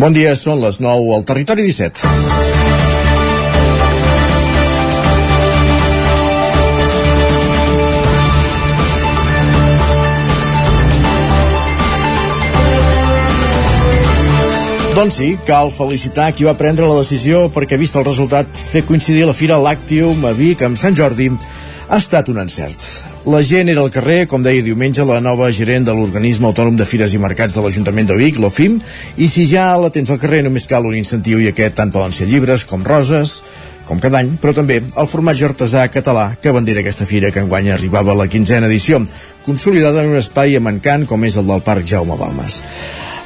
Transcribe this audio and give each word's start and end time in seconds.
Bon 0.00 0.14
dia, 0.16 0.30
són 0.32 0.62
les 0.64 0.78
9 0.80 1.10
al 1.12 1.26
Territori 1.28 1.60
17. 1.66 2.06
Doncs 14.96 15.18
sí, 15.20 15.28
cal 15.44 15.68
felicitar 15.68 16.30
qui 16.32 16.48
va 16.48 16.56
prendre 16.56 16.88
la 16.88 16.96
decisió 17.02 17.50
perquè, 17.52 17.76
vist 17.76 18.00
el 18.00 18.08
resultat, 18.08 18.48
fer 18.72 18.86
coincidir 18.88 19.28
la 19.28 19.36
Fira 19.36 19.60
Làctium 19.60 20.24
a 20.24 20.32
Vic 20.32 20.64
amb 20.64 20.80
Sant 20.80 20.96
Jordi 20.96 21.28
ha 21.90 21.98
estat 21.98 22.28
un 22.30 22.38
encert. 22.38 22.78
La 23.26 23.40
gent 23.42 23.68
era 23.68 23.82
al 23.82 23.90
carrer, 23.90 24.28
com 24.30 24.44
deia 24.46 24.62
diumenge, 24.62 25.02
la 25.04 25.18
nova 25.20 25.48
gerent 25.50 25.88
de 25.88 25.94
l'Organisme 25.96 26.46
Autònom 26.46 26.76
de 26.78 26.86
Fires 26.86 27.16
i 27.16 27.18
Mercats 27.18 27.56
de 27.58 27.64
l'Ajuntament 27.64 28.06
de 28.06 28.18
Vic, 28.20 28.38
l'OFIM, 28.38 28.78
i 29.18 29.26
si 29.28 29.48
ja 29.50 29.72
la 29.74 29.90
tens 29.90 30.12
al 30.14 30.20
carrer 30.22 30.44
només 30.46 30.70
cal 30.70 30.86
un 30.86 30.94
incentiu 30.94 31.42
i 31.42 31.50
aquest 31.50 31.80
tant 31.82 31.90
poden 31.90 32.14
ser 32.14 32.30
llibres 32.30 32.64
com 32.64 32.86
roses, 32.86 33.40
com 33.90 33.98
cada 33.98 34.22
any, 34.22 34.36
però 34.38 34.54
també 34.54 34.78
el 34.86 35.10
formatge 35.10 35.48
artesà 35.50 35.88
català 35.90 36.30
que 36.38 36.54
bandera 36.54 36.84
aquesta 36.84 37.08
fira 37.10 37.34
que 37.34 37.42
enguany 37.42 37.72
arribava 37.74 38.14
a 38.14 38.20
la 38.22 38.30
quinzena 38.30 38.70
edició, 38.70 39.02
consolidada 39.42 40.04
en 40.04 40.14
un 40.14 40.22
espai 40.22 40.54
amancant 40.54 41.10
com 41.10 41.26
és 41.26 41.42
el 41.42 41.50
del 41.50 41.66
Parc 41.66 41.90
Jaume 41.90 42.14
Balmes. 42.14 42.62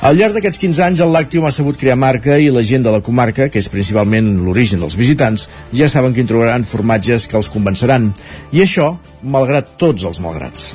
Al 0.05 0.19
llarg 0.21 0.35
d'aquests 0.37 0.61
15 0.61 0.83
anys, 0.85 1.01
el 1.01 1.15
Làctium 1.17 1.47
ha 1.49 1.51
sabut 1.55 1.79
crear 1.81 1.95
marca 1.97 2.35
i 2.37 2.51
la 2.53 2.61
gent 2.69 2.83
de 2.85 2.93
la 2.93 3.01
comarca, 3.01 3.47
que 3.49 3.57
és 3.57 3.71
principalment 3.73 4.27
l'origen 4.45 4.83
dels 4.85 4.99
visitants, 5.01 5.47
ja 5.73 5.89
saben 5.89 6.13
que 6.13 6.21
hi 6.21 6.29
trobaran 6.29 6.67
formatges 6.69 7.25
que 7.25 7.39
els 7.41 7.49
convenceran. 7.49 8.11
I 8.53 8.61
això, 8.67 8.91
malgrat 9.25 9.79
tots 9.81 10.05
els 10.05 10.21
malgrats. 10.21 10.75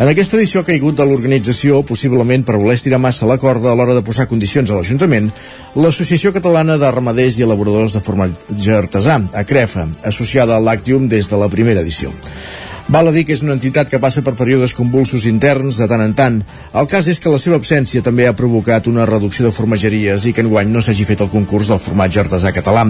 En 0.00 0.08
aquesta 0.08 0.40
edició 0.40 0.62
ha 0.62 0.68
caigut 0.70 0.96
de 0.96 1.04
l'organització, 1.04 1.82
possiblement 1.84 2.48
per 2.48 2.56
voler 2.56 2.78
estirar 2.80 2.96
massa 2.96 3.28
la 3.28 3.36
corda 3.36 3.68
a 3.74 3.76
l'hora 3.76 3.92
de 3.92 4.06
posar 4.08 4.24
condicions 4.30 4.72
a 4.72 4.80
l'Ajuntament, 4.80 5.28
l'Associació 5.76 6.32
Catalana 6.32 6.80
de 6.80 6.96
Ramaders 6.96 7.42
i 7.42 7.44
Elaboradors 7.44 7.92
de 7.92 8.00
Formatge 8.00 8.78
Artesà, 8.80 9.20
ACREFA, 9.44 9.90
associada 10.14 10.56
al 10.56 10.64
Làctium 10.64 11.12
des 11.12 11.28
de 11.28 11.44
la 11.44 11.52
primera 11.52 11.84
edició. 11.84 12.16
Val 12.92 13.08
a 13.08 13.12
dir 13.14 13.22
que 13.24 13.32
és 13.32 13.40
una 13.40 13.54
entitat 13.56 13.88
que 13.88 13.96
passa 14.02 14.20
per 14.20 14.34
períodes 14.36 14.74
convulsos 14.76 15.22
interns 15.24 15.78
de 15.80 15.86
tant 15.88 16.02
en 16.04 16.12
tant. 16.12 16.34
El 16.76 16.88
cas 16.92 17.06
és 17.08 17.22
que 17.24 17.30
la 17.32 17.38
seva 17.40 17.56
absència 17.56 18.02
també 18.04 18.26
ha 18.28 18.34
provocat 18.36 18.90
una 18.90 19.06
reducció 19.08 19.46
de 19.46 19.52
formageries 19.56 20.26
i 20.28 20.32
que 20.36 20.42
enguany 20.44 20.68
no 20.68 20.82
s'hagi 20.84 21.06
fet 21.08 21.22
el 21.24 21.30
concurs 21.32 21.70
del 21.72 21.80
formatge 21.80 22.20
artesà 22.20 22.52
català. 22.52 22.82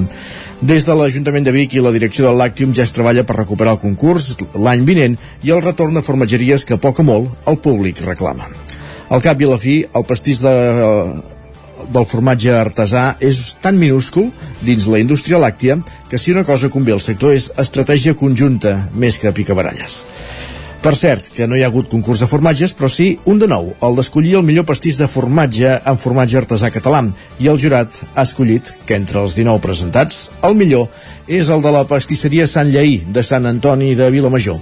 Des 0.73 0.89
de 0.89 0.97
l'Ajuntament 0.98 1.47
de 1.47 1.55
Vic 1.55 1.77
i 1.77 1.84
la 1.84 1.92
direcció 1.95 2.27
del 2.27 2.42
Làctium 2.42 2.73
ja 2.75 2.83
es 2.83 2.95
treballa 2.97 3.23
per 3.28 3.36
recuperar 3.39 3.77
el 3.77 3.83
concurs 3.84 4.33
l'any 4.58 4.83
vinent 4.89 5.14
i 5.47 5.55
el 5.55 5.62
retorn 5.62 5.95
de 5.95 6.03
formatgeries 6.03 6.67
que 6.67 6.80
poc 6.83 6.98
o 6.98 7.06
molt 7.06 7.47
el 7.47 7.61
públic 7.62 8.03
reclama. 8.03 8.50
Al 9.06 9.23
cap 9.23 9.39
i 9.39 9.47
a 9.47 9.53
la 9.55 9.61
fi, 9.61 9.84
el 9.86 10.08
pastís 10.08 10.42
de, 10.42 10.56
del 11.93 12.07
formatge 12.09 12.55
artesà 12.55 13.17
és 13.21 13.57
tan 13.63 13.79
minúscul 13.81 14.31
dins 14.63 14.87
la 14.91 15.01
indústria 15.03 15.41
làctia 15.43 15.79
que 16.11 16.21
si 16.21 16.33
una 16.35 16.45
cosa 16.45 16.71
convé 16.71 16.95
al 16.95 17.03
sector 17.03 17.35
és 17.35 17.51
estratègia 17.59 18.15
conjunta 18.19 18.77
més 18.95 19.19
que 19.19 19.33
picabaralles. 19.35 20.03
Per 20.83 20.97
cert, 20.99 21.29
que 21.31 21.47
no 21.47 21.55
hi 21.55 21.61
ha 21.63 21.69
hagut 21.71 21.87
concurs 21.87 22.19
de 22.19 22.27
formatges, 22.27 22.73
però 22.75 22.89
sí 22.91 23.13
un 23.31 23.39
de 23.39 23.47
nou, 23.47 23.69
el 23.87 23.95
d'escollir 23.95 24.33
el 24.41 24.43
millor 24.43 24.67
pastís 24.67 24.99
de 24.99 25.07
formatge 25.07 25.77
en 25.79 26.01
formatge 26.05 26.41
artesà 26.41 26.73
català, 26.75 27.05
i 27.39 27.47
el 27.53 27.61
jurat 27.63 28.01
ha 28.17 28.25
escollit 28.27 28.73
que 28.89 28.99
entre 28.99 29.23
els 29.23 29.39
19 29.39 29.63
presentats, 29.63 30.25
el 30.43 30.59
millor 30.59 30.91
és 31.31 31.55
el 31.55 31.63
de 31.63 31.75
la 31.77 31.85
pastisseria 31.87 32.51
Sant 32.51 32.75
Lleí, 32.75 32.99
de 33.07 33.23
Sant 33.23 33.47
Antoni 33.47 33.95
de 33.95 34.11
Vilamajor. 34.11 34.59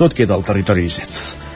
Tot 0.00 0.16
queda 0.16 0.32
al 0.32 0.48
territori 0.48 0.88
17. 0.88 1.49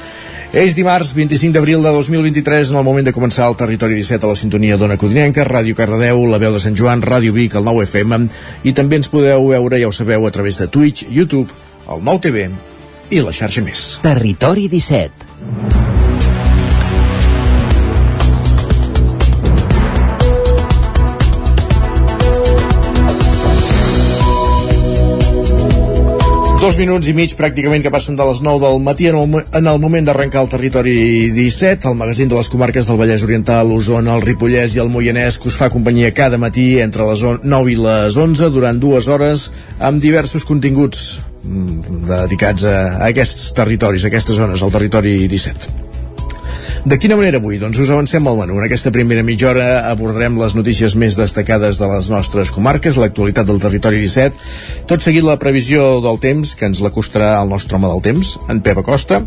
És 0.54 0.76
dimarts 0.78 1.08
25 1.18 1.50
d'abril 1.50 1.82
de 1.82 1.90
2023 1.90 2.68
en 2.70 2.76
el 2.78 2.84
moment 2.86 3.08
de 3.08 3.12
començar 3.12 3.48
el 3.50 3.56
Territori 3.58 3.96
17 3.98 4.22
a 4.22 4.28
la 4.30 4.38
sintonia 4.38 4.76
d'Ona 4.78 4.94
Codinenca, 5.02 5.42
Ràdio 5.48 5.74
Cardedeu, 5.74 6.22
La 6.30 6.38
Veu 6.38 6.54
de 6.54 6.60
Sant 6.62 6.78
Joan, 6.78 7.02
Ràdio 7.02 7.34
Vic, 7.34 7.56
el 7.58 7.66
9 7.66 7.82
FM 7.88 8.20
i 8.62 8.74
també 8.78 9.02
ens 9.02 9.10
podeu 9.10 9.48
veure, 9.50 9.80
ja 9.82 9.90
ho 9.90 9.92
sabeu, 9.92 10.28
a 10.28 10.30
través 10.30 10.62
de 10.62 10.70
Twitch, 10.70 11.08
YouTube, 11.10 11.50
el 11.90 12.06
9 12.06 12.22
TV 12.28 12.46
i 13.10 13.24
la 13.26 13.34
xarxa 13.34 13.66
més. 13.66 13.88
Territori 14.06 14.70
17 14.70 15.83
Dos 26.64 26.78
minuts 26.80 27.10
i 27.10 27.12
mig 27.12 27.34
pràcticament 27.36 27.82
que 27.84 27.90
passen 27.92 28.16
de 28.16 28.24
les 28.24 28.38
9 28.40 28.62
del 28.62 28.78
matí 28.80 29.10
en 29.10 29.18
el, 29.20 29.34
en 29.58 29.66
el 29.68 29.80
moment 29.82 30.06
d'arrencar 30.08 30.46
el 30.46 30.48
territori 30.48 30.94
17, 31.36 31.90
el 31.90 31.98
magazín 31.98 32.30
de 32.32 32.38
les 32.38 32.48
comarques 32.48 32.88
del 32.88 32.96
Vallès 32.96 33.26
Oriental, 33.26 33.74
Osona, 33.74 34.14
el 34.16 34.24
Ripollès 34.24 34.78
i 34.78 34.80
el 34.80 34.88
Moianès, 34.88 35.36
que 35.36 35.52
us 35.52 35.60
fa 35.60 35.68
companyia 35.68 36.14
cada 36.16 36.40
matí 36.40 36.78
entre 36.80 37.04
les 37.10 37.20
9 37.44 37.74
i 37.74 37.76
les 37.76 38.16
11 38.16 38.48
durant 38.56 38.80
dues 38.80 39.12
hores 39.12 39.50
amb 39.76 40.00
diversos 40.00 40.48
continguts 40.48 41.18
mm, 41.44 42.04
dedicats 42.08 42.64
a, 42.64 42.78
aquests 43.12 43.50
territoris, 43.60 44.08
a 44.08 44.14
aquestes 44.14 44.40
zones, 44.40 44.64
al 44.64 44.72
territori 44.72 45.18
17. 45.28 45.93
De 46.84 46.98
quina 47.00 47.16
manera 47.16 47.38
avui? 47.40 47.56
Doncs 47.56 47.78
us 47.80 47.88
avancem 47.94 48.26
al 48.28 48.36
menú. 48.36 48.58
En 48.60 48.66
aquesta 48.66 48.90
primera 48.92 49.22
mitja 49.24 49.46
hora 49.48 49.68
abordarem 49.88 50.34
les 50.36 50.52
notícies 50.52 50.92
més 51.00 51.16
destacades 51.16 51.80
de 51.80 51.88
les 51.88 52.10
nostres 52.12 52.50
comarques, 52.52 52.98
l'actualitat 53.00 53.48
del 53.48 53.62
territori 53.62 54.02
17, 54.02 54.84
tot 54.90 55.00
seguit 55.00 55.24
la 55.24 55.38
previsió 55.40 56.02
del 56.04 56.20
temps, 56.20 56.52
que 56.52 56.68
ens 56.68 56.84
la 56.84 56.92
costarà 56.92 57.38
el 57.38 57.48
nostre 57.48 57.80
home 57.80 57.88
del 57.88 58.04
temps, 58.04 58.34
en 58.52 58.60
Pep 58.60 58.84
Acosta, 58.84 59.22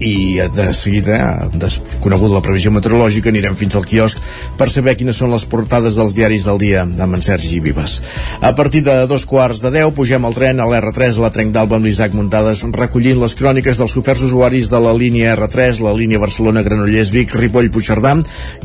i 0.00 0.40
de 0.54 0.66
seguida, 0.74 1.48
desconeguda 1.54 2.34
la 2.34 2.42
previsió 2.44 2.72
meteorològica, 2.74 3.30
anirem 3.30 3.54
fins 3.58 3.76
al 3.76 3.86
quiosc 3.86 4.18
per 4.58 4.68
saber 4.72 4.96
quines 4.98 5.16
són 5.18 5.32
les 5.34 5.46
portades 5.46 5.98
dels 5.98 6.16
diaris 6.16 6.46
del 6.48 6.58
dia 6.62 6.82
amb 6.84 7.18
en 7.18 7.22
Sergi 7.22 7.60
Vives. 7.64 8.00
A 8.40 8.54
partir 8.56 8.82
de 8.86 8.96
dos 9.10 9.26
quarts 9.26 9.62
de 9.64 9.70
deu 9.74 9.92
pugem 9.94 10.24
al 10.24 10.34
tren 10.36 10.60
a 10.60 10.68
l'R3 10.68 11.18
a 11.18 11.26
la 11.26 11.32
Trenc 11.34 11.54
d'Alba 11.54 11.78
amb 11.78 11.88
l'Isaac 11.88 12.14
Muntades 12.16 12.64
recollint 12.74 13.20
les 13.22 13.36
cròniques 13.38 13.80
dels 13.80 13.96
oferts 14.00 14.26
usuaris 14.26 14.70
de 14.72 14.80
la 14.82 14.92
línia 14.96 15.34
R3, 15.36 15.80
la 15.84 15.94
línia 15.96 16.22
Barcelona-Granollers-Vic, 16.22 17.36
Ripoll-Puigcerdà 17.38 18.16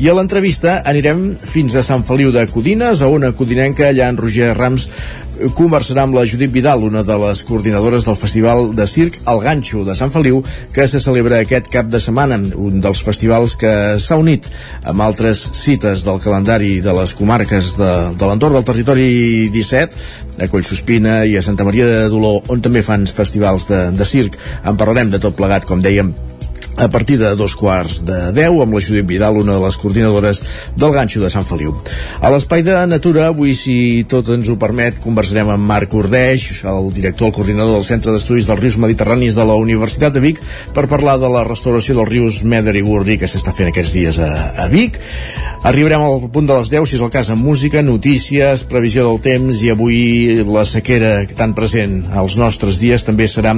i 0.02 0.10
a 0.10 0.14
l'entrevista 0.14 0.80
anirem 0.84 1.30
fins 1.38 1.74
a 1.74 1.82
Sant 1.86 2.04
Feliu 2.04 2.32
de 2.34 2.44
Codines, 2.52 3.00
a 3.00 3.08
una 3.08 3.32
codinenca, 3.32 3.88
allà 3.88 4.10
en 4.12 4.18
Roger 4.20 4.52
Rams 4.56 4.88
conversarà 5.56 6.04
amb 6.06 6.16
la 6.16 6.24
Judit 6.28 6.52
Vidal, 6.52 6.84
una 6.84 7.02
de 7.06 7.16
les 7.22 7.42
coordinadores 7.48 8.04
del 8.06 8.16
Festival 8.18 8.70
de 8.76 8.86
Circ 8.86 9.20
El 9.30 9.42
Ganxo 9.44 9.84
de 9.86 9.96
Sant 9.98 10.12
Feliu, 10.12 10.42
que 10.74 10.86
se 10.90 11.00
celebra 11.02 11.40
aquest 11.40 11.70
cap 11.72 11.90
de 11.90 12.00
setmana, 12.02 12.38
un 12.56 12.80
dels 12.84 13.02
festivals 13.06 13.56
que 13.60 13.72
s'ha 14.02 14.18
unit 14.20 14.48
amb 14.84 15.04
altres 15.04 15.42
cites 15.60 16.04
del 16.06 16.20
calendari 16.22 16.78
de 16.84 16.94
les 17.00 17.14
comarques 17.18 17.74
de, 17.80 17.92
de 18.16 18.30
l'entorn 18.30 18.58
del 18.58 18.66
territori 18.68 19.10
17, 19.52 20.02
a 20.40 20.48
Collsospina 20.48 21.20
i 21.28 21.36
a 21.36 21.44
Santa 21.44 21.66
Maria 21.68 21.88
de 21.88 22.08
Dolor, 22.12 22.42
on 22.48 22.64
també 22.64 22.84
fan 22.86 23.06
festivals 23.06 23.68
de, 23.70 23.86
de 23.96 24.08
circ. 24.08 24.38
En 24.64 24.80
parlarem 24.80 25.12
de 25.12 25.22
tot 25.22 25.36
plegat, 25.36 25.68
com 25.68 25.82
dèiem, 25.84 26.14
a 26.80 26.88
partir 26.88 27.18
de 27.18 27.34
dos 27.36 27.54
quarts 27.56 28.00
de 28.08 28.18
deu 28.32 28.62
amb 28.62 28.72
la 28.72 28.80
Judit 28.80 29.04
Vidal, 29.06 29.36
una 29.36 29.58
de 29.58 29.60
les 29.60 29.76
coordinadores 29.76 30.40
del 30.80 30.94
ganxo 30.94 31.20
de 31.20 31.28
Sant 31.28 31.44
Feliu. 31.44 31.74
A 32.24 32.30
l'espai 32.32 32.64
de 32.64 32.74
Natura, 32.88 33.26
avui, 33.28 33.52
si 33.54 34.06
tot 34.08 34.30
ens 34.32 34.48
ho 34.48 34.56
permet, 34.60 34.96
conversarem 35.04 35.52
amb 35.52 35.68
Marc 35.68 35.92
Ordeix, 35.94 36.62
el 36.64 36.88
director, 36.96 37.28
el 37.28 37.36
coordinador 37.36 37.76
del 37.76 37.84
Centre 37.84 38.14
d'Estudis 38.14 38.48
dels 38.48 38.62
Rius 38.62 38.78
Mediterranis 38.80 39.36
de 39.36 39.44
la 39.44 39.58
Universitat 39.60 40.16
de 40.16 40.24
Vic, 40.24 40.40
per 40.72 40.88
parlar 40.88 41.18
de 41.20 41.28
la 41.28 41.44
restauració 41.44 41.98
dels 41.98 42.08
rius 42.08 42.40
Meder 42.42 42.74
i 42.80 42.84
Gurri 42.86 43.18
que 43.20 43.28
s'està 43.28 43.52
fent 43.52 43.68
aquests 43.74 43.92
dies 43.98 44.20
a, 44.24 44.30
a 44.64 44.70
Vic. 44.72 44.96
Arribarem 45.68 46.00
al 46.00 46.30
punt 46.32 46.48
de 46.48 46.56
les 46.56 46.72
10, 46.72 46.88
si 46.88 46.96
és 46.96 47.04
el 47.04 47.12
cas, 47.12 47.28
amb 47.28 47.44
música, 47.44 47.84
notícies, 47.84 48.64
previsió 48.64 49.04
del 49.04 49.20
temps 49.20 49.60
i 49.60 49.74
avui 49.74 50.00
la 50.48 50.64
sequera 50.64 51.18
tan 51.36 51.52
present 51.52 52.06
als 52.16 52.40
nostres 52.40 52.80
dies 52.80 53.04
també 53.04 53.28
serà 53.28 53.52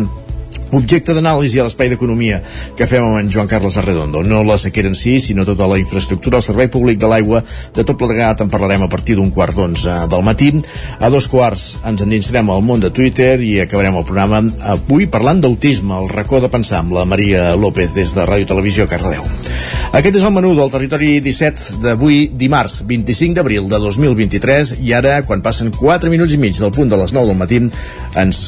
objecte 0.72 1.15
d'anàlisi 1.15 1.60
a 1.60 1.66
l'espai 1.66 1.91
d'economia 1.93 2.41
que 2.77 2.87
fem 2.88 3.05
amb 3.05 3.19
en 3.21 3.31
Joan 3.33 3.49
Carles 3.50 3.77
Arredondo. 3.77 4.22
No 4.25 4.43
la 4.47 4.59
sequera 4.59 4.88
en 4.88 4.97
si, 4.99 5.19
sinó 5.21 5.44
tota 5.44 5.69
la 5.69 5.78
infraestructura, 5.81 6.41
el 6.41 6.47
servei 6.47 6.71
públic 6.72 6.99
de 7.00 7.10
l'aigua, 7.10 7.43
de 7.75 7.84
tot 7.84 7.99
plegat 8.00 8.41
en 8.44 8.50
parlarem 8.53 8.87
a 8.87 8.91
partir 8.93 9.16
d'un 9.19 9.31
quart 9.31 9.57
d'onze 9.57 9.98
del 10.10 10.24
matí. 10.24 10.53
A 10.98 11.10
dos 11.13 11.28
quarts 11.28 11.78
ens 11.89 12.04
endinsarem 12.04 12.51
al 12.51 12.65
món 12.65 12.80
de 12.80 12.91
Twitter 12.91 13.34
i 13.41 13.59
acabarem 13.63 13.98
el 14.01 14.07
programa 14.09 14.42
avui 14.74 15.07
parlant 15.07 15.42
d'autisme, 15.42 15.95
el 15.98 16.09
racó 16.13 16.41
de 16.41 16.51
pensar 16.53 16.80
amb 16.83 16.97
la 16.97 17.04
Maria 17.09 17.53
López 17.57 17.95
des 17.95 18.15
de 18.16 18.27
Ràdio 18.27 18.48
Televisió 18.54 18.89
Cardedeu. 18.89 19.27
Aquest 19.92 20.16
és 20.16 20.25
el 20.25 20.33
menú 20.33 20.54
del 20.57 20.71
territori 20.72 21.18
17 21.21 21.83
d'avui, 21.83 22.22
dimarts 22.41 22.78
25 22.89 23.36
d'abril 23.36 23.68
de 23.68 23.80
2023 23.83 24.78
i 24.80 24.95
ara, 24.97 25.18
quan 25.28 25.45
passen 25.45 25.68
4 25.77 26.09
minuts 26.09 26.33
i 26.33 26.41
mig 26.41 26.57
del 26.57 26.72
punt 26.72 26.89
de 26.89 26.97
les 26.97 27.13
9 27.13 27.28
del 27.28 27.36
matí, 27.36 27.60
ens 28.16 28.41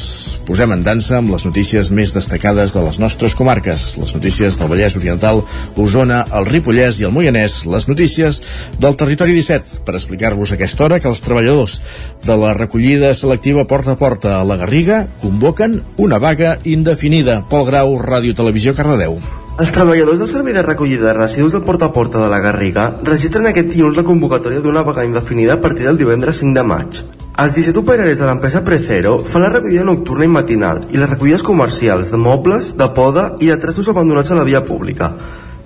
posem 0.47 0.73
en 0.73 0.81
dansa 0.85 1.19
amb 1.19 1.29
les 1.33 1.45
notícies 1.45 1.91
més 1.93 2.14
destacades 2.15 2.73
de 2.73 2.81
les 2.85 2.99
nostres 3.03 3.35
comarques, 3.37 3.85
les 4.01 4.15
notícies 4.15 4.57
del 4.59 4.71
Vallès 4.71 4.97
Oriental, 4.97 5.43
Osona, 5.75 6.23
el 6.39 6.49
Ripollès 6.49 6.99
i 7.01 7.07
el 7.07 7.13
Moianès, 7.15 7.61
les 7.69 7.87
notícies 7.91 8.41
del 8.81 8.97
Territori 8.97 9.35
17, 9.37 9.83
per 9.85 9.97
explicar-vos 9.99 10.55
aquesta 10.55 10.87
hora 10.87 10.99
que 10.99 11.11
els 11.11 11.23
treballadors 11.25 11.79
de 12.25 12.37
la 12.41 12.53
recollida 12.57 13.13
selectiva 13.13 13.67
porta 13.67 13.93
a 13.95 14.01
porta 14.01 14.39
a 14.39 14.43
la 14.47 14.57
Garriga 14.57 15.05
convoquen 15.21 15.81
una 15.97 16.19
vaga 16.19 16.57
indefinida. 16.63 17.41
Pol 17.49 17.67
Grau, 17.67 17.97
Ràdio 17.99 18.35
Televisió, 18.35 18.73
Cardedeu. 18.75 19.19
Els 19.55 19.71
treballadors 19.71 20.19
del 20.19 20.27
servei 20.27 20.55
de 20.55 20.65
recollida 20.65 21.05
de 21.07 21.13
residus 21.15 21.53
del 21.55 21.63
Porta 21.63 21.87
a 21.87 21.93
Porta 21.95 22.19
de 22.19 22.27
la 22.27 22.41
Garriga 22.43 22.89
registren 23.07 23.47
aquest 23.47 23.71
dilluns 23.71 23.95
la 23.95 24.03
convocatòria 24.03 24.59
d'una 24.59 24.83
vaga 24.83 25.07
indefinida 25.07 25.55
a 25.55 25.61
partir 25.63 25.87
del 25.87 26.01
divendres 26.01 26.43
5 26.43 26.59
de 26.59 26.71
maig. 26.73 27.05
Els 27.35 27.51
17 27.51 27.81
operaris 27.81 28.15
de 28.15 28.27
l'empresa 28.29 28.61
Precero 28.63 29.17
fan 29.27 29.43
la 29.43 29.49
recollida 29.49 29.83
nocturna 29.83 30.23
i 30.23 30.29
matinal 30.31 30.77
i 30.93 30.95
les 30.95 31.09
recollides 31.09 31.41
comercials 31.43 32.07
de 32.13 32.19
mobles, 32.25 32.69
de 32.79 32.87
poda 32.95 33.25
i 33.43 33.49
de 33.51 33.57
trastos 33.59 33.89
abandonats 33.91 34.31
a 34.31 34.37
la 34.37 34.45
via 34.47 34.61
pública. 34.63 35.09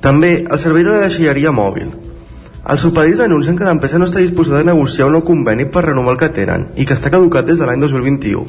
També 0.01 0.31
el 0.49 0.57
servei 0.57 0.87
de 0.87 0.95
deixalleria 1.03 1.53
mòbil. 1.53 1.91
Els 2.73 2.87
operaris 2.89 3.21
denuncien 3.21 3.59
que 3.59 3.69
l'empresa 3.69 4.01
no 4.01 4.09
està 4.09 4.17
disposada 4.17 4.63
a 4.65 4.69
negociar 4.71 5.11
un 5.11 5.19
nou 5.19 5.21
conveni 5.27 5.69
per 5.69 5.85
renovar 5.85 6.15
el 6.15 6.21
que 6.23 6.33
tenen 6.39 6.71
i 6.73 6.89
que 6.89 6.97
està 6.97 7.13
caducat 7.13 7.45
des 7.45 7.61
de 7.61 7.69
l'any 7.69 7.85
2021. 7.85 8.47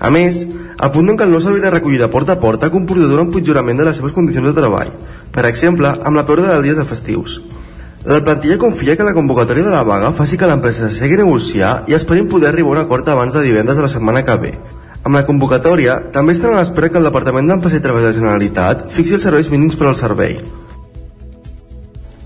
A 0.00 0.08
més, 0.08 0.46
apunten 0.78 1.18
que 1.18 1.28
el 1.28 1.36
nou 1.36 1.44
servei 1.44 1.60
de 1.60 1.76
recollida 1.76 2.08
porta 2.08 2.38
a 2.38 2.40
porta 2.40 2.70
ha 2.70 2.72
comportat 2.72 3.12
un 3.12 3.26
empitjorament 3.26 3.84
de 3.84 3.90
les 3.90 4.00
seves 4.00 4.16
condicions 4.16 4.48
de 4.48 4.56
treball, 4.56 4.96
per 5.28 5.44
exemple, 5.44 5.92
amb 5.92 6.16
la 6.16 6.24
pèrdua 6.24 6.56
dels 6.56 6.70
dies 6.70 6.80
de 6.80 6.88
festius. 6.88 7.42
La 8.04 8.18
plantilla 8.24 8.58
confia 8.58 8.96
que 8.98 9.04
la 9.06 9.14
convocatòria 9.14 9.62
de 9.62 9.70
la 9.70 9.84
vaga 9.86 10.08
faci 10.16 10.34
que 10.38 10.46
l'empresa 10.50 10.88
segui 10.90 11.20
negociar 11.20 11.84
i 11.86 11.94
esperin 11.94 12.26
poder 12.32 12.48
arribar 12.48 12.72
a 12.72 12.74
un 12.74 12.80
acord 12.80 13.08
abans 13.08 13.36
de 13.36 13.42
divendres 13.44 13.78
de 13.78 13.84
la 13.84 13.90
setmana 13.92 14.24
que 14.26 14.34
ve. 14.42 14.50
Amb 15.04 15.14
la 15.14 15.22
convocatòria, 15.28 16.00
també 16.10 16.34
estan 16.34 16.50
a 16.50 16.58
l'espera 16.58 16.90
que 16.90 16.98
el 16.98 17.06
Departament 17.06 17.46
d'Empresa 17.46 17.78
i 17.78 17.84
Treball 17.84 18.02
de 18.02 18.10
la 18.10 18.18
Generalitat 18.18 18.84
fixi 18.90 19.14
els 19.18 19.28
serveis 19.28 19.50
mínims 19.54 19.78
per 19.78 19.86
al 19.86 19.98
servei. 20.02 20.40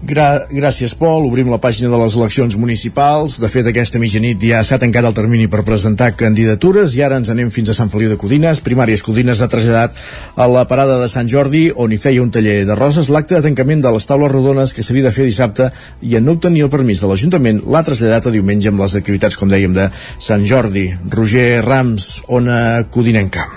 Gra 0.07 0.47
gràcies, 0.47 0.93
Pol. 0.95 1.25
Obrim 1.27 1.49
la 1.51 1.59
pàgina 1.59 1.89
de 1.91 1.99
les 1.99 2.15
eleccions 2.15 2.55
municipals. 2.61 3.41
De 3.43 3.49
fet, 3.51 3.67
aquesta 3.67 3.99
mitjanit 3.99 4.45
ja 4.47 4.61
s'ha 4.63 4.79
tancat 4.79 5.09
el 5.09 5.17
termini 5.17 5.49
per 5.51 5.65
presentar 5.67 6.13
candidatures 6.15 6.95
i 6.95 7.03
ara 7.03 7.19
ens 7.19 7.33
anem 7.33 7.51
fins 7.51 7.73
a 7.73 7.75
Sant 7.75 7.91
Feliu 7.91 8.13
de 8.13 8.19
Codines. 8.21 8.63
Primàries 8.63 9.03
Codines 9.03 9.43
ha 9.43 9.51
traslladat 9.51 9.99
a 10.37 10.47
la 10.53 10.63
parada 10.71 11.01
de 11.03 11.11
Sant 11.11 11.27
Jordi, 11.33 11.67
on 11.75 11.91
hi 11.91 11.99
feia 11.99 12.23
un 12.23 12.31
taller 12.31 12.61
de 12.69 12.79
roses, 12.79 13.11
l'acte 13.11 13.35
de 13.35 13.43
tancament 13.49 13.83
de 13.83 13.95
les 13.97 14.07
taules 14.07 14.31
rodones 14.31 14.75
que 14.77 14.87
s'havia 14.87 15.09
de 15.09 15.15
fer 15.17 15.27
dissabte 15.27 15.73
i 16.03 16.15
en 16.21 16.29
no 16.29 16.37
obtenir 16.39 16.67
el 16.69 16.73
permís 16.73 17.03
de 17.03 17.11
l'Ajuntament 17.11 17.65
l'ha 17.67 17.83
traslladat 17.87 18.31
a 18.31 18.37
diumenge 18.37 18.71
amb 18.71 18.87
les 18.87 18.95
activitats, 19.01 19.37
com 19.37 19.51
dèiem, 19.51 19.75
de 19.75 19.91
Sant 20.23 20.47
Jordi. 20.47 20.93
Roger 21.11 21.65
Rams, 21.67 22.21
Ona 22.29 22.61
Codinenca. 22.95 23.49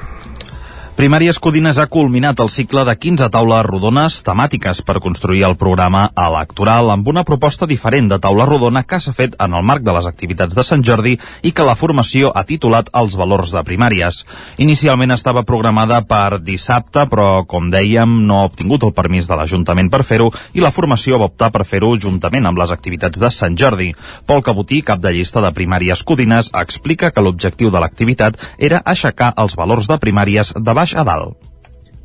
Primàries 0.99 1.37
Codines 1.39 1.77
ha 1.79 1.85
culminat 1.87 2.41
el 2.43 2.49
cicle 2.51 2.81
de 2.83 2.91
15 2.91 3.29
taules 3.31 3.61
rodones 3.63 4.17
temàtiques 4.27 4.81
per 4.83 4.99
construir 4.99 5.45
el 5.47 5.53
programa 5.55 6.01
electoral 6.19 6.89
amb 6.91 7.07
una 7.07 7.21
proposta 7.23 7.63
diferent 7.71 8.09
de 8.11 8.17
taula 8.19 8.43
rodona 8.49 8.81
que 8.83 8.99
s'ha 8.99 9.13
fet 9.15 9.37
en 9.39 9.55
el 9.55 9.63
marc 9.63 9.85
de 9.85 9.93
les 9.95 10.09
activitats 10.09 10.57
de 10.57 10.65
Sant 10.67 10.83
Jordi 10.83 11.13
i 11.47 11.53
que 11.55 11.63
la 11.63 11.77
formació 11.79 12.33
ha 12.35 12.43
titulat 12.43 12.89
Els 12.99 13.15
valors 13.15 13.53
de 13.55 13.61
primàries. 13.63 14.25
Inicialment 14.57 15.15
estava 15.15 15.45
programada 15.47 16.01
per 16.03 16.41
dissabte, 16.43 17.05
però, 17.07 17.45
com 17.47 17.71
dèiem, 17.71 18.17
no 18.27 18.41
ha 18.41 18.49
obtingut 18.51 18.83
el 18.83 18.91
permís 18.91 19.31
de 19.31 19.39
l'Ajuntament 19.39 19.87
per 19.87 20.03
fer-ho 20.03 20.27
i 20.51 20.59
la 20.59 20.73
formació 20.75 21.21
va 21.23 21.31
optar 21.31 21.49
per 21.55 21.63
fer-ho 21.63 21.93
juntament 21.95 22.51
amb 22.51 22.59
les 22.59 22.75
activitats 22.75 23.23
de 23.23 23.31
Sant 23.31 23.55
Jordi. 23.55 23.93
Pol 24.27 24.43
Cabotí, 24.43 24.81
cap 24.83 24.99
de 24.99 25.15
llista 25.15 25.39
de 25.39 25.55
Primàries 25.55 26.03
Codines, 26.03 26.51
explica 26.51 27.13
que 27.15 27.23
l'objectiu 27.23 27.71
de 27.71 27.79
l'activitat 27.79 28.35
era 28.59 28.83
aixecar 28.83 29.31
els 29.37 29.55
valors 29.55 29.87
de 29.87 30.01
primàries 30.03 30.51
de 30.59 30.75
baix 30.75 30.88
baix 30.89 30.95
a 30.95 31.03
dalt. 31.03 31.37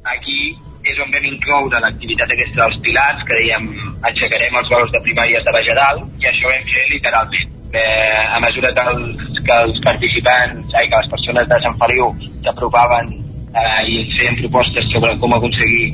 Aquí 0.04 0.54
és 0.84 0.98
on 1.00 1.10
vam 1.10 1.25
incloure 1.25 1.81
l'activitat 1.81 2.31
aquesta 2.31 2.60
dels 2.60 2.81
pilars, 2.84 3.25
que 3.25 3.38
dèiem 3.40 3.69
aixecarem 4.04 4.56
els 4.60 4.69
valors 4.69 4.92
de 4.92 5.00
primàries 5.00 5.44
de 5.44 5.52
baix 5.52 5.69
a 5.72 5.76
dalt, 5.78 6.04
i 6.20 6.26
això 6.28 6.46
ho 6.46 6.52
vam 6.52 6.66
fer 6.69 6.88
literalment. 6.92 7.52
Eh, 7.75 8.25
a 8.31 8.38
mesura 8.38 8.70
que 8.75 8.82
els, 8.92 9.40
que 9.46 9.54
els 9.64 9.81
participants, 9.82 10.75
ai, 10.76 10.88
que 10.88 11.00
les 11.00 11.10
persones 11.10 11.48
de 11.48 11.60
Sant 11.64 11.78
Feliu 11.81 12.12
s'apropaven 12.44 13.08
eh, 13.56 13.81
i 13.88 14.04
feien 14.12 14.36
propostes 14.42 14.92
sobre 14.92 15.16
com 15.19 15.34
aconseguir 15.34 15.88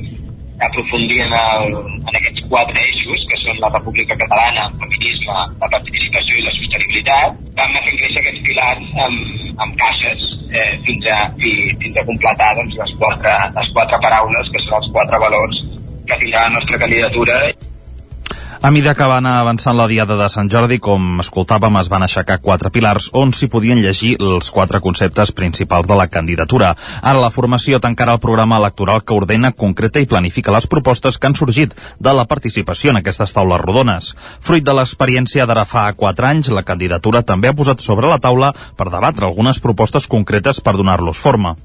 aprofundir 0.66 1.20
en, 1.24 1.32
el, 1.36 1.76
en 1.96 2.18
aquests 2.18 2.44
quatre 2.50 2.82
eixos, 2.84 3.24
que 3.30 3.40
són 3.42 3.60
la 3.62 3.70
República 3.72 4.16
Catalana, 4.20 4.66
el 4.68 4.76
feminisme, 4.84 5.38
la 5.62 5.70
participació 5.76 6.36
i 6.36 6.44
la 6.46 6.54
sostenibilitat, 6.58 7.40
vam 7.56 7.72
anar 7.72 7.84
fent 7.86 8.00
créixer 8.02 8.22
aquests 8.24 8.44
pilars 8.48 8.94
amb, 9.06 9.48
amb 9.66 9.80
caixes 9.80 10.28
eh, 10.52 10.70
fins, 10.86 11.10
a, 11.10 11.18
fins 11.40 11.96
a 11.96 12.06
completar 12.12 12.52
doncs, 12.60 12.78
les, 12.82 12.94
quatre, 13.02 13.34
les 13.56 13.74
quatre 13.78 14.02
paraules, 14.06 14.54
que 14.54 14.64
són 14.66 14.78
els 14.82 14.94
quatre 14.98 15.24
valors 15.26 15.64
que 16.10 16.22
tindrà 16.22 16.46
la 16.48 16.56
nostra 16.58 16.80
candidatura 16.84 17.42
a 18.62 18.70
mida 18.70 18.92
que 18.94 19.06
va 19.08 19.16
anar 19.16 19.38
avançant 19.40 19.76
la 19.78 19.86
diada 19.88 20.18
de 20.18 20.26
Sant 20.28 20.50
Jordi, 20.52 20.76
com 20.84 21.22
escoltàvem, 21.22 21.78
es 21.80 21.88
van 21.88 22.04
aixecar 22.04 22.36
quatre 22.44 22.68
pilars 22.70 23.06
on 23.16 23.32
s'hi 23.32 23.48
podien 23.48 23.80
llegir 23.80 24.18
els 24.20 24.50
quatre 24.52 24.82
conceptes 24.84 25.32
principals 25.32 25.88
de 25.88 25.96
la 25.96 26.08
candidatura. 26.12 26.74
Ara 27.00 27.22
la 27.22 27.30
formació 27.32 27.80
tancarà 27.80 28.18
el 28.18 28.20
programa 28.20 28.58
electoral 28.60 29.00
que 29.00 29.16
ordena, 29.16 29.52
concreta 29.52 30.04
i 30.04 30.10
planifica 30.10 30.52
les 30.52 30.68
propostes 30.68 31.16
que 31.16 31.30
han 31.30 31.38
sorgit 31.40 31.72
de 31.98 32.12
la 32.12 32.26
participació 32.28 32.92
en 32.92 33.00
aquestes 33.00 33.32
taules 33.32 33.64
rodones. 33.64 34.12
Fruit 34.44 34.66
de 34.66 34.76
l'experiència 34.76 35.48
d'ara 35.48 35.64
fa 35.64 35.88
quatre 35.96 36.28
anys, 36.28 36.52
la 36.52 36.66
candidatura 36.66 37.24
també 37.24 37.48
ha 37.48 37.56
posat 37.56 37.80
sobre 37.80 38.12
la 38.12 38.20
taula 38.20 38.52
per 38.76 38.90
debatre 38.92 39.24
algunes 39.24 39.64
propostes 39.64 40.06
concretes 40.06 40.60
per 40.60 40.76
donar-los 40.76 41.16
forma 41.16 41.56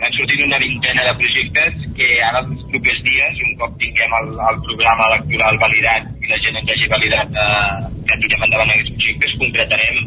van 0.00 0.14
sortint 0.16 0.46
una 0.46 0.58
vintena 0.58 1.04
de 1.04 1.12
projectes 1.20 1.88
que 1.96 2.08
ara 2.24 2.40
els 2.42 2.62
propers 2.72 3.00
dies, 3.06 3.40
un 3.46 3.56
cop 3.60 3.74
tinguem 3.82 4.14
el, 4.20 4.30
el 4.48 4.60
programa 4.68 5.08
electoral 5.10 5.60
validat 5.64 6.08
i 6.24 6.30
la 6.30 6.38
gent 6.44 6.56
ens 6.60 6.72
hagi 6.74 6.88
validat 6.94 7.36
eh, 7.44 7.90
que 8.08 8.18
tirem 8.22 8.46
endavant 8.46 8.72
aquests 8.74 8.94
projectes, 8.96 9.36
concretarem 9.42 10.00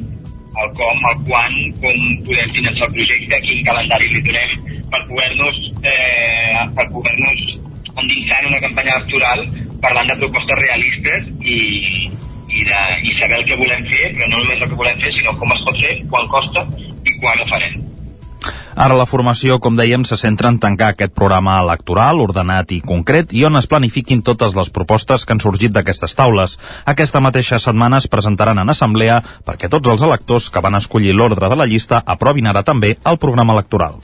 el 0.64 0.74
com, 0.78 1.06
el 1.10 1.22
quan, 1.30 1.60
com 1.84 2.02
podem 2.26 2.56
finançar 2.58 2.90
el 2.90 2.98
projecte, 2.98 3.42
quin 3.46 3.64
calendari 3.70 4.10
li 4.14 4.24
donem 4.26 4.58
per 4.94 5.04
poder-nos 5.12 5.62
eh, 5.94 6.66
per 6.78 6.90
poder-nos 6.94 7.46
endinsar 7.94 8.42
en 8.42 8.52
una 8.52 8.66
campanya 8.66 8.98
electoral 8.98 9.46
parlant 9.86 10.10
de 10.10 10.20
propostes 10.26 10.62
realistes 10.64 11.32
i, 11.42 11.58
i, 12.50 12.66
de, 12.66 12.84
i 13.06 13.18
saber 13.22 13.42
el 13.42 13.50
que 13.50 13.62
volem 13.62 13.90
fer, 13.94 14.06
però 14.18 14.30
no 14.30 14.42
només 14.42 14.62
el 14.62 14.70
que 14.70 14.84
volem 14.84 15.02
fer, 15.06 15.18
sinó 15.18 15.38
com 15.38 15.54
es 15.54 15.66
pot 15.70 15.82
fer, 15.86 15.98
quan 16.14 16.30
costa 16.34 16.70
i 16.82 17.20
quan 17.20 17.42
ho 17.42 17.52
farem. 17.54 17.93
Ara 18.76 18.98
la 18.98 19.08
formació, 19.10 19.60
com 19.64 19.78
dèiem, 19.78 20.04
se 20.08 20.18
centra 20.20 20.50
en 20.52 20.60
tancar 20.62 20.92
aquest 20.94 21.14
programa 21.16 21.60
electoral 21.62 22.22
ordenat 22.24 22.72
i 22.76 22.82
concret 22.82 23.34
i 23.34 23.46
on 23.48 23.60
es 23.60 23.70
planifiquin 23.70 24.24
totes 24.26 24.56
les 24.58 24.72
propostes 24.74 25.26
que 25.26 25.36
han 25.36 25.44
sorgit 25.44 25.74
d'aquestes 25.76 26.18
taules. 26.20 26.58
Aquesta 26.86 27.22
mateixa 27.24 27.60
setmana 27.62 28.02
es 28.02 28.10
presentaran 28.12 28.60
en 28.60 28.70
assemblea 28.70 29.22
perquè 29.46 29.70
tots 29.70 29.90
els 29.90 30.06
electors 30.06 30.50
que 30.50 30.64
van 30.64 30.80
escollir 30.80 31.16
l'ordre 31.16 31.50
de 31.50 31.60
la 31.60 31.70
llista 31.70 32.04
aprovin 32.06 32.48
ara 32.50 32.64
també 32.64 32.98
el 33.06 33.22
programa 33.22 33.54
electoral. 33.54 34.00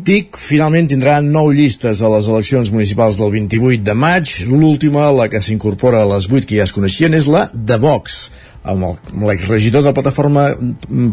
Vic 0.00 0.38
finalment 0.40 0.86
tindrà 0.88 1.18
nou 1.20 1.50
llistes 1.52 2.00
a 2.00 2.08
les 2.08 2.28
eleccions 2.30 2.70
municipals 2.72 3.18
del 3.20 3.32
28 3.34 3.82
de 3.84 3.94
maig. 3.94 4.30
L'última, 4.48 5.10
la 5.12 5.26
que 5.28 5.42
s'incorpora 5.44 6.00
a 6.00 6.08
les 6.14 6.28
8 6.30 6.46
que 6.48 6.56
ja 6.56 6.64
es 6.64 6.72
coneixien, 6.72 7.12
és 7.18 7.28
la 7.28 7.50
de 7.52 7.76
Vox 7.82 8.30
amb 8.62 9.24
l'exregidor 9.24 9.80
de 9.80 9.88
la 9.88 9.94
Plataforma 9.96 10.50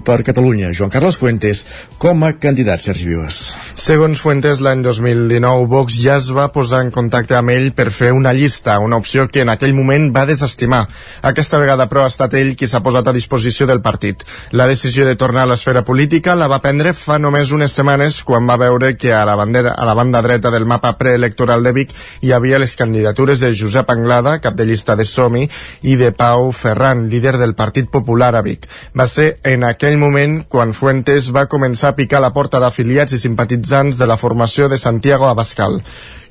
per 0.04 0.20
Catalunya, 0.28 0.74
Joan 0.76 0.92
Carles 0.92 1.16
Fuentes, 1.16 1.64
com 1.98 2.24
a 2.28 2.34
candidat, 2.36 2.82
Sergi 2.84 3.08
Vives. 3.08 3.38
Segons 3.80 4.20
Fuentes, 4.20 4.60
l'any 4.60 4.82
2019, 4.84 5.68
Vox 5.72 5.96
ja 6.02 6.18
es 6.20 6.28
va 6.36 6.50
posar 6.52 6.82
en 6.84 6.92
contacte 6.92 7.38
amb 7.38 7.54
ell 7.54 7.70
per 7.78 7.88
fer 7.96 8.12
una 8.12 8.34
llista, 8.36 8.78
una 8.84 9.00
opció 9.00 9.28
que 9.32 9.46
en 9.46 9.52
aquell 9.54 9.76
moment 9.78 10.10
va 10.16 10.26
desestimar. 10.28 10.84
Aquesta 11.24 11.60
vegada, 11.62 11.88
però, 11.88 12.04
ha 12.04 12.12
estat 12.12 12.36
ell 12.36 12.54
qui 12.60 12.68
s'ha 12.68 12.84
posat 12.84 13.08
a 13.08 13.16
disposició 13.16 13.68
del 13.70 13.82
partit. 13.82 14.26
La 14.52 14.68
decisió 14.68 15.08
de 15.08 15.16
tornar 15.16 15.46
a 15.48 15.52
l'esfera 15.54 15.86
política 15.88 16.36
la 16.36 16.50
va 16.52 16.60
prendre 16.64 16.94
fa 16.98 17.18
només 17.18 17.56
unes 17.56 17.72
setmanes 17.72 18.20
quan 18.28 18.48
va 18.50 18.60
veure 18.60 18.96
que 18.98 19.14
a 19.16 19.24
la, 19.26 19.38
bandera, 19.40 19.72
a 19.72 19.88
la 19.88 19.96
banda 19.96 20.22
dreta 20.22 20.52
del 20.52 20.68
mapa 20.68 20.98
preelectoral 21.00 21.64
de 21.64 21.72
Vic 21.72 21.96
hi 22.22 22.36
havia 22.36 22.60
les 22.60 22.76
candidatures 22.76 23.40
de 23.40 23.54
Josep 23.56 23.90
Anglada, 23.94 24.38
cap 24.44 24.60
de 24.60 24.68
llista 24.68 24.98
de 25.00 25.06
Somi, 25.08 25.48
i 25.88 25.96
de 25.96 26.12
Pau 26.12 26.52
Ferran, 26.52 27.08
líder 27.10 27.37
del 27.38 27.56
Partit 27.56 27.90
Popular 27.90 28.34
a 28.36 28.44
Vic. 28.46 28.68
Va 28.98 29.08
ser 29.08 29.38
en 29.44 29.64
aquell 29.64 29.98
moment 29.98 30.42
quan 30.50 30.76
Fuentes 30.78 31.32
va 31.36 31.48
començar 31.48 31.94
a 31.94 31.98
picar 31.98 32.22
la 32.22 32.34
porta 32.36 32.62
d'afiliats 32.64 33.14
i 33.14 33.22
simpatitzants 33.22 33.98
de 33.98 34.08
la 34.10 34.18
formació 34.18 34.70
de 34.70 34.78
Santiago 34.78 35.30
Abascal. 35.30 35.82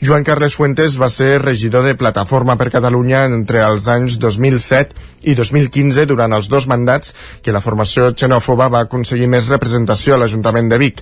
Joan 0.01 0.25
Carles 0.25 0.57
Fuentes 0.57 0.99
va 1.01 1.09
ser 1.09 1.41
regidor 1.41 1.85
de 1.87 1.95
Plataforma 1.97 2.57
per 2.61 2.69
Catalunya 2.73 3.25
entre 3.25 3.63
els 3.65 3.87
anys 3.89 4.19
2007 4.21 4.93
i 5.27 5.35
2015 5.35 6.05
durant 6.07 6.35
els 6.37 6.51
dos 6.53 6.67
mandats 6.69 7.15
que 7.43 7.55
la 7.55 7.63
formació 7.65 8.11
xenòfoba 8.13 8.69
va 8.73 8.83
aconseguir 8.85 9.29
més 9.31 9.49
representació 9.49 10.15
a 10.15 10.21
l'Ajuntament 10.21 10.69
de 10.71 10.79
Vic. 10.83 11.01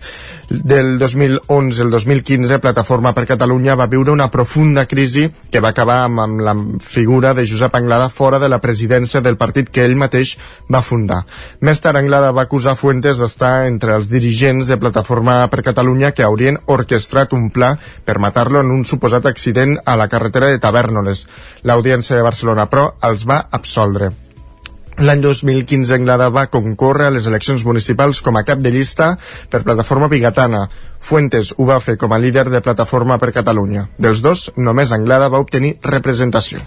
Del 0.48 0.94
2011 1.02 1.82
al 1.82 1.90
2015 1.90 2.60
Plataforma 2.62 3.12
per 3.16 3.26
Catalunya 3.28 3.74
va 3.74 3.90
viure 3.90 4.14
una 4.14 4.30
profunda 4.30 4.86
crisi 4.86 5.26
que 5.50 5.60
va 5.60 5.74
acabar 5.74 6.04
amb, 6.04 6.22
amb 6.22 6.44
la 6.46 6.54
figura 6.80 7.34
de 7.34 7.46
Josep 7.50 7.74
Anglada 7.74 8.08
fora 8.08 8.38
de 8.38 8.48
la 8.48 8.60
presidència 8.62 9.20
del 9.20 9.36
partit 9.36 9.74
que 9.74 9.84
ell 9.84 9.93
mateix 10.00 10.34
va 10.70 10.82
fundar. 10.82 11.22
Més 11.60 11.80
tard 11.84 12.00
Anglada 12.00 12.32
va 12.34 12.46
acusar 12.48 12.76
Fuentes 12.80 13.20
d'estar 13.22 13.66
entre 13.68 13.94
els 13.98 14.10
dirigents 14.12 14.68
de 14.70 14.78
Plataforma 14.80 15.38
per 15.52 15.64
Catalunya 15.66 16.12
que 16.12 16.26
haurien 16.26 16.60
orquestrat 16.66 17.32
un 17.36 17.50
pla 17.54 17.74
per 18.04 18.18
matar-lo 18.18 18.60
en 18.64 18.74
un 18.74 18.84
suposat 18.84 19.26
accident 19.26 19.78
a 19.84 19.96
la 20.00 20.08
carretera 20.08 20.50
de 20.50 20.60
Tavernoles. 20.60 21.26
L'Audiència 21.62 22.16
de 22.16 22.26
Barcelona, 22.26 22.68
però, 22.70 22.92
els 23.02 23.26
va 23.28 23.44
absoldre. 23.50 24.12
L'any 24.94 25.24
2015 25.24 25.90
Anglada 25.96 26.28
va 26.30 26.46
concórrer 26.54 27.08
a 27.08 27.14
les 27.14 27.24
eleccions 27.26 27.64
municipals 27.66 28.20
com 28.22 28.36
a 28.38 28.44
cap 28.46 28.60
de 28.62 28.70
llista 28.70 29.16
per 29.50 29.64
Plataforma 29.66 30.06
Bigatana. 30.12 30.68
Fuentes 31.02 31.50
ho 31.58 31.66
va 31.66 31.80
fer 31.82 31.96
com 31.98 32.14
a 32.14 32.20
líder 32.22 32.46
de 32.52 32.60
Plataforma 32.62 33.18
per 33.18 33.32
Catalunya. 33.34 33.88
Dels 33.98 34.22
dos, 34.22 34.52
només 34.56 34.94
Anglada 34.94 35.32
va 35.34 35.42
obtenir 35.42 35.74
representació. 35.82 36.62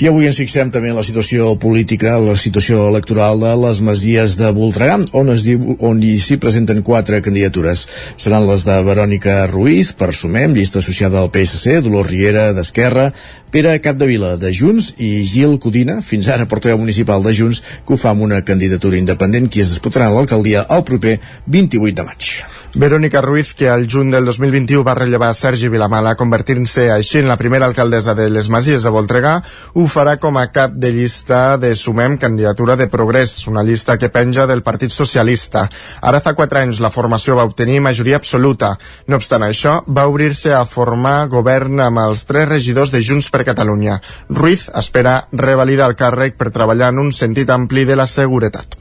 I 0.00 0.06
avui 0.08 0.24
ens 0.24 0.38
fixem 0.40 0.70
també 0.72 0.88
en 0.88 0.96
la 0.96 1.02
situació 1.04 1.50
política, 1.60 2.14
la 2.24 2.32
situació 2.40 2.86
electoral 2.88 3.42
de 3.42 3.50
les 3.60 3.82
Masies 3.84 4.38
de 4.40 4.48
Voltregà, 4.56 4.94
on 5.20 5.28
es 5.28 5.44
diu, 5.44 5.74
on 5.76 5.98
hi 6.00 6.14
s'hi 6.16 6.38
presenten 6.40 6.80
quatre 6.80 7.18
candidatures. 7.20 7.82
Seran 8.16 8.46
les 8.48 8.64
de 8.64 8.78
Verònica 8.86 9.34
Ruiz, 9.50 9.90
per 9.92 10.08
Sumem, 10.16 10.54
llista 10.56 10.80
associada 10.80 11.20
al 11.20 11.28
PSC, 11.34 11.82
Dolors 11.84 12.08
Riera, 12.08 12.46
d'Esquerra, 12.56 13.10
Pere 13.52 13.76
Capdevila, 13.84 14.38
de 14.40 14.54
Junts, 14.56 14.94
i 14.96 15.10
Gil 15.28 15.58
Codina, 15.60 15.98
fins 16.00 16.32
ara 16.32 16.48
portaveu 16.48 16.80
municipal 16.80 17.20
de 17.20 17.36
Junts, 17.36 17.60
que 17.84 17.92
ho 17.92 18.00
fa 18.00 18.14
amb 18.14 18.24
una 18.24 18.40
candidatura 18.40 18.96
independent 18.96 19.52
qui 19.52 19.60
es 19.60 19.76
disputarà 19.76 20.08
l'alcaldia 20.08 20.64
el 20.72 20.88
proper 20.88 21.18
28 21.44 22.00
de 22.00 22.08
maig. 22.08 22.32
Verónica 22.74 23.20
Ruiz, 23.20 23.52
que 23.52 23.68
al 23.68 23.88
juny 23.90 24.12
del 24.12 24.24
2021 24.24 24.84
va 24.86 24.94
rellevar 24.94 25.32
Sergi 25.34 25.68
Vilamala, 25.68 26.12
convertint-se 26.14 26.84
així 26.94 27.18
en 27.18 27.26
la 27.26 27.36
primera 27.36 27.66
alcaldessa 27.66 28.14
de 28.14 28.28
les 28.30 28.46
Masies 28.48 28.84
de 28.86 28.92
Voltregà, 28.94 29.32
ho 29.74 29.86
farà 29.90 30.14
com 30.22 30.38
a 30.38 30.46
cap 30.54 30.76
de 30.78 30.92
llista 30.94 31.56
de 31.58 31.72
Sumem 31.74 32.14
Candidatura 32.22 32.76
de 32.78 32.86
Progrés, 32.86 33.32
una 33.50 33.64
llista 33.66 33.98
que 33.98 34.08
penja 34.08 34.46
del 34.46 34.62
Partit 34.62 34.94
Socialista. 34.94 35.64
Ara 36.00 36.20
fa 36.22 36.36
quatre 36.38 36.62
anys 36.62 36.78
la 36.78 36.92
formació 36.94 37.34
va 37.36 37.48
obtenir 37.48 37.80
majoria 37.82 38.20
absoluta. 38.22 38.76
No 39.08 39.18
obstant 39.18 39.42
això, 39.42 39.80
va 39.88 40.06
obrir-se 40.06 40.54
a 40.54 40.62
formar 40.64 41.26
govern 41.32 41.82
amb 41.82 42.04
els 42.04 42.22
tres 42.28 42.48
regidors 42.48 42.94
de 42.94 43.02
Junts 43.02 43.32
per 43.34 43.42
Catalunya. 43.50 43.98
Ruiz 44.28 44.68
espera 44.78 45.24
revalidar 45.32 45.90
el 45.90 45.98
càrrec 45.98 46.38
per 46.38 46.54
treballar 46.54 46.94
en 46.94 47.02
un 47.02 47.10
sentit 47.10 47.50
ampli 47.50 47.84
de 47.84 47.98
la 47.98 48.06
seguretat 48.06 48.78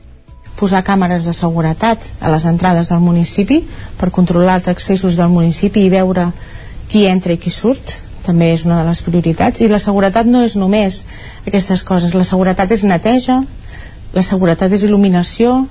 posar 0.60 0.84
càmeres 0.84 1.25
de 1.28 1.34
seguretat 1.34 2.04
a 2.20 2.32
les 2.34 2.46
entrades 2.50 2.92
del 2.92 3.00
municipi 3.04 3.62
per 4.00 4.12
controlar 4.12 4.60
els 4.60 4.68
accessos 4.72 5.16
del 5.20 5.32
municipi 5.32 5.86
i 5.86 5.94
veure 5.94 6.30
qui 6.92 7.06
entra 7.08 7.34
i 7.34 7.39
qui 7.39 7.54
surt. 7.54 7.96
També 8.25 8.51
és 8.54 8.66
una 8.68 8.82
de 8.82 8.89
les 8.89 9.01
prioritats. 9.01 9.62
I 9.63 9.70
la 9.72 9.80
seguretat 9.80 10.28
no 10.28 10.44
és 10.46 10.58
només 10.60 11.06
aquestes 11.48 11.86
coses. 11.88 12.13
La 12.13 12.28
seguretat 12.28 12.72
és 12.75 12.84
neteja 12.84 13.39
la 14.10 14.24
seguretat 14.25 14.74
és 14.74 14.84
il·luminació 14.88 15.68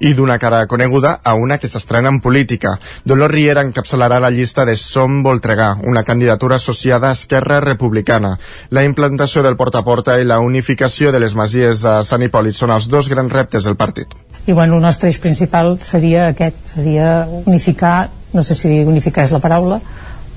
i 0.00 0.14
d'una 0.14 0.38
cara 0.38 0.66
coneguda 0.66 1.18
a 1.24 1.34
una 1.34 1.58
que 1.58 1.68
s'estrena 1.68 2.08
en 2.08 2.20
política. 2.20 2.78
Dolors 3.04 3.32
Riera 3.32 3.64
encapçalarà 3.66 4.20
la 4.20 4.30
llista 4.30 4.64
de 4.64 4.76
Som 4.76 5.22
Voltregà, 5.22 5.76
una 5.84 6.04
candidatura 6.04 6.56
associada 6.56 7.08
a 7.08 7.16
Esquerra 7.16 7.60
Republicana. 7.60 8.38
La 8.70 8.84
implantació 8.84 9.42
del 9.42 9.56
porta 9.56 9.82
a 9.82 9.84
porta 9.84 10.18
i 10.20 10.24
la 10.24 10.38
unificació 10.40 11.12
de 11.12 11.20
les 11.20 11.34
masies 11.34 11.84
a 11.84 12.02
Sant 12.04 12.22
Hipòlit 12.22 12.54
són 12.54 12.74
els 12.74 12.88
dos 12.88 13.08
grans 13.08 13.32
reptes 13.32 13.64
del 13.64 13.76
partit. 13.76 14.14
I 14.46 14.52
bueno, 14.52 14.76
el 14.76 14.82
nostre 14.82 15.10
eix 15.10 15.18
principal 15.20 15.76
seria 15.84 16.28
aquest, 16.28 16.56
seria 16.74 17.26
unificar, 17.44 18.08
no 18.32 18.42
sé 18.42 18.54
si 18.54 18.80
unificar 18.84 19.26
és 19.26 19.34
la 19.34 19.42
paraula, 19.44 19.80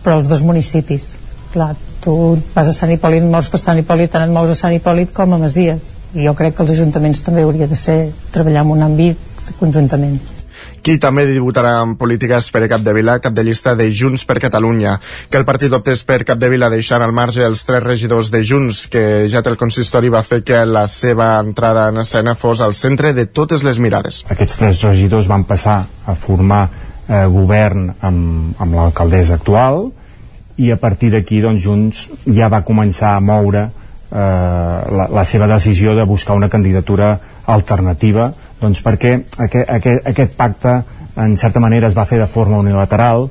però 0.03 0.19
els 0.19 0.27
dos 0.27 0.43
municipis. 0.43 1.05
Clar, 1.53 1.75
tu 2.03 2.13
vas 2.55 2.67
a 2.67 2.75
Sant 2.75 2.91
Hipòlit, 2.91 3.23
mous 3.23 3.47
per 3.51 3.59
Sant 3.61 3.79
Hipòlit, 3.79 4.11
tant 4.11 4.25
et 4.25 4.33
mous 4.33 4.49
a 4.49 4.57
Sant 4.57 4.73
Hipòlit 4.75 5.13
com 5.13 5.35
a 5.35 5.39
Masies. 5.39 5.93
I 6.11 6.25
jo 6.25 6.33
crec 6.35 6.57
que 6.57 6.65
els 6.65 6.73
ajuntaments 6.73 7.21
també 7.23 7.45
hauria 7.45 7.69
de 7.71 7.77
ser 7.79 7.99
treballar 8.35 8.65
en 8.65 8.73
un 8.73 8.83
àmbit 8.83 9.30
conjuntament. 9.59 10.19
Qui 10.81 10.97
també 11.01 11.27
debutarà 11.29 11.75
en 11.83 11.93
política 11.97 12.39
és 12.41 12.49
Pere 12.53 12.67
Capdevila, 12.69 13.19
cap 13.21 13.33
de 13.37 13.43
llista 13.45 13.75
de 13.77 13.87
Junts 13.93 14.23
per 14.25 14.39
Catalunya. 14.41 14.95
Que 15.29 15.37
el 15.37 15.45
partit 15.45 15.73
optés 15.77 16.01
per 16.07 16.23
Capdevila 16.25 16.71
deixant 16.73 17.05
al 17.05 17.13
marge 17.13 17.45
els 17.45 17.63
tres 17.67 17.83
regidors 17.85 18.31
de 18.33 18.41
Junts, 18.45 18.87
que 18.91 19.03
ja 19.29 19.43
té 19.45 19.51
el 19.53 19.59
consistori 19.61 20.09
va 20.09 20.23
fer 20.25 20.41
que 20.45 20.63
la 20.65 20.87
seva 20.89 21.35
entrada 21.39 21.87
en 21.89 22.01
escena 22.01 22.35
fos 22.35 22.61
al 22.61 22.73
centre 22.77 23.13
de 23.13 23.27
totes 23.29 23.65
les 23.67 23.77
mirades. 23.77 24.23
Aquests 24.29 24.57
tres 24.61 24.81
regidors 24.87 25.29
van 25.29 25.45
passar 25.49 25.83
a 26.05 26.17
formar 26.17 26.63
eh, 27.11 27.25
govern 27.29 27.91
amb, 28.01 28.55
amb 28.57 28.79
l'alcaldessa 28.79 29.37
actual 29.37 29.91
i 30.61 30.71
a 30.71 30.77
partir 30.81 31.11
d'aquí 31.13 31.41
doncs, 31.41 31.61
Junts 31.61 32.07
ja 32.25 32.49
va 32.49 32.65
començar 32.65 33.15
a 33.15 33.21
moure 33.21 33.67
eh, 33.67 34.17
la, 34.17 35.07
la 35.13 35.25
seva 35.25 35.47
decisió 35.49 35.95
de 35.95 36.05
buscar 36.09 36.35
una 36.37 36.49
candidatura 36.49 37.19
alternativa 37.45 38.31
doncs 38.61 38.81
perquè 38.85 39.17
aquest, 39.17 39.67
aquest, 39.67 40.07
aquest 40.07 40.35
pacte 40.37 40.79
en 41.19 41.37
certa 41.37 41.59
manera 41.59 41.89
es 41.89 41.97
va 41.97 42.07
fer 42.07 42.19
de 42.21 42.29
forma 42.29 42.59
unilateral 42.61 43.29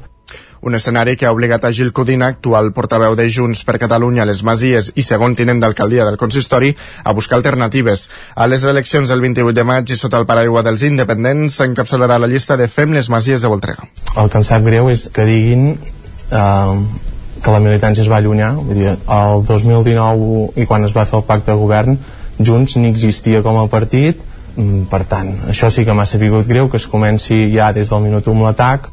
un 0.60 0.74
escenari 0.74 1.16
que 1.16 1.26
ha 1.26 1.32
obligat 1.32 1.64
a 1.64 1.72
Gil 1.72 1.92
Codina, 1.92 2.26
actual 2.28 2.72
portaveu 2.76 3.14
de 3.16 3.24
Junts 3.32 3.62
per 3.64 3.78
Catalunya 3.80 4.22
a 4.22 4.28
les 4.28 4.42
Masies 4.44 4.90
i 5.00 5.04
segon 5.06 5.34
tinent 5.36 5.60
d'alcaldia 5.62 6.04
del 6.04 6.18
consistori, 6.20 6.74
a 7.04 7.14
buscar 7.16 7.38
alternatives. 7.38 8.08
A 8.36 8.46
les 8.46 8.64
eleccions 8.68 9.08
del 9.08 9.24
28 9.24 9.56
de 9.56 9.64
maig 9.64 9.90
i 9.90 9.96
sota 9.96 10.20
el 10.20 10.28
paraigua 10.28 10.62
dels 10.66 10.84
independents 10.84 11.56
s'encapçalarà 11.60 12.18
la 12.20 12.28
llista 12.28 12.58
de 12.60 12.68
Fem 12.68 12.92
les 12.92 13.08
Masies 13.08 13.40
de 13.40 13.48
Voltrega. 13.48 13.88
El 14.20 14.28
que 14.28 14.40
em 14.42 14.44
sap 14.44 14.66
greu 14.66 14.90
és 14.92 15.08
que 15.08 15.24
diguin 15.24 15.70
eh, 15.72 16.74
que 17.40 17.54
la 17.56 17.64
militància 17.64 18.04
es 18.04 18.12
va 18.12 18.20
allunyar. 18.20 18.52
Vull 18.60 18.82
dir, 18.82 18.96
el 19.00 19.44
2019 19.48 20.60
i 20.60 20.68
quan 20.68 20.84
es 20.84 20.96
va 20.96 21.08
fer 21.08 21.22
el 21.22 21.28
pacte 21.28 21.54
de 21.54 21.60
govern, 21.60 21.96
Junts 22.40 22.76
ni 22.80 22.88
existia 22.88 23.42
com 23.44 23.56
a 23.60 23.66
partit, 23.68 24.20
per 24.90 25.04
tant, 25.08 25.34
això 25.48 25.70
sí 25.70 25.84
que 25.84 25.94
m'ha 25.94 26.06
sabut 26.06 26.46
greu 26.48 26.68
que 26.70 26.80
es 26.80 26.86
comenci 26.86 27.50
ja 27.54 27.72
des 27.72 27.90
del 27.90 28.02
minut 28.06 28.26
1 28.28 28.42
l'atac 28.46 28.88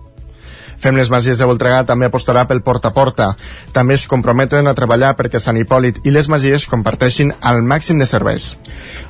Fem 0.77 0.97
les 0.97 1.09
Masies 1.09 1.39
de 1.41 1.47
Voltregà 1.49 1.81
també 1.89 2.07
apostarà 2.07 2.43
pel 2.47 2.61
porta 2.61 2.91
a 2.91 2.93
porta. 2.93 3.31
També 3.73 3.95
es 3.97 4.05
comprometen 4.09 4.67
a 4.69 4.75
treballar 4.77 5.15
perquè 5.17 5.41
Sant 5.41 5.57
Hipòlit 5.57 6.03
i 6.05 6.13
les 6.13 6.29
Masies 6.29 6.67
comparteixin 6.69 7.33
el 7.49 7.63
màxim 7.65 7.97
de 7.97 8.05
serveis. 8.05 8.51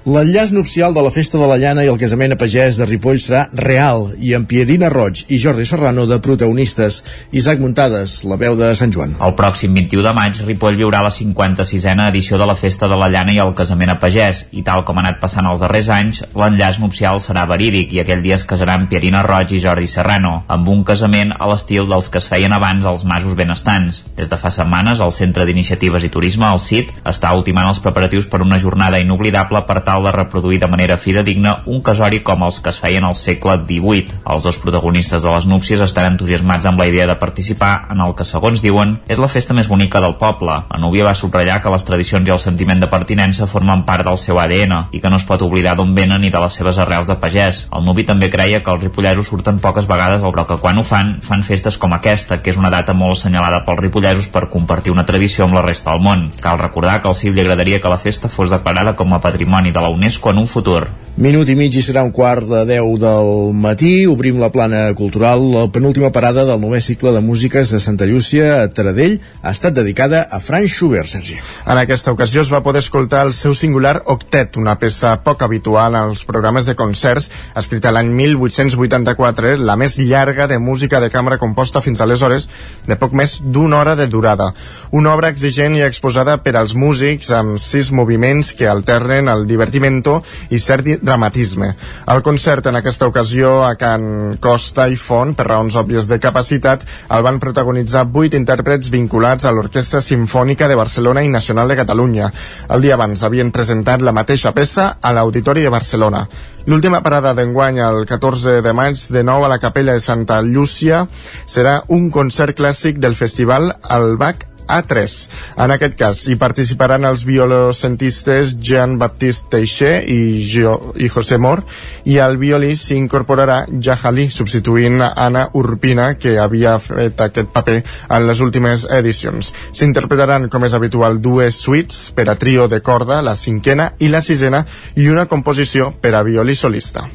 L'enllaç 0.08 0.54
nupcial 0.56 0.96
de 0.96 1.04
la 1.04 1.12
Festa 1.12 1.42
de 1.42 1.50
la 1.50 1.58
Llana 1.60 1.84
i 1.84 1.92
el 1.92 2.00
casament 2.00 2.34
a 2.34 2.40
pagès 2.40 2.80
de 2.80 2.88
Ripoll 2.88 3.20
serà 3.20 3.46
real 3.52 4.14
i 4.24 4.32
amb 4.38 4.48
Pierina 4.48 4.88
Roig 4.94 5.26
i 5.28 5.42
Jordi 5.44 5.66
Serrano 5.68 6.06
de 6.08 6.20
protagonistes. 6.24 7.02
Isaac 7.36 7.60
Muntades, 7.60 8.22
la 8.24 8.40
veu 8.40 8.56
de 8.56 8.72
Sant 8.80 8.94
Joan. 8.96 9.18
El 9.20 9.36
pròxim 9.36 9.76
21 9.76 10.06
de 10.08 10.16
maig, 10.16 10.40
Ripoll 10.48 10.80
viurà 10.80 11.04
la 11.04 11.12
56a 11.12 12.08
edició 12.08 12.40
de 12.40 12.48
la 12.48 12.56
Festa 12.56 12.88
de 12.88 12.96
la 12.96 13.12
Llana 13.12 13.36
i 13.36 13.42
el 13.44 13.54
casament 13.58 13.92
a 13.92 14.00
pagès 14.00 14.46
i 14.56 14.64
tal 14.64 14.86
com 14.88 14.98
ha 14.98 15.04
anat 15.04 15.20
passant 15.20 15.50
els 15.52 15.60
darrers 15.60 15.92
anys, 15.92 16.24
l'enllaç 16.38 16.80
nupcial 16.80 17.20
serà 17.24 17.44
verídic 17.50 17.92
i 17.94 18.02
aquell 18.04 18.24
dia 18.24 18.38
es 18.40 18.48
casaran 18.48 18.88
Pierina 18.88 19.26
Roig 19.28 19.52
i 19.52 19.62
Jordi 19.64 19.88
Serrano, 19.92 20.46
amb 20.48 20.72
un 20.72 20.86
casament 20.88 21.36
a 21.36 21.50
la 21.50 21.57
l'estil 21.58 21.90
dels 21.90 22.12
que 22.14 22.22
es 22.22 22.30
feien 22.30 22.54
abans 22.54 22.86
als 22.86 23.04
masos 23.08 23.36
benestants. 23.36 24.04
Des 24.16 24.30
de 24.30 24.38
fa 24.38 24.52
setmanes, 24.54 25.02
el 25.02 25.12
Centre 25.16 25.46
d'Iniciatives 25.48 26.06
i 26.06 26.12
Turisme, 26.14 26.46
el 26.48 26.62
CIT, 26.62 26.94
està 27.10 27.34
ultimant 27.34 27.68
els 27.72 27.82
preparatius 27.82 28.30
per 28.30 28.44
una 28.46 28.60
jornada 28.62 29.02
inoblidable 29.02 29.64
per 29.68 29.82
tal 29.88 30.06
de 30.06 30.14
reproduir 30.14 30.60
de 30.62 30.70
manera 30.70 30.98
fidedigna 31.02 31.58
un 31.66 31.82
casori 31.82 32.22
com 32.24 32.46
els 32.46 32.60
que 32.62 32.70
es 32.70 32.80
feien 32.80 33.08
al 33.08 33.18
segle 33.18 33.58
XVIII. 33.64 34.22
Els 34.30 34.46
dos 34.46 34.60
protagonistes 34.62 35.24
de 35.24 35.34
les 35.34 35.48
núpcies 35.50 35.82
estan 35.82 36.12
entusiasmats 36.12 36.68
amb 36.70 36.80
la 36.80 36.88
idea 36.92 37.08
de 37.10 37.18
participar 37.18 37.88
en 37.94 38.04
el 38.06 38.14
que, 38.16 38.28
segons 38.28 38.62
diuen, 38.62 38.98
és 39.10 39.20
la 39.22 39.32
festa 39.32 39.56
més 39.58 39.70
bonica 39.72 40.02
del 40.04 40.18
poble. 40.22 40.60
La 40.70 40.82
núvia 40.82 41.08
va 41.08 41.16
subratllar 41.18 41.60
que 41.64 41.74
les 41.74 41.88
tradicions 41.88 42.28
i 42.28 42.36
el 42.36 42.44
sentiment 42.44 42.84
de 42.84 42.92
pertinença 42.92 43.50
formen 43.50 43.86
part 43.88 44.06
del 44.06 44.20
seu 44.22 44.40
ADN 44.44 44.94
i 44.94 45.02
que 45.02 45.10
no 45.10 45.18
es 45.18 45.26
pot 45.26 45.42
oblidar 45.42 45.76
d'on 45.78 45.96
venen 45.98 46.22
ni 46.22 46.30
de 46.34 46.42
les 46.44 46.62
seves 46.62 46.78
arrels 46.84 47.10
de 47.10 47.18
pagès. 47.18 47.66
El 47.74 47.88
nuvi 47.88 48.06
també 48.06 48.30
creia 48.30 48.62
que 48.64 48.74
els 48.74 48.84
ripollesos 48.84 49.32
surten 49.32 49.62
poques 49.64 49.90
vegades, 49.90 50.22
però 50.22 50.46
que 50.46 50.60
quan 50.62 50.78
ho 50.78 50.84
fan, 50.86 51.18
fan 51.26 51.42
festes 51.48 51.80
com 51.82 51.96
aquesta, 51.96 52.42
que 52.44 52.52
és 52.54 52.60
una 52.60 52.72
data 52.74 52.94
molt 52.94 53.18
assenyalada 53.18 53.64
pels 53.66 53.82
ripollesos 53.86 54.30
per 54.30 54.50
compartir 54.54 54.94
una 54.94 55.08
tradició 55.08 55.48
amb 55.48 55.58
la 55.58 55.66
resta 55.66 55.94
del 55.94 56.04
món. 56.04 56.30
Cal 56.44 56.60
recordar 56.62 57.02
que 57.02 57.10
al 57.12 57.16
CIL 57.16 57.36
li 57.36 57.46
agradaria 57.46 57.82
que 57.82 57.92
la 57.92 58.02
festa 58.04 58.30
fos 58.30 58.54
declarada 58.54 58.98
com 59.00 59.14
a 59.14 59.24
patrimoni 59.24 59.72
de 59.72 59.84
la 59.84 59.94
UNESCO 59.94 60.36
en 60.36 60.44
un 60.46 60.52
futur. 60.52 60.88
Minut 61.18 61.50
i 61.50 61.56
mig 61.58 61.74
i 61.74 61.82
serà 61.82 62.04
un 62.06 62.12
quart 62.14 62.46
de 62.46 62.60
10 62.70 63.00
del 63.02 63.28
matí. 63.58 64.06
Obrim 64.06 64.38
la 64.38 64.52
plana 64.54 64.84
cultural. 64.94 65.42
La 65.50 65.64
penúltima 65.74 66.12
parada 66.14 66.44
del 66.46 66.60
nou 66.62 66.76
cicle 66.78 67.10
de 67.10 67.24
músiques 67.26 67.72
de 67.74 67.80
Santa 67.82 68.06
Llúcia 68.06 68.60
a 68.62 68.68
Taradell 68.70 69.16
ha 69.42 69.50
estat 69.50 69.74
dedicada 69.74 70.28
a 70.30 70.38
Franz 70.38 70.76
Schubert, 70.76 71.10
Sergi. 71.10 71.40
En 71.66 71.82
aquesta 71.82 72.14
ocasió 72.14 72.44
es 72.46 72.52
va 72.54 72.62
poder 72.62 72.84
escoltar 72.86 73.24
el 73.26 73.34
seu 73.34 73.56
singular 73.58 74.04
Octet, 74.06 74.60
una 74.62 74.76
peça 74.78 75.16
poc 75.26 75.42
habitual 75.42 75.98
als 75.98 76.22
programes 76.22 76.70
de 76.70 76.76
concerts, 76.78 77.32
escrita 77.58 77.90
l'any 77.90 78.14
1884, 78.14 79.56
la 79.58 79.74
més 79.76 79.98
llarga 79.98 80.46
de 80.46 80.62
música 80.62 81.02
de 81.02 81.10
cambra 81.10 81.40
composta 81.42 81.82
fins 81.82 82.06
aleshores 82.06 82.46
de 82.86 83.00
poc 83.02 83.18
més 83.18 83.40
d'una 83.42 83.80
hora 83.82 83.98
de 83.98 84.06
durada. 84.06 84.52
Una 84.92 85.16
obra 85.18 85.34
exigent 85.34 85.82
i 85.82 85.82
exposada 85.82 86.38
per 86.46 86.60
als 86.62 86.78
músics 86.78 87.34
amb 87.34 87.58
sis 87.58 87.90
moviments 87.90 88.54
que 88.54 88.70
alternen 88.70 89.34
el 89.34 89.50
divertimento 89.50 90.22
i 90.54 90.62
cert 90.62 91.07
dramatisme. 91.08 91.72
El 92.14 92.22
concert 92.26 92.68
en 92.68 92.78
aquesta 92.80 93.08
ocasió 93.08 93.64
a 93.66 93.74
Can 93.80 94.38
Costa 94.44 94.90
i 94.92 95.00
Font, 95.00 95.34
per 95.38 95.48
raons 95.48 95.78
òbvies 95.80 96.10
de 96.12 96.20
capacitat, 96.24 96.84
el 97.16 97.24
van 97.26 97.40
protagonitzar 97.44 98.06
vuit 98.12 98.36
intèrprets 98.38 98.92
vinculats 98.94 99.48
a 99.48 99.54
l'Orquestra 99.56 100.04
Simfònica 100.04 100.68
de 100.68 100.78
Barcelona 100.80 101.24
i 101.24 101.32
Nacional 101.32 101.72
de 101.72 101.80
Catalunya. 101.80 102.30
El 102.76 102.84
dia 102.84 103.00
abans 103.00 103.24
havien 103.24 103.54
presentat 103.56 104.04
la 104.04 104.16
mateixa 104.16 104.54
peça 104.54 104.92
a 105.02 105.16
l'Auditori 105.16 105.64
de 105.64 105.74
Barcelona. 105.74 106.28
L'última 106.68 107.00
parada 107.00 107.32
d'enguany, 107.32 107.78
el 107.80 108.02
14 108.06 108.60
de 108.62 108.74
maig, 108.76 109.00
de 109.16 109.24
nou 109.24 109.46
a 109.46 109.52
la 109.52 109.60
Capella 109.64 109.96
de 109.96 110.04
Santa 110.04 110.42
Llúcia, 110.44 111.06
serà 111.48 111.78
un 111.88 112.10
concert 112.12 112.58
clàssic 112.60 113.00
del 113.00 113.16
festival 113.16 113.72
El 113.88 114.18
Bac 114.20 114.47
A3. 114.68 115.18
En 115.64 115.74
aquest 115.74 115.98
cas 116.00 116.24
hi 116.28 116.38
participaran 116.40 117.08
els 117.08 117.26
violocentistes 117.28 118.56
Jean-Baptiste 118.60 119.52
Teixer 119.52 119.94
i, 120.12 120.20
jo, 120.52 120.94
i 120.96 121.10
José 121.12 121.40
Mor 121.42 121.64
i 122.06 122.20
al 122.24 122.38
violí 122.38 122.74
s'incorporarà 122.78 123.64
Jahali, 123.84 124.30
substituint 124.30 125.02
Anna 125.08 125.48
Urpina, 125.58 126.14
que 126.20 126.38
havia 126.40 126.78
fet 126.84 127.22
aquest 127.24 127.54
paper 127.54 127.80
en 127.82 128.28
les 128.28 128.42
últimes 128.44 128.88
edicions. 129.00 129.54
S'interpretaran, 129.76 130.50
com 130.50 130.68
és 130.68 130.76
habitual, 130.78 131.22
dues 131.22 131.62
suites 131.64 132.10
per 132.16 132.30
a 132.30 132.38
trio 132.40 132.68
de 132.72 132.82
corda, 132.82 133.22
la 133.22 133.36
cinquena 133.36 133.94
i 134.00 134.12
la 134.12 134.22
sisena, 134.22 134.66
i 134.96 135.10
una 135.10 135.28
composició 135.28 135.94
per 136.02 136.16
a 136.16 136.26
violí 136.28 136.56
solista. 136.56 137.08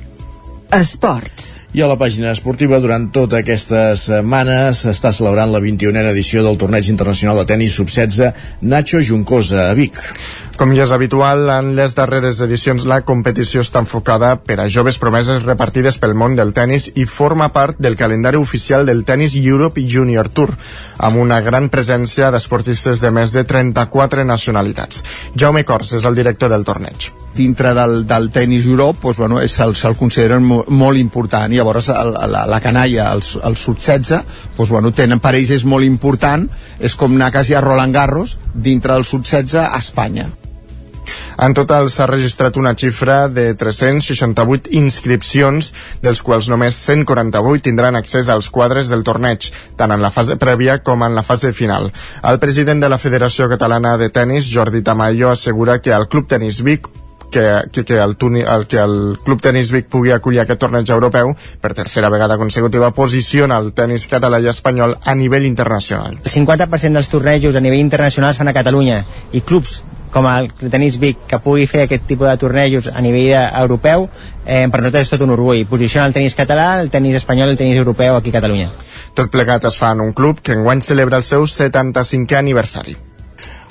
Esports. 0.72 1.58
I 1.76 1.82
a 1.84 1.86
la 1.90 1.98
pàgina 2.00 2.30
esportiva, 2.32 2.78
durant 2.80 3.10
tota 3.12 3.42
aquesta 3.42 3.90
setmana 4.00 4.70
s'està 4.72 5.10
celebrant 5.12 5.52
la 5.52 5.60
21a 5.60 6.06
edició 6.14 6.40
del 6.46 6.56
torneig 6.56 6.88
internacional 6.88 7.36
de 7.42 7.44
tennis 7.50 7.76
sub-16 7.76 8.62
Nacho 8.72 9.02
Juncosa 9.04 9.66
a 9.66 9.74
Vic. 9.76 10.00
Com 10.56 10.72
ja 10.72 10.86
és 10.86 10.92
habitual, 10.96 11.44
en 11.52 11.74
les 11.76 11.92
darreres 11.96 12.40
edicions 12.44 12.86
la 12.88 13.02
competició 13.04 13.60
està 13.60 13.82
enfocada 13.84 14.34
per 14.40 14.62
a 14.62 14.68
joves 14.72 14.96
promeses 15.02 15.44
repartides 15.44 16.00
pel 16.00 16.16
món 16.16 16.36
del 16.40 16.54
tennis 16.56 16.88
i 16.96 17.04
forma 17.04 17.50
part 17.52 17.76
del 17.76 17.96
calendari 18.00 18.40
oficial 18.40 18.88
del 18.88 19.04
Tennis 19.04 19.36
Europe 19.36 19.84
Junior 19.84 20.28
Tour, 20.32 20.54
amb 20.96 21.20
una 21.20 21.42
gran 21.44 21.68
presència 21.68 22.32
d'esportistes 22.32 23.04
de 23.04 23.12
més 23.12 23.36
de 23.36 23.44
34 23.44 24.24
nacionalitats. 24.24 25.04
Jaume 25.36 25.64
Cors 25.68 25.92
és 26.00 26.08
el 26.08 26.16
director 26.16 26.48
del 26.52 26.64
torneig 26.64 27.12
dintre 27.36 27.72
del, 27.74 28.02
del 28.06 28.30
tennis 28.30 28.66
Europe 28.66 29.00
doncs, 29.02 29.18
bueno, 29.18 29.40
se'l 29.48 29.74
se 29.76 29.94
consideren 29.98 30.44
mo, 30.44 30.62
molt 30.68 31.00
important. 31.00 31.52
I 31.52 31.60
llavors 31.60 31.88
el, 31.92 32.14
la, 32.32 32.44
la 32.48 32.60
canalla, 32.64 33.10
el, 33.12 33.24
el 33.42 33.56
sub-16 33.56 34.12
doncs, 34.58 34.68
bueno, 34.70 34.92
tenen, 34.92 35.22
per 35.22 35.34
ells 35.38 35.54
és 35.58 35.66
molt 35.68 35.86
important. 35.88 36.48
És 36.80 36.96
com 36.98 37.16
anar 37.16 37.32
quasi 37.34 37.56
a 37.56 37.64
Roland 37.64 37.94
Garros 37.94 38.38
dintre 38.54 38.94
del 38.94 39.08
sub-16 39.08 39.60
a 39.64 39.72
Espanya. 39.80 40.30
En 41.42 41.54
total 41.56 41.88
s'ha 41.90 42.06
registrat 42.06 42.56
una 42.60 42.74
xifra 42.78 43.26
de 43.32 43.48
368 43.58 44.70
inscripcions, 44.78 45.72
dels 46.04 46.22
quals 46.22 46.48
només 46.52 46.78
148 46.78 47.66
tindran 47.66 47.98
accés 47.98 48.28
als 48.30 48.50
quadres 48.54 48.92
del 48.92 49.02
torneig, 49.02 49.50
tant 49.76 49.90
en 49.90 50.04
la 50.04 50.12
fase 50.14 50.36
prèvia 50.38 50.78
com 50.84 51.02
en 51.02 51.16
la 51.18 51.26
fase 51.26 51.52
final. 51.56 51.90
El 52.22 52.38
president 52.38 52.84
de 52.84 52.92
la 52.92 53.00
Federació 53.02 53.48
Catalana 53.50 53.96
de 53.98 54.10
Tenis, 54.10 54.50
Jordi 54.52 54.82
Tamayo, 54.82 55.30
assegura 55.32 55.80
que 55.82 55.96
el 55.96 56.08
Club 56.08 56.28
Tenis 56.28 56.62
Vic 56.62 56.90
que, 57.32 57.42
que, 57.72 57.84
que, 57.84 57.98
el, 57.98 58.16
tuni, 58.16 58.44
el, 58.46 58.66
que 58.70 58.78
el 58.78 59.18
Club 59.24 59.40
Tenis 59.42 59.72
Vic 59.74 59.88
pugui 59.90 60.12
acollir 60.14 60.42
aquest 60.44 60.60
torneig 60.62 60.90
europeu 60.94 61.32
per 61.60 61.72
tercera 61.74 62.12
vegada 62.12 62.38
consecutiva 62.38 62.92
posiciona 62.94 63.58
el 63.58 63.72
tenis 63.74 64.06
català 64.12 64.38
i 64.38 64.50
espanyol 64.52 64.98
a 65.02 65.16
nivell 65.18 65.48
internacional. 65.48 66.20
El 66.22 66.30
50% 66.30 67.00
dels 67.00 67.10
tornejos 67.10 67.58
a 67.58 67.64
nivell 67.64 67.82
internacional 67.82 68.30
es 68.30 68.38
fan 68.38 68.52
a 68.52 68.54
Catalunya 68.54 69.02
i 69.32 69.40
clubs 69.40 69.80
com 70.12 70.28
el 70.28 70.50
Tenis 70.70 70.98
Vic 71.00 71.24
que 71.26 71.40
pugui 71.40 71.66
fer 71.66 71.86
aquest 71.86 72.04
tipus 72.06 72.28
de 72.28 72.36
tornejos 72.38 72.90
a 72.92 73.00
nivell 73.00 73.32
europeu 73.64 74.04
eh, 74.44 74.68
per 74.68 74.82
nosaltres 74.82 75.08
és 75.08 75.14
tot 75.14 75.24
un 75.24 75.32
orgull. 75.34 75.64
Posiciona 75.70 76.06
el 76.06 76.16
tenis 76.16 76.36
català, 76.38 76.74
el 76.82 76.92
tenis 76.92 77.16
espanyol 77.22 77.48
i 77.48 77.56
el 77.56 77.62
tenis 77.62 77.80
europeu 77.80 78.18
aquí 78.18 78.30
a 78.30 78.36
Catalunya. 78.36 78.68
Tot 79.16 79.32
plegat 79.32 79.64
es 79.72 79.80
fa 79.80 79.94
en 79.96 80.04
un 80.04 80.12
club 80.12 80.44
que 80.44 80.52
enguany 80.58 80.84
celebra 80.84 81.18
el 81.18 81.26
seu 81.26 81.48
75è 81.48 82.38
aniversari 82.38 82.98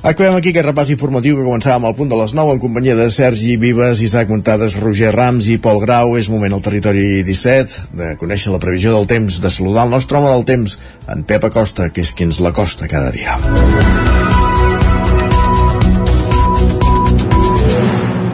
Acabem 0.01 0.34
aquí 0.34 0.50
aquest 0.50 0.65
repàs 0.65 0.89
informatiu 0.89 1.36
que 1.38 1.43
començàvem 1.46 1.84
al 1.86 1.93
punt 1.93 2.10
de 2.10 2.17
les 2.17 2.31
9 2.34 2.55
en 2.55 2.62
companyia 2.63 2.96
de 2.98 3.05
Sergi 3.13 3.53
Vives, 3.62 4.00
Isaac 4.01 4.31
Montades, 4.34 4.74
Roger 4.81 5.12
Rams 5.13 5.46
i 5.53 5.60
Pol 5.62 5.77
Grau. 5.84 6.15
És 6.17 6.29
moment 6.34 6.55
al 6.58 6.63
territori 6.65 7.22
17 7.27 7.93
de 8.00 8.08
conèixer 8.17 8.50
la 8.50 8.58
previsió 8.63 8.96
del 8.96 9.05
temps, 9.05 9.38
de 9.43 9.51
saludar 9.53 9.86
el 9.86 9.93
nostre 9.93 10.17
home 10.17 10.31
del 10.34 10.48
temps, 10.50 10.79
en 11.05 11.22
Pep 11.22 11.46
Acosta, 11.46 11.91
que 11.93 12.01
és 12.01 12.15
qui 12.17 12.25
ens 12.25 12.41
l'acosta 12.41 12.89
cada 12.89 13.13
dia. 13.13 13.38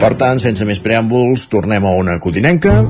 Per 0.00 0.14
tant, 0.16 0.40
sense 0.40 0.64
més 0.64 0.80
preàmbuls, 0.80 1.50
tornem 1.52 1.84
a 1.84 1.92
una 2.00 2.16
cotinenca. 2.16 2.80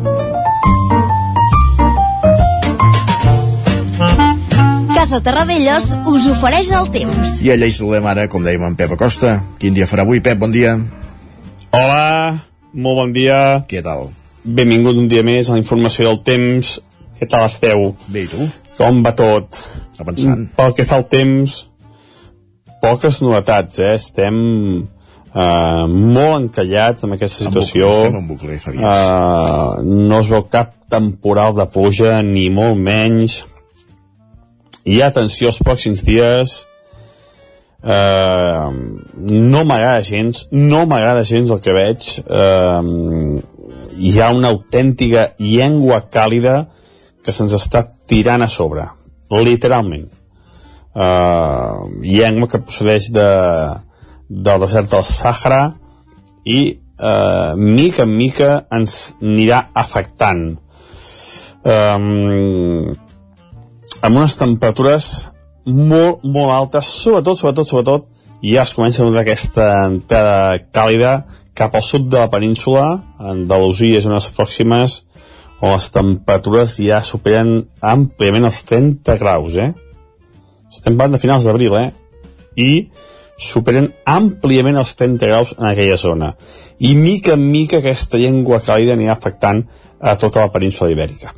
Casa 4.98 5.20
Terradellos 5.22 5.92
us 6.10 6.24
ofereix 6.26 6.72
el 6.74 6.88
temps. 6.90 7.36
I 7.46 7.52
allà 7.54 7.68
hi 7.70 7.74
saludem 7.76 8.06
ara, 8.10 8.24
com 8.26 8.42
dèiem, 8.42 8.64
en 8.66 8.74
Pep 8.74 8.96
Acosta. 8.96 9.36
Quin 9.62 9.76
dia 9.76 9.86
farà 9.86 10.02
avui, 10.02 10.18
Pep? 10.18 10.40
Bon 10.42 10.50
dia. 10.50 10.72
Hola, 11.70 12.40
molt 12.74 12.98
bon 12.98 13.12
dia. 13.14 13.36
Què 13.70 13.78
tal? 13.86 14.08
Benvingut 14.42 14.98
un 14.98 15.06
dia 15.06 15.22
més 15.22 15.46
a 15.46 15.54
la 15.54 15.60
informació 15.60 16.08
del 16.08 16.18
temps. 16.26 16.72
Què 17.14 17.28
tal 17.30 17.46
esteu? 17.46 17.92
Bé, 18.10 18.24
i 18.26 18.30
tu? 18.32 18.48
Com 18.74 18.98
va 19.06 19.12
tot? 19.14 19.60
Avançant. 20.02 20.48
Pel 20.56 20.74
que 20.74 20.86
fa 20.88 20.98
al 20.98 21.06
temps, 21.12 21.54
poques 22.82 23.20
novetats, 23.22 23.78
eh? 23.78 23.92
Estem 24.00 24.40
uh, 24.80 25.84
molt 25.86 26.40
encallats 26.40 27.06
amb 27.06 27.14
aquesta 27.14 27.46
situació. 27.46 27.92
En 27.92 27.94
bucle, 28.02 28.08
estem 28.08 28.18
en 28.18 28.26
bucle, 28.32 28.58
fa 28.64 28.74
dies. 28.74 28.82
Uh, 28.82 30.02
no 30.10 30.18
es 30.24 30.32
veu 30.34 30.42
cap 30.50 30.74
temporal 30.90 31.54
de 31.54 31.68
pluja, 31.70 32.16
ni 32.26 32.48
molt 32.50 32.82
menys 32.82 33.44
i 34.84 35.00
atenció 35.02 35.50
els 35.50 35.60
pròxims 35.64 36.02
dies 36.06 36.54
eh, 37.82 38.68
no 39.18 39.64
m'agrada 39.64 40.02
gens 40.02 40.46
no 40.52 40.84
m'agrada 40.86 41.24
gens 41.24 41.50
el 41.50 41.60
que 41.60 41.74
veig. 41.76 42.08
Eh, 42.26 43.42
hi 43.98 44.20
ha 44.20 44.30
una 44.34 44.52
autèntica 44.54 45.32
llengua 45.38 46.04
càlida 46.10 46.68
que 47.24 47.34
se'ns 47.34 47.54
està 47.56 47.84
tirant 48.08 48.42
a 48.42 48.48
sobre 48.48 48.86
literalment. 49.30 50.06
Eh, 50.94 51.74
llengua 52.02 52.48
que 52.48 52.62
procedeix 52.64 53.10
de, 53.12 53.28
del 54.28 54.62
desert 54.64 54.90
del 54.90 55.04
Sàhara 55.04 55.62
i 56.44 56.60
eh, 56.72 57.52
mica 57.56 58.06
en 58.06 58.16
mica 58.16 58.54
ens 58.72 58.96
anirà 59.20 59.68
afectant. 59.74 60.48
Eh, 61.64 62.96
amb 64.02 64.16
unes 64.16 64.36
temperatures 64.38 65.08
molt, 65.68 66.22
molt 66.24 66.52
altes, 66.54 66.88
sobretot, 67.02 67.38
sobretot, 67.38 67.68
sobretot, 67.68 68.06
ja 68.42 68.62
es 68.62 68.72
comença 68.76 69.02
a 69.02 69.08
notar 69.08 69.24
aquesta 69.24 69.66
entrada 69.88 70.58
càlida 70.72 71.12
cap 71.58 71.74
al 71.74 71.82
sud 71.82 72.06
de 72.08 72.20
la 72.20 72.30
península, 72.30 72.86
Andalusia 73.18 73.98
és 73.98 74.06
unes 74.06 74.28
pròximes 74.36 75.02
on 75.58 75.74
les 75.74 75.88
temperatures 75.90 76.76
ja 76.78 77.02
superen 77.02 77.64
àmpliament 77.82 78.46
els 78.46 78.62
30 78.68 79.18
graus, 79.18 79.58
eh? 79.58 79.72
Estem 80.70 80.94
parlant 80.94 81.16
de 81.16 81.22
finals 81.22 81.48
d'abril, 81.48 81.74
eh? 81.74 81.90
I 82.54 82.70
superen 83.38 83.90
àmpliament 84.06 84.78
els 84.78 84.94
30 84.98 85.26
graus 85.30 85.56
en 85.58 85.66
aquella 85.66 85.98
zona. 85.98 86.32
I 86.78 86.94
mica 86.94 87.34
en 87.34 87.50
mica 87.50 87.82
aquesta 87.82 88.22
llengua 88.22 88.62
càlida 88.62 88.94
anirà 88.94 89.18
afectant 89.18 89.64
a 89.98 90.14
tota 90.14 90.46
la 90.46 90.54
península 90.54 90.94
ibèrica. 90.94 91.34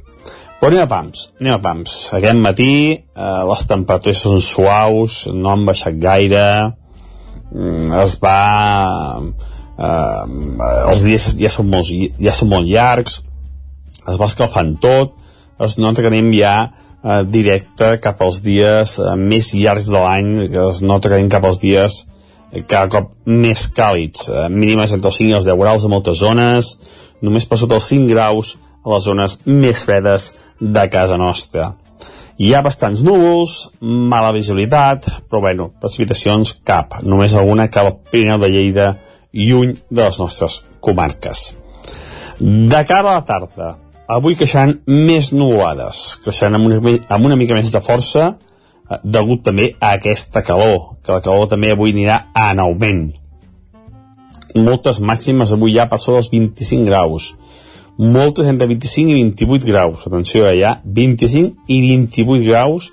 Però 0.61 0.68
anem 0.68 0.85
a 0.85 0.90
pams, 0.90 1.23
anem 1.40 1.55
a 1.55 1.61
pams. 1.64 1.92
Aquest 2.18 2.37
matí 2.37 2.73
eh, 2.92 3.42
les 3.49 3.62
temperatures 3.68 4.20
són 4.27 4.42
suaus, 4.44 5.23
no 5.33 5.55
han 5.55 5.64
baixat 5.64 5.96
gaire, 6.03 6.44
mm, 7.49 7.94
es 8.03 8.18
va... 8.20 8.37
Eh, 9.81 10.51
els 10.90 11.07
dies 11.07 11.31
ja 11.40 11.49
són, 11.49 11.70
molts, 11.73 11.94
ja 12.20 12.37
són 12.37 12.53
molt 12.53 12.68
llargs, 12.68 13.23
es 14.05 14.20
va 14.20 14.29
escalfant 14.29 14.75
tot, 14.85 15.16
es 15.64 15.79
nota 15.81 16.05
que 16.05 16.12
anem 16.12 16.29
ja 16.37 16.55
eh, 16.66 17.23
directe 17.25 17.94
cap 18.05 18.20
als 18.20 18.42
dies 18.44 18.99
eh, 19.01 19.16
més 19.16 19.55
llargs 19.57 19.88
de 19.88 19.96
l'any, 19.96 20.31
es 20.68 20.85
nota 20.85 21.09
que 21.09 21.16
anem 21.16 21.33
cap 21.33 21.49
als 21.49 21.61
dies 21.64 22.03
eh, 22.53 22.66
cada 22.68 22.92
cop 22.92 23.14
més 23.25 23.64
càlids, 23.77 24.29
eh, 24.29 24.49
mínimes 24.53 24.92
entre 24.92 25.09
els 25.09 25.23
5 25.23 25.33
i 25.33 25.38
els 25.40 25.49
10 25.49 25.61
graus 25.64 25.88
a 25.88 25.92
moltes 25.92 26.20
zones, 26.20 26.75
només 27.25 27.49
per 27.49 27.57
sota 27.61 27.81
els 27.81 27.88
5 27.88 28.12
graus 28.12 28.59
a 28.85 28.94
les 28.94 29.05
zones 29.05 29.40
més 29.44 29.81
fredes 29.85 30.31
de 30.61 30.88
casa 30.92 31.16
nostra. 31.18 31.75
Hi 32.40 32.55
ha 32.55 32.62
bastants 32.64 33.03
núvols, 33.05 33.70
mala 33.81 34.33
visibilitat, 34.33 35.09
però 35.29 35.42
bueno, 35.44 35.70
precipitacions 35.81 36.55
cap, 36.64 37.01
només 37.05 37.35
alguna 37.37 37.68
cap 37.68 37.88
al 37.88 37.99
Pirineu 38.12 38.40
de 38.40 38.49
Lleida, 38.49 38.90
lluny 39.33 39.75
de 39.90 40.03
les 40.03 40.18
nostres 40.20 40.62
comarques. 40.81 41.51
De 42.40 42.85
cara 42.88 43.11
a 43.11 43.18
la 43.18 43.25
tarda, 43.29 43.75
avui 44.09 44.37
creixeran 44.40 44.79
més 44.88 45.31
nuvolades, 45.37 46.16
creixeran 46.25 46.57
amb 46.57 46.70
una, 46.70 46.94
amb 47.12 47.29
una 47.29 47.37
mica 47.37 47.59
més 47.59 47.73
de 47.73 47.83
força, 47.85 48.31
eh, 48.33 49.01
degut 49.05 49.44
també 49.44 49.75
a 49.79 49.92
aquesta 49.99 50.42
calor, 50.46 50.96
que 51.05 51.12
la 51.12 51.25
calor 51.25 51.51
també 51.53 51.75
avui 51.75 51.92
anirà 51.92 52.23
en 52.49 52.64
augment. 52.64 53.11
Moltes 54.57 54.99
màximes 55.05 55.53
avui 55.53 55.77
ja 55.77 55.87
per 55.92 56.01
sobre 56.01 56.25
els 56.25 56.33
25 56.33 56.88
graus, 56.88 57.35
moltes 58.00 58.48
entre 58.48 58.66
25 58.66 59.12
i 59.12 59.18
28 59.22 59.68
graus. 59.68 60.06
Atenció, 60.08 60.46
hi 60.48 60.64
ha 60.64 60.78
25 60.84 61.68
i 61.68 61.80
28 61.84 62.46
graus 62.48 62.90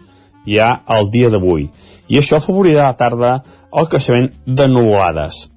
ja 0.48 0.74
al 0.86 1.10
dia 1.12 1.32
d'avui. 1.32 1.70
I 2.08 2.20
això 2.20 2.38
afavorirà 2.38 2.86
a 2.86 2.92
la 2.92 3.00
tarda 3.00 3.32
el 3.72 3.88
creixement 3.92 4.30
de 4.46 4.68
nuvolades. 4.68 5.48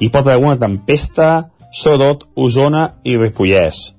Hi 0.00 0.10
pot 0.10 0.26
haver 0.26 0.42
una 0.42 0.58
tempesta, 0.58 1.50
sobretot 1.72 2.28
Osona 2.34 2.86
i 3.04 3.16
Ripollès. 3.18 3.90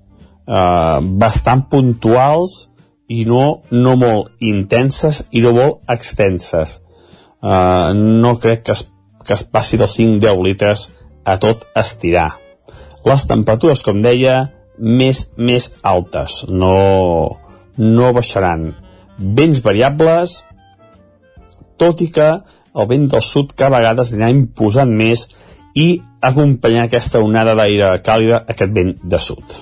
Uh, 0.51 0.99
bastant 1.21 1.63
puntuals 1.71 2.71
i 3.11 3.23
no, 3.27 3.61
no 3.71 3.95
molt 3.99 4.31
intenses 4.43 5.25
i 5.31 5.43
no 5.43 5.53
molt 5.55 5.91
extenses. 5.91 6.79
eh, 7.41 7.93
no 7.95 8.37
crec 8.39 8.63
que 8.63 8.71
es, 8.71 8.85
que 9.25 9.33
es 9.33 9.43
passi 9.43 9.77
dels 9.77 9.97
5-10 9.97 10.43
litres 10.45 10.89
a 11.25 11.37
tot 11.41 11.65
estirar. 11.75 12.37
Les 13.05 13.25
temperatures, 13.27 13.81
com 13.81 14.01
deia, 14.03 14.51
més, 14.81 15.27
més 15.37 15.69
altes, 15.85 16.41
no, 16.49 17.37
no 17.77 18.13
baixaran. 18.17 18.71
Vents 19.17 19.61
variables, 19.63 20.41
tot 21.81 22.01
i 22.01 22.09
que 22.13 22.31
el 22.71 22.87
vent 22.89 23.07
del 23.11 23.23
sud 23.25 23.53
cada 23.55 23.77
vegada 23.77 24.05
es 24.05 24.13
anirà 24.15 24.31
imposant 24.33 24.91
més 24.95 25.27
i 25.77 26.01
acompanyar 26.21 26.87
aquesta 26.87 27.21
onada 27.23 27.55
d'aire 27.57 27.93
càlida, 28.05 28.41
aquest 28.49 28.73
vent 28.73 28.95
de 29.03 29.19
sud. 29.21 29.59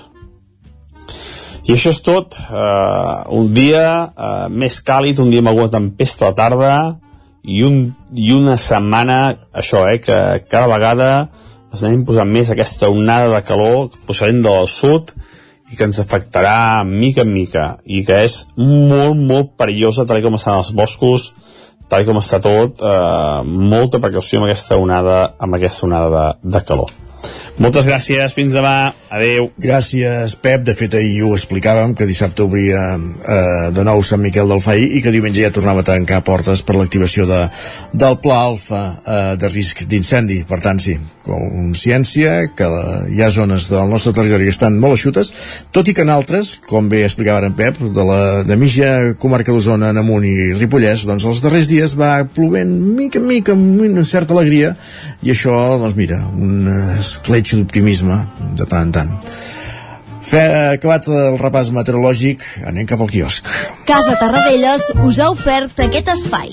I 1.68 1.74
això 1.76 1.92
és 1.92 2.00
tot. 2.02 2.34
Uh, 2.48 3.28
un 3.36 3.52
dia 3.54 3.84
uh, 4.08 4.48
més 4.48 4.80
càlid, 4.82 5.20
un 5.20 5.30
dia 5.30 5.42
amb 5.44 5.52
alguna 5.52 5.70
tempesta 5.76 6.26
a 6.26 6.32
la 6.32 6.38
tarda 6.38 6.72
i, 7.44 7.60
un, 7.64 7.82
i 8.16 8.32
una 8.34 8.56
setmana, 8.60 9.20
això, 9.52 9.84
eh, 9.88 10.00
que 10.02 10.16
cada 10.50 10.68
vegada 10.72 11.10
anem 11.78 12.04
posant 12.06 12.30
més 12.30 12.50
aquesta 12.50 12.90
onada 12.90 13.30
de 13.34 13.42
calor 13.46 13.90
procedent 14.06 14.42
del 14.46 14.66
sud 14.70 15.12
i 15.70 15.78
que 15.78 15.86
ens 15.86 16.00
afectarà 16.02 16.82
mica 16.86 17.22
en 17.22 17.30
mica 17.30 17.66
i 17.86 18.02
que 18.06 18.24
és 18.26 18.40
molt, 18.58 19.18
molt 19.18 19.54
perillosa 19.60 20.06
tal 20.06 20.22
com 20.24 20.38
estan 20.38 20.58
els 20.58 20.72
boscos 20.74 21.30
tal 21.90 22.06
com 22.06 22.20
està 22.20 22.38
tot, 22.42 22.82
eh, 22.86 23.42
molta 23.44 23.98
precaució 24.02 24.38
amb 24.38 24.48
aquesta 24.48 24.78
onada, 24.78 25.20
amb 25.42 25.58
aquesta 25.58 25.88
onada 25.88 26.10
de, 26.14 26.50
de 26.54 26.60
calor. 26.66 26.92
Moltes 27.60 27.84
gràcies, 27.84 28.32
fins 28.32 28.54
demà, 28.56 28.94
adeu. 29.12 29.50
Gràcies, 29.60 30.32
Pep. 30.40 30.62
De 30.64 30.72
fet, 30.72 30.94
ahir 30.96 31.26
ho 31.26 31.34
explicàvem, 31.36 31.92
que 31.92 32.06
dissabte 32.08 32.46
obria 32.46 32.86
eh, 32.96 33.68
de 33.76 33.84
nou 33.84 34.00
Sant 34.00 34.22
Miquel 34.24 34.48
del 34.48 34.62
Faí 34.64 34.86
i 34.96 35.02
que 35.04 35.12
diumenge 35.12 35.44
ja 35.44 35.52
tornava 35.52 35.84
a 35.84 35.88
tancar 35.90 36.22
portes 36.24 36.64
per 36.64 36.78
l'activació 36.78 37.28
de, 37.28 37.42
del 37.92 38.16
Pla 38.24 38.40
Alfa 38.46 38.84
eh, 38.96 39.22
de 39.36 39.52
risc 39.52 39.84
d'incendi. 39.92 40.40
Per 40.48 40.60
tant, 40.64 40.80
sí, 40.80 40.96
consciència 41.20 42.48
que 42.56 42.68
hi 43.12 43.20
ha 43.20 43.28
zones 43.34 43.68
del 43.68 43.92
nostre 43.92 44.14
territori 44.16 44.48
que 44.48 44.54
estan 44.54 44.78
molt 44.80 44.96
eixutes, 44.96 45.32
tot 45.74 45.88
i 45.88 45.94
que 45.96 46.04
en 46.06 46.12
altres, 46.14 46.54
com 46.70 46.88
bé 46.88 47.02
explicava 47.04 47.44
en 47.44 47.56
Pep, 47.58 47.76
de 47.92 48.06
la 48.08 48.20
de 48.48 48.56
mitja 48.56 48.90
comarca 49.20 49.52
d'Osona, 49.52 49.92
Namunt 49.96 50.24
i 50.24 50.54
Ripollès, 50.56 51.04
doncs 51.08 51.28
els 51.28 51.44
darrers 51.44 51.68
dies 51.68 51.96
va 52.00 52.24
plovent 52.24 52.72
mica 52.96 53.20
en 53.20 53.28
mica 53.28 53.52
amb 53.52 53.84
una 53.84 54.04
certa 54.08 54.32
alegria 54.36 54.72
i 55.20 55.34
això, 55.34 55.54
doncs 55.80 55.98
mira, 55.98 56.22
un 56.40 56.70
escletx 56.96 57.49
d'optimisme 57.58 58.20
de 58.56 58.68
tant 58.68 58.86
en 58.86 58.94
tant. 58.94 59.16
Fe, 60.20 60.42
acabat 60.76 61.08
el 61.10 61.38
repàs 61.40 61.72
meteorològic, 61.74 62.44
anem 62.68 62.86
cap 62.86 63.00
al 63.00 63.10
quiosc. 63.10 63.46
Casa 63.88 64.14
Tarradellas 64.20 64.92
us 65.02 65.18
ha 65.18 65.30
ofert 65.32 65.80
aquest 65.86 66.12
espai. 66.12 66.52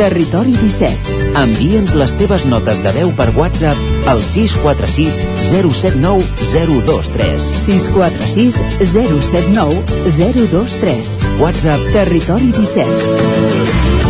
Territori 0.00 0.54
17. 0.56 1.16
Envia'ns 1.36 1.92
les 2.00 2.14
teves 2.16 2.46
notes 2.48 2.80
de 2.84 2.92
veu 2.96 3.10
per 3.18 3.26
WhatsApp 3.36 4.08
al 4.08 4.22
646 4.24 5.18
079 5.50 6.24
023. 6.54 7.50
646 7.66 8.62
079 8.94 9.82
023. 10.16 11.18
WhatsApp 11.42 11.92
Territori 11.92 12.48
17. 12.56 14.09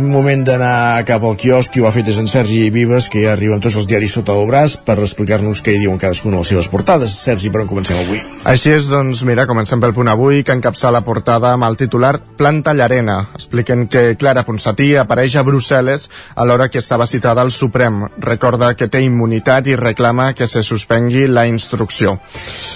moment 0.11 0.43
d'anar 0.45 1.03
cap 1.07 1.23
al 1.25 1.37
quiosc, 1.39 1.71
qui 1.73 1.81
ho 1.81 1.87
ha 1.87 1.91
fet 1.95 2.07
és 2.11 2.17
en 2.21 2.27
Sergi 2.29 2.69
Vives, 2.73 3.07
que 3.11 3.23
ja 3.23 3.31
arriben 3.33 3.61
tots 3.63 3.77
els 3.79 3.87
diaris 3.89 4.13
sota 4.17 4.35
el 4.37 4.47
braç 4.49 4.75
per 4.85 4.97
explicar-nos 4.99 5.63
què 5.63 5.73
hi 5.75 5.81
diuen 5.81 5.99
cadascuna 6.01 6.37
de 6.37 6.43
les 6.43 6.51
seves 6.53 6.69
portades. 6.71 7.15
Sergi, 7.25 7.49
per 7.53 7.63
on 7.63 7.69
comencem 7.69 7.99
avui? 8.01 8.21
Així 8.51 8.73
és, 8.75 8.89
doncs, 8.91 9.23
mira, 9.27 9.47
comencem 9.49 9.81
pel 9.81 9.95
punt 9.95 10.11
avui, 10.11 10.43
que 10.43 10.55
encapça 10.55 10.91
la 10.93 11.03
portada 11.05 11.53
amb 11.55 11.67
el 11.67 11.77
titular 11.79 12.13
Planta 12.37 12.73
Llarena. 12.77 13.17
Expliquen 13.37 13.87
que 13.91 14.15
Clara 14.19 14.43
Ponsatí 14.47 14.91
apareix 14.99 15.37
a 15.39 15.45
Brussel·les 15.47 16.07
a 16.35 16.45
l'hora 16.45 16.69
que 16.69 16.81
estava 16.83 17.07
citada 17.07 17.41
al 17.41 17.51
Suprem. 17.55 18.03
Recorda 18.21 18.73
que 18.75 18.89
té 18.91 19.03
immunitat 19.05 19.71
i 19.71 19.77
reclama 19.79 20.31
que 20.33 20.47
se 20.47 20.63
suspengui 20.63 21.27
la 21.27 21.47
instrucció. 21.47 22.17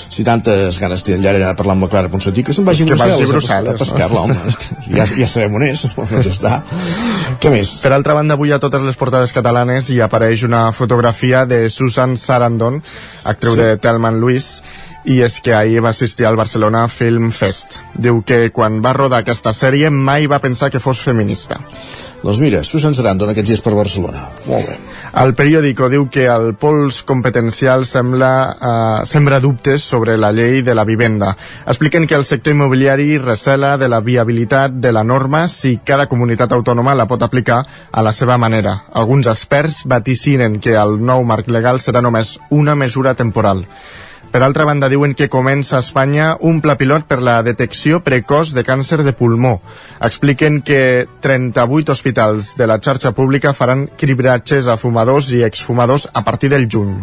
Si 0.10 0.24
tantes 0.24 0.80
ganes 0.80 1.04
té 1.04 1.18
en 1.18 1.26
Llarena 1.26 1.52
de 1.52 1.60
parlar 1.60 1.76
amb 1.76 1.88
la 1.88 1.92
Clara 1.94 2.14
Ponsatí, 2.14 2.44
que 2.46 2.54
se'n 2.56 2.66
vagi 2.66 2.86
Que 2.86 3.00
vagi 3.00 3.24
a 3.24 3.32
Brussel·les, 3.34 3.76
a 3.76 3.84
pescar-la, 3.84 4.26
no? 4.28 4.40
home. 4.40 4.56
Ja, 4.96 5.06
ja 5.18 5.28
sabem 5.28 5.56
on 5.58 5.64
és, 5.66 5.82
ja 6.14 6.32
està. 6.32 6.60
Què 7.42 7.50
més? 7.50 7.80
Per 7.84 7.92
altra 7.96 8.14
banda, 8.18 8.36
avui 8.38 8.52
a 8.54 8.60
totes 8.62 8.84
les 8.86 8.98
portades 9.00 9.32
catalanes 9.34 9.90
hi 9.90 10.00
apareix 10.04 10.44
una 10.46 10.68
fotografia 10.76 11.46
de 11.50 11.70
Susan 11.74 12.16
Sarandon, 12.22 12.82
actriu 13.26 13.56
Sí. 13.56 13.60
de 13.62 13.78
Telman 13.82 14.20
Lewis, 14.22 14.62
i 15.06 15.22
és 15.26 15.40
que 15.42 15.54
ahir 15.54 15.84
va 15.86 15.92
assistir 15.94 16.26
al 16.26 16.38
Barcelona 16.40 16.88
Film 16.90 17.32
Fest. 17.32 17.82
Diu 17.96 18.24
que 18.26 18.50
quan 18.56 18.82
va 18.82 18.96
rodar 18.98 19.22
aquesta 19.22 19.54
sèrie 19.54 19.92
mai 19.94 20.28
va 20.28 20.42
pensar 20.42 20.72
que 20.74 20.82
fos 20.82 21.04
feminista. 21.06 21.60
Doncs 22.26 22.40
mira, 22.42 22.64
Susan 22.66 22.96
Sarandon 22.98 23.30
aquests 23.30 23.52
dies 23.52 23.62
per 23.62 23.76
Barcelona. 23.78 24.24
Molt 24.50 24.66
bé. 24.66 24.78
El 25.22 25.36
periòdico 25.38 25.88
diu 25.94 26.08
que 26.12 26.26
el 26.28 26.56
pols 26.60 27.04
competencial 27.08 27.86
sembla, 27.86 28.32
eh, 28.52 29.06
sembra 29.06 29.40
dubtes 29.40 29.84
sobre 29.84 30.18
la 30.18 30.32
llei 30.34 30.64
de 30.66 30.74
la 30.76 30.84
vivenda. 30.84 31.36
Expliquen 31.68 32.08
que 32.08 32.16
el 32.16 32.26
sector 32.26 32.56
immobiliari 32.56 33.20
recela 33.20 33.78
de 33.78 33.88
la 33.88 34.02
viabilitat 34.02 34.72
de 34.72 34.92
la 34.92 35.04
norma 35.04 35.48
si 35.48 35.78
cada 35.78 36.08
comunitat 36.08 36.52
autònoma 36.52 36.96
la 36.96 37.06
pot 37.06 37.22
aplicar 37.22 37.66
a 37.92 38.02
la 38.02 38.12
seva 38.12 38.38
manera. 38.38 38.86
Alguns 38.92 39.28
experts 39.28 39.84
vaticinen 39.86 40.60
que 40.60 40.74
el 40.74 40.98
nou 41.00 41.24
marc 41.24 41.48
legal 41.48 41.80
serà 41.80 42.02
només 42.02 42.40
una 42.50 42.76
mesura 42.76 43.14
temporal. 43.14 43.68
Per 44.36 44.44
altra 44.44 44.66
banda, 44.68 44.90
diuen 44.92 45.14
que 45.16 45.30
comença 45.32 45.78
a 45.78 45.80
Espanya 45.80 46.34
un 46.44 46.58
pla 46.60 46.74
pilot 46.76 47.06
per 47.08 47.22
la 47.24 47.38
detecció 47.48 48.02
precoç 48.04 48.50
de 48.52 48.66
càncer 48.68 48.98
de 49.08 49.14
pulmó. 49.16 49.54
Expliquen 50.04 50.58
que 50.60 51.08
38 51.24 51.94
hospitals 51.96 52.50
de 52.60 52.68
la 52.68 52.76
xarxa 52.84 53.14
pública 53.16 53.54
faran 53.56 53.86
cribratges 53.96 54.68
a 54.68 54.76
fumadors 54.76 55.32
i 55.32 55.40
exfumadors 55.48 56.10
a 56.12 56.26
partir 56.28 56.52
del 56.52 56.68
juny. 56.68 56.98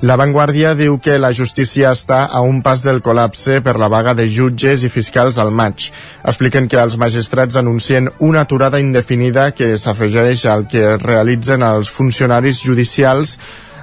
La 0.00 0.16
Vanguardia 0.16 0.72
diu 0.78 0.96
que 1.04 1.18
la 1.20 1.34
justícia 1.36 1.92
està 1.92 2.22
a 2.24 2.40
un 2.40 2.62
pas 2.64 2.80
del 2.86 3.02
col·lapse 3.04 3.60
per 3.60 3.76
la 3.76 3.92
vaga 3.92 4.16
de 4.16 4.28
jutges 4.32 4.86
i 4.86 4.88
fiscals 4.88 5.36
al 5.36 5.52
maig. 5.52 5.90
Expliquen 6.24 6.68
que 6.70 6.80
els 6.80 6.96
magistrats 6.96 7.60
anuncien 7.60 8.08
una 8.24 8.48
aturada 8.48 8.80
indefinida 8.80 9.50
que 9.52 9.74
s'afegeix 9.76 10.46
al 10.46 10.68
que 10.70 10.96
realitzen 10.96 11.66
els 11.66 11.92
funcionaris 11.92 12.64
judicials 12.64 13.36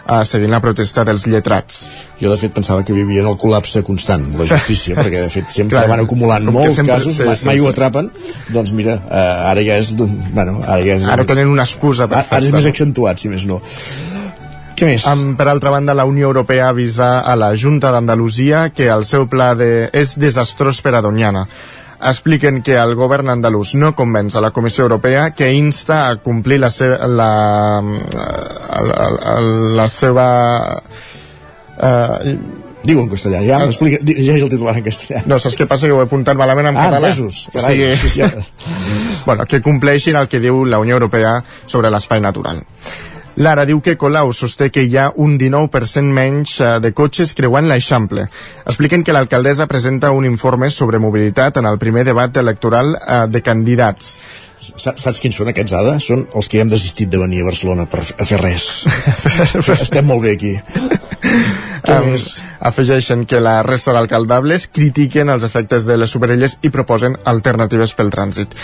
eh, 0.08 0.22
seguint 0.26 0.52
la 0.54 0.60
protesta 0.64 1.04
dels 1.08 1.26
lletrats. 1.28 1.82
Jo, 2.22 2.30
de 2.32 2.38
fet, 2.38 2.54
pensava 2.56 2.84
que 2.86 2.94
vivien 2.96 3.26
el 3.28 3.38
col·lapse 3.42 3.84
constant, 3.84 4.26
la 4.40 4.46
justícia, 4.52 4.96
perquè, 4.96 5.24
de 5.26 5.30
fet, 5.34 5.50
sempre 5.54 5.78
Clar, 5.78 5.88
van 5.90 6.04
acumulant 6.06 6.46
molts 6.52 6.76
sempre- 6.80 6.96
casos, 6.96 7.16
sí, 7.18 7.24
mai, 7.28 7.36
sí, 7.38 7.46
mai 7.50 7.58
sí. 7.60 7.66
ho 7.66 7.70
atrapen, 7.72 8.12
doncs 8.54 8.72
mira, 8.78 9.00
eh, 9.10 9.50
ara 9.52 9.64
ja 9.66 9.78
és... 9.82 9.94
Bueno, 9.98 10.60
ara 10.66 10.82
ja 10.86 11.00
és... 11.00 11.08
Ara 11.16 11.26
tenen 11.26 11.48
una 11.52 11.64
excusa 11.68 12.08
per 12.08 12.22
Ara 12.24 12.28
és 12.40 12.50
fer-se. 12.50 12.56
més 12.60 12.70
accentuat, 12.74 13.20
si 13.22 13.30
més 13.34 13.46
no. 13.50 13.62
Què 14.76 14.84
més? 14.90 15.06
Um, 15.08 15.38
per 15.40 15.46
altra 15.48 15.72
banda, 15.72 15.94
la 15.96 16.04
Unió 16.04 16.28
Europea 16.28 16.68
avisa 16.74 17.22
a 17.24 17.36
la 17.40 17.54
Junta 17.56 17.94
d'Andalusia 17.96 18.66
que 18.76 18.90
el 18.92 19.06
seu 19.08 19.24
pla 19.32 19.54
de... 19.56 19.88
és 19.96 20.18
desastrós 20.20 20.82
per 20.84 20.98
a 20.98 21.02
Doñana. 21.06 21.46
Expliquen 22.02 22.62
que 22.62 22.76
el 22.76 22.96
govern 23.00 23.30
andalús 23.32 23.74
no 23.80 23.94
convenç 23.96 24.36
a 24.36 24.42
la 24.44 24.52
Comissió 24.52 24.84
Europea 24.84 25.30
que 25.32 25.54
insta 25.54 26.08
a 26.10 26.16
complir 26.22 26.60
la 26.60 26.70
seva... 26.70 27.08
La, 27.08 27.30
la, 27.82 29.10
la, 29.16 29.40
la 29.80 29.88
seva 29.90 30.28
eh, 31.82 32.36
Diu 32.86 33.00
en 33.02 33.08
castellà, 33.10 33.40
ja 33.42 33.58
m'explica, 33.64 33.98
llegeix 34.06 34.44
el 34.46 34.50
titular 34.52 34.76
en 34.78 34.84
castellà. 34.86 35.24
no, 35.26 35.40
saps 35.42 35.56
què 35.58 35.66
passa? 35.66 35.88
Que 35.90 35.96
ho 35.96 36.04
he 36.04 36.06
apuntat 36.06 36.38
malament 36.38 36.68
en 36.70 36.78
Ah, 36.78 36.84
català. 36.92 37.10
entesos. 37.10 37.48
Carai, 37.54 37.80
sí, 37.98 38.10
sí, 38.14 38.22
ja. 38.22 38.30
bueno, 39.26 39.48
que 39.50 39.58
compleixin 39.66 40.16
el 40.20 40.28
que 40.30 40.38
diu 40.44 40.66
la 40.70 40.78
Unió 40.78 40.94
Europea 41.00 41.40
sobre 41.66 41.90
l'espai 41.90 42.22
natural. 42.22 42.62
Lara 43.36 43.66
diu 43.68 43.82
que 43.84 43.98
Colau 44.00 44.32
sosté 44.34 44.70
que 44.72 44.84
hi 44.88 44.96
ha 44.98 45.10
un 45.16 45.38
19% 45.40 46.08
menys 46.16 46.54
eh, 46.64 46.70
de 46.80 46.94
cotxes 46.96 47.34
creuant 47.36 47.68
l'Eixample. 47.68 48.28
Expliquen 48.66 49.04
que 49.04 49.12
l'alcaldessa 49.16 49.68
presenta 49.68 50.12
un 50.16 50.26
informe 50.26 50.70
sobre 50.72 51.00
mobilitat 51.04 51.58
en 51.60 51.68
el 51.68 51.78
primer 51.82 52.06
debat 52.08 52.38
electoral 52.38 52.96
eh, 52.96 53.26
de 53.28 53.42
candidats. 53.44 54.16
Sa- 54.66 54.96
Saps 54.98 55.20
quins 55.22 55.36
són 55.36 55.52
aquests, 55.52 55.76
Ada? 55.78 55.98
Són 56.00 56.24
els 56.34 56.48
que 56.50 56.62
hem 56.64 56.72
desistit 56.72 57.12
de 57.12 57.20
venir 57.22 57.44
a 57.44 57.50
Barcelona 57.52 57.86
per 57.92 58.02
a 58.06 58.26
fer 58.26 58.40
res. 58.42 58.70
Estem 59.82 60.08
molt 60.08 60.24
bé 60.24 60.36
aquí. 60.40 60.56
Um, 61.86 62.16
afegeixen 62.66 63.26
que 63.30 63.40
la 63.44 63.60
resta 63.66 63.94
d'alcaldables 63.94 64.68
critiquen 64.74 65.30
els 65.30 65.46
efectes 65.46 65.86
de 65.86 65.98
les 66.00 66.10
superelles 66.10 66.58
i 66.66 66.72
proposen 66.74 67.18
alternatives 67.30 67.94
pel 67.98 68.10
trànsit. 68.14 68.56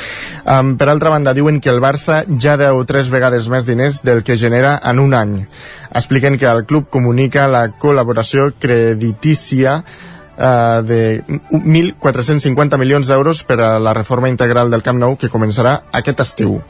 Um, 0.45 0.75
per 0.79 0.89
altra 0.89 1.13
banda, 1.13 1.36
diuen 1.38 1.62
que 1.62 1.69
el 1.69 1.81
Barça 1.84 2.23
ja 2.41 2.57
deu 2.57 2.81
tres 2.89 3.12
vegades 3.13 3.49
més 3.51 3.69
diners 3.69 4.01
del 4.07 4.23
que 4.25 4.39
genera 4.41 4.79
en 4.84 4.99
un 4.99 5.13
any. 5.13 5.38
Expliquen 5.93 6.39
que 6.41 6.49
el 6.49 6.65
club 6.65 6.89
comunica 6.89 7.49
la 7.51 7.67
col·laboració 7.77 8.51
creditícia 8.57 9.81
eh, 10.38 10.81
de 10.88 11.01
1.450 11.51 12.79
milions 12.81 13.12
d'euros 13.12 13.43
per 13.43 13.60
a 13.62 13.73
la 13.79 13.93
reforma 13.93 14.31
integral 14.31 14.71
del 14.71 14.86
Camp 14.86 15.01
Nou 15.01 15.17
que 15.19 15.29
començarà 15.29 15.81
aquest 15.91 16.23
estiu. 16.23 16.62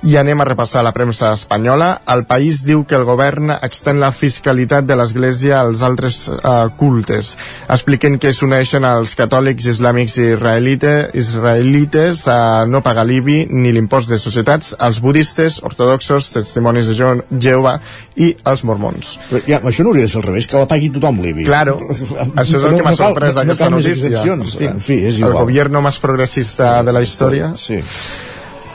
I 0.00 0.14
anem 0.16 0.40
a 0.40 0.44
repassar 0.48 0.80
la 0.80 0.94
premsa 0.96 1.28
espanyola. 1.36 1.90
El 2.08 2.22
país 2.24 2.62
diu 2.64 2.86
que 2.88 2.96
el 2.96 3.02
govern 3.04 3.50
extén 3.52 3.98
la 4.00 4.08
fiscalitat 4.16 4.86
de 4.88 4.96
l'Església 4.96 5.58
als 5.60 5.82
altres 5.84 6.22
uh, 6.32 6.70
cultes. 6.80 7.34
Expliquen 7.68 8.16
que 8.22 8.32
s'uneixen 8.32 8.86
als 8.88 9.12
catòlics 9.18 9.68
islàmics 9.74 10.16
i 10.22 10.30
israelite, 10.32 10.94
israelites 11.20 12.22
a 12.32 12.64
no 12.64 12.80
pagar 12.80 13.04
l'IBI 13.10 13.50
ni 13.52 13.74
l'impost 13.76 14.08
de 14.08 14.16
societats, 14.22 14.72
als 14.78 15.02
budistes, 15.04 15.60
ortodoxos, 15.68 16.30
testimonis 16.32 16.88
de 16.88 16.96
Jehovà 17.36 17.76
i 18.16 18.32
als 18.48 18.64
mormons. 18.64 19.18
Però, 19.28 19.42
ja, 19.44 19.60
això 19.60 19.84
no 19.84 19.92
hauria 19.92 20.08
de 20.08 20.14
ser 20.14 20.22
al 20.22 20.28
revés, 20.30 20.48
que 20.48 20.56
la 20.64 20.70
pagui 20.70 20.88
tothom 20.96 21.20
l'IBI. 21.20 21.44
Claro, 21.44 21.76
això 22.40 22.56
és 22.56 22.64
el 22.64 22.78
que 22.80 22.88
m'ha 22.88 22.96
sorprès 22.96 23.36
no, 23.36 23.44
no, 23.44 23.46
aquesta 23.50 23.68
no 23.68 23.76
més 23.76 23.92
notícia. 23.92 24.14
excepcions. 24.16 24.56
En 24.64 24.80
fi, 24.80 25.02
és 25.12 25.20
el 25.20 25.28
igual. 25.28 25.42
gobierno 25.44 25.84
más 25.84 26.00
progressista 26.00 26.78
de 26.82 26.96
la 26.96 27.04
història. 27.04 27.52
Sí. 27.60 27.84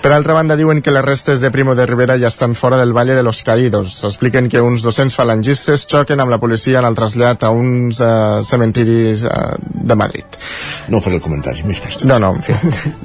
Per 0.05 0.11
altra 0.13 0.35
banda, 0.37 0.53
diuen 0.53 0.83
que 0.85 0.91
les 0.93 1.01
restes 1.01 1.41
de 1.41 1.49
Primo 1.49 1.73
de 1.73 1.87
Rivera 1.89 2.13
ja 2.21 2.29
estan 2.29 2.53
fora 2.53 2.77
del 2.77 2.93
Valle 2.93 3.15
de 3.15 3.23
los 3.23 3.41
Caídos. 3.41 4.03
Expliquen 4.03 4.49
que 4.49 4.61
uns 4.61 4.83
200 4.85 5.15
falangistes 5.17 5.87
xoquen 5.89 6.19
amb 6.21 6.29
la 6.29 6.37
policia 6.37 6.77
en 6.77 6.85
el 6.85 6.93
trasllat 6.93 7.41
a 7.41 7.49
uns 7.49 7.97
uh, 8.05 8.43
cementiris 8.45 9.23
uh, 9.25 9.55
de 9.57 9.95
Madrid. 9.97 10.37
No 10.93 10.99
faré 11.01 11.17
el 11.17 11.23
comentari, 11.23 11.65
més 11.65 11.81
qüestions. 11.81 12.05
No, 12.05 12.19
no, 12.21 12.35
en 12.37 12.45
fi. 12.45 12.53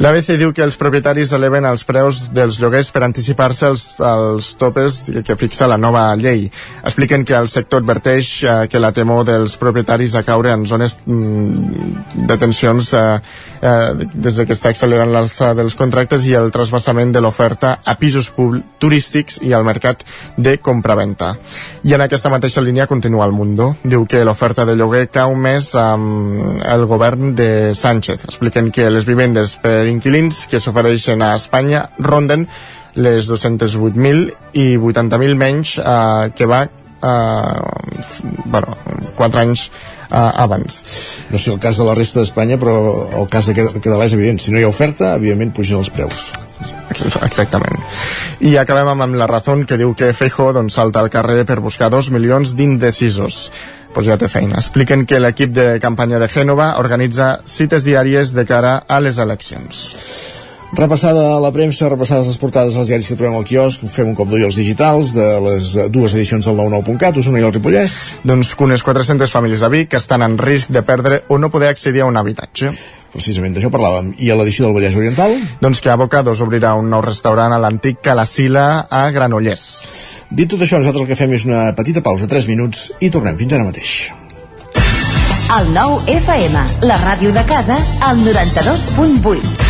L'ABC 0.05 0.37
diu 0.43 0.53
que 0.53 0.61
els 0.61 0.77
propietaris 0.77 1.33
eleven 1.33 1.65
els 1.71 1.87
preus 1.89 2.27
dels 2.37 2.61
lloguers 2.61 2.93
per 2.93 3.07
anticipar-se 3.09 3.71
als, 3.71 3.87
als 4.05 4.51
topes 4.61 5.01
que 5.25 5.39
fixa 5.41 5.71
la 5.73 5.81
nova 5.81 6.05
llei. 6.21 6.51
Expliquen 6.85 7.25
que 7.25 7.39
el 7.41 7.49
sector 7.49 7.81
adverteix 7.81 8.35
uh, 8.45 8.59
que 8.69 8.77
la 8.77 8.93
temor 8.93 9.25
dels 9.25 9.57
propietaris 9.57 10.19
a 10.21 10.25
caure 10.29 10.53
en 10.53 10.69
zones 10.69 10.99
mm, 11.07 12.29
de 12.29 12.39
tensions 12.45 12.93
uh, 12.93 13.17
uh, 13.17 13.97
des 13.97 14.37
de 14.37 14.45
que 14.45 14.53
està 14.53 14.77
accelerant 14.77 15.17
l'alça 15.17 15.55
dels 15.57 15.81
contractes 15.81 16.29
i 16.29 16.37
el 16.37 16.53
trasbassament 16.53 16.90
de 16.91 17.21
l'oferta 17.21 17.79
a 17.85 17.95
pisos 17.97 18.33
turístics 18.79 19.39
i 19.47 19.53
al 19.53 19.65
mercat 19.65 20.03
de 20.37 20.59
compraventa. 20.59 21.35
I 21.85 21.95
en 21.95 22.03
aquesta 22.03 22.33
mateixa 22.33 22.61
línia 22.61 22.89
continua 22.91 23.27
el 23.27 23.33
Mundo. 23.33 23.75
Diu 23.85 24.07
que 24.07 24.25
l'oferta 24.25 24.67
de 24.67 24.75
lloguer 24.77 25.07
cau 25.09 25.35
més 25.35 25.75
amb 25.79 26.61
el 26.67 26.87
govern 26.91 27.35
de 27.37 27.75
Sánchez. 27.75 28.25
Expliquen 28.25 28.73
que 28.75 28.91
les 28.91 29.07
vivendes 29.07 29.57
per 29.63 29.87
inquilins 29.87 30.47
que 30.51 30.61
s'ofereixen 30.61 31.23
a 31.23 31.35
Espanya 31.39 31.87
ronden 31.99 32.49
les 32.95 33.31
208.000 33.31 34.35
i 34.59 34.77
80.000 34.77 35.39
menys 35.39 35.79
eh, 35.79 36.31
que 36.35 36.47
va 36.47 36.65
eh, 36.65 37.61
bueno, 38.45 38.77
4 39.17 39.41
anys 39.41 39.71
abans. 40.11 40.83
No 41.31 41.39
sé 41.39 41.53
el 41.55 41.61
cas 41.63 41.79
de 41.79 41.87
la 41.87 41.95
resta 41.95 42.21
d'Espanya, 42.21 42.59
però 42.61 42.77
el 43.23 43.29
cas 43.31 43.49
de 43.49 43.55
Català 43.55 44.07
és 44.07 44.15
evident. 44.17 44.41
Si 44.43 44.53
no 44.53 44.61
hi 44.61 44.67
ha 44.67 44.73
oferta, 44.73 45.15
evidentment 45.17 45.55
pugen 45.57 45.81
els 45.81 45.91
preus. 45.95 46.31
Exactament. 47.25 47.79
I 48.45 48.57
acabem 48.61 48.89
amb, 48.93 49.07
amb 49.07 49.19
la 49.21 49.29
raó 49.31 49.57
que 49.67 49.79
diu 49.81 49.95
que 49.95 50.13
Feijo 50.13 50.51
doncs, 50.53 50.75
salta 50.75 51.01
al 51.01 51.11
carrer 51.11 51.45
per 51.47 51.61
buscar 51.61 51.91
dos 51.91 52.11
milions 52.11 52.57
d'indecisos. 52.57 53.51
Pues 53.95 54.07
ja 54.07 54.19
té 54.19 54.29
feina. 54.31 54.59
Expliquen 54.61 55.07
que 55.07 55.19
l'equip 55.19 55.51
de 55.51 55.81
campanya 55.83 56.21
de 56.23 56.29
Gènova 56.31 56.77
organitza 56.79 57.41
cites 57.45 57.87
diàries 57.87 58.37
de 58.37 58.45
cara 58.47 58.85
a 58.87 59.01
les 59.03 59.19
eleccions. 59.19 59.81
Repassada 60.71 61.41
la 61.43 61.51
premsa, 61.51 61.89
repassades 61.91 62.29
les 62.31 62.39
portades 62.39 62.77
als 62.79 62.89
diaris 62.89 63.09
que 63.11 63.17
trobem 63.19 63.35
al 63.41 63.47
quiosc, 63.47 63.83
fem 63.91 64.13
un 64.13 64.15
cop 64.15 64.29
d'ull 64.31 64.45
als 64.47 64.55
digitals 64.61 65.11
de 65.17 65.27
les 65.43 65.73
dues 65.91 66.15
edicions 66.15 66.47
del 66.47 66.55
99.cat, 66.61 67.19
Osona 67.19 67.41
i 67.41 67.47
el 67.47 67.53
Ripollès. 67.57 67.97
Doncs 68.23 68.55
que 68.55 68.65
unes 68.69 68.85
400 68.87 69.35
famílies 69.35 69.65
a 69.67 69.71
Vic 69.73 69.91
que 69.91 69.99
estan 69.99 70.23
en 70.23 70.39
risc 70.39 70.71
de 70.71 70.85
perdre 70.87 71.25
o 71.29 71.41
no 71.43 71.51
poder 71.51 71.73
accedir 71.75 72.05
a 72.05 72.07
un 72.07 72.17
habitatge. 72.17 72.71
Precisament 73.11 73.57
d'això 73.57 73.73
parlàvem. 73.75 74.13
I 74.23 74.31
a 74.31 74.37
l'edició 74.39 74.69
del 74.69 74.77
Vallès 74.79 74.95
Oriental? 74.95 75.35
Doncs 75.61 75.83
que 75.83 75.91
Abocados 75.91 76.41
obrirà 76.45 76.77
un 76.79 76.87
nou 76.93 77.03
restaurant 77.03 77.53
a 77.53 77.59
l'antic 77.59 77.99
Calasila 78.05 78.87
a 78.87 79.03
Granollers. 79.11 79.65
Dit 80.31 80.53
tot 80.53 80.63
això, 80.63 80.79
nosaltres 80.79 81.03
el 81.03 81.11
que 81.11 81.19
fem 81.19 81.35
és 81.35 81.49
una 81.51 81.65
petita 81.75 82.05
pausa, 82.07 82.31
3 82.31 82.47
minuts, 82.47 82.93
i 83.03 83.11
tornem 83.11 83.35
fins 83.41 83.59
ara 83.59 83.67
mateix. 83.67 83.97
El 85.51 85.75
nou 85.75 85.99
FM, 86.07 86.63
la 86.87 87.01
ràdio 87.03 87.35
de 87.35 87.43
casa, 87.51 87.81
al 88.07 88.23
92.8. 88.23 89.70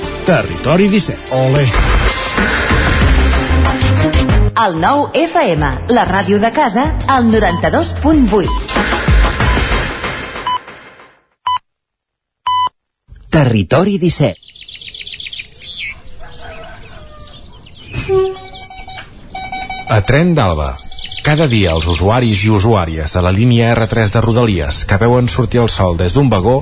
Territori 0.25 0.87
17. 0.87 1.35
Ole. 1.35 1.65
El 4.65 4.79
9 4.79 5.09
FM, 5.17 5.71
la 5.89 6.05
ràdio 6.05 6.37
de 6.39 6.51
casa, 6.53 6.83
al 7.07 7.25
92.8. 7.31 8.47
Territori 13.31 13.97
17. 13.97 14.37
A 19.89 20.01
Tren 20.05 20.35
d'Alba. 20.37 20.75
Cada 21.25 21.47
dia 21.49 21.73
els 21.73 21.87
usuaris 21.89 22.45
i 22.45 22.49
usuàries 22.53 23.11
de 23.13 23.21
la 23.25 23.33
línia 23.33 23.73
R3 23.73 24.13
de 24.13 24.21
Rodalies 24.21 24.85
que 24.85 25.01
veuen 25.01 25.27
sortir 25.29 25.61
el 25.65 25.69
sol 25.69 25.97
des 25.97 26.13
d'un 26.13 26.29
vagó 26.29 26.61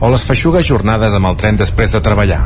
o 0.00 0.08
les 0.08 0.24
feixugues 0.24 0.66
jornades 0.66 1.14
amb 1.16 1.28
el 1.28 1.36
tren 1.40 1.60
després 1.60 1.92
de 1.92 2.00
treballar. 2.04 2.40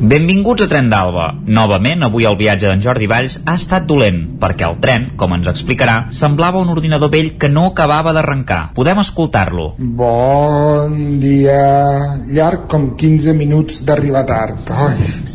Benvinguts 0.00 0.64
a 0.64 0.68
Tren 0.68 0.88
d'Alba. 0.90 1.26
Novament, 1.46 2.02
avui 2.06 2.24
el 2.24 2.36
viatge 2.38 2.66
d'en 2.66 2.80
Jordi 2.80 3.06
Valls 3.10 3.36
ha 3.44 3.54
estat 3.60 3.84
dolent, 3.86 4.22
perquè 4.40 4.64
el 4.66 4.78
tren, 4.82 5.10
com 5.20 5.34
ens 5.36 5.50
explicarà, 5.52 6.06
semblava 6.16 6.62
un 6.64 6.70
ordinador 6.72 7.12
vell 7.12 7.34
que 7.38 7.50
no 7.52 7.66
acabava 7.68 8.14
d'arrencar. 8.16 8.72
Podem 8.74 9.02
escoltar-lo. 9.02 9.74
Bon 9.78 10.96
dia. 11.20 11.60
Llarg 12.32 12.64
com 12.72 12.94
15 12.96 13.36
minuts 13.36 13.82
d'arribar 13.84 14.24
tard. 14.30 14.72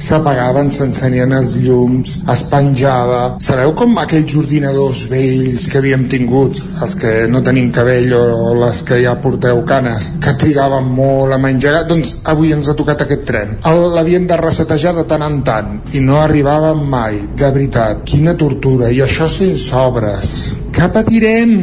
S'apagaven, 0.06 0.72
s'encenien 0.74 1.38
els 1.38 1.56
llums, 1.62 2.18
es 2.34 2.44
penjava. 2.50 3.22
Sabeu 3.46 3.76
com 3.78 3.96
aquells 4.02 4.36
ordinadors 4.42 5.06
vells 5.14 5.70
que 5.72 5.80
havíem 5.80 6.08
tingut, 6.12 6.60
els 6.82 6.98
que 7.00 7.14
no 7.32 7.44
tenim 7.46 7.70
cabell 7.76 8.18
o 8.18 8.26
les 8.66 8.82
que 8.90 9.00
ja 9.06 9.16
porteu 9.22 9.62
canes, 9.70 10.16
que 10.26 10.36
trigaven 10.42 10.90
molt 10.98 11.38
a 11.38 11.42
engegar, 11.52 11.84
doncs 11.90 12.18
avui 12.32 12.54
ens 12.56 12.70
ha 12.70 12.76
tocat 12.78 13.06
aquest 13.06 13.26
tren. 13.30 13.58
L'havien 13.96 14.28
de 14.30 14.38
resetejar 14.42 14.96
de 14.98 15.06
tant 15.10 15.26
en 15.26 15.42
tant 15.48 15.74
i 15.94 16.02
no 16.04 16.20
arribàvem 16.22 16.86
mai, 16.90 17.20
de 17.38 17.52
veritat. 17.58 18.04
Quina 18.08 18.36
tortura, 18.40 18.92
i 18.92 19.02
això 19.06 19.30
sense 19.32 19.74
obres. 19.80 20.36
Què 20.76 20.90
patirem? 20.94 21.54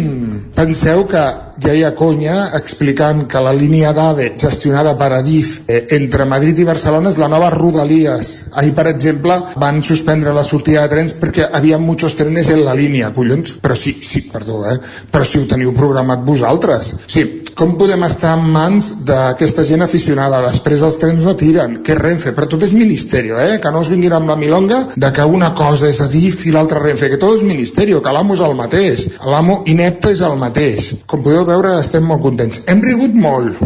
Penseu 0.56 1.06
que 1.08 1.24
ja 1.62 1.74
hi 1.74 1.82
ha 1.86 1.92
conya 1.94 2.36
explicant 2.58 3.26
que 3.30 3.40
la 3.42 3.52
línia 3.54 3.92
d'AVE 3.96 4.32
gestionada 4.40 4.94
per 4.98 5.12
Adif 5.18 5.52
eh, 5.68 5.84
entre 5.96 6.26
Madrid 6.28 6.58
i 6.58 6.66
Barcelona 6.66 7.12
és 7.12 7.18
la 7.20 7.28
nova 7.30 7.50
Rodalies. 7.54 8.32
Ahir, 8.58 8.74
per 8.74 8.88
exemple, 8.90 9.38
van 9.62 9.82
suspendre 9.86 10.34
la 10.34 10.44
sortida 10.46 10.82
de 10.82 10.92
trens 10.94 11.14
perquè 11.20 11.48
havia 11.52 11.78
muchos 11.78 12.16
trenes 12.18 12.50
en 12.50 12.64
la 12.66 12.74
línia, 12.74 13.12
collons. 13.14 13.56
Però 13.62 13.76
sí, 13.78 13.94
sí, 14.02 14.26
perdó, 14.32 14.64
eh? 14.70 14.78
Però 15.12 15.24
si 15.24 15.38
ho 15.38 15.46
teniu 15.50 15.74
programat 15.76 16.26
vosaltres. 16.26 16.92
Sí, 17.06 17.24
com 17.54 17.74
podem 17.76 18.00
estar 18.06 18.32
en 18.38 18.46
mans 18.48 18.86
d'aquesta 19.06 19.64
gent 19.68 19.84
aficionada? 19.84 20.40
Després 20.46 20.82
els 20.86 20.96
trens 21.00 21.24
no 21.26 21.34
tiren, 21.36 21.76
és 21.84 21.98
Renfe, 21.98 22.32
però 22.32 22.48
tot 22.48 22.64
és 22.64 22.72
ministerio, 22.72 23.36
eh? 23.38 23.58
Que 23.60 23.70
no 23.70 23.82
us 23.84 23.90
vinguin 23.92 24.14
amb 24.16 24.32
la 24.32 24.38
milonga 24.40 24.78
de 24.96 25.10
que 25.12 25.26
una 25.28 25.52
cosa 25.54 25.90
és 25.90 26.00
Adif 26.00 26.46
i 26.48 26.54
l'altra 26.54 26.80
Renfe, 26.80 27.10
que 27.12 27.20
tot 27.20 27.36
és 27.36 27.44
ministerio, 27.46 28.00
que 28.02 28.14
l'amo 28.14 28.34
és 28.38 28.44
el 28.46 28.56
mateix. 28.56 29.04
L'amo 29.28 29.60
inepte 29.68 30.14
és 30.16 30.24
el 30.24 30.38
mateix. 30.40 30.92
Com 31.06 31.22
podeu 31.22 31.44
veure, 31.52 31.76
estem 31.80 32.06
molt 32.08 32.24
contents. 32.24 32.64
Hem 32.72 32.82
rigut 32.84 33.14
molt, 33.14 33.60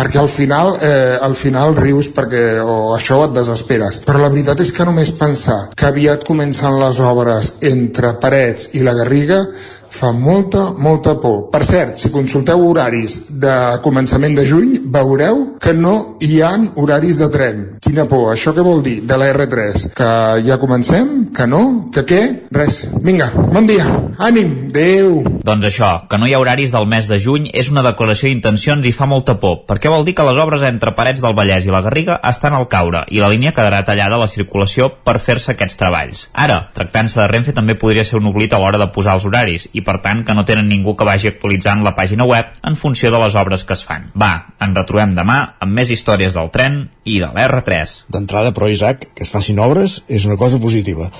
perquè 0.00 0.20
al 0.20 0.30
final, 0.32 0.72
eh, 0.80 1.18
al 1.20 1.34
final 1.36 1.76
rius 1.76 2.08
perquè 2.16 2.44
o 2.64 2.94
això 2.96 3.22
et 3.26 3.34
desesperes. 3.36 4.00
Però 4.06 4.22
la 4.22 4.30
veritat 4.32 4.60
és 4.64 4.72
que 4.72 4.86
només 4.88 5.12
pensar 5.18 5.60
que 5.76 5.88
aviat 5.90 6.24
comencen 6.28 6.78
les 6.80 7.00
obres 7.04 7.52
entre 7.72 8.14
Parets 8.22 8.72
i 8.74 8.84
la 8.86 8.96
Garriga 8.96 9.44
fa 9.90 10.12
molta, 10.12 10.70
molta 10.78 11.16
por. 11.20 11.48
Per 11.52 11.62
cert, 11.66 11.98
si 12.00 12.12
consulteu 12.14 12.62
horaris 12.68 13.18
de 13.42 13.54
començament 13.84 14.36
de 14.38 14.46
juny, 14.46 14.76
veureu 14.94 15.42
que 15.60 15.74
no 15.74 16.16
hi 16.22 16.40
han 16.46 16.70
horaris 16.80 17.20
de 17.20 17.30
tren. 17.32 17.64
Quina 17.84 18.06
por. 18.10 18.30
Això 18.34 18.54
què 18.56 18.64
vol 18.64 18.84
dir 18.86 19.00
de 19.06 19.18
la 19.20 19.30
R3? 19.34 19.90
Que 19.96 20.10
ja 20.46 20.60
comencem? 20.62 21.30
Que 21.36 21.46
no? 21.50 21.90
Que 21.94 22.06
què? 22.06 22.22
Res. 22.54 22.84
Vinga, 23.02 23.30
bon 23.34 23.66
dia. 23.68 23.86
Ànim. 24.18 24.70
Adéu. 24.70 25.22
Doncs 25.44 25.66
això, 25.66 25.88
que 26.08 26.18
no 26.20 26.28
hi 26.28 26.34
ha 26.34 26.40
horaris 26.40 26.72
del 26.74 26.86
mes 26.86 27.08
de 27.10 27.18
juny 27.18 27.48
és 27.56 27.70
una 27.72 27.82
declaració 27.82 28.28
d'intencions 28.28 28.86
i 28.86 28.92
fa 28.94 29.08
molta 29.10 29.34
por, 29.42 29.64
perquè 29.66 29.90
vol 29.90 30.04
dir 30.06 30.14
que 30.14 30.26
les 30.26 30.38
obres 30.38 30.62
entre 30.68 30.92
Parets 30.94 31.22
del 31.24 31.34
Vallès 31.34 31.66
i 31.66 31.72
la 31.74 31.82
Garriga 31.82 32.20
estan 32.30 32.54
al 32.54 32.68
caure 32.70 33.02
i 33.10 33.18
la 33.22 33.30
línia 33.32 33.54
quedarà 33.56 33.80
tallada 33.86 34.18
a 34.18 34.22
la 34.22 34.28
circulació 34.30 34.90
per 35.04 35.18
fer-se 35.18 35.54
aquests 35.54 35.80
treballs. 35.80 36.22
Ara, 36.32 36.60
tractant-se 36.76 37.18
de 37.20 37.26
Renfe 37.32 37.54
també 37.56 37.74
podria 37.80 38.04
ser 38.06 38.20
un 38.20 38.28
oblit 38.30 38.54
a 38.54 38.60
l'hora 38.62 38.78
de 38.78 38.90
posar 38.94 39.16
els 39.18 39.26
horaris 39.26 39.66
i 39.72 39.79
per 39.86 39.98
tant 40.04 40.24
que 40.26 40.34
no 40.36 40.44
tenen 40.48 40.68
ningú 40.70 40.96
que 40.96 41.06
vagi 41.08 41.30
actualitzant 41.30 41.84
la 41.84 41.94
pàgina 41.98 42.26
web 42.28 42.50
en 42.66 42.76
funció 42.76 43.12
de 43.12 43.20
les 43.22 43.36
obres 43.40 43.64
que 43.64 43.76
es 43.76 43.84
fan. 43.86 44.08
Va, 44.18 44.32
ens 44.60 44.76
retrobem 44.76 45.14
demà 45.16 45.38
amb 45.60 45.76
més 45.76 45.92
històries 45.94 46.36
del 46.36 46.50
tren 46.54 46.82
i 47.04 47.20
de 47.22 47.30
l'R3. 47.30 47.96
D'entrada, 48.10 48.54
però, 48.56 48.70
Isaac, 48.70 49.10
que 49.14 49.26
es 49.26 49.32
facin 49.32 49.58
obres 49.58 50.02
és 50.08 50.28
una 50.28 50.38
cosa 50.40 50.60
positiva 50.62 51.10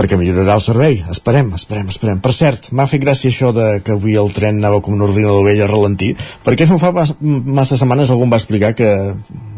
perquè 0.00 0.16
millorarà 0.16 0.56
el 0.56 0.64
servei. 0.64 0.98
Esperem, 1.12 1.50
esperem, 1.58 1.90
esperem. 1.92 2.20
Per 2.24 2.32
cert, 2.32 2.70
m'ha 2.76 2.86
fet 2.88 3.02
gràcia 3.02 3.28
això 3.28 3.50
de 3.56 3.66
que 3.84 3.96
avui 3.98 4.16
el 4.20 4.32
tren 4.32 4.60
anava 4.60 4.80
com 4.84 4.96
un 4.96 5.04
ordinador 5.04 5.44
vell 5.44 5.60
a 5.64 5.68
ralentir, 5.68 6.14
perquè 6.46 6.68
no 6.70 6.78
fa 6.80 6.92
mas- 6.96 7.14
massa 7.20 7.76
setmanes 7.76 8.08
algú 8.10 8.24
em 8.24 8.32
va 8.32 8.40
explicar 8.40 8.72
que 8.78 8.88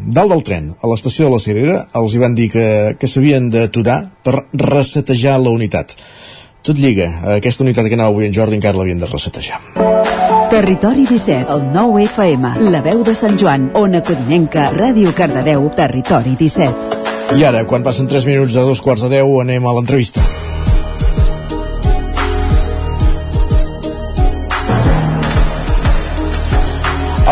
dalt 0.03 0.33
del 0.33 0.43
tren, 0.43 0.73
a 0.81 0.89
l'estació 0.91 1.29
de 1.29 1.35
la 1.35 1.39
Cirera, 1.39 1.77
els 1.95 2.13
hi 2.13 2.21
van 2.25 2.35
dir 2.35 2.49
que, 2.51 2.67
que 2.99 3.07
s'havien 3.07 3.49
d'aturar 3.53 4.01
per 4.25 4.43
resetejar 4.51 5.39
la 5.39 5.53
unitat. 5.55 5.95
Tot 6.63 6.79
lliga. 6.79 7.09
Aquesta 7.35 7.65
unitat 7.65 7.89
que 7.91 7.97
anava 7.97 8.13
avui 8.13 8.23
en 8.23 8.33
Jordi 8.35 8.55
encara 8.55 8.79
l'havien 8.79 9.01
de 9.01 9.09
resetejar. 9.09 9.59
Territori 10.53 11.03
17, 11.09 11.51
el 11.51 11.65
9 11.73 12.05
FM, 12.05 12.53
la 12.71 12.79
veu 12.85 13.03
de 13.03 13.15
Sant 13.19 13.35
Joan, 13.41 13.67
Ona 13.75 13.99
Codinenca, 14.05 14.69
Ràdio 14.71 15.11
Cardedeu, 15.17 15.67
Territori 15.75 16.37
17. 16.39 17.35
I 17.35 17.43
ara, 17.49 17.65
quan 17.67 17.83
passen 17.83 18.07
3 18.07 18.29
minuts 18.29 18.55
de 18.55 18.63
dos 18.63 18.79
quarts 18.85 19.03
de 19.03 19.11
10, 19.17 19.35
anem 19.43 19.67
a 19.67 19.75
l'entrevista. 19.75 20.23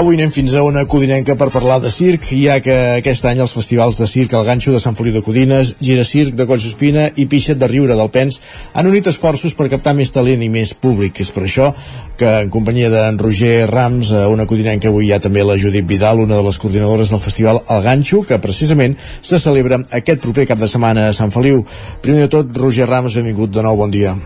Avui 0.01 0.15
anem 0.17 0.31
fins 0.33 0.55
a 0.57 0.63
una 0.65 0.81
codinenca 0.89 1.35
per 1.37 1.51
parlar 1.53 1.75
de 1.77 1.91
circ, 1.93 2.23
ja 2.33 2.55
que 2.65 2.73
aquest 2.97 3.25
any 3.29 3.37
els 3.43 3.51
festivals 3.53 3.99
de 4.01 4.07
circ 4.09 4.31
El 4.33 4.47
Ganxo 4.47 4.73
de 4.73 4.79
Sant 4.81 4.97
Feliu 4.97 5.13
de 5.13 5.21
Codines, 5.21 5.75
Gira 5.77 6.01
Circ 6.01 6.33
de 6.39 6.47
Collsospina 6.49 7.03
i 7.21 7.27
Pixet 7.29 7.59
de 7.61 7.69
Riure 7.69 7.93
del 7.99 8.09
Pens 8.09 8.39
han 8.73 8.89
unit 8.89 9.11
esforços 9.11 9.53
per 9.53 9.69
captar 9.69 9.93
més 9.93 10.09
talent 10.09 10.41
i 10.41 10.49
més 10.49 10.73
públic. 10.73 11.21
És 11.21 11.29
per 11.29 11.45
això 11.45 11.69
que 12.17 12.33
en 12.47 12.49
companyia 12.49 12.89
d'en 12.89 13.21
Roger 13.21 13.69
Rams, 13.69 14.09
una 14.25 14.49
codinenca 14.49 14.89
avui 14.89 15.11
hi 15.11 15.13
ha 15.13 15.21
també 15.21 15.45
la 15.45 15.59
Judit 15.61 15.85
Vidal, 15.85 16.25
una 16.25 16.41
de 16.41 16.49
les 16.49 16.57
coordinadores 16.57 17.13
del 17.13 17.21
festival 17.21 17.61
El 17.69 17.85
Ganxo, 17.85 18.25
que 18.25 18.41
precisament 18.41 18.97
se 19.21 19.37
celebra 19.37 19.83
aquest 20.01 20.25
proper 20.25 20.49
cap 20.49 20.65
de 20.65 20.71
setmana 20.71 21.11
a 21.11 21.13
Sant 21.13 21.29
Feliu. 21.29 21.61
Primer 22.01 22.25
de 22.25 22.37
tot, 22.39 22.57
Roger 22.57 22.89
Rams, 22.89 23.21
benvingut 23.21 23.53
de 23.53 23.69
nou, 23.69 23.77
bon 23.77 23.93
dia. 23.93 24.17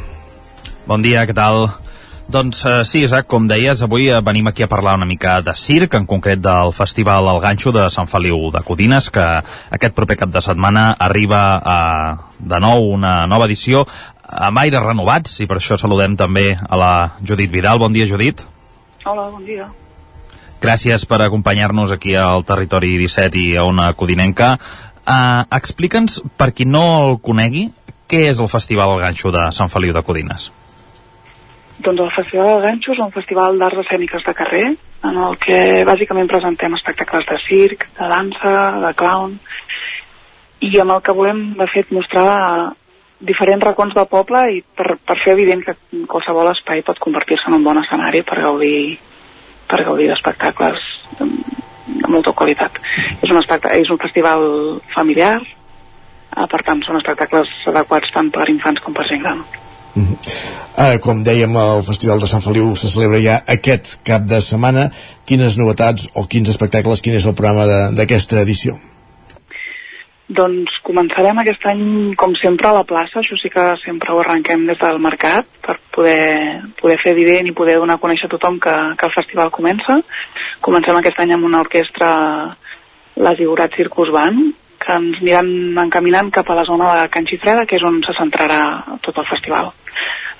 Bon 0.88 1.04
dia, 1.04 1.28
què 1.28 1.36
tal? 1.36 1.66
Doncs 2.28 2.66
eh, 2.66 2.86
sí, 2.86 3.04
Isaac, 3.06 3.28
com 3.30 3.46
deies, 3.46 3.84
avui 3.86 4.08
eh, 4.10 4.18
venim 4.26 4.48
aquí 4.50 4.64
a 4.66 4.68
parlar 4.68 4.96
una 4.98 5.06
mica 5.06 5.38
de 5.46 5.54
circ, 5.56 5.94
en 5.94 6.08
concret 6.10 6.42
del 6.42 6.74
Festival 6.74 7.30
El 7.30 7.40
Ganxo 7.44 7.72
de 7.72 7.86
Sant 7.94 8.10
Feliu 8.10 8.50
de 8.52 8.64
Codines, 8.66 9.12
que 9.14 9.26
aquest 9.78 9.94
proper 9.94 10.18
cap 10.18 10.34
de 10.34 10.42
setmana 10.42 10.88
arriba 10.98 11.44
a, 11.62 11.78
de 12.40 12.60
nou 12.60 12.90
una 12.96 13.28
nova 13.30 13.46
edició 13.46 13.86
amb 14.26 14.58
aires 14.64 14.82
renovats, 14.82 15.38
i 15.46 15.46
per 15.46 15.60
això 15.60 15.78
saludem 15.78 16.18
també 16.18 16.56
a 16.58 16.82
la 16.82 16.92
Judit 17.22 17.54
Vidal. 17.54 17.78
Bon 17.80 17.94
dia, 17.94 18.10
Judit. 18.10 18.42
Hola, 19.06 19.30
bon 19.30 19.46
dia. 19.46 19.70
Gràcies 20.66 21.06
per 21.06 21.22
acompanyar-nos 21.22 21.94
aquí 21.94 22.18
al 22.18 22.42
Territori 22.44 22.96
17 22.98 23.38
i 23.38 23.48
a 23.56 23.70
una 23.70 23.92
codinenca. 23.94 24.56
Uh, 25.06 25.46
Explica'ns, 25.54 26.24
per 26.42 26.56
qui 26.58 26.66
no 26.66 26.86
el 27.06 27.20
conegui, 27.22 27.68
què 28.10 28.26
és 28.34 28.42
el 28.42 28.50
Festival 28.50 28.98
El 28.98 29.06
Ganxo 29.06 29.30
de 29.30 29.52
Sant 29.54 29.70
Feliu 29.70 29.94
de 29.94 30.02
Codines? 30.02 30.50
Doncs 31.84 32.02
el 32.02 32.12
Festival 32.16 32.48
del 32.54 32.62
Ganxo 32.64 32.94
és 32.94 33.02
un 33.04 33.12
festival 33.12 33.58
d'arts 33.60 33.82
escèniques 33.84 34.24
de 34.24 34.34
carrer 34.38 34.66
en 35.10 35.18
el 35.28 35.36
que 35.44 35.58
bàsicament 35.88 36.30
presentem 36.32 36.78
espectacles 36.78 37.28
de 37.28 37.40
circ, 37.44 37.84
de 37.98 38.08
dansa, 38.12 38.56
de 38.86 38.94
clown 38.96 39.36
i 40.64 40.72
amb 40.80 40.96
el 40.96 41.02
que 41.04 41.16
volem 41.18 41.42
de 41.60 41.68
fet 41.74 41.92
mostrar 41.92 42.72
diferents 43.20 43.64
racons 43.64 43.94
del 43.96 44.08
poble 44.12 44.42
i 44.56 44.62
per, 44.64 44.96
per 45.04 45.18
fer 45.24 45.34
evident 45.36 45.66
que 45.66 45.76
qualsevol 46.12 46.52
espai 46.54 46.84
pot 46.86 47.00
convertir-se 47.04 47.50
en 47.50 47.60
un 47.60 47.68
bon 47.68 47.80
escenari 47.84 48.24
per 48.24 48.40
gaudir 48.44 48.98
per 49.68 49.84
gaudir 49.84 50.08
d'espectacles 50.12 50.80
de, 51.20 51.28
de 51.88 52.08
molta 52.12 52.32
qualitat. 52.38 52.80
És 53.22 53.30
un, 53.32 53.42
és 53.42 53.92
un 53.92 54.02
festival 54.02 54.48
familiar, 54.94 55.36
eh, 55.42 56.48
per 56.52 56.62
tant 56.64 56.84
són 56.86 57.02
espectacles 57.02 57.52
adequats 57.74 58.14
tant 58.14 58.32
per 58.32 58.50
infants 58.54 58.84
com 58.86 58.94
per 58.94 59.08
gent 59.10 59.26
gran. 59.26 59.42
Uh 59.96 60.04
-huh. 60.04 60.96
uh, 60.96 61.00
com 61.00 61.24
dèiem, 61.24 61.56
el 61.56 61.84
Festival 61.84 62.20
de 62.20 62.28
Sant 62.28 62.44
Feliu 62.44 62.76
se 62.76 62.90
celebra 62.90 63.20
ja 63.22 63.44
aquest 63.48 64.04
cap 64.04 64.22
de 64.22 64.42
setmana. 64.42 64.92
Quines 65.26 65.58
novetats 65.58 66.10
o 66.14 66.28
quins 66.28 66.50
espectacles, 66.50 67.02
quin 67.02 67.16
és 67.16 67.26
el 67.26 67.34
programa 67.34 67.92
d'aquesta 67.96 68.42
edició? 68.42 68.78
Doncs 70.28 70.80
començarem 70.82 71.38
aquest 71.38 71.66
any, 71.70 72.16
com 72.18 72.34
sempre, 72.36 72.68
a 72.68 72.74
la 72.74 72.84
plaça. 72.84 73.20
Això 73.22 73.38
sí 73.38 73.50
que 73.54 73.64
sempre 73.86 74.12
ho 74.12 74.20
arrenquem 74.20 74.66
des 74.66 74.80
del 74.82 74.98
mercat 74.98 75.46
per 75.62 75.78
poder, 75.94 76.62
poder 76.82 76.98
fer 76.98 77.12
evident 77.12 77.48
i 77.48 77.54
poder 77.54 77.78
donar 77.78 77.96
a 77.96 78.02
conèixer 78.02 78.26
a 78.26 78.34
tothom 78.34 78.60
que, 78.60 78.74
que 78.98 79.06
el 79.06 79.14
festival 79.14 79.52
comença. 79.52 80.00
Comencem 80.62 80.98
aquest 80.98 81.20
any 81.20 81.36
amb 81.36 81.46
una 81.46 81.62
orquestra, 81.62 82.10
la 83.16 83.36
Zigurat 83.38 83.78
Circus 83.78 84.10
Band, 84.12 84.56
que 84.82 84.98
ens 84.98 85.22
aniran 85.22 85.78
encaminant 85.86 86.32
cap 86.34 86.50
a 86.50 86.58
la 86.58 86.66
zona 86.66 86.92
de 87.00 87.08
Can 87.14 87.30
Xifreda, 87.30 87.66
que 87.70 87.78
és 87.78 87.86
on 87.86 88.02
se 88.06 88.18
centrarà 88.18 88.60
tot 89.06 89.22
el 89.22 89.30
festival. 89.30 89.72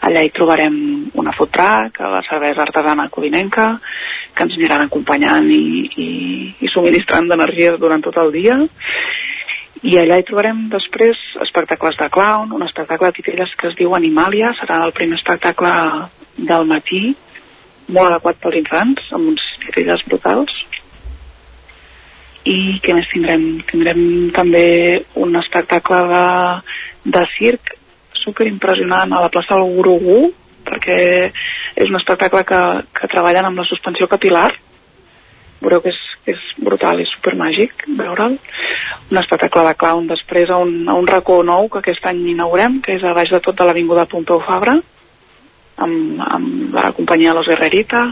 Allà 0.06 0.22
hi 0.22 0.30
trobarem 0.30 0.76
una 1.18 1.32
food 1.34 1.50
truck, 1.56 1.98
la 2.00 2.22
cervesa 2.28 2.62
artesana 2.62 3.08
codinenca, 3.10 3.72
que 4.36 4.44
ens 4.46 4.54
aniran 4.58 4.84
acompanyant 4.84 5.48
i, 5.50 5.64
i, 6.04 6.10
i 6.62 6.70
subministrant 6.70 7.32
d'energia 7.32 7.72
durant 7.82 8.04
tot 8.06 8.20
el 8.22 8.30
dia. 8.36 8.60
I 9.86 9.98
allà 10.02 10.20
hi 10.20 10.26
trobarem 10.28 10.60
després 10.70 11.18
espectacles 11.46 11.98
de 11.98 12.10
clown, 12.14 12.54
un 12.54 12.66
espectacle 12.68 13.10
de 13.10 13.18
titelles 13.18 13.54
que 13.58 13.72
es 13.72 13.78
diu 13.80 13.96
Animàlia, 13.98 14.52
serà 14.60 14.84
el 14.86 14.94
primer 14.98 15.18
espectacle 15.18 15.72
del 16.38 16.70
matí, 16.70 17.02
molt 17.88 18.12
adequat 18.12 18.38
pels 18.44 18.60
infants, 18.62 19.08
amb 19.14 19.32
uns 19.34 19.48
titelles 19.64 20.06
brutals. 20.10 20.54
I 22.46 22.78
què 22.86 22.94
més 22.94 23.10
tindrem? 23.10 23.48
Tindrem 23.66 24.04
també 24.38 24.68
un 25.18 25.34
espectacle 25.42 26.04
de, 26.14 26.26
de 27.18 27.26
circ 27.40 27.74
super 28.26 28.50
impressionant 28.50 29.14
a 29.14 29.22
la 29.24 29.32
plaça 29.34 29.60
del 29.60 29.78
Gurugu, 29.78 30.32
perquè 30.66 31.00
és 31.76 31.92
un 31.92 32.00
espectacle 32.00 32.44
que, 32.48 32.62
que 32.96 33.12
treballen 33.12 33.50
amb 33.50 33.62
la 33.62 33.68
suspensió 33.70 34.10
capilar. 34.12 34.50
Veureu 35.62 35.84
que 35.84 35.94
és, 35.94 36.02
que 36.26 36.34
és 36.36 36.44
brutal 36.66 37.00
i 37.02 37.08
super 37.10 37.36
màgic 37.40 37.86
veure'l. 38.00 38.38
Un 39.12 39.22
espectacle 39.22 39.64
de 39.68 39.76
clown 39.78 40.10
després 40.10 40.50
a 40.50 40.60
un, 40.64 40.76
a 40.90 40.98
un 40.98 41.08
racó 41.08 41.40
nou 41.46 41.70
que 41.70 41.84
aquest 41.84 42.06
any 42.10 42.24
inaugurem, 42.34 42.82
que 42.82 42.98
és 42.98 43.06
a 43.06 43.14
baix 43.18 43.32
de 43.32 43.42
tot 43.46 43.58
de 43.58 43.68
l'Avinguda 43.68 44.08
Pompeu 44.12 44.42
Fabra, 44.46 44.76
amb, 45.86 46.22
amb 46.26 46.76
la 46.76 46.92
companyia 46.98 47.36
Los 47.38 47.50
Guerrerita, 47.52 48.08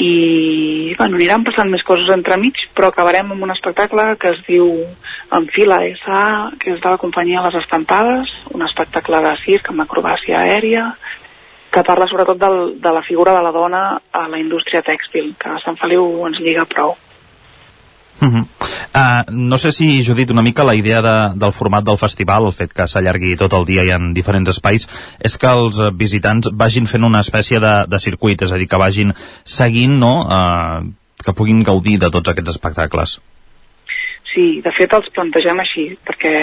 i 0.00 0.94
bueno, 0.96 1.18
aniran 1.18 1.44
passant 1.44 1.68
més 1.68 1.84
coses 1.84 2.08
entremig, 2.14 2.56
però 2.74 2.88
acabarem 2.88 3.34
amb 3.34 3.44
un 3.44 3.52
espectacle 3.52 4.14
que 4.20 4.32
es 4.34 4.42
diu 4.48 4.70
En 5.30 5.44
fila 5.54 5.76
S.A., 5.86 6.50
que 6.58 6.72
és 6.72 6.80
de 6.82 6.90
la 6.90 6.98
companyia 6.98 7.42
Les 7.44 7.60
Estampades, 7.60 8.32
un 8.50 8.64
espectacle 8.66 9.20
de 9.22 9.34
circ 9.44 9.68
amb 9.70 9.84
acrobàcia 9.84 10.40
aèria, 10.40 10.88
que 11.70 11.84
parla 11.86 12.08
sobretot 12.10 12.40
del, 12.40 12.58
de 12.82 12.92
la 12.96 13.04
figura 13.06 13.36
de 13.36 13.44
la 13.44 13.52
dona 13.54 13.82
a 14.10 14.24
la 14.26 14.40
indústria 14.40 14.82
tèxtil, 14.82 15.36
que 15.38 15.52
a 15.52 15.60
Sant 15.62 15.78
Feliu 15.78 16.02
ens 16.26 16.40
lliga 16.42 16.66
prou. 16.66 16.96
Uh 18.20 18.28
-huh. 18.28 18.44
uh, 18.94 19.32
no 19.32 19.56
sé 19.58 19.72
si, 19.72 20.04
Judit, 20.04 20.30
una 20.30 20.42
mica 20.42 20.64
la 20.64 20.74
idea 20.74 21.00
de, 21.02 21.38
del 21.38 21.52
format 21.52 21.84
del 21.84 21.98
festival, 21.98 22.44
el 22.46 22.52
fet 22.52 22.72
que 22.72 22.88
s'allargui 22.88 23.36
tot 23.36 23.52
el 23.52 23.64
dia 23.64 23.84
i 23.84 23.90
en 23.90 24.12
diferents 24.12 24.50
espais, 24.50 24.88
és 25.20 25.38
que 25.38 25.46
els 25.46 25.80
visitants 25.94 26.50
vagin 26.52 26.86
fent 26.86 27.04
una 27.04 27.20
espècie 27.20 27.60
de, 27.60 27.86
de 27.88 27.98
circuit, 27.98 28.42
és 28.42 28.52
a 28.52 28.56
dir, 28.56 28.68
que 28.68 28.76
vagin 28.76 29.14
seguint, 29.44 29.98
no?, 29.98 30.14
uh, 30.20 31.00
que 31.24 31.32
puguin 31.32 31.62
gaudir 31.62 31.98
de 31.98 32.10
tots 32.10 32.28
aquests 32.28 32.50
espectacles. 32.50 33.20
Sí, 34.34 34.60
de 34.62 34.70
fet 34.70 34.92
els 34.94 35.08
plantegem 35.14 35.58
així, 35.58 35.86
perquè 36.06 36.34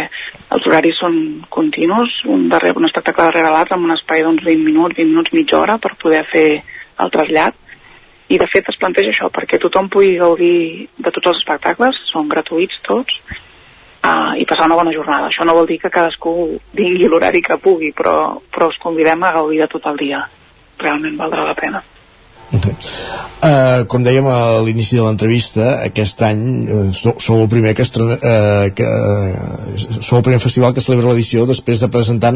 els 0.51 0.65
horaris 0.67 0.97
són 0.99 1.45
continus, 1.49 2.17
un, 2.25 2.49
darrere, 2.51 2.75
un 2.75 2.87
espectacle 2.89 3.29
darrere 3.29 3.53
l'altre, 3.53 3.77
amb 3.77 3.87
un 3.87 3.95
espai 3.95 4.25
d'uns 4.25 4.43
20 4.43 4.65
minuts, 4.65 4.97
20 4.97 5.13
minuts, 5.13 5.33
mitja 5.33 5.59
hora, 5.59 5.77
per 5.77 5.95
poder 6.01 6.25
fer 6.27 6.47
el 6.99 7.13
trasllat, 7.13 7.55
i 8.29 8.39
de 8.39 8.47
fet 8.51 8.69
es 8.69 8.79
planteja 8.79 9.13
això 9.13 9.29
perquè 9.33 9.59
tothom 9.61 9.89
pugui 9.91 10.17
gaudir 10.19 10.87
de 10.97 11.11
tots 11.11 11.31
els 11.31 11.41
espectacles, 11.41 11.99
són 12.11 12.29
gratuïts 12.31 12.81
tots 12.87 13.19
uh, 13.31 14.33
i 14.35 14.45
passar 14.45 14.67
una 14.67 14.79
bona 14.79 14.95
jornada. 14.95 15.31
Això 15.31 15.47
no 15.47 15.55
vol 15.57 15.69
dir 15.69 15.79
que 15.83 15.93
cadascú 15.93 16.33
vingui 16.77 17.07
l'horari 17.07 17.43
que 17.45 17.59
pugui 17.61 17.93
però, 17.95 18.17
però 18.51 18.71
us 18.71 18.81
convidem 18.83 19.23
a 19.23 19.35
gaudir 19.39 19.61
de 19.63 19.69
tot 19.71 19.87
el 19.93 20.01
dia. 20.03 20.25
Realment 20.77 21.15
valdrà 21.21 21.47
la 21.47 21.55
pena 21.57 21.83
Uh, 22.47 23.83
com 23.91 23.99
dèiem 24.05 24.25
a 24.31 24.61
l'inici 24.63 24.95
de 24.95 25.03
l'entrevista, 25.03 25.65
aquest 25.83 26.21
any 26.23 26.39
uh, 26.71 26.85
sou, 26.95 27.17
sou 27.19 27.41
el 27.43 27.49
primer 27.51 27.73
que, 27.75 27.83
estrena, 27.83 28.15
uh, 28.15 28.69
que 28.75 28.87
uh, 28.87 29.99
sou 29.99 30.21
el 30.21 30.23
primer 30.23 30.39
festival 30.39 30.71
que 30.73 30.83
celebra 30.83 31.11
l'edició 31.11 31.43
després 31.49 31.83
de 31.83 31.89
presentar 31.91 32.31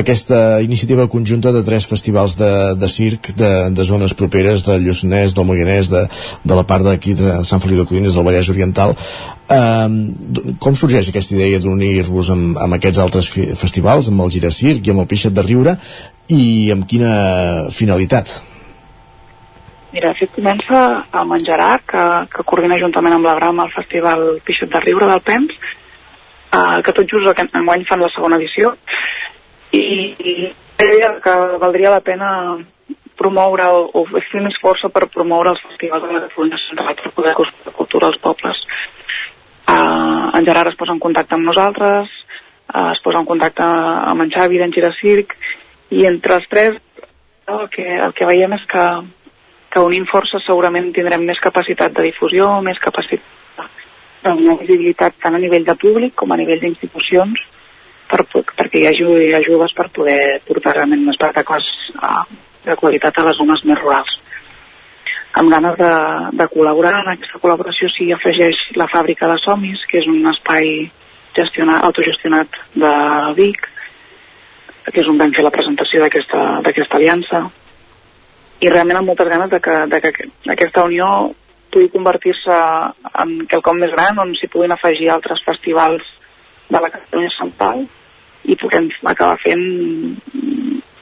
aquesta 0.00 0.60
iniciativa 0.64 1.06
conjunta 1.12 1.52
de 1.52 1.62
tres 1.66 1.84
festivals 1.90 2.38
de, 2.40 2.50
de 2.80 2.88
circ 2.88 3.34
de, 3.36 3.52
de 3.76 3.86
zones 3.86 4.16
properes 4.16 4.64
del 4.64 4.88
Lluçanès, 4.88 5.36
del 5.36 5.48
Moianès, 5.48 5.92
de, 5.92 6.06
de 6.08 6.56
la 6.56 6.64
part 6.64 6.88
d'aquí 6.88 7.14
de 7.20 7.42
Sant 7.44 7.60
Feliu 7.60 7.82
de 7.82 7.88
Codines, 7.88 8.16
del 8.16 8.26
Vallès 8.26 8.48
Oriental. 8.48 8.96
Uh, 9.44 10.56
com 10.62 10.72
sorgeix 10.72 11.12
aquesta 11.12 11.36
idea 11.36 11.60
d'unir-vos 11.60 12.32
amb, 12.32 12.56
amb 12.64 12.80
aquests 12.80 13.02
altres 13.04 13.28
festivals, 13.60 14.08
amb 14.08 14.24
el 14.24 14.32
Giracirc 14.32 14.88
i 14.88 14.94
amb 14.94 15.04
el 15.04 15.10
Pixet 15.12 15.36
de 15.36 15.44
Riure, 15.44 15.76
i 16.32 16.70
amb 16.72 16.88
quina 16.88 17.12
finalitat? 17.74 18.40
Mira, 19.90 20.12
de 20.12 20.20
fet 20.20 20.30
comença 20.36 20.80
el 21.18 21.26
Menjarà, 21.26 21.70
que, 21.82 22.02
que 22.30 22.44
coordina 22.46 22.78
juntament 22.78 23.16
amb 23.16 23.26
la 23.26 23.34
Grama 23.40 23.66
el 23.66 23.72
Festival 23.74 24.20
Pixot 24.46 24.70
de 24.70 24.82
Riure 24.84 25.08
del 25.10 25.22
PEMS, 25.26 25.56
eh, 26.54 26.76
que 26.86 26.94
tot 26.94 27.10
just 27.10 27.30
aquest 27.30 27.56
enguany 27.58 27.82
fan 27.88 28.04
la 28.04 28.10
segona 28.14 28.38
edició, 28.38 28.76
i, 29.74 29.82
i 30.14 30.34
que 31.24 31.34
valdria 31.62 31.90
la 31.90 32.04
pena 32.06 32.30
promoure 33.20 33.66
o, 33.74 33.82
o 34.00 34.04
fer 34.30 34.40
més 34.44 34.56
força 34.62 34.88
per 34.94 35.10
promoure 35.12 35.52
els 35.52 35.62
festivals 35.66 36.06
de 36.06 36.14
la 36.14 36.22
Catalunya 36.24 36.60
Central 36.68 36.96
per 37.02 37.12
poder 37.18 37.34
la 37.34 37.74
cultura 37.76 38.08
als 38.08 38.20
pobles. 38.22 38.62
Uh, 39.68 40.30
en 40.38 40.46
Gerard 40.46 40.70
es 40.70 40.78
posa 40.78 40.94
en 40.96 41.02
contacte 41.02 41.36
amb 41.36 41.50
nosaltres, 41.50 42.14
uh, 42.72 42.88
es 42.94 43.02
posa 43.04 43.20
en 43.20 43.28
contacte 43.28 43.66
amb 43.66 44.24
en 44.24 44.32
Xavi 44.32 44.62
d'en 44.62 44.72
Giracirc, 44.74 45.36
i 45.90 46.06
entre 46.08 46.38
els 46.38 46.48
tres 46.48 46.78
el 47.50 47.66
que, 47.74 47.84
el 48.06 48.14
que 48.16 48.26
veiem 48.30 48.54
és 48.56 48.64
que 48.70 48.84
que 49.70 49.82
unint 49.86 50.06
forces 50.10 50.42
segurament 50.46 50.90
tindrem 50.94 51.22
més 51.26 51.38
capacitat 51.42 51.94
de 51.94 52.08
difusió, 52.08 52.48
més 52.66 52.78
capacitat 52.82 53.38
de 54.20 54.34
visibilitat 54.60 55.16
tant 55.22 55.36
a 55.36 55.40
nivell 55.40 55.64
de 55.64 55.76
públic 55.80 56.14
com 56.18 56.32
a 56.32 56.38
nivell 56.40 56.60
d'institucions 56.60 57.40
per, 58.10 58.24
perquè 58.26 58.80
hi 58.80 58.88
hagi 58.90 59.34
ajudes 59.38 59.74
per 59.76 59.88
poder 59.94 60.40
portar 60.46 60.74
realment 60.76 61.06
espectacles 61.12 61.68
uh, 62.02 62.24
de 62.66 62.76
qualitat 62.76 63.18
a 63.18 63.24
les 63.28 63.38
zones 63.38 63.62
més 63.64 63.78
rurals. 63.80 64.16
Amb 65.40 65.52
ganes 65.54 65.76
de, 65.78 65.92
de 66.40 66.46
col·laborar 66.50 66.96
en 67.00 67.12
aquesta 67.12 67.38
col·laboració 67.38 67.88
s'hi 67.92 68.10
afegeix 68.12 68.64
la 68.76 68.88
fàbrica 68.90 69.30
de 69.30 69.38
Somis, 69.44 69.84
que 69.88 70.02
és 70.02 70.08
un 70.10 70.26
espai 70.32 70.90
gestionat, 71.36 71.84
autogestionat 71.86 72.58
de 72.74 72.92
Vic, 73.38 73.70
que 74.90 75.00
és 75.04 75.08
on 75.08 75.20
vam 75.20 75.30
fer 75.32 75.46
la 75.46 75.54
presentació 75.54 76.02
d'aquesta 76.02 76.98
aliança 76.98 77.44
i 78.60 78.68
realment 78.68 79.00
amb 79.00 79.10
moltes 79.10 79.28
ganes 79.28 79.50
de 79.52 79.60
que, 79.64 79.76
de 79.92 80.00
que 80.04 80.12
aquesta 80.54 80.84
unió 80.84 81.30
pugui 81.70 81.88
convertir-se 81.92 82.56
en 83.22 83.36
quelcom 83.50 83.78
més 83.80 83.92
gran 83.94 84.18
on 84.20 84.34
s'hi 84.36 84.50
puguin 84.52 84.74
afegir 84.74 85.10
altres 85.10 85.42
festivals 85.46 86.04
de 86.68 86.80
la 86.80 86.90
Catalunya 86.90 87.30
Central 87.36 87.86
i 88.44 88.56
puguem 88.58 88.90
acabar 89.04 89.38
fent 89.42 89.64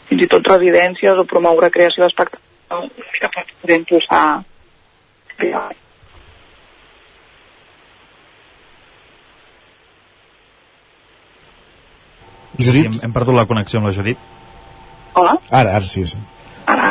fins 0.09 0.23
i 0.25 0.31
tot 0.31 0.53
residències 0.53 1.19
o 1.19 1.27
promoure 1.29 1.73
creació 1.75 2.05
d'espectacles 2.05 3.13
que 3.19 3.33
per 3.35 3.45
poder 3.63 3.83
impulsar 3.83 4.23
Judit? 12.59 12.89
Hem, 12.89 12.99
hem 13.07 13.13
perdut 13.15 13.37
la 13.39 13.47
connexió 13.47 13.79
amb 13.79 13.89
la 13.89 13.95
Judit. 13.95 14.19
Hola? 15.15 15.37
Ara, 15.49 15.77
ara 15.79 15.87
sí, 15.87 16.05
sí. 16.11 16.19
Ara, 16.67 16.91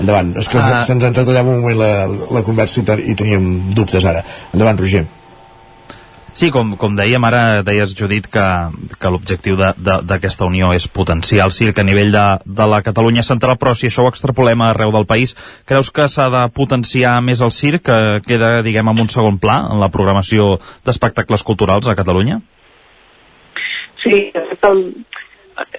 Endavant, 0.00 0.30
és 0.40 0.48
que 0.48 0.60
uh, 0.60 0.78
se'ns 0.86 1.04
entretallava 1.04 1.52
un 1.52 1.60
moment 1.60 1.80
la, 1.82 1.90
la 2.32 2.44
conversa 2.46 2.80
i, 2.80 3.10
i 3.12 3.16
teníem 3.18 3.74
dubtes 3.76 4.06
ara. 4.08 4.24
Endavant, 4.54 4.80
Roger. 4.80 5.04
Sí, 6.32 6.48
com, 6.48 6.70
com 6.80 6.94
dèiem 6.96 7.24
ara, 7.28 7.60
deies 7.60 7.92
Judit 7.92 8.24
que, 8.32 8.44
que 8.96 9.10
l'objectiu 9.12 9.58
d'aquesta 9.60 10.46
unió 10.48 10.70
és 10.72 10.86
potenciar 10.88 11.44
el 11.44 11.52
circ 11.52 11.82
a 11.82 11.84
nivell 11.84 12.14
de, 12.14 12.24
de 12.46 12.68
la 12.72 12.80
Catalunya 12.84 13.24
central, 13.26 13.58
però 13.60 13.74
si 13.76 13.90
això 13.90 14.06
ho 14.06 14.08
extrapolem 14.08 14.64
arreu 14.64 14.94
del 14.94 15.04
país, 15.10 15.36
creus 15.68 15.92
que 15.92 16.08
s'ha 16.08 16.30
de 16.32 16.46
potenciar 16.56 17.18
més 17.20 17.44
el 17.44 17.52
circ, 17.52 17.84
que 17.84 17.98
queda, 18.24 18.54
diguem, 18.64 18.88
en 18.88 19.04
un 19.04 19.12
segon 19.12 19.36
pla 19.42 19.58
en 19.74 19.82
la 19.82 19.90
programació 19.92 20.56
d'espectacles 20.86 21.44
culturals 21.44 21.90
a 21.90 21.98
Catalunya? 21.98 22.40
Sí, 24.00 24.30
de 24.32 24.46
fet, 24.48 24.64
el, 24.70 24.86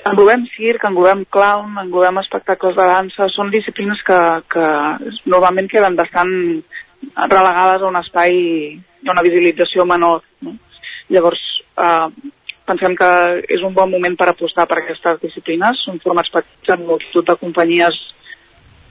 englobem 0.10 0.46
circ, 0.54 0.86
englobem 0.88 1.24
clown, 1.32 1.78
englobem 1.82 2.20
espectacles 2.22 2.76
de 2.78 2.86
dansa, 2.90 3.28
són 3.34 3.52
disciplines 3.54 4.02
que, 4.08 4.20
que 4.54 4.68
normalment 5.30 5.70
queden 5.72 5.98
bastant 6.00 6.34
relegades 7.18 7.84
a 7.84 7.90
un 7.90 8.00
espai 8.00 8.38
i 9.04 9.12
una 9.12 9.24
visibilització 9.26 9.86
menor. 9.86 10.24
No? 10.46 10.56
Llavors, 11.14 11.42
eh, 11.78 12.32
pensem 12.66 12.96
que 12.96 13.10
és 13.52 13.64
un 13.64 13.76
bon 13.76 13.92
moment 13.92 14.16
per 14.20 14.30
apostar 14.32 14.66
per 14.70 14.80
aquestes 14.80 15.20
disciplines. 15.22 15.84
Són 15.86 16.00
formats 16.04 16.32
petits 16.34 16.76
amb 16.76 16.88
multitud 16.88 17.28
de 17.28 17.38
companyies 17.42 18.00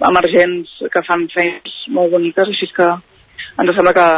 emergents 0.03 0.72
que 0.93 1.05
fan 1.07 1.28
feines 1.32 1.76
molt 1.95 2.12
boniques, 2.12 2.49
així 2.49 2.68
que 2.74 2.88
ens 2.93 3.76
sembla 3.76 3.95
que 3.97 4.09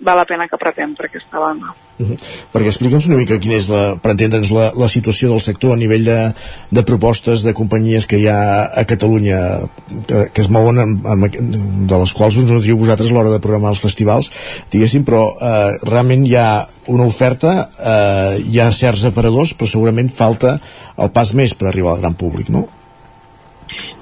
val 0.00 0.16
la 0.16 0.24
pena 0.24 0.46
que 0.46 0.54
apretem 0.54 0.94
per 0.94 1.06
aquesta 1.06 1.40
banda. 1.42 1.74
Uh 1.98 2.06
-huh. 2.06 2.18
Perquè 2.52 2.66
explica'ns 2.70 3.06
una 3.06 3.16
mica 3.16 3.38
quina 3.38 3.54
és, 3.54 3.68
la, 3.68 3.96
per 4.02 4.12
entendre'ns, 4.12 4.50
la, 4.50 4.72
la 4.76 4.88
situació 4.88 5.30
del 5.30 5.40
sector 5.40 5.72
a 5.72 5.76
nivell 5.76 6.04
de, 6.04 6.32
de 6.70 6.82
propostes 6.82 7.42
de 7.42 7.52
companyies 7.52 8.06
que 8.06 8.18
hi 8.18 8.28
ha 8.28 8.70
a 8.80 8.84
Catalunya 8.84 9.68
que, 10.06 10.30
que 10.32 10.40
es 10.40 10.48
mouen 10.48 10.78
amb, 10.78 11.06
amb, 11.06 11.26
de 11.90 11.98
les 11.98 12.12
quals 12.12 12.36
us 12.36 12.44
nutriu 12.44 12.78
vosaltres 12.78 13.10
a 13.10 13.14
l'hora 13.14 13.30
de 13.30 13.40
programar 13.40 13.70
els 13.70 13.80
festivals, 13.80 14.30
diguéssim, 14.70 15.04
però 15.04 15.34
eh, 15.40 15.78
realment 15.82 16.26
hi 16.26 16.36
ha 16.36 16.66
una 16.86 17.04
oferta, 17.04 17.68
eh, 17.78 18.38
hi 18.38 18.60
ha 18.60 18.70
certs 18.72 19.04
aparadors, 19.04 19.54
però 19.54 19.66
segurament 19.66 20.08
falta 20.08 20.60
el 20.96 21.10
pas 21.10 21.34
més 21.34 21.54
per 21.54 21.68
arribar 21.68 21.92
al 21.92 22.00
gran 22.00 22.14
públic, 22.14 22.48
no? 22.48 22.68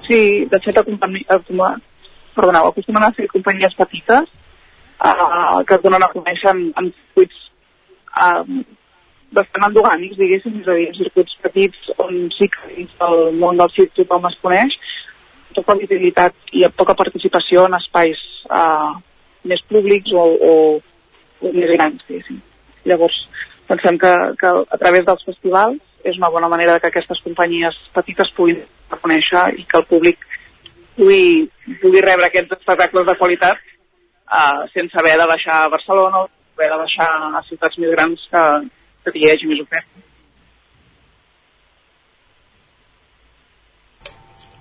Sí, 0.07 0.45
de 0.45 0.61
fet, 0.61 0.77
acompanyar, 0.77 1.41
perdoneu, 2.35 2.67
acostumen 2.67 3.03
a 3.03 3.13
ser 3.17 3.27
companyies 3.29 3.75
petites 3.75 4.29
uh, 5.01 5.63
que 5.67 5.77
es 5.77 5.85
donen 5.85 6.03
a 6.03 6.11
conèixer 6.13 6.51
en, 6.53 6.63
en 6.81 6.91
circuits 6.91 7.39
uh, 8.17 8.45
bastant 9.37 9.69
endogànics, 9.69 10.19
diguéssim, 10.21 10.61
és 10.63 10.69
a 10.69 10.77
dir, 10.79 10.91
circuits 10.97 11.39
petits 11.45 11.91
on 12.03 12.27
sí 12.37 12.49
que 12.53 12.71
dins 12.75 12.93
del 13.01 13.41
món 13.41 13.59
del 13.61 13.73
circ 13.75 13.95
tothom 13.99 14.29
es 14.31 14.39
coneix, 14.43 14.77
poca 15.57 15.77
visibilitat 15.81 16.37
i 16.53 16.67
poca 16.77 16.97
participació 16.99 17.67
en 17.67 17.77
espais 17.79 18.21
uh, 18.51 18.95
més 19.49 19.63
públics 19.71 20.13
o, 20.13 20.25
o, 20.25 20.55
o 21.41 21.53
més 21.53 21.73
grans, 21.75 22.03
diguéssim. 22.09 22.41
Llavors, 22.87 23.19
pensem 23.67 23.99
que, 23.99 24.13
que 24.41 24.53
a 24.63 24.79
través 24.79 25.07
dels 25.07 25.25
festivals 25.27 25.81
és 26.07 26.19
una 26.21 26.31
bona 26.31 26.49
manera 26.49 26.79
que 26.79 26.91
aquestes 26.91 27.21
companyies 27.25 27.77
petites 27.95 28.31
puguin 28.37 28.61
reconèixer 28.93 29.49
i 29.59 29.65
que 29.67 29.81
el 29.81 29.87
públic 29.91 30.21
pugui, 30.97 31.49
pugui 31.83 32.05
rebre 32.05 32.29
aquests 32.29 32.59
espectacles 32.61 33.09
de 33.09 33.17
qualitat 33.19 33.65
uh, 34.27 34.67
sense 34.75 34.99
haver 34.99 35.17
de 35.21 35.29
baixar 35.31 35.65
a 35.65 35.71
Barcelona 35.73 36.25
o 36.25 36.29
haver 36.57 36.71
de 36.73 36.81
baixar 36.83 37.09
a 37.39 37.43
ciutats 37.49 37.79
més 37.79 37.95
grans 37.95 38.29
que, 38.33 38.45
que 39.07 39.19
hi 39.21 39.31
hagi 39.31 39.51
més 39.51 39.63
oferta. 39.65 40.05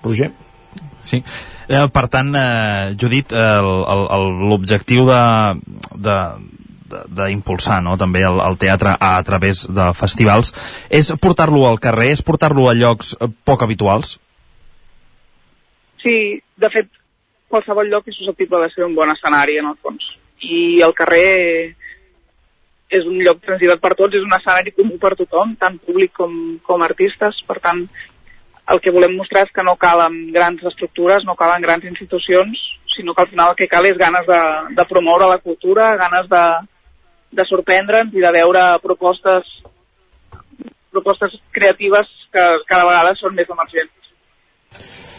Roger? 0.05 0.31
Sí. 1.05 1.21
Eh, 1.67 1.87
per 1.89 2.05
tant, 2.13 2.29
eh, 2.37 2.93
Judit, 3.01 3.31
eh, 3.33 3.61
l'objectiu 4.51 5.07
de, 5.09 5.21
de, 5.97 6.17
d'impulsar 7.09 7.79
no? 7.81 7.95
també 7.97 8.21
el, 8.27 8.37
el 8.43 8.57
teatre 8.61 8.93
a, 8.93 9.15
a 9.17 9.23
través 9.25 9.65
de 9.73 9.87
festivals 9.97 10.53
és 10.93 11.09
portar-lo 11.21 11.65
al 11.67 11.81
carrer, 11.81 12.11
és 12.13 12.21
portar-lo 12.25 12.69
a 12.69 12.75
llocs 12.77 13.15
eh, 13.17 13.29
poc 13.49 13.65
habituals? 13.65 14.17
Sí, 16.05 16.37
de 16.61 16.69
fet, 16.69 16.91
qualsevol 17.55 17.89
lloc 17.91 18.11
és 18.11 18.19
susceptible 18.19 18.61
de 18.63 18.69
ser 18.73 18.85
un 18.85 18.95
bon 18.97 19.11
escenari, 19.13 19.57
en 19.61 19.71
el 19.71 19.79
fons. 19.81 20.11
I 20.43 20.81
el 20.85 20.93
carrer 20.97 21.75
és 22.95 23.07
un 23.07 23.17
lloc 23.23 23.41
transitat 23.45 23.81
per 23.81 23.95
tots, 23.95 24.15
és 24.17 24.25
un 24.25 24.35
escenari 24.35 24.75
comú 24.75 24.99
per 25.01 25.15
tothom, 25.17 25.55
tant 25.61 25.79
públic 25.87 26.13
com, 26.19 26.35
com 26.67 26.83
artistes, 26.85 27.41
per 27.47 27.57
tant, 27.63 27.85
el 28.71 28.81
que 28.81 28.93
volem 28.93 29.15
mostrar 29.17 29.45
és 29.45 29.51
que 29.53 29.65
no 29.65 29.75
calen 29.81 30.15
grans 30.35 30.63
estructures, 30.71 31.25
no 31.25 31.37
calen 31.39 31.65
grans 31.65 31.85
institucions, 31.85 32.61
sinó 32.95 33.13
que 33.13 33.25
al 33.25 33.29
final 33.31 33.51
el 33.51 33.59
que 33.59 33.69
cal 33.69 33.85
és 33.85 33.97
ganes 33.99 34.25
de, 34.29 34.39
de 34.77 34.87
promoure 34.89 35.27
la 35.29 35.41
cultura, 35.43 35.91
ganes 35.99 36.29
de, 36.31 36.45
de 37.39 37.45
sorprendre'ns 37.49 38.15
i 38.15 38.23
de 38.23 38.33
veure 38.39 38.65
propostes 38.85 39.51
propostes 40.95 41.35
creatives 41.51 42.07
que 42.31 42.45
cada 42.69 42.87
vegada 42.87 43.11
són 43.19 43.35
més 43.35 43.51
emergents. 43.51 44.15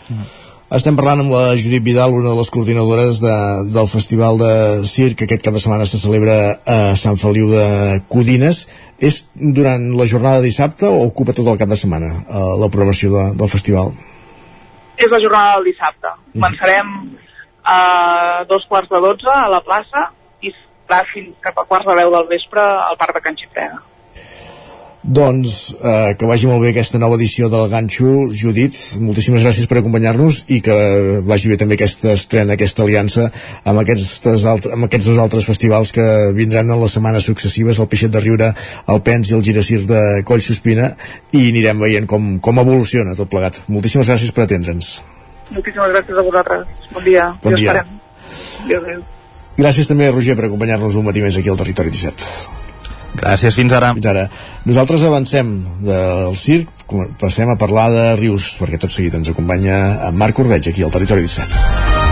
Mm. 0.08 0.45
Estem 0.66 0.96
parlant 0.98 1.20
amb 1.22 1.30
la 1.30 1.54
Judit 1.54 1.84
Vidal, 1.86 2.10
una 2.10 2.32
de 2.32 2.38
les 2.40 2.48
coordinadores 2.50 3.20
de, 3.22 3.34
del 3.70 3.86
Festival 3.86 4.40
de 4.40 4.54
Circ, 4.90 5.20
que 5.20 5.28
aquest 5.28 5.44
cap 5.46 5.54
de 5.54 5.60
setmana 5.62 5.86
se 5.86 6.00
celebra 6.02 6.58
a 6.66 6.78
Sant 6.98 7.14
Feliu 7.22 7.52
de 7.52 7.66
Codines. 8.10 8.64
És 8.98 9.20
durant 9.38 9.84
la 9.94 10.08
jornada 10.10 10.40
de 10.40 10.48
dissabte 10.48 10.90
o 10.90 11.04
ocupa 11.06 11.36
tot 11.38 11.46
el 11.46 11.60
cap 11.60 11.70
de 11.70 11.78
setmana 11.78 12.10
eh, 12.10 12.42
la 12.58 12.66
programació 12.66 13.12
de, 13.14 13.24
del 13.38 13.52
festival? 13.52 13.94
És 14.98 15.06
la 15.12 15.22
jornada 15.22 15.54
del 15.54 15.70
dissabte. 15.70 16.10
Mm. 16.10 16.34
Començarem 16.34 16.94
a 17.62 17.80
dos 18.50 18.66
quarts 18.66 18.90
de 18.90 19.04
dotze 19.06 19.30
a 19.30 19.46
la 19.52 19.62
plaça 19.62 20.08
i 20.42 20.50
serà 20.50 21.04
fins 21.12 21.36
cap 21.46 21.62
a 21.62 21.68
quarts 21.70 21.86
de 21.86 22.00
deu 22.00 22.10
del 22.16 22.26
vespre 22.34 22.66
al 22.90 22.98
Parc 22.98 23.14
de 23.14 23.22
Can 23.22 23.38
Xifreda. 23.38 23.78
Doncs 25.06 25.76
eh, 25.78 26.16
que 26.18 26.26
vagi 26.26 26.48
molt 26.50 26.64
bé 26.64 26.72
aquesta 26.72 26.98
nova 26.98 27.14
edició 27.14 27.46
del 27.46 27.68
Ganxo, 27.70 28.26
Judit, 28.34 28.74
moltíssimes 28.98 29.44
gràcies 29.46 29.68
per 29.70 29.78
acompanyar-nos 29.78 30.40
i 30.50 30.58
que 30.66 30.74
vagi 31.22 31.52
bé 31.52 31.58
també 31.60 31.76
aquesta 31.78 32.16
estrena, 32.18 32.56
aquesta 32.56 32.82
aliança 32.82 33.28
amb, 33.62 33.78
aquestes 33.84 34.46
altres, 34.50 34.74
amb 34.74 34.88
aquests 34.88 35.06
dos 35.12 35.20
altres 35.22 35.46
festivals 35.46 35.94
que 35.94 36.06
vindran 36.34 36.74
en 36.74 36.82
les 36.82 36.98
setmanes 36.98 37.30
successives, 37.30 37.78
el 37.78 37.86
Peixet 37.92 38.10
de 38.10 38.24
Riure, 38.24 38.50
el 38.90 39.00
Pens 39.06 39.30
i 39.30 39.38
el 39.38 39.46
Giracir 39.46 39.84
de 39.86 40.02
Coll 40.26 40.42
Sospina 40.42 40.90
i 41.30 41.46
anirem 41.52 41.86
veient 41.86 42.10
com, 42.10 42.40
com 42.42 42.62
evoluciona 42.66 43.14
tot 43.14 43.30
plegat. 43.30 43.62
Moltíssimes 43.70 44.10
gràcies 44.10 44.34
per 44.34 44.48
atendre'ns. 44.48 44.92
Moltíssimes 45.54 45.94
gràcies 45.94 46.18
a 46.18 46.28
vosaltres. 46.32 46.86
Bon 46.90 47.06
dia. 47.06 47.30
Bon 47.46 47.54
dia. 47.54 47.78
Adéu, 48.66 48.82
adéu. 48.82 49.10
Gràcies 49.56 49.86
també 49.86 50.10
a 50.10 50.12
Roger 50.18 50.34
per 50.34 50.50
acompanyar-nos 50.50 50.98
un 50.98 51.06
matí 51.06 51.22
més 51.22 51.38
aquí 51.38 51.52
al 51.52 51.62
Territori 51.62 51.94
17. 51.94 52.65
Gràcies, 53.16 53.56
fins 53.56 53.72
ara. 53.76 53.92
Fins 53.96 54.08
ara. 54.10 54.26
Nosaltres 54.68 55.04
avancem 55.08 55.52
del 55.84 56.36
circ, 56.38 56.86
passem 57.20 57.50
a 57.50 57.58
parlar 57.60 57.88
de 57.94 58.06
Rius, 58.20 58.54
perquè 58.60 58.80
tot 58.82 58.92
seguit 58.92 59.16
ens 59.18 59.32
acompanya 59.32 59.76
en 60.08 60.18
Marc 60.20 60.38
Ordeig, 60.44 60.70
aquí 60.70 60.84
al 60.86 60.94
Territori 60.94 61.26
17. 61.26 62.04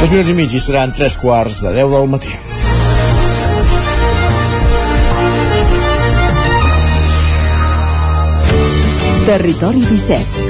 Dos 0.00 0.08
minuts 0.14 0.30
i 0.32 0.34
mig 0.34 0.54
i 0.56 0.60
seran 0.64 0.94
tres 0.96 1.18
quarts 1.20 1.60
de 1.60 1.74
deu 1.76 1.90
del 1.92 2.08
matí. 2.08 2.32
Territori 9.28 9.84
17. 9.84 10.49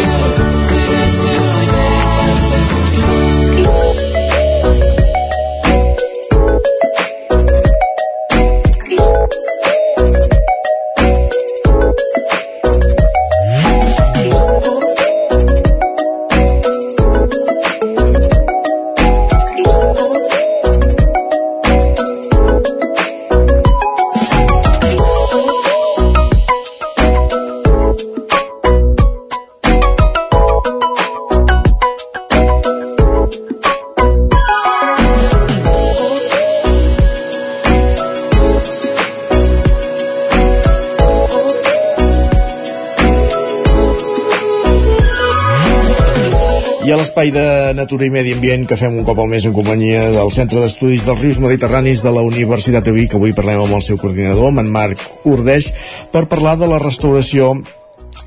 L'espai 47.21 47.37
de 47.37 47.73
Natura 47.77 48.07
i 48.07 48.09
Medi 48.09 48.31
Ambient 48.33 48.63
que 48.65 48.75
fem 48.79 48.95
un 48.97 49.03
cop 49.05 49.19
al 49.21 49.27
mes 49.29 49.43
en 49.45 49.53
companyia 49.53 50.07
del 50.15 50.31
Centre 50.33 50.57
d'Estudis 50.57 51.03
dels 51.05 51.19
Rius 51.21 51.37
Mediterranis 51.43 52.01
de 52.01 52.09
la 52.09 52.23
Universitat 52.25 52.81
de 52.87 52.93
Vic, 52.95 53.13
avui 53.13 53.35
parlem 53.37 53.61
amb 53.61 53.75
el 53.77 53.83
seu 53.85 53.99
coordinador, 54.01 54.47
amb 54.49 54.63
en 54.63 54.71
Marc 54.73 55.03
Urdeix, 55.29 55.67
per 56.09 56.25
parlar 56.31 56.55
de 56.57 56.71
la 56.71 56.79
restauració 56.81 57.51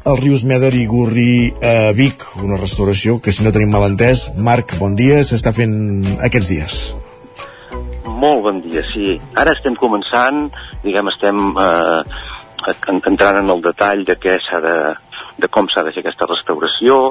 els 0.06 0.20
rius 0.22 0.44
Meder 0.46 0.70
i 0.78 0.84
Gurri 0.86 1.50
a 1.58 1.90
Vic, 1.90 2.22
una 2.44 2.60
restauració 2.60 3.18
que 3.18 3.34
si 3.34 3.42
no 3.42 3.50
tenim 3.50 3.74
mal 3.74 3.88
entès, 3.88 4.28
Marc, 4.38 4.76
bon 4.78 4.94
dia, 4.94 5.24
s'està 5.26 5.50
fent 5.50 5.74
aquests 6.22 6.54
dies. 6.54 6.80
Molt 8.06 8.46
bon 8.46 8.62
dia, 8.62 8.86
sí. 8.92 9.16
Ara 9.34 9.58
estem 9.58 9.74
començant, 9.74 10.44
diguem, 10.86 11.10
estem 11.10 11.48
eh, 11.50 12.02
entrant 13.10 13.42
en 13.42 13.50
el 13.50 13.64
detall 13.64 14.06
de 14.06 14.20
què 14.22 14.38
s'ha 14.46 14.62
de, 14.62 14.76
de 15.42 15.50
com 15.50 15.66
s'ha 15.66 15.82
de 15.82 15.96
fer 15.96 16.04
aquesta 16.06 16.30
restauració, 16.30 17.08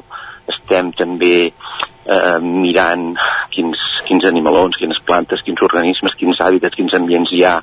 estem 0.52 0.92
també 0.98 1.36
eh, 1.48 2.40
mirant 2.44 3.12
quins, 3.54 3.84
quins 4.08 4.26
animalons, 4.28 4.78
quines 4.80 5.00
plantes, 5.06 5.44
quins 5.46 5.62
organismes, 5.64 6.16
quins 6.20 6.42
hàbitats, 6.44 6.76
quins 6.80 6.96
ambients 6.98 7.32
hi 7.34 7.44
ha 7.48 7.58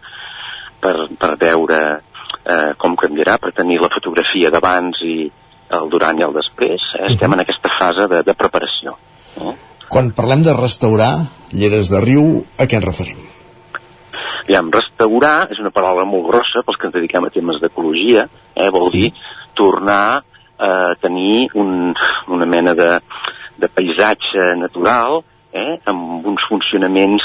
per, 0.80 0.94
per 1.20 1.34
veure 1.40 1.80
eh, 2.44 2.72
com 2.80 2.96
canviarà, 2.96 3.38
per 3.38 3.52
tenir 3.56 3.80
la 3.82 3.92
fotografia 3.92 4.52
d'abans 4.52 5.02
i 5.04 5.16
el 5.76 5.90
durant 5.90 6.18
i 6.18 6.26
el 6.26 6.34
després. 6.34 6.86
Eh? 6.98 7.10
Estem 7.12 7.36
en 7.36 7.44
aquesta 7.44 7.72
fase 7.78 8.06
de, 8.10 8.22
de 8.26 8.36
preparació. 8.38 8.96
Eh? 9.40 9.56
Quan 9.90 10.12
parlem 10.14 10.44
de 10.46 10.54
restaurar 10.56 11.12
lleres 11.52 11.90
de 11.90 12.00
riu, 12.02 12.40
a 12.58 12.66
què 12.70 12.78
ens 12.78 12.86
referim? 12.86 13.20
Aviam, 14.44 14.70
restaurar 14.74 15.50
és 15.52 15.60
una 15.62 15.70
paraula 15.74 16.06
molt 16.08 16.26
grossa 16.30 16.64
pels 16.66 16.78
que 16.78 16.88
ens 16.88 16.96
dediquem 16.96 17.26
a 17.26 17.30
temes 17.34 17.60
d'ecologia, 17.62 18.26
eh? 18.54 18.70
vol 18.74 18.88
sí. 18.90 19.04
dir 19.04 19.12
tornar 19.58 20.22
a 20.60 20.94
tenir 21.00 21.48
un, 21.58 21.94
una 22.28 22.46
mena 22.46 22.74
de, 22.76 22.90
de 23.56 23.68
paisatge 23.68 24.54
natural 24.60 25.22
eh? 25.52 25.78
amb 25.90 26.26
uns 26.26 26.44
funcionaments 26.48 27.24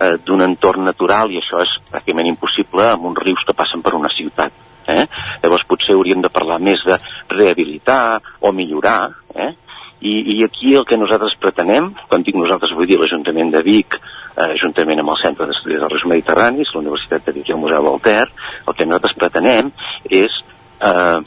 eh, 0.00 0.16
d'un 0.24 0.42
entorn 0.46 0.84
natural 0.86 1.32
i 1.32 1.40
això 1.40 1.62
és 1.64 1.76
pràcticament 1.90 2.30
impossible 2.32 2.90
amb 2.92 3.06
uns 3.10 3.22
rius 3.24 3.46
que 3.46 3.56
passen 3.56 3.82
per 3.84 3.94
una 3.98 4.10
ciutat. 4.14 4.52
Eh? 4.88 5.04
Llavors 5.42 5.66
potser 5.68 5.96
hauríem 5.96 6.22
de 6.24 6.32
parlar 6.32 6.58
més 6.64 6.82
de 6.86 6.96
rehabilitar 7.30 8.18
o 8.40 8.52
millorar, 8.56 9.10
eh? 9.34 9.52
I, 9.98 10.12
i 10.36 10.44
aquí 10.46 10.76
el 10.78 10.84
que 10.86 10.96
nosaltres 10.96 11.34
pretenem, 11.42 11.90
quan 12.06 12.22
dic 12.22 12.36
nosaltres 12.38 12.70
vull 12.78 12.86
dir 12.86 13.00
l'Ajuntament 13.00 13.50
de 13.50 13.64
Vic, 13.66 13.96
eh, 14.38 14.52
juntament 14.60 15.02
amb 15.02 15.10
el 15.10 15.18
Centre 15.18 15.48
d'Estudis 15.48 15.80
dels 15.82 15.90
Rius 15.90 16.06
Mediterranis, 16.12 16.70
la 16.72 16.84
Universitat 16.84 17.26
de 17.26 17.34
Vic 17.34 17.50
i 17.50 17.56
el 17.56 17.58
Museu 17.58 17.90
Ter, 18.04 18.28
el 18.28 18.76
que 18.78 18.86
nosaltres 18.86 19.16
pretenem 19.18 19.72
és 20.06 20.38
eh, 20.78 21.18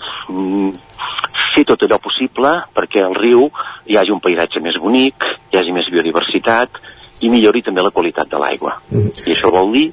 fer 1.55 1.65
tot 1.67 1.83
allò 1.83 1.99
possible 1.99 2.53
perquè 2.75 3.03
al 3.03 3.15
riu 3.17 3.47
hi 3.87 3.97
hagi 3.99 4.13
un 4.13 4.21
paisatge 4.23 4.61
més 4.63 4.77
bonic, 4.79 5.25
hi 5.51 5.59
hagi 5.59 5.73
més 5.75 5.89
biodiversitat 5.91 6.79
i 7.21 7.29
millori 7.29 7.61
també 7.61 7.83
la 7.83 7.93
qualitat 7.93 8.29
de 8.31 8.39
l'aigua. 8.41 8.77
Mm. 8.89 9.11
I 9.27 9.35
això 9.35 9.51
vol 9.53 9.71
dir 9.75 9.87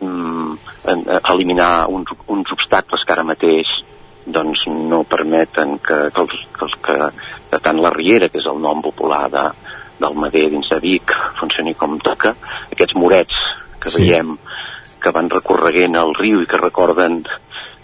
mm, 0.00 0.56
eliminar 1.32 1.86
uns, 1.92 2.10
uns 2.32 2.52
obstacles 2.56 3.04
que 3.04 3.14
ara 3.14 3.26
mateix 3.26 3.70
doncs 4.26 4.64
no 4.66 5.04
permeten 5.06 5.78
que, 5.78 5.98
que, 6.10 6.24
els, 6.24 6.34
que, 6.52 6.64
els, 6.66 6.74
que, 6.82 6.96
que 7.52 7.60
tant 7.62 7.78
la 7.78 7.92
Riera, 7.94 8.28
que 8.28 8.40
és 8.42 8.48
el 8.50 8.58
nom 8.62 8.82
popular 8.82 9.26
de, 9.30 9.44
del 10.00 10.18
Mader 10.18 10.48
dins 10.50 10.68
de 10.72 10.80
Vic, 10.82 11.14
funcioni 11.38 11.76
com 11.78 11.98
toca, 12.02 12.34
aquests 12.72 12.96
morets 12.98 13.38
que 13.80 13.92
sí. 13.92 14.02
veiem 14.02 14.34
que 15.02 15.12
van 15.14 15.30
recorreguent 15.30 15.94
el 16.00 16.14
riu 16.18 16.40
i 16.42 16.48
que 16.50 16.58
recorden 16.58 17.20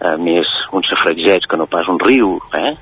eh, 0.02 0.16
més 0.18 0.48
un 0.74 0.84
safratgeig 0.86 1.46
que 1.48 1.58
no 1.60 1.68
pas 1.70 1.88
un 1.90 2.00
riu, 2.02 2.34
eh? 2.58 2.74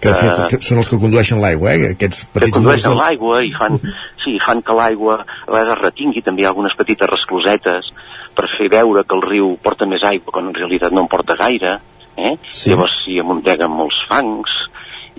Que, 0.00 0.12
fet, 0.14 0.42
que 0.52 0.60
són 0.64 0.80
els 0.82 0.90
que 0.90 0.98
condueixen 1.02 1.40
l'aigua, 1.42 1.74
eh? 1.74 1.92
Aquests 1.96 2.24
petits 2.30 2.54
que 2.54 2.60
condueixen 2.60 2.96
l'aigua 2.98 3.42
i 3.46 3.52
fan, 3.56 3.78
sí, 4.24 4.36
fan 4.44 4.62
que 4.66 4.76
l'aigua 4.76 5.20
a 5.22 5.50
vegades 5.50 5.82
retingui 5.82 6.24
també 6.26 6.46
algunes 6.48 6.76
petites 6.78 7.10
resclosetes 7.10 7.92
per 8.36 8.48
fer 8.56 8.70
veure 8.72 9.04
que 9.04 9.16
el 9.18 9.24
riu 9.26 9.54
porta 9.62 9.88
més 9.90 10.04
aigua 10.06 10.34
quan 10.34 10.50
en 10.50 10.56
realitat 10.56 10.94
no 10.94 11.04
en 11.04 11.10
porta 11.10 11.36
gaire, 11.40 11.78
eh? 12.16 12.36
Sí. 12.50 12.70
Llavors 12.72 12.94
s'hi 13.02 13.18
amunteguen 13.22 13.72
molts 13.74 13.98
fangs 14.10 14.58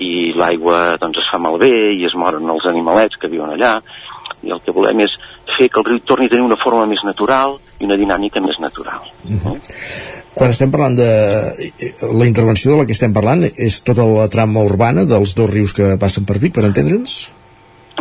i 0.01 0.31
l'aigua 0.37 0.97
doncs 1.01 1.19
es 1.21 1.27
fa 1.29 1.37
malbé 1.41 1.71
i 1.93 2.05
es 2.07 2.15
moren 2.17 2.49
els 2.49 2.65
animalets 2.69 3.19
que 3.21 3.29
viuen 3.29 3.51
allà 3.53 3.75
i 4.41 4.49
el 4.49 4.61
que 4.65 4.73
volem 4.73 5.03
és 5.03 5.13
fer 5.57 5.67
que 5.69 5.81
el 5.81 5.85
riu 5.91 5.99
torni 6.07 6.25
a 6.25 6.31
tenir 6.31 6.47
una 6.47 6.57
forma 6.57 6.87
més 6.89 7.03
natural 7.05 7.59
i 7.81 7.87
una 7.89 7.97
dinàmica 7.97 8.41
més 8.43 8.59
natural. 8.61 9.01
Uh 9.25 9.37
-huh. 9.43 9.57
Quan 10.35 10.49
estem 10.49 10.71
parlant 10.71 10.95
de... 10.95 11.09
La 12.13 12.25
intervenció 12.25 12.71
de 12.71 12.77
la 12.79 12.85
que 12.85 12.93
estem 12.93 13.13
parlant 13.13 13.43
és 13.43 13.81
tota 13.83 14.05
la 14.05 14.27
trama 14.27 14.63
urbana 14.63 15.05
dels 15.05 15.35
dos 15.35 15.49
rius 15.49 15.73
que 15.73 15.97
passen 15.99 16.25
per 16.25 16.39
Vic, 16.39 16.53
per 16.53 16.65
entendre'ns? 16.65 17.33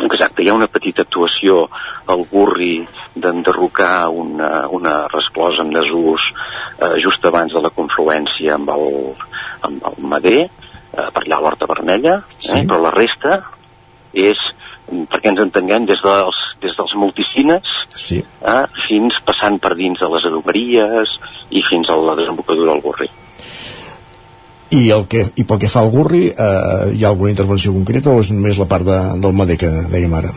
Exacte, 0.00 0.42
hi 0.42 0.48
ha 0.48 0.54
una 0.54 0.68
petita 0.68 1.02
actuació 1.02 1.68
al 2.06 2.24
Gurri 2.30 2.86
d'enderrocar 3.14 4.08
una, 4.08 4.68
una 4.68 4.94
resclosa 5.08 5.62
amb 5.62 5.74
desús 5.74 6.22
eh, 6.78 6.96
just 7.02 7.24
abans 7.24 7.52
de 7.52 7.60
la 7.60 7.72
confluència 7.74 8.54
amb 8.54 8.70
el, 8.70 8.86
amb 9.66 9.84
el 9.90 10.06
Mader, 10.12 10.40
eh, 10.46 11.08
per 11.12 11.24
allà 11.24 11.36
a 11.36 11.40
l'Horta 11.40 11.66
Vermella, 11.66 12.16
eh, 12.20 12.38
sí. 12.38 12.58
eh, 12.58 12.64
però 12.64 12.80
la 12.80 12.94
resta 12.94 13.42
és 14.12 14.38
perquè 15.10 15.30
ens 15.32 15.42
entenguem 15.46 15.86
des 15.88 16.00
dels, 16.04 16.38
des 16.62 16.74
dels 16.76 16.94
multicines 16.98 17.74
sí. 17.94 18.20
eh, 18.20 18.64
fins 18.86 19.16
passant 19.26 19.58
per 19.62 19.74
dins 19.78 19.98
de 20.00 20.08
les 20.12 20.26
adoberies 20.30 21.16
i 21.50 21.62
fins 21.66 21.90
a 21.90 21.98
la 21.98 22.16
desembocadura 22.18 22.74
del 22.74 22.82
Gurri. 22.84 23.10
I, 24.70 24.84
el 24.94 25.08
que, 25.10 25.24
i 25.34 25.42
pel 25.42 25.58
que 25.58 25.70
fa 25.70 25.82
al 25.82 25.90
Gurri, 25.90 26.28
eh, 26.30 26.90
hi 26.94 27.02
ha 27.02 27.10
alguna 27.10 27.32
intervenció 27.32 27.72
concreta 27.74 28.12
o 28.12 28.20
és 28.22 28.30
només 28.30 28.58
la 28.60 28.68
part 28.70 28.86
de, 28.86 28.98
del 29.22 29.34
Mader 29.34 29.58
que 29.58 29.70
dèiem 29.90 30.14
ara? 30.14 30.30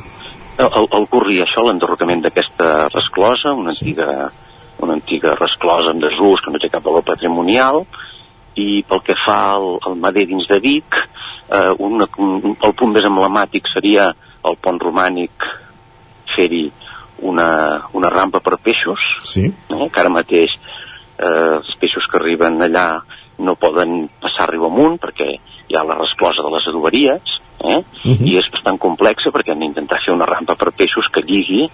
El, 0.58 0.88
el, 0.88 1.06
Gurri, 1.12 1.38
això, 1.44 1.62
l'enderrocament 1.66 2.24
d'aquesta 2.26 2.88
resclosa, 2.94 3.54
una 3.58 3.74
sí. 3.74 3.92
antiga, 3.92 4.32
una 4.86 4.98
antiga 4.98 5.36
resclosa 5.38 5.94
amb 5.94 6.02
desús 6.02 6.42
que 6.42 6.54
no 6.54 6.62
té 6.62 6.70
cap 6.74 6.86
valor 6.86 7.06
patrimonial, 7.06 7.84
i 8.58 8.84
pel 8.90 9.02
que 9.06 9.18
fa 9.22 9.38
al, 9.56 9.76
al 9.86 9.98
Mader 10.02 10.26
dins 10.30 10.50
de 10.50 10.60
Vic, 10.62 10.98
eh, 11.50 11.72
una, 11.78 12.10
un, 12.18 12.54
el 12.54 12.76
punt 12.78 12.94
més 12.94 13.06
emblemàtic 13.10 13.70
seria 13.74 14.12
el 14.50 14.58
pont 14.62 14.80
romànic 14.82 15.48
fer-hi 16.36 16.66
una, 17.24 17.48
una 17.94 18.10
rampa 18.10 18.42
per 18.44 18.58
peixos, 18.62 19.04
sí. 19.24 19.46
eh, 19.48 19.88
que 19.90 20.02
ara 20.02 20.12
mateix 20.12 20.54
eh, 21.20 21.60
els 21.60 21.76
peixos 21.80 22.08
que 22.10 22.20
arriben 22.20 22.62
allà 22.62 22.88
no 23.44 23.56
poden 23.60 24.08
passar 24.22 24.50
riu 24.52 24.68
amunt 24.68 25.00
perquè 25.02 25.30
hi 25.34 25.78
ha 25.78 25.86
la 25.88 25.98
resclosa 25.98 26.44
de 26.46 26.52
les 26.54 26.68
adoberies, 26.70 27.38
eh? 27.64 27.80
Uh 27.80 28.12
-huh. 28.12 28.28
i 28.28 28.38
és 28.38 28.50
bastant 28.52 28.78
complexa 28.78 29.32
perquè 29.32 29.52
hem 29.52 29.60
d'intentar 29.60 30.02
fer 30.06 30.14
una 30.14 30.26
rampa 30.26 30.56
per 30.56 30.72
peixos 30.72 31.08
que 31.10 31.22
lligui 31.22 31.70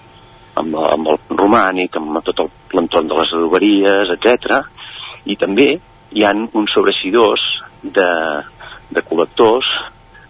amb, 0.56 0.76
amb 0.76 1.08
el 1.08 1.18
romànic, 1.30 1.96
amb 1.96 2.24
tot 2.24 2.52
l'entorn 2.74 3.08
de 3.08 3.16
les 3.16 3.34
adoberies, 3.34 4.10
etc. 4.16 4.64
I 5.26 5.36
també 5.36 5.80
hi 6.12 6.24
han 6.24 6.50
uns 6.54 6.72
sobreeixidors 6.74 7.42
de, 7.84 8.10
de 8.90 9.02
col·lectors 9.02 9.66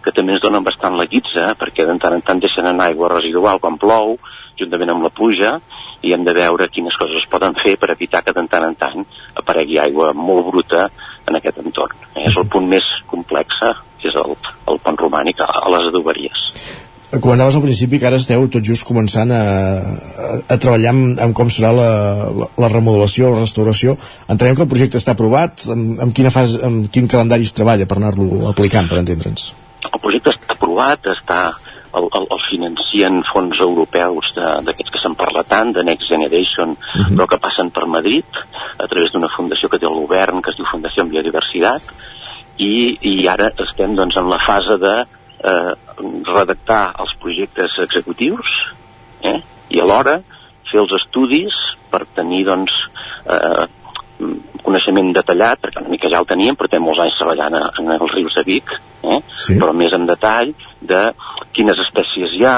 que 0.04 0.12
també 0.16 0.36
ens 0.36 0.42
donen 0.42 0.64
bastant 0.64 0.96
la 0.96 1.08
guitza, 1.10 1.52
perquè 1.60 1.86
de 1.88 1.96
tant 2.02 2.16
en 2.16 2.24
tant 2.24 2.40
deixen 2.40 2.66
en 2.70 2.80
aigua 2.80 3.12
residual 3.12 3.60
quan 3.60 3.78
plou, 3.80 4.16
juntament 4.60 4.94
amb 4.94 5.06
la 5.06 5.12
pluja, 5.14 5.58
i 6.02 6.14
hem 6.14 6.24
de 6.24 6.34
veure 6.36 6.68
quines 6.72 6.96
coses 6.96 7.20
es 7.20 7.28
poden 7.30 7.56
fer 7.60 7.76
per 7.80 7.92
evitar 7.92 8.22
que 8.24 8.34
de 8.36 8.46
tant 8.48 8.66
en 8.66 8.76
tant 8.80 9.06
aparegui 9.36 9.78
aigua 9.80 10.12
molt 10.16 10.48
bruta 10.48 10.88
en 11.28 11.36
aquest 11.36 11.60
entorn. 11.62 11.96
Eh? 12.14 12.28
És 12.30 12.36
el 12.36 12.48
punt 12.48 12.68
més 12.68 12.86
complex, 13.10 13.60
que 14.00 14.08
és 14.08 14.16
el, 14.16 14.36
el 14.72 14.80
pont 14.84 15.00
romànic 15.00 15.42
a, 15.44 15.50
a 15.60 15.72
les 15.74 15.90
adoberies. 15.92 16.46
Comentaves 17.10 17.56
al 17.58 17.64
principi 17.64 17.98
que 17.98 18.06
ara 18.06 18.20
esteu 18.20 18.44
tot 18.54 18.62
just 18.62 18.86
començant 18.86 19.32
a, 19.34 19.40
a, 19.42 20.28
a 20.46 20.58
treballar 20.62 20.92
amb, 20.94 21.16
amb 21.26 21.34
com 21.36 21.48
serà 21.50 21.72
la, 21.74 21.88
la, 22.30 22.46
la 22.64 22.68
remodelació, 22.70 23.32
la 23.32 23.42
restauració. 23.42 23.96
Entenem 24.30 24.54
que 24.54 24.62
el 24.62 24.70
projecte 24.70 25.00
està 25.00 25.16
aprovat, 25.16 25.66
amb, 25.74 25.98
amb, 26.06 26.14
quina 26.14 26.30
fase, 26.30 26.62
amb 26.66 26.86
quin 26.94 27.10
calendari 27.10 27.48
es 27.48 27.56
treballa 27.56 27.88
per 27.90 27.98
anar-lo 27.98 28.46
aplicant, 28.52 28.86
per 28.88 29.02
entendre'ns? 29.02 29.50
El 29.92 30.00
projecte 30.00 30.34
està 30.34 30.54
aprovat, 30.54 31.06
està 31.12 31.40
el, 31.98 32.06
el, 32.06 32.26
el 32.30 32.42
financien 32.46 33.20
fons 33.32 33.58
europeus 33.62 34.30
d'aquests 34.36 34.94
que 34.94 35.02
se'n 35.02 35.16
parla 35.18 35.42
tant, 35.48 35.72
de 35.74 35.84
Next 35.86 36.08
Generation, 36.08 36.76
uh 36.76 36.76
-huh. 36.76 37.16
però 37.16 37.26
que 37.26 37.42
passen 37.42 37.70
per 37.70 37.86
Madrid, 37.86 38.26
a 38.78 38.86
través 38.86 39.12
d'una 39.12 39.32
fundació 39.36 39.68
que 39.68 39.78
té 39.78 39.86
el 39.86 40.00
govern, 40.06 40.42
que 40.42 40.50
es 40.50 40.56
diu 40.56 40.66
Fundació 40.70 41.02
en 41.02 41.10
Biodiversitat, 41.10 41.82
i, 42.58 42.98
i 43.00 43.28
ara 43.28 43.50
estem 43.56 43.94
doncs, 43.96 44.16
en 44.16 44.28
la 44.28 44.38
fase 44.38 44.76
de 44.78 44.94
eh, 45.44 45.72
redactar 46.34 46.94
els 46.98 47.14
projectes 47.22 47.78
executius 47.78 48.48
eh, 49.22 49.40
i 49.70 49.80
alhora 49.80 50.20
fer 50.70 50.80
els 50.80 50.92
estudis 50.92 51.54
per 51.90 52.04
tenir 52.14 52.44
doncs, 52.44 52.72
eh, 53.26 53.66
coneixement 54.64 55.12
detallat, 55.16 55.60
perquè 55.62 55.82
una 55.82 55.92
mica 55.92 56.10
ja 56.12 56.20
el 56.20 56.28
teníem, 56.28 56.56
però 56.58 56.70
té 56.70 56.80
molts 56.82 57.02
anys 57.04 57.18
treballant 57.18 57.56
a, 57.58 57.62
en 57.80 57.92
els 57.96 58.14
rius 58.14 58.36
de 58.38 58.44
Vic, 58.46 58.72
eh? 59.02 59.20
sí. 59.34 59.58
però 59.60 59.74
més 59.76 59.94
en 59.96 60.06
detall 60.08 60.52
de 60.80 61.02
quines 61.56 61.80
espècies 61.86 62.36
hi 62.36 62.44
ha, 62.48 62.56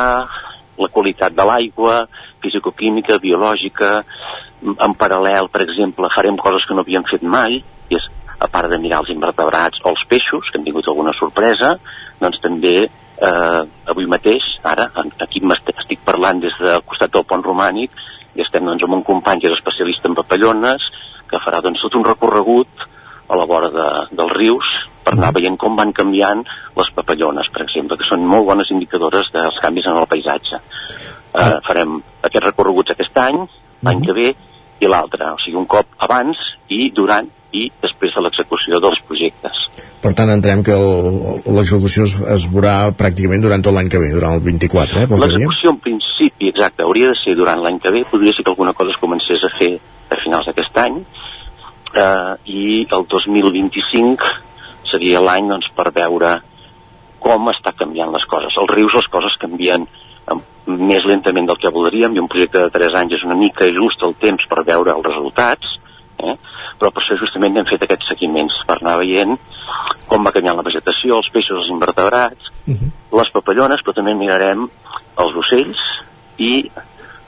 la 0.82 0.90
qualitat 0.90 1.34
de 1.36 1.46
l'aigua, 1.46 2.00
fisicoquímica, 2.42 3.20
biològica, 3.22 3.92
en 4.72 4.96
paral·lel, 4.98 5.50
per 5.52 5.62
exemple, 5.66 6.10
farem 6.14 6.38
coses 6.40 6.66
que 6.66 6.74
no 6.74 6.84
havíem 6.86 7.06
fet 7.10 7.22
mai, 7.22 7.60
i 7.62 7.98
és, 7.98 8.08
a 8.42 8.48
part 8.50 8.70
de 8.72 8.78
mirar 8.82 9.02
els 9.02 9.12
invertebrats 9.14 9.82
o 9.84 9.92
els 9.92 10.02
peixos, 10.10 10.48
que 10.50 10.58
han 10.58 10.66
tingut 10.66 10.88
alguna 10.90 11.14
sorpresa, 11.14 11.76
doncs 12.18 12.40
també 12.42 12.74
eh, 13.22 13.60
avui 13.92 14.08
mateix, 14.10 14.46
ara, 14.66 14.88
aquí 15.22 15.42
estic 15.76 16.02
parlant 16.04 16.40
des 16.42 16.56
del 16.58 16.82
costat 16.86 17.12
del 17.12 17.26
pont 17.28 17.44
romànic, 17.44 17.94
i 18.34 18.42
estem 18.42 18.64
doncs, 18.64 18.82
amb 18.82 18.98
un 18.98 19.06
company 19.06 19.40
que 19.40 19.50
és 19.50 19.58
especialista 19.58 20.08
en 20.08 20.18
papallones, 20.18 20.88
que 21.32 21.40
farà 21.42 21.62
doncs, 21.64 21.82
tot 21.82 21.96
un 21.98 22.06
recorregut 22.06 22.88
a 23.32 23.38
la 23.40 23.48
vora 23.48 23.70
de, 23.72 23.88
dels 24.12 24.34
rius 24.36 24.68
per 25.02 25.16
anar 25.16 25.32
veient 25.34 25.58
com 25.58 25.76
van 25.78 25.92
canviant 25.96 26.44
les 26.76 26.90
papallones, 26.94 27.48
per 27.52 27.64
exemple, 27.64 27.98
que 27.98 28.06
són 28.06 28.24
molt 28.28 28.46
bones 28.48 28.70
indicadores 28.74 29.30
dels 29.34 29.58
canvis 29.64 29.88
en 29.90 29.98
el 29.98 30.08
paisatge. 30.10 30.60
Eh, 31.32 31.58
farem 31.66 31.98
aquests 32.22 32.46
recorreguts 32.46 32.94
aquest 32.94 33.18
any, 33.18 33.42
l'any 33.82 34.02
que 34.06 34.16
ve 34.16 34.28
i 34.82 34.90
l'altre, 34.90 35.32
o 35.34 35.40
sigui, 35.42 35.58
un 35.58 35.68
cop 35.70 35.96
abans 36.06 36.38
i 36.70 36.90
durant 36.94 37.28
i 37.52 37.66
després 37.82 38.14
de 38.16 38.22
l'execució 38.24 38.78
dels 38.80 39.00
projectes. 39.08 39.58
Per 40.02 40.12
tant, 40.18 40.30
entrem 40.32 40.62
que 40.66 40.76
l'execució 41.52 42.06
es, 42.08 42.14
es 42.36 42.46
veurà 42.50 42.76
pràcticament 42.96 43.44
durant 43.44 43.62
tot 43.64 43.76
l'any 43.76 43.90
que 43.92 44.00
ve, 44.02 44.08
durant 44.14 44.38
el 44.38 44.44
24, 44.46 45.02
eh? 45.02 45.20
L'execució 45.20 45.74
en 45.74 45.80
principi, 45.84 46.48
exacte, 46.48 46.86
hauria 46.86 47.12
de 47.12 47.18
ser 47.20 47.36
durant 47.38 47.60
l'any 47.62 47.78
que 47.82 47.92
ve, 47.94 48.06
podria 48.08 48.34
ser 48.34 48.46
que 48.46 48.54
alguna 48.54 48.72
cosa 48.78 48.94
es 48.94 49.02
comencés 49.02 49.44
a 49.44 49.52
fer 49.58 49.74
a 50.12 50.22
finals 50.22 50.48
d'aquest 50.48 50.78
any, 50.84 51.00
eh, 51.94 52.32
i 52.46 52.86
el 52.98 53.06
2025 53.10 54.32
seria 54.92 55.22
l'any 55.24 55.48
doncs, 55.48 55.68
per 55.76 55.90
veure 55.94 56.38
com 57.22 57.50
està 57.52 57.72
canviant 57.78 58.12
les 58.12 58.24
coses. 58.28 58.56
Els 58.58 58.72
rius 58.74 58.96
les 58.98 59.08
coses 59.12 59.38
canvien 59.40 59.86
més 60.66 61.04
lentament 61.08 61.48
del 61.48 61.58
que 61.58 61.72
voldríem 61.74 62.14
i 62.14 62.20
un 62.22 62.28
projecte 62.30 62.60
de 62.62 62.70
3 62.70 62.94
anys 63.00 63.16
és 63.18 63.24
una 63.26 63.38
mica 63.38 63.66
just 63.74 64.02
el 64.06 64.14
temps 64.22 64.44
per 64.50 64.62
veure 64.66 64.94
els 64.94 65.06
resultats, 65.08 65.72
eh? 66.22 66.36
però 66.78 66.90
per 66.90 67.02
això 67.02 67.18
justament 67.18 67.58
hem 67.58 67.66
fet 67.66 67.82
aquests 67.82 68.12
seguiments 68.12 68.54
per 68.68 68.78
anar 68.78 68.98
veient 69.00 69.34
com 70.06 70.26
va 70.26 70.32
canviant 70.34 70.58
la 70.58 70.66
vegetació, 70.66 71.18
els 71.18 71.30
peixos, 71.34 71.62
els 71.62 71.72
invertebrats, 71.72 72.50
les 73.18 73.32
papallones, 73.34 73.82
però 73.82 73.94
també 73.96 74.14
mirarem 74.18 74.68
els 75.24 75.36
ocells 75.42 75.82
i 76.38 76.52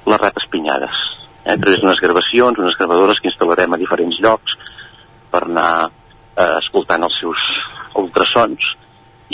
les 0.06 0.20
rates 0.20 0.46
pinyades. 0.52 0.98
Eh? 1.44 1.52
A 1.52 1.58
través 1.60 1.80
d'unes 1.80 2.00
gravacions, 2.00 2.58
unes 2.58 2.78
gravadores 2.78 3.20
que 3.20 3.30
instal·larem 3.30 3.76
a 3.76 3.80
diferents 3.80 4.18
llocs 4.24 4.56
per 5.30 5.44
anar 5.44 5.70
eh, 5.86 6.56
escoltant 6.58 7.04
els 7.06 7.20
seus 7.20 7.46
ultrasons 8.00 8.74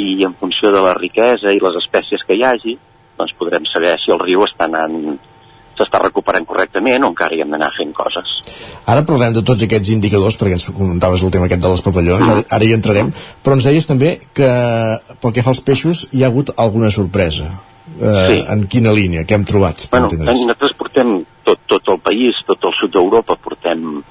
i 0.00 0.20
en 0.24 0.34
funció 0.38 0.70
de 0.74 0.82
la 0.84 0.94
riquesa 0.98 1.52
i 1.52 1.62
les 1.62 1.80
espècies 1.82 2.22
que 2.26 2.36
hi 2.36 2.44
hagi, 2.46 2.76
doncs 3.18 3.36
podrem 3.38 3.66
saber 3.68 3.96
si 4.00 4.12
el 4.14 4.22
riu 4.22 4.44
està 4.46 4.68
anant 4.68 5.18
s'està 5.80 6.00
recuperant 6.02 6.44
correctament 6.48 7.06
o 7.06 7.10
encara 7.12 7.36
hi 7.36 7.40
hem 7.40 7.54
d'anar 7.54 7.70
fent 7.76 7.92
coses. 7.96 8.28
Ara 8.90 9.04
parlem 9.08 9.32
de 9.36 9.44
tots 9.46 9.64
aquests 9.64 9.92
indicadors, 9.94 10.36
perquè 10.40 10.58
ens 10.58 10.68
comentaves 10.76 11.24
el 11.24 11.32
tema 11.32 11.48
aquest 11.48 11.64
de 11.64 11.72
les 11.72 11.84
papallones, 11.86 12.28
ara, 12.28 12.44
ara 12.58 12.68
hi 12.68 12.74
entrarem, 12.76 13.12
però 13.44 13.56
ens 13.56 13.68
deies 13.68 13.88
també 13.88 14.14
que 14.36 14.50
pel 15.22 15.34
que 15.36 15.44
fa 15.46 15.54
als 15.54 15.64
peixos 15.64 16.06
hi 16.12 16.24
ha 16.24 16.30
hagut 16.30 16.52
alguna 16.56 16.92
sorpresa. 16.92 17.48
Eh, 17.98 18.26
Sí. 18.28 18.44
En 18.48 18.66
quina 18.66 18.92
línia? 18.92 19.24
Què 19.26 19.34
hem 19.34 19.44
trobat? 19.44 19.88
Bueno, 19.90 20.08
nosaltres 20.08 20.76
portem 20.78 21.24
tot, 21.44 21.58
tot 21.66 21.88
el 21.88 21.98
país, 21.98 22.38
tot 22.46 22.62
el 22.64 22.74
sud 22.78 22.92
d'Europa, 22.94 23.36
portem 23.36 24.02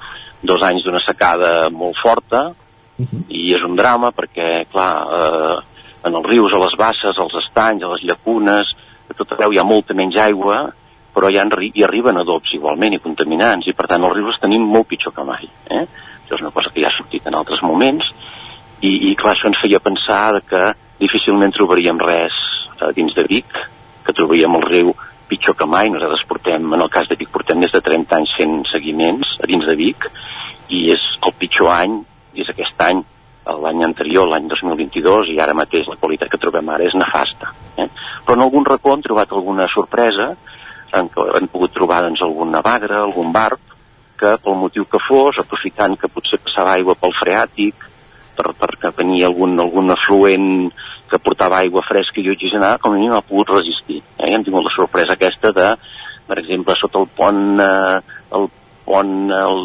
dos 0.41 0.61
anys 0.63 0.83
d'una 0.85 1.01
secada 1.03 1.69
molt 1.69 1.97
forta 2.01 2.49
i 3.29 3.53
és 3.55 3.63
un 3.63 3.75
drama 3.79 4.11
perquè, 4.11 4.65
clar, 4.71 4.91
eh, 5.15 5.57
en 6.03 6.15
els 6.15 6.27
rius, 6.27 6.53
a 6.53 6.59
les 6.59 6.75
basses, 6.77 7.17
als 7.17 7.35
estanys, 7.45 7.83
a 7.83 7.93
les 7.93 8.03
llacunes, 8.03 8.73
a 9.09 9.15
tot 9.15 9.31
arreu 9.33 9.53
hi 9.53 9.59
ha 9.59 9.63
molta 9.63 9.95
menys 9.95 10.17
aigua, 10.19 10.73
però 11.15 11.29
hi, 11.29 11.39
ha, 11.39 11.45
hi 11.45 11.83
arriben 11.83 12.19
adobs 12.19 12.53
igualment 12.53 12.93
i 12.95 13.01
contaminants, 13.03 13.67
i 13.67 13.73
per 13.73 13.87
tant 13.87 14.03
els 14.03 14.15
rius 14.15 14.33
els 14.33 14.41
tenim 14.43 14.67
molt 14.67 14.87
pitjor 14.87 15.15
que 15.15 15.23
mai. 15.23 15.47
Eh? 15.69 15.85
Això 16.25 16.35
és 16.37 16.43
una 16.43 16.51
cosa 16.55 16.71
que 16.73 16.83
ja 16.83 16.91
ha 16.91 16.97
sortit 16.97 17.25
en 17.27 17.35
altres 17.39 17.63
moments, 17.63 18.11
i, 18.81 19.11
i 19.11 19.15
clar, 19.15 19.35
això 19.35 19.49
ens 19.49 19.59
feia 19.59 19.81
pensar 19.83 20.39
que 20.47 20.73
difícilment 20.99 21.55
trobaríem 21.55 21.99
res 21.99 22.35
eh, 22.81 22.91
dins 22.97 23.15
de 23.15 23.25
Vic, 23.29 23.59
que 24.05 24.15
trobaríem 24.15 24.57
el 24.59 24.65
riu 24.65 24.93
pitjor 25.29 25.55
que 25.55 25.67
mai. 25.69 25.91
Nosaltres 25.93 26.25
portem, 26.27 26.65
en 26.73 26.81
el 26.81 26.91
cas 26.93 27.07
de 27.09 27.17
Vic, 27.19 27.31
portem 27.33 27.59
més 27.61 27.73
de 27.75 27.81
30 27.85 28.17
anys 28.17 28.35
fent 28.37 28.59
seguiments 28.71 29.37
a 29.43 29.49
dins 29.49 29.65
de 29.69 29.77
Vic, 29.79 30.09
i 30.69 30.89
és 30.93 31.05
el 31.25 31.33
pitjor 31.37 31.71
any, 31.73 31.99
i 32.33 32.43
és 32.43 32.51
aquest 32.53 32.81
any, 32.85 33.01
l'any 33.49 33.83
anterior, 33.85 34.27
l'any 34.29 34.49
2022, 34.51 35.31
i 35.33 35.39
ara 35.41 35.55
mateix 35.57 35.87
la 35.89 35.97
qualitat 36.01 36.29
que 36.29 36.41
trobem 36.41 36.69
ara 36.69 36.85
és 36.85 36.97
nefasta. 36.97 37.53
Eh? 37.77 37.87
Però 38.25 38.37
en 38.37 38.45
algun 38.45 38.67
racó 38.67 38.93
hem 38.93 39.05
trobat 39.05 39.33
alguna 39.33 39.65
sorpresa, 39.73 40.33
en 40.93 41.09
què 41.13 41.25
hem 41.37 41.49
pogut 41.49 41.73
trobar 41.73 42.03
doncs, 42.05 42.21
alguna 42.25 42.61
bagra, 42.65 43.01
algun 43.01 43.33
barb, 43.33 43.61
que 44.19 44.35
pel 44.43 44.57
motiu 44.59 44.85
que 44.89 44.99
fos, 45.01 45.39
aprofitant 45.39 45.95
que 45.97 46.11
potser 46.11 46.41
passava 46.43 46.75
aigua 46.75 46.97
pel 46.99 47.15
freàtic, 47.15 47.85
per, 48.35 48.51
perquè 48.59 48.91
venia 48.97 49.29
algun, 49.29 49.55
algun 49.63 49.95
afluent 49.95 50.49
que 51.09 51.19
portava 51.19 51.59
aigua 51.59 51.83
fresca 51.87 52.21
i 52.21 52.29
oxigenada, 52.31 52.79
com 52.81 52.93
a 52.93 52.97
mínim 52.97 53.13
ha 53.17 53.25
pogut 53.25 53.51
resistir. 53.57 54.01
Eh? 54.17 54.29
I 54.29 54.35
hem 54.37 54.45
tingut 54.47 54.65
la 54.65 54.75
sorpresa 54.75 55.17
aquesta 55.17 55.51
de, 55.55 55.69
per 56.27 56.39
exemple, 56.41 56.75
sota 56.79 57.01
el 57.01 57.07
pont, 57.17 57.45
eh, 57.59 58.17
el 58.39 58.49
pont, 58.85 59.15
el, 59.29 59.63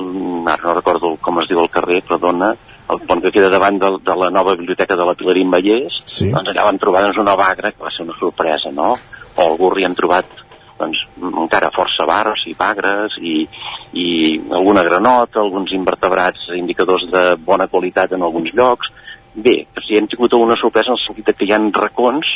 ara 0.53 0.63
no 0.69 0.79
recordo 0.79 1.17
com 1.21 1.43
es 1.43 1.49
diu 1.49 1.63
el 1.63 1.71
carrer, 1.73 2.03
perdona, 2.09 2.55
el 2.93 3.01
pont 3.09 3.23
que 3.25 3.33
queda 3.33 3.49
davant 3.53 3.79
de, 3.81 3.91
de 4.05 4.15
la 4.21 4.31
nova 4.31 4.55
biblioteca 4.59 4.97
de 4.97 5.05
la 5.09 5.15
Pilarín 5.17 5.53
Vallès, 5.53 6.03
Sí. 6.05 6.31
doncs 6.33 6.51
allà 6.53 6.67
vam 6.67 6.79
trobar 6.79 7.05
doncs, 7.07 7.21
una 7.23 7.37
bagra 7.37 7.73
que 7.73 7.83
va 7.85 7.93
ser 7.95 8.05
una 8.05 8.17
sorpresa, 8.19 8.73
no? 8.73 8.93
O 9.37 9.47
al 9.47 9.57
Gurri 9.57 9.87
hem 9.87 9.95
trobat 9.97 10.29
doncs, 10.79 11.01
encara 11.45 11.73
força 11.75 12.05
bars 12.07 12.45
i 12.51 12.55
bagres 12.59 13.17
i, 13.23 13.37
i 13.95 14.07
alguna 14.53 14.83
granota, 14.87 15.41
alguns 15.41 15.73
invertebrats 15.73 16.51
indicadors 16.59 17.07
de 17.13 17.25
bona 17.41 17.69
qualitat 17.73 18.13
en 18.13 18.23
alguns 18.27 18.53
llocs. 18.53 18.91
Bé, 19.35 19.65
si 19.87 19.97
hem 19.99 20.07
tingut 20.11 20.33
alguna 20.33 20.57
sorpresa 20.61 20.93
en 20.93 20.99
el 20.99 21.03
sentit 21.03 21.33
que 21.37 21.47
hi 21.49 21.53
ha 21.55 21.59
racons 21.75 22.29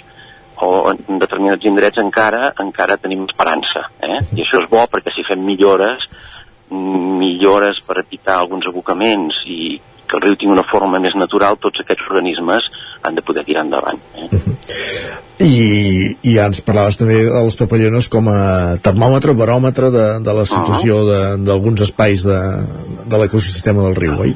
o 0.60 0.90
en 0.90 1.20
determinats 1.22 1.64
indrets 1.70 2.00
encara 2.02 2.52
encara 2.58 2.96
tenim 2.98 3.22
esperança. 3.28 3.84
Eh? 4.02 4.18
I 4.34 4.42
això 4.42 4.62
és 4.64 4.70
bo 4.70 4.82
perquè 4.90 5.12
si 5.14 5.22
fem 5.28 5.44
millores, 5.46 6.08
millores 6.70 7.78
per 7.86 8.00
evitar 8.02 8.40
alguns 8.40 8.66
abocaments 8.66 9.38
i 9.46 9.78
que 10.08 10.16
el 10.16 10.22
riu 10.24 10.36
tingui 10.40 10.54
una 10.56 10.64
forma 10.64 10.98
més 10.98 11.12
natural, 11.20 11.58
tots 11.60 11.82
aquests 11.82 12.06
organismes 12.08 12.64
han 13.04 13.14
de 13.14 13.22
poder 13.22 13.44
tirar 13.44 13.66
endavant. 13.66 14.00
Eh? 14.16 14.28
I, 15.44 16.16
i 16.24 16.32
ja 16.34 16.48
ens 16.48 16.62
parlaves 16.66 16.96
també 16.98 17.20
de 17.28 17.42
les 17.44 17.58
papallones 17.60 18.08
com 18.10 18.26
a 18.32 18.40
termòmetre, 18.82 19.36
baròmetre 19.38 19.92
de, 19.94 20.06
de 20.24 20.34
la 20.34 20.46
situació 20.48 21.02
de- 21.06 21.36
d'alguns 21.46 21.84
espais 21.86 22.24
de, 22.26 22.38
de 23.06 23.20
l'ecosistema 23.20 23.84
del 23.86 23.94
riu, 24.00 24.16
oi? 24.24 24.32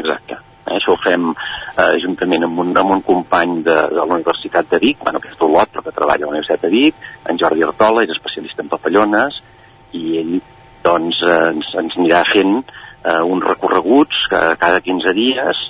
Exacte. 0.00 0.40
Eh, 0.66 0.74
això 0.80 0.96
ho 0.96 0.98
fem 1.04 1.28
eh, 1.76 1.98
juntament 2.02 2.46
amb 2.46 2.58
un, 2.62 2.72
amb 2.76 2.96
un 2.96 3.02
company 3.04 3.60
de, 3.66 3.76
de 3.92 4.00
la 4.00 4.08
Universitat 4.08 4.68
de 4.70 4.80
Vic, 4.82 5.02
bueno, 5.04 5.20
que 5.20 5.30
és 5.32 5.38
d'Olot, 5.40 5.72
però 5.72 5.84
que 5.84 5.94
treballa 5.94 6.24
a 6.24 6.30
la 6.30 6.34
Universitat 6.34 6.66
de 6.66 6.72
Vic, 6.72 7.06
en 7.28 7.40
Jordi 7.40 7.64
Artola, 7.66 8.04
és 8.04 8.14
especialista 8.16 8.64
en 8.64 8.72
papallones, 8.72 9.40
i 9.96 10.18
ell 10.22 10.34
doncs, 10.86 11.22
eh, 11.26 11.38
ens, 11.52 11.70
ens 11.82 11.96
anirà 11.98 12.22
fent 12.30 12.58
eh, 12.60 13.22
uns 13.22 13.46
recorreguts 13.46 14.26
cada, 14.30 14.56
cada 14.60 14.82
15 14.84 15.14
dies 15.16 15.62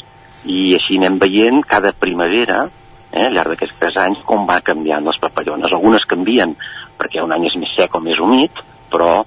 i 0.46 0.74
així 0.76 0.98
anem 1.00 1.18
veient 1.22 1.62
cada 1.66 1.92
primavera, 1.96 2.66
eh, 3.10 3.26
al 3.26 3.34
llarg 3.34 3.54
d'aquests 3.54 3.80
tres 3.80 3.96
anys, 4.00 4.22
com 4.28 4.46
va 4.48 4.60
canviant 4.64 5.06
les 5.06 5.18
papallones. 5.22 5.72
Algunes 5.72 6.06
canvien 6.08 6.54
perquè 6.96 7.22
un 7.24 7.34
any 7.34 7.48
és 7.50 7.58
més 7.60 7.74
sec 7.76 7.94
o 7.94 8.00
més 8.00 8.20
humit, 8.22 8.62
però 8.92 9.24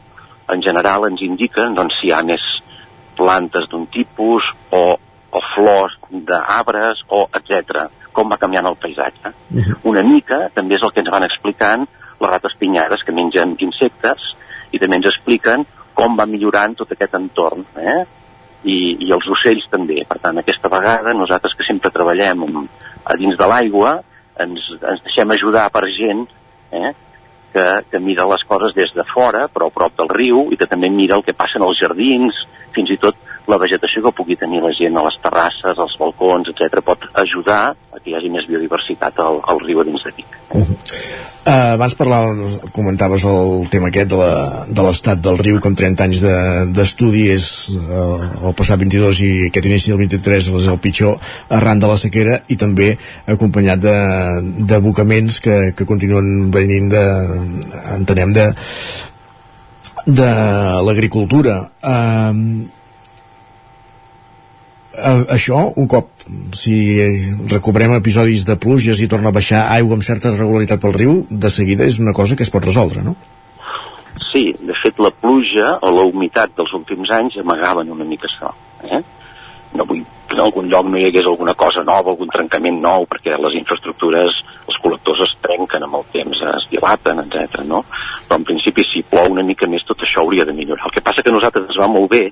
en 0.50 0.64
general 0.66 1.06
ens 1.10 1.22
indiquen 1.22 1.76
doncs, 1.78 2.00
si 2.00 2.10
hi 2.10 2.16
ha 2.16 2.24
més 2.26 2.44
plantes 3.20 3.68
d'un 3.70 3.86
tipus 3.92 4.48
o, 4.72 4.96
o 5.32 5.42
flors 5.54 5.96
d'arbres 6.10 7.04
o 7.08 7.26
etc. 7.38 7.88
com 8.14 8.30
va 8.32 8.40
canviant 8.42 8.68
el 8.70 8.78
paisatge. 8.82 9.34
Una 9.92 10.04
mica 10.04 10.48
també 10.56 10.78
és 10.78 10.86
el 10.86 10.94
que 10.94 11.04
ens 11.04 11.12
van 11.14 11.28
explicant 11.28 11.86
les 12.20 12.32
rates 12.32 12.56
pinyades 12.60 13.04
que 13.06 13.16
mengen 13.16 13.56
insectes 13.64 14.32
i 14.72 14.80
també 14.82 15.00
ens 15.00 15.12
expliquen 15.12 15.66
com 15.98 16.16
va 16.20 16.28
millorant 16.30 16.76
tot 16.80 16.92
aquest 16.96 17.16
entorn. 17.20 17.66
Eh? 17.80 18.00
I, 18.64 18.78
I 19.08 19.12
els 19.16 19.28
ocells 19.32 19.68
també. 19.72 20.02
Per 20.08 20.20
tant, 20.24 20.40
aquesta 20.40 20.72
vegada 20.72 21.16
nosaltres 21.16 21.56
que 21.56 21.68
sempre 21.68 21.94
treballem 21.96 22.44
a 23.06 23.16
dins 23.20 23.38
de 23.40 23.48
l'aigua 23.48 24.00
ens, 24.40 24.66
ens 24.80 25.06
deixem 25.06 25.32
ajudar 25.36 25.70
per 25.74 25.86
gent 25.96 26.26
eh? 26.72 26.92
que, 27.54 27.66
que 27.92 28.00
mira 28.04 28.28
les 28.30 28.44
coses 28.48 28.76
des 28.76 28.92
de 28.96 29.06
fora, 29.14 29.48
però 29.52 29.70
a 29.70 29.76
prop 29.76 29.96
del 30.00 30.12
riu, 30.12 30.48
i 30.54 30.60
que 30.60 30.68
també 30.70 30.92
mira 30.94 31.18
el 31.18 31.26
que 31.26 31.36
passa 31.38 31.60
en 31.60 31.68
els 31.68 31.80
jardins, 31.82 32.44
fins 32.76 32.92
i 32.94 33.00
tot 33.02 33.18
la 33.50 33.58
vegetació 33.62 34.04
que 34.06 34.16
pugui 34.16 34.38
tenir 34.40 34.62
la 34.64 34.72
gent 34.78 34.98
a 34.98 35.06
les 35.08 35.18
terrasses, 35.24 35.78
als 35.78 35.96
balcons, 36.00 36.52
etc 36.52 36.84
pot 36.86 37.10
ajudar 37.24 37.62
a 37.74 37.98
que 38.00 38.12
hi 38.12 38.16
hagi 38.18 38.30
més 38.34 38.46
biodiversitat 38.50 39.20
al, 39.24 39.42
al 39.50 39.60
riu 39.66 39.82
dins 39.88 40.06
de 40.06 40.14
Vic. 40.18 40.38
Uh, 41.50 41.74
abans 41.74 41.96
parlava, 41.98 42.30
comentaves 42.76 43.24
el 43.26 43.66
tema 43.74 43.90
aquest 43.90 44.12
de 44.12 44.84
l'estat 44.86 45.18
de, 45.18 45.24
del 45.26 45.40
riu 45.42 45.58
com 45.64 45.74
30 45.74 46.06
anys 46.06 46.22
de- 46.22 46.66
d'estudi 46.78 47.24
de, 47.26 47.38
és 47.40 47.46
uh, 47.80 48.48
el 48.50 48.56
passat 48.60 48.78
22 48.82 49.22
i 49.26 49.32
aquest 49.48 49.70
inici 49.72 49.94
del 49.94 50.02
23 50.04 50.52
és 50.60 50.68
el 50.70 50.82
pitjor 50.84 51.18
arran 51.58 51.82
de 51.82 51.90
la 51.90 51.98
sequera 51.98 52.42
i 52.54 52.58
també 52.60 52.92
acompanyat 53.26 53.82
d'abocaments 54.70 55.40
que, 55.42 55.60
que 55.74 55.88
continuen 55.90 56.52
venint 56.54 56.92
de, 56.94 57.06
entenem 57.98 58.36
de 58.36 58.52
de 60.10 60.30
l'agricultura 60.86 61.60
uh, 61.82 62.34
uh, 64.98 65.24
això, 65.36 65.62
un 65.78 65.88
cop 65.92 66.10
si 66.54 66.76
recuperem 67.50 67.96
episodis 67.98 68.46
de 68.46 68.58
pluges 68.62 69.02
i 69.02 69.10
torna 69.10 69.32
a 69.32 69.36
baixar 69.36 69.66
aigua 69.74 69.98
amb 69.98 70.06
certa 70.06 70.34
regularitat 70.36 70.82
pel 70.84 70.96
riu, 70.98 71.16
de 71.30 71.50
seguida 71.54 71.88
és 71.90 72.00
una 72.00 72.14
cosa 72.14 72.38
que 72.38 72.46
es 72.46 72.54
pot 72.54 72.66
resoldre, 72.66 73.04
no? 73.06 73.16
Sí, 74.30 74.52
de 74.62 74.76
fet 74.78 75.00
la 75.02 75.10
pluja 75.10 75.78
o 75.82 75.90
la 75.96 76.06
humitat 76.06 76.54
dels 76.58 76.74
últims 76.78 77.10
anys 77.16 77.40
amagaven 77.42 77.90
una 77.90 78.06
mica 78.06 78.30
això. 78.30 78.54
Eh? 78.86 79.02
No 79.74 79.86
vull 79.90 80.06
en 80.34 80.40
algun 80.44 80.70
lloc 80.70 80.88
no 80.88 81.00
hi 81.00 81.08
hagués 81.08 81.28
alguna 81.28 81.56
cosa 81.58 81.84
nova, 81.84 82.12
algun 82.12 82.30
trencament 82.34 82.80
nou, 82.84 83.06
perquè 83.10 83.38
les 83.42 83.56
infraestructures, 83.60 84.36
els 84.68 84.78
col·lectors 84.84 85.24
es 85.26 85.34
trenquen 85.46 85.86
amb 85.86 85.98
el 86.00 86.06
temps, 86.14 86.44
es 86.54 86.68
dilaten, 86.72 87.24
etc. 87.24 87.64
no? 87.68 87.82
Però 88.28 88.38
en 88.40 88.46
principi 88.48 88.86
si 88.88 89.04
plou 89.10 89.32
una 89.34 89.46
mica 89.46 89.68
més 89.68 89.86
tot 89.88 90.06
això 90.06 90.24
hauria 90.24 90.46
de 90.46 90.56
millorar. 90.56 90.86
El 90.88 90.96
que 90.96 91.06
passa 91.06 91.26
que 91.26 91.34
nosaltres 91.34 91.66
ens 91.70 91.82
va 91.82 91.90
molt 91.92 92.12
bé, 92.14 92.28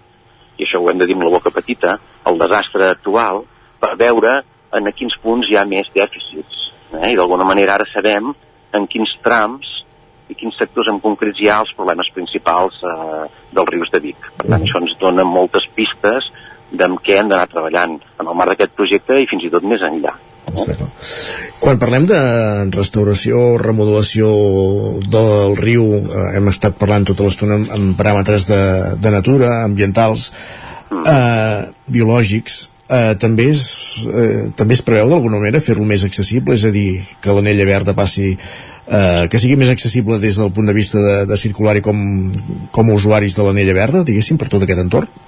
i 0.58 0.66
això 0.66 0.82
ho 0.82 0.90
hem 0.92 1.00
de 1.02 1.08
dir 1.08 1.16
amb 1.18 1.28
la 1.28 1.34
boca 1.34 1.54
petita, 1.54 1.98
el 2.28 2.40
desastre 2.42 2.90
actual, 2.92 3.44
per 3.80 3.94
veure 4.00 4.42
en 4.78 4.92
quins 4.92 5.16
punts 5.24 5.50
hi 5.50 5.58
ha 5.58 5.66
més 5.70 5.90
dèficits. 5.96 6.64
Eh? 6.94 7.12
I 7.14 7.18
d'alguna 7.20 7.48
manera 7.48 7.78
ara 7.78 7.88
sabem 7.92 8.34
en 8.76 8.88
quins 8.92 9.14
trams 9.24 9.74
i 10.28 10.36
quins 10.36 10.58
sectors 10.60 10.90
en 10.92 11.00
concrets 11.00 11.40
hi 11.40 11.48
ha 11.48 11.62
els 11.64 11.72
problemes 11.78 12.10
principals 12.16 12.82
eh, 12.84 13.28
dels 13.54 13.72
rius 13.72 13.94
de 13.94 14.02
Vic. 14.04 14.30
Per 14.36 14.48
tant, 14.50 14.60
això 14.60 14.82
ens 14.82 14.98
dona 15.00 15.24
moltes 15.28 15.70
pistes 15.76 16.28
d'en 16.72 16.98
què 17.04 17.20
hem 17.20 17.30
d'anar 17.32 17.48
treballant 17.52 17.98
en 18.20 18.26
el 18.28 18.36
marc 18.36 18.54
d'aquest 18.54 18.76
projecte 18.76 19.20
i 19.22 19.28
fins 19.30 19.46
i 19.48 19.52
tot 19.54 19.64
més 19.64 19.84
enllà. 19.86 20.16
Quan 21.60 21.80
parlem 21.82 22.06
de 22.08 22.20
restauració, 22.74 23.58
remodelació 23.62 24.30
del 25.04 25.58
riu, 25.60 25.84
eh, 25.98 26.30
hem 26.38 26.48
estat 26.52 26.78
parlant 26.80 27.06
tota 27.10 27.28
l'estona 27.28 27.58
amb, 27.60 27.74
amb 27.76 28.00
paràmetres 28.00 28.48
de, 28.50 28.62
de 29.02 29.12
natura, 29.14 29.52
ambientals, 29.66 30.32
eh, 30.94 31.68
biològics, 31.92 32.58
eh, 32.88 33.14
també, 33.20 33.50
és, 33.52 33.62
eh, 34.08 34.48
també 34.56 34.78
es 34.78 34.86
preveu 34.88 35.12
d'alguna 35.12 35.42
manera 35.42 35.64
fer-lo 35.64 35.86
més 35.86 36.08
accessible, 36.08 36.56
és 36.56 36.66
a 36.66 36.74
dir, 36.74 37.04
que 37.22 37.36
l'anella 37.36 37.68
verda 37.68 37.98
passi 37.98 38.32
eh, 38.88 39.28
que 39.30 39.42
sigui 39.42 39.60
més 39.60 39.72
accessible 39.74 40.20
des 40.24 40.40
del 40.40 40.54
punt 40.56 40.70
de 40.70 40.78
vista 40.78 41.04
de, 41.04 41.18
de 41.28 41.38
circular 41.38 41.78
i 41.78 41.84
com, 41.86 42.00
com 42.72 42.90
a 42.90 42.98
usuaris 42.98 43.36
de 43.36 43.48
l'anella 43.48 43.76
verda, 43.78 44.06
diguéssim, 44.08 44.40
per 44.40 44.50
tot 44.54 44.64
aquest 44.64 44.86
entorn? 44.86 45.27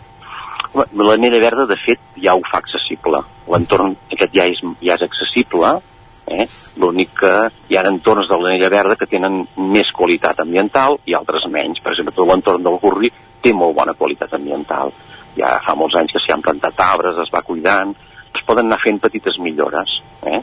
L'anella 0.99 1.39
verda, 1.41 1.65
de 1.69 1.77
fet, 1.81 2.01
ja 2.21 2.35
ho 2.35 2.41
fa 2.47 2.59
accessible. 2.63 3.21
L'entorn 3.51 3.95
aquest 4.13 4.35
ja 4.35 4.45
és, 4.49 4.61
ja 4.81 4.95
és 4.95 5.05
accessible, 5.05 5.73
eh? 6.29 6.45
l'únic 6.79 7.13
que 7.21 7.33
hi 7.69 7.77
ha 7.77 7.85
entorns 7.89 8.29
de 8.29 8.37
l'anella 8.37 8.69
verda 8.71 8.97
que 8.99 9.09
tenen 9.09 9.41
més 9.75 9.91
qualitat 9.95 10.39
ambiental 10.43 10.99
i 11.05 11.15
altres 11.17 11.47
menys. 11.51 11.81
Per 11.83 11.93
exemple, 11.93 12.15
tot 12.15 12.29
l'entorn 12.29 12.65
del 12.65 12.79
Gurri 12.81 13.11
té 13.41 13.53
molt 13.55 13.75
bona 13.77 13.95
qualitat 13.97 14.33
ambiental. 14.37 14.93
Ja 15.37 15.57
fa 15.65 15.75
molts 15.77 15.97
anys 15.99 16.13
que 16.15 16.21
s'hi 16.23 16.33
han 16.35 16.45
plantat 16.45 16.79
arbres, 16.83 17.19
es 17.23 17.31
va 17.33 17.45
cuidant, 17.45 17.95
es 18.35 18.45
poden 18.45 18.69
anar 18.69 18.81
fent 18.83 18.99
petites 19.01 19.39
millores. 19.41 19.99
Eh? 20.23 20.41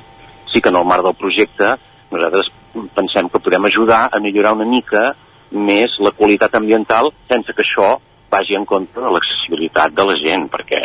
Sí 0.52 0.62
que 0.62 0.72
en 0.72 0.80
el 0.80 0.88
marc 0.88 1.04
del 1.06 1.18
projecte 1.18 1.76
nosaltres 2.10 2.50
pensem 2.96 3.28
que 3.32 3.42
podem 3.42 3.64
ajudar 3.66 4.06
a 4.12 4.20
millorar 4.20 4.54
una 4.56 4.68
mica 4.68 5.10
més 5.50 5.94
la 6.02 6.12
qualitat 6.12 6.54
ambiental 6.58 7.12
sense 7.30 7.54
que 7.54 7.64
això 7.64 7.96
vagi 8.36 8.58
en 8.58 8.66
compte 8.68 9.00
de 9.00 9.12
l'accessibilitat 9.12 9.94
de 9.96 10.04
la 10.04 10.16
gent, 10.20 10.48
perquè 10.52 10.82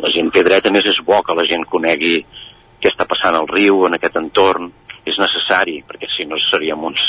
la 0.00 0.10
gent 0.14 0.30
té 0.32 0.42
dret, 0.46 0.66
a 0.66 0.72
més 0.72 0.88
és 0.88 1.00
bo 1.06 1.20
que 1.24 1.36
la 1.36 1.44
gent 1.48 1.66
conegui 1.68 2.16
què 2.80 2.90
està 2.90 3.06
passant 3.08 3.36
al 3.36 3.48
riu, 3.48 3.84
en 3.86 3.96
aquest 3.96 4.16
entorn, 4.20 4.70
és 5.04 5.20
necessari, 5.20 5.82
perquè 5.88 6.08
si 6.12 6.26
no 6.28 6.40
seríem 6.50 6.82
uns, 6.88 7.02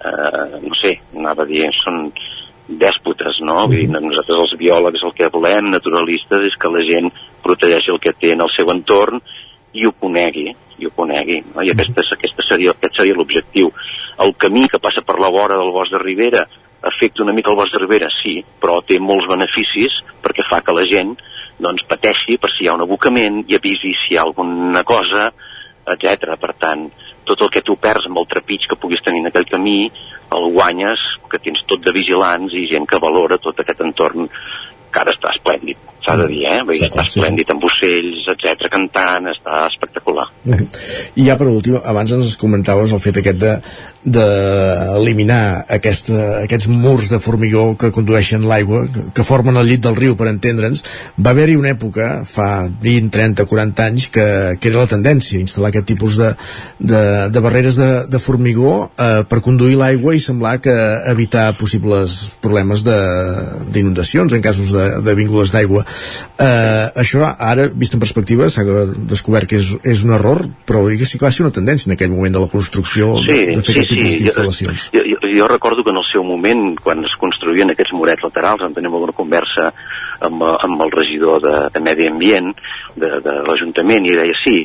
eh, 0.00 0.60
no 0.64 0.74
sé, 0.80 0.96
anava 1.16 1.44
a 1.44 1.48
dir, 1.48 1.68
són 1.76 2.10
dèspotes, 2.66 3.40
no? 3.46 3.62
Vull 3.68 3.76
dir, 3.76 3.88
nosaltres 3.92 4.42
els 4.44 4.54
biòlegs 4.58 5.04
el 5.06 5.14
que 5.16 5.30
volem, 5.32 5.70
naturalistes, 5.70 6.48
és 6.50 6.56
que 6.58 6.72
la 6.72 6.84
gent 6.88 7.10
protegeixi 7.44 7.92
el 7.94 8.00
que 8.02 8.14
té 8.16 8.32
en 8.34 8.42
el 8.42 8.52
seu 8.56 8.72
entorn 8.72 9.20
i 9.76 9.86
ho 9.86 9.92
conegui, 9.92 10.48
i 10.80 10.88
ho 10.88 10.92
conegui, 10.96 11.42
no? 11.52 11.62
I 11.62 11.72
aquesta, 11.72 12.04
aquesta 12.16 12.44
seria, 12.48 12.74
aquest 12.74 12.98
seria 12.98 13.16
l'objectiu. 13.16 13.70
El 14.24 14.32
camí 14.40 14.66
que 14.72 14.80
passa 14.82 15.04
per 15.04 15.20
la 15.20 15.30
vora 15.30 15.60
del 15.60 15.72
bosc 15.76 15.92
de 15.92 16.00
Ribera 16.02 16.46
afecta 16.88 17.24
una 17.24 17.34
mica 17.36 17.50
el 17.52 17.58
bosc 17.58 17.74
de 17.74 17.82
Ribera, 17.82 18.08
sí, 18.22 18.38
però 18.60 18.80
té 18.86 18.98
molts 19.02 19.28
beneficis 19.30 20.00
perquè 20.22 20.46
fa 20.48 20.62
que 20.64 20.74
la 20.76 20.86
gent 20.88 21.14
doncs, 21.58 21.86
pateixi 21.88 22.36
per 22.40 22.50
si 22.52 22.64
hi 22.64 22.68
ha 22.68 22.76
un 22.76 22.84
abocament 22.84 23.42
i 23.48 23.56
avisi 23.56 23.94
si 24.02 24.14
hi 24.14 24.18
ha 24.18 24.26
alguna 24.26 24.82
cosa, 24.84 25.30
etc. 25.86 26.36
Per 26.40 26.52
tant, 26.60 26.86
tot 27.26 27.42
el 27.42 27.50
que 27.52 27.64
tu 27.64 27.76
perds 27.80 28.08
amb 28.10 28.20
el 28.20 28.28
trepig 28.30 28.68
que 28.68 28.78
puguis 28.80 29.02
tenir 29.04 29.24
en 29.24 29.30
aquell 29.30 29.48
camí, 29.48 29.90
el 30.36 30.48
guanyes, 30.54 31.02
que 31.30 31.40
tens 31.42 31.62
tot 31.70 31.82
de 31.84 31.94
vigilants 31.94 32.54
i 32.54 32.66
gent 32.70 32.86
que 32.88 33.02
valora 33.02 33.38
tot 33.42 33.62
aquest 33.62 33.82
entorn 33.86 34.28
que 34.28 35.02
ara 35.02 35.14
està 35.14 35.32
esplèndid, 35.34 35.80
s'ha 36.06 36.16
de 36.22 36.28
dir, 36.30 36.44
eh? 36.46 36.60
Vull 36.62 36.78
dir, 36.78 36.86
està 36.88 37.04
esplèndid 37.04 37.50
amb 37.52 37.66
ocells, 37.66 38.30
etc 38.32 38.70
cantant, 38.72 39.28
està 39.32 39.66
espectacular. 39.72 40.28
I 41.18 41.26
ja 41.26 41.36
per 41.40 41.50
últim, 41.50 41.80
abans 41.82 42.14
ens 42.16 42.36
comentaves 42.40 42.94
el 42.94 43.02
fet 43.02 43.20
aquest 43.22 43.42
de 43.42 43.54
d'eliminar 44.06 45.66
aquesta, 45.76 46.44
aquests 46.44 46.68
murs 46.70 47.08
de 47.10 47.18
formigó 47.18 47.72
que 47.78 47.90
condueixen 47.94 48.44
l'aigua, 48.46 48.84
que, 48.92 49.02
que 49.16 49.24
formen 49.26 49.58
el 49.58 49.66
llit 49.66 49.82
del 49.82 49.96
riu, 49.98 50.14
per 50.18 50.28
entendre'ns. 50.30 50.84
Va 51.18 51.32
haver-hi 51.34 51.56
una 51.58 51.72
època, 51.74 52.22
fa 52.28 52.68
20, 52.70 53.10
30, 53.16 53.46
40 53.50 53.86
anys, 53.90 54.06
que, 54.14 54.26
que 54.60 54.70
era 54.70 54.84
la 54.84 54.90
tendència, 54.90 55.42
instal·lar 55.42 55.72
aquest 55.72 55.88
tipus 55.90 56.20
de, 56.20 56.30
de, 56.78 57.02
de 57.34 57.42
barreres 57.42 57.80
de, 57.80 57.90
de 58.06 58.20
formigó 58.22 58.76
eh, 58.94 59.24
per 59.26 59.42
conduir 59.42 59.74
l'aigua 59.80 60.14
i 60.14 60.22
semblar 60.22 60.60
que 60.62 60.76
evitar 61.10 61.48
possibles 61.58 62.36
problemes 62.42 62.86
d'inundacions 62.86 64.38
en 64.38 64.44
casos 64.44 64.70
de, 64.76 64.86
de 65.02 65.16
vingudes 65.18 65.50
d'aigua. 65.54 65.82
Eh, 66.36 66.86
això 67.02 67.24
ara, 67.24 67.68
vist 67.72 67.96
en 67.96 68.02
perspectiva, 68.02 68.48
s'ha 68.52 68.64
descobert 69.08 69.48
que 69.50 69.60
és, 69.60 69.72
és 69.84 70.04
un 70.04 70.14
error, 70.16 70.42
però 70.68 70.84
diguéssim 70.88 71.20
que 71.20 71.28
va 71.28 71.32
ser 71.34 71.46
una 71.46 71.54
tendència 71.54 71.90
en 71.90 71.96
aquell 71.96 72.12
moment 72.12 72.36
de 72.36 72.42
la 72.42 72.50
construcció 72.52 73.14
Sí, 73.22 73.28
de, 73.30 73.38
de 73.56 73.62
fer 73.62 73.72
sí, 73.72 73.76
aquest 73.76 73.92
tipus 73.94 74.10
sí. 74.10 74.18
d'instal·lacions. 74.20 74.88
Jo, 74.96 75.04
jo, 75.12 75.20
jo 75.38 75.48
recordo 75.48 75.84
que 75.84 75.94
en 75.94 76.02
el 76.02 76.08
seu 76.10 76.26
moment, 76.26 76.66
quan 76.82 77.04
es 77.08 77.14
construïen 77.20 77.72
aquests 77.72 77.94
murets 77.96 78.26
laterals, 78.26 78.64
vam 78.66 78.76
tenir 78.76 78.92
alguna 78.92 79.16
conversa 79.16 79.70
amb, 80.26 80.44
amb 80.44 80.84
el 80.84 80.92
regidor 80.92 81.40
de, 81.44 81.54
de 81.72 81.82
Medi 81.84 82.08
Ambient 82.10 82.52
de, 82.96 83.10
de 83.24 83.38
l'Ajuntament 83.46 84.06
i 84.08 84.16
deia 84.16 84.36
sí, 84.42 84.62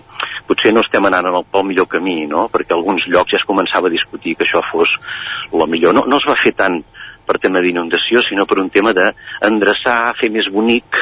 potser 0.48 0.74
no 0.76 0.84
estem 0.86 1.08
anant 1.08 1.30
en 1.30 1.40
el, 1.40 1.48
pel 1.52 1.68
millor 1.68 1.88
camí, 1.92 2.26
no? 2.28 2.48
perquè 2.52 2.76
alguns 2.76 3.08
llocs 3.08 3.36
ja 3.36 3.40
es 3.40 3.48
començava 3.48 3.88
a 3.88 3.94
discutir 3.94 4.36
que 4.36 4.48
això 4.48 4.64
fos 4.72 4.92
el 5.52 5.68
millor. 5.72 5.96
No, 5.96 6.06
no 6.08 6.20
es 6.20 6.28
va 6.28 6.40
fer 6.40 6.56
tant 6.58 6.82
per 7.28 7.40
tema 7.40 7.62
d'inundació, 7.64 8.24
sinó 8.26 8.48
per 8.50 8.60
un 8.60 8.70
tema 8.74 8.92
d'endreçar, 8.98 10.18
fer 10.20 10.32
més 10.34 10.50
bonic 10.52 11.00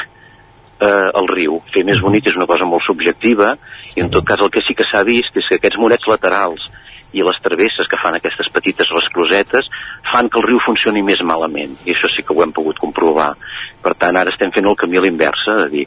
eh, 0.80 1.10
el 1.22 1.28
riu. 1.32 1.60
Fer 1.74 1.86
més 1.88 2.02
bonic 2.04 2.30
és 2.32 2.38
una 2.40 2.48
cosa 2.50 2.68
molt 2.68 2.86
subjectiva 2.88 3.56
i 3.96 4.04
en 4.04 4.12
tot 4.14 4.28
cas 4.28 4.42
el 4.44 4.52
que 4.54 4.64
sí 4.66 4.76
que 4.78 4.88
s'ha 4.90 5.04
vist 5.08 5.36
és 5.36 5.50
que 5.50 5.60
aquests 5.60 5.80
murets 5.82 6.08
laterals 6.10 6.70
i 7.14 7.24
les 7.26 7.40
travesses 7.42 7.88
que 7.90 7.98
fan 7.98 8.16
aquestes 8.18 8.50
petites 8.54 8.90
resclosetes 8.94 9.70
fan 10.12 10.30
que 10.30 10.38
el 10.42 10.46
riu 10.46 10.60
funcioni 10.62 11.02
més 11.06 11.24
malament 11.26 11.74
i 11.86 11.96
això 11.96 12.10
sí 12.12 12.22
que 12.26 12.36
ho 12.36 12.44
hem 12.46 12.54
pogut 12.54 12.78
comprovar 12.82 13.32
per 13.82 13.96
tant 13.98 14.18
ara 14.20 14.30
estem 14.34 14.52
fent 14.54 14.68
el 14.70 14.78
camí 14.78 15.00
a 15.00 15.04
l'inversa 15.06 15.56
de 15.64 15.68
dir, 15.72 15.86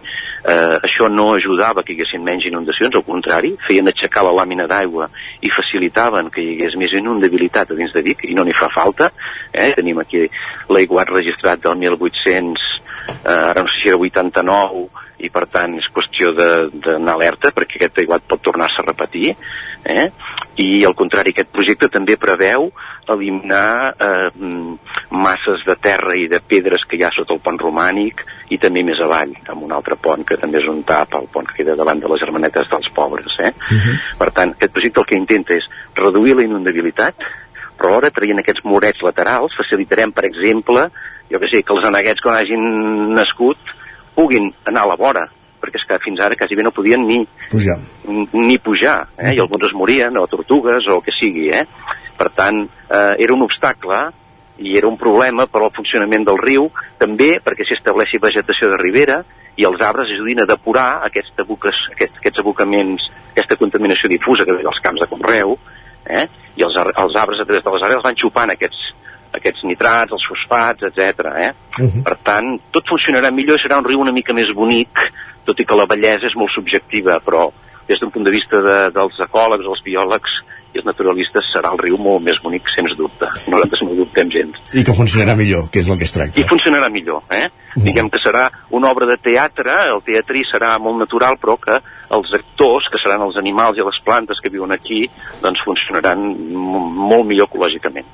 eh, 0.48 0.78
això 0.88 1.10
no 1.12 1.32
ajudava 1.36 1.84
que 1.84 1.92
hi 1.92 1.98
haguessin 2.00 2.24
menys 2.24 2.48
inundacions, 2.48 2.94
al 2.96 3.06
contrari 3.06 3.52
feien 3.68 3.86
aixecar 3.86 4.24
la 4.26 4.34
làmina 4.40 4.66
d'aigua 4.66 5.10
i 5.42 5.52
facilitaven 5.52 6.30
que 6.32 6.42
hi 6.42 6.54
hagués 6.56 6.78
més 6.80 6.96
inundabilitat 6.98 7.70
a 7.70 7.78
dins 7.78 7.94
de 7.94 8.02
Vic 8.02 8.24
i 8.26 8.34
no 8.34 8.44
n'hi 8.44 8.56
fa 8.56 8.70
falta 8.74 9.12
eh? 9.52 9.70
tenim 9.76 10.02
aquí 10.02 10.26
l'aiguat 10.72 11.12
registrat 11.12 11.62
del 11.62 11.78
1800 11.84 12.81
eh, 13.24 13.50
ara 13.52 13.62
no 13.62 13.68
sé 13.68 13.82
si 13.82 13.88
era 13.92 13.98
89 13.98 14.88
i 15.22 15.30
per 15.30 15.46
tant 15.50 15.76
és 15.78 15.86
qüestió 15.94 16.32
d'anar 16.34 17.14
alerta 17.14 17.52
perquè 17.54 17.78
aquest 17.78 18.02
aiguat 18.02 18.24
pot 18.26 18.42
tornar-se 18.42 18.82
a 18.82 18.86
repetir 18.88 19.34
eh? 19.84 20.08
i 20.62 20.84
al 20.84 20.96
contrari 20.98 21.32
aquest 21.32 21.52
projecte 21.54 21.88
també 21.92 22.16
preveu 22.20 22.70
eliminar 23.12 23.94
eh, 23.94 24.30
masses 25.10 25.64
de 25.66 25.76
terra 25.76 26.14
i 26.18 26.28
de 26.30 26.40
pedres 26.40 26.84
que 26.88 26.98
hi 26.98 27.04
ha 27.06 27.12
sota 27.14 27.34
el 27.34 27.42
pont 27.44 27.58
romànic 27.60 28.22
i 28.54 28.58
també 28.62 28.84
més 28.86 29.00
avall, 29.02 29.32
amb 29.48 29.64
un 29.66 29.72
altre 29.74 29.96
pont 30.00 30.24
que 30.28 30.38
també 30.40 30.60
és 30.60 30.68
un 30.70 30.82
tap, 30.86 31.14
el 31.18 31.28
pont 31.32 31.48
que 31.48 31.62
queda 31.62 31.76
davant 31.78 32.00
de 32.02 32.10
les 32.12 32.20
germanetes 32.20 32.68
dels 32.70 32.90
pobres. 32.94 33.32
Eh? 33.38 33.52
Uh 33.52 33.78
-huh. 33.78 33.96
Per 34.18 34.30
tant, 34.30 34.52
aquest 34.52 34.72
projecte 34.72 35.00
el 35.00 35.06
que 35.06 35.16
intenta 35.16 35.54
és 35.54 35.64
reduir 35.94 36.36
la 36.36 36.42
inundabilitat, 36.42 37.14
però 37.78 37.88
alhora 37.88 38.10
traient 38.10 38.38
aquests 38.38 38.64
murets 38.64 39.02
laterals 39.02 39.56
facilitarem, 39.56 40.12
per 40.12 40.24
exemple, 40.24 40.90
jo 41.32 41.40
que 41.40 41.50
sé, 41.50 41.62
que 41.64 41.74
els 41.74 41.86
aneguets 41.88 42.22
quan 42.24 42.36
hagin 42.38 43.14
nascut 43.16 43.72
puguin 44.14 44.50
anar 44.68 44.84
a 44.84 44.92
la 44.92 44.98
vora, 45.00 45.26
perquè 45.62 45.80
és 45.80 45.86
que 45.88 46.00
fins 46.04 46.20
ara 46.20 46.36
quasi 46.38 46.58
bé 46.58 46.64
no 46.66 46.74
podien 46.74 47.04
ni 47.06 47.22
pujar, 47.50 47.78
ni 48.34 48.58
pujar 48.58 48.98
eh? 49.16 49.32
i 49.36 49.40
alguns 49.40 49.70
es 49.70 49.76
morien, 49.78 50.18
o 50.18 50.26
tortugues, 50.28 50.88
o 50.88 50.98
el 50.98 51.04
que 51.06 51.14
sigui. 51.16 51.48
Eh? 51.54 51.64
Per 52.18 52.28
tant, 52.36 52.64
eh, 52.66 53.14
era 53.24 53.34
un 53.34 53.46
obstacle 53.46 54.02
i 54.62 54.76
era 54.78 54.90
un 54.90 54.98
problema 55.00 55.46
per 55.50 55.62
al 55.62 55.72
funcionament 55.74 56.26
del 56.28 56.40
riu, 56.42 56.68
també 57.00 57.36
perquè 57.42 57.66
s'estableixi 57.66 58.20
vegetació 58.22 58.68
de 58.72 58.80
ribera 58.82 59.22
i 59.56 59.66
els 59.68 59.80
arbres 59.84 60.10
ajudin 60.12 60.42
a 60.42 60.48
depurar 60.48 61.02
aquests, 61.08 61.34
aboques, 61.44 61.78
aquests, 61.94 62.20
aquests 62.20 62.42
abocaments, 62.42 63.08
aquesta 63.32 63.58
contaminació 63.60 64.10
difusa 64.12 64.46
que 64.48 64.54
ve 64.56 64.64
dels 64.64 64.80
camps 64.84 65.02
de 65.02 65.08
conreu, 65.10 65.56
eh? 66.06 66.26
i 66.56 66.64
els, 66.64 66.76
els 66.76 67.16
arbres 67.16 67.40
a 67.40 67.46
través 67.48 67.64
de 67.64 67.74
les 67.74 67.86
àrees 67.88 68.04
van 68.04 68.18
xupant 68.18 68.52
aquests, 68.52 68.92
aquests 69.32 69.64
nitrats, 69.64 70.12
els 70.12 70.26
fosfats, 70.28 70.84
etc. 70.88 71.26
Eh? 71.46 71.50
Uh 71.78 71.86
-huh. 71.86 72.02
Per 72.02 72.16
tant, 72.22 72.60
tot 72.70 72.88
funcionarà 72.88 73.30
millor 73.30 73.58
i 73.58 73.62
serà 73.62 73.78
un 73.78 73.84
riu 73.84 74.00
una 74.00 74.12
mica 74.12 74.32
més 74.32 74.52
bonic, 74.54 75.12
tot 75.44 75.58
i 75.58 75.64
que 75.64 75.74
la 75.74 75.86
bellesa 75.86 76.26
és 76.26 76.34
molt 76.34 76.52
subjectiva, 76.52 77.20
però 77.20 77.50
des 77.88 77.98
d'un 78.00 78.10
punt 78.10 78.24
de 78.24 78.30
vista 78.30 78.60
de, 78.60 78.90
dels 78.94 79.18
ecòlegs, 79.18 79.66
els 79.66 79.82
biòlegs 79.84 80.30
i 80.72 80.80
els 80.80 80.88
naturalistes 80.88 81.48
serà 81.54 81.72
el 81.74 81.80
riu 81.82 81.98
molt 82.00 82.24
més 82.24 82.38
bonic, 82.44 82.68
sens 82.72 82.94
dubte. 82.98 83.28
Nosaltres 83.52 83.84
no 83.86 83.96
dubtem 83.98 84.30
gens. 84.32 84.60
I 84.72 84.84
que 84.86 84.96
funcionarà 84.96 85.36
millor, 85.38 85.68
que 85.72 85.82
és 85.82 85.90
el 85.92 86.00
que 86.00 86.08
es 86.08 86.14
tracta. 86.16 86.40
I 86.40 86.48
funcionarà 86.48 86.88
millor, 86.92 87.24
eh? 87.30 87.48
Diguem 87.72 88.10
que 88.12 88.20
serà 88.20 88.48
una 88.76 88.90
obra 88.92 89.06
de 89.08 89.16
teatre, 89.16 89.74
el 89.94 90.02
teatrí 90.04 90.42
serà 90.48 90.74
molt 90.82 91.00
natural, 91.00 91.38
però 91.40 91.56
que 91.60 91.78
els 92.12 92.32
actors, 92.36 92.88
que 92.92 93.00
seran 93.00 93.24
els 93.24 93.38
animals 93.40 93.78
i 93.78 93.86
les 93.86 94.00
plantes 94.04 94.40
que 94.44 94.52
viuen 94.52 94.74
aquí, 94.74 95.06
doncs 95.40 95.62
funcionaran 95.64 96.20
molt 96.52 97.24
millor 97.28 97.48
ecològicament. 97.48 98.08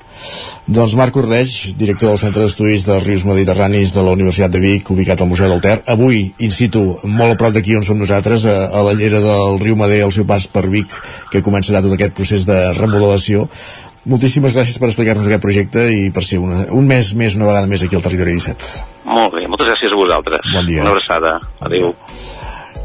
Doncs 0.69 0.95
Marc 0.99 1.17
Ordeix, 1.17 1.53
director 1.79 2.13
del 2.13 2.21
Centre 2.21 2.45
d'Estudis 2.45 2.85
dels 2.87 3.07
Rius 3.07 3.25
Mediterranis 3.27 3.95
de 3.95 4.03
la 4.05 4.15
Universitat 4.15 4.53
de 4.53 4.61
Vic, 4.63 4.91
ubicat 4.95 5.23
al 5.23 5.31
Museu 5.31 5.51
del 5.51 5.63
Ter, 5.65 5.79
avui, 5.91 6.27
in 6.45 6.55
situ, 6.55 6.83
molt 7.05 7.35
a 7.35 7.39
prop 7.41 7.55
d'aquí 7.55 7.77
on 7.79 7.87
som 7.87 7.99
nosaltres, 7.99 8.47
a, 8.47 8.69
a 8.69 8.83
la 8.87 8.95
llera 8.99 9.23
del 9.25 9.59
riu 9.63 9.79
Mader, 9.81 10.03
al 10.05 10.15
seu 10.15 10.27
pas 10.29 10.47
per 10.53 10.67
Vic, 10.71 10.95
que 11.33 11.43
començarà 11.45 11.83
tot 11.85 11.95
aquest 11.97 12.15
procés 12.19 12.47
de 12.49 12.59
remodelació. 12.79 13.47
Moltíssimes 14.09 14.55
gràcies 14.57 14.79
per 14.81 14.89
explicar-nos 14.89 15.29
aquest 15.29 15.45
projecte 15.45 15.85
i 15.93 16.09
per 16.15 16.25
ser 16.25 16.41
una, 16.41 16.65
un 16.73 16.87
mes 16.89 17.13
més, 17.19 17.37
una 17.37 17.51
vegada 17.51 17.69
més 17.69 17.85
aquí 17.85 17.99
al 17.99 18.05
Territori 18.05 18.37
17. 18.39 18.69
Molt 19.09 19.35
bé, 19.37 19.45
moltes 19.51 19.69
gràcies 19.69 19.93
a 19.93 19.99
vosaltres. 20.01 20.53
Bon 20.55 20.69
dia. 20.69 20.85
Una 20.87 20.95
abraçada. 20.97 21.39
Adéu. 21.61 21.93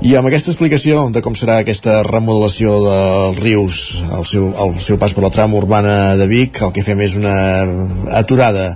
I 0.03 0.18
amb 0.20 0.28
aquesta 0.28 0.51
explicació 0.51 1.05
de 1.16 1.22
com 1.24 1.36
serà 1.39 1.61
aquesta 1.61 2.01
remodelació 2.03 2.74
dels 2.84 3.39
rius 3.39 3.78
al 4.11 4.26
seu, 4.28 4.49
al 4.59 4.76
seu 4.84 4.99
pas 4.99 5.16
per 5.16 5.24
la 5.24 5.32
trama 5.32 5.55
urbana 5.61 6.18
de 6.20 6.28
Vic, 6.28 6.59
el 6.66 6.74
que 6.76 6.84
fem 6.84 6.99
és 7.05 7.16
una 7.16 7.38
aturada 8.20 8.74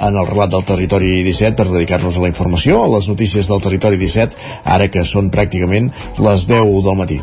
en 0.00 0.16
el 0.16 0.30
relat 0.30 0.54
del 0.54 0.64
Territori 0.64 1.18
17 1.26 1.58
per 1.58 1.68
dedicar-nos 1.68 2.16
a 2.16 2.24
la 2.24 2.32
informació, 2.32 2.80
a 2.80 2.88
les 2.96 3.10
notícies 3.12 3.52
del 3.52 3.60
Territori 3.60 4.00
17, 4.00 4.40
ara 4.64 4.88
que 4.88 5.04
són 5.04 5.28
pràcticament 5.28 5.92
les 6.16 6.48
10 6.48 6.80
del 6.88 6.98
matí. 7.02 7.20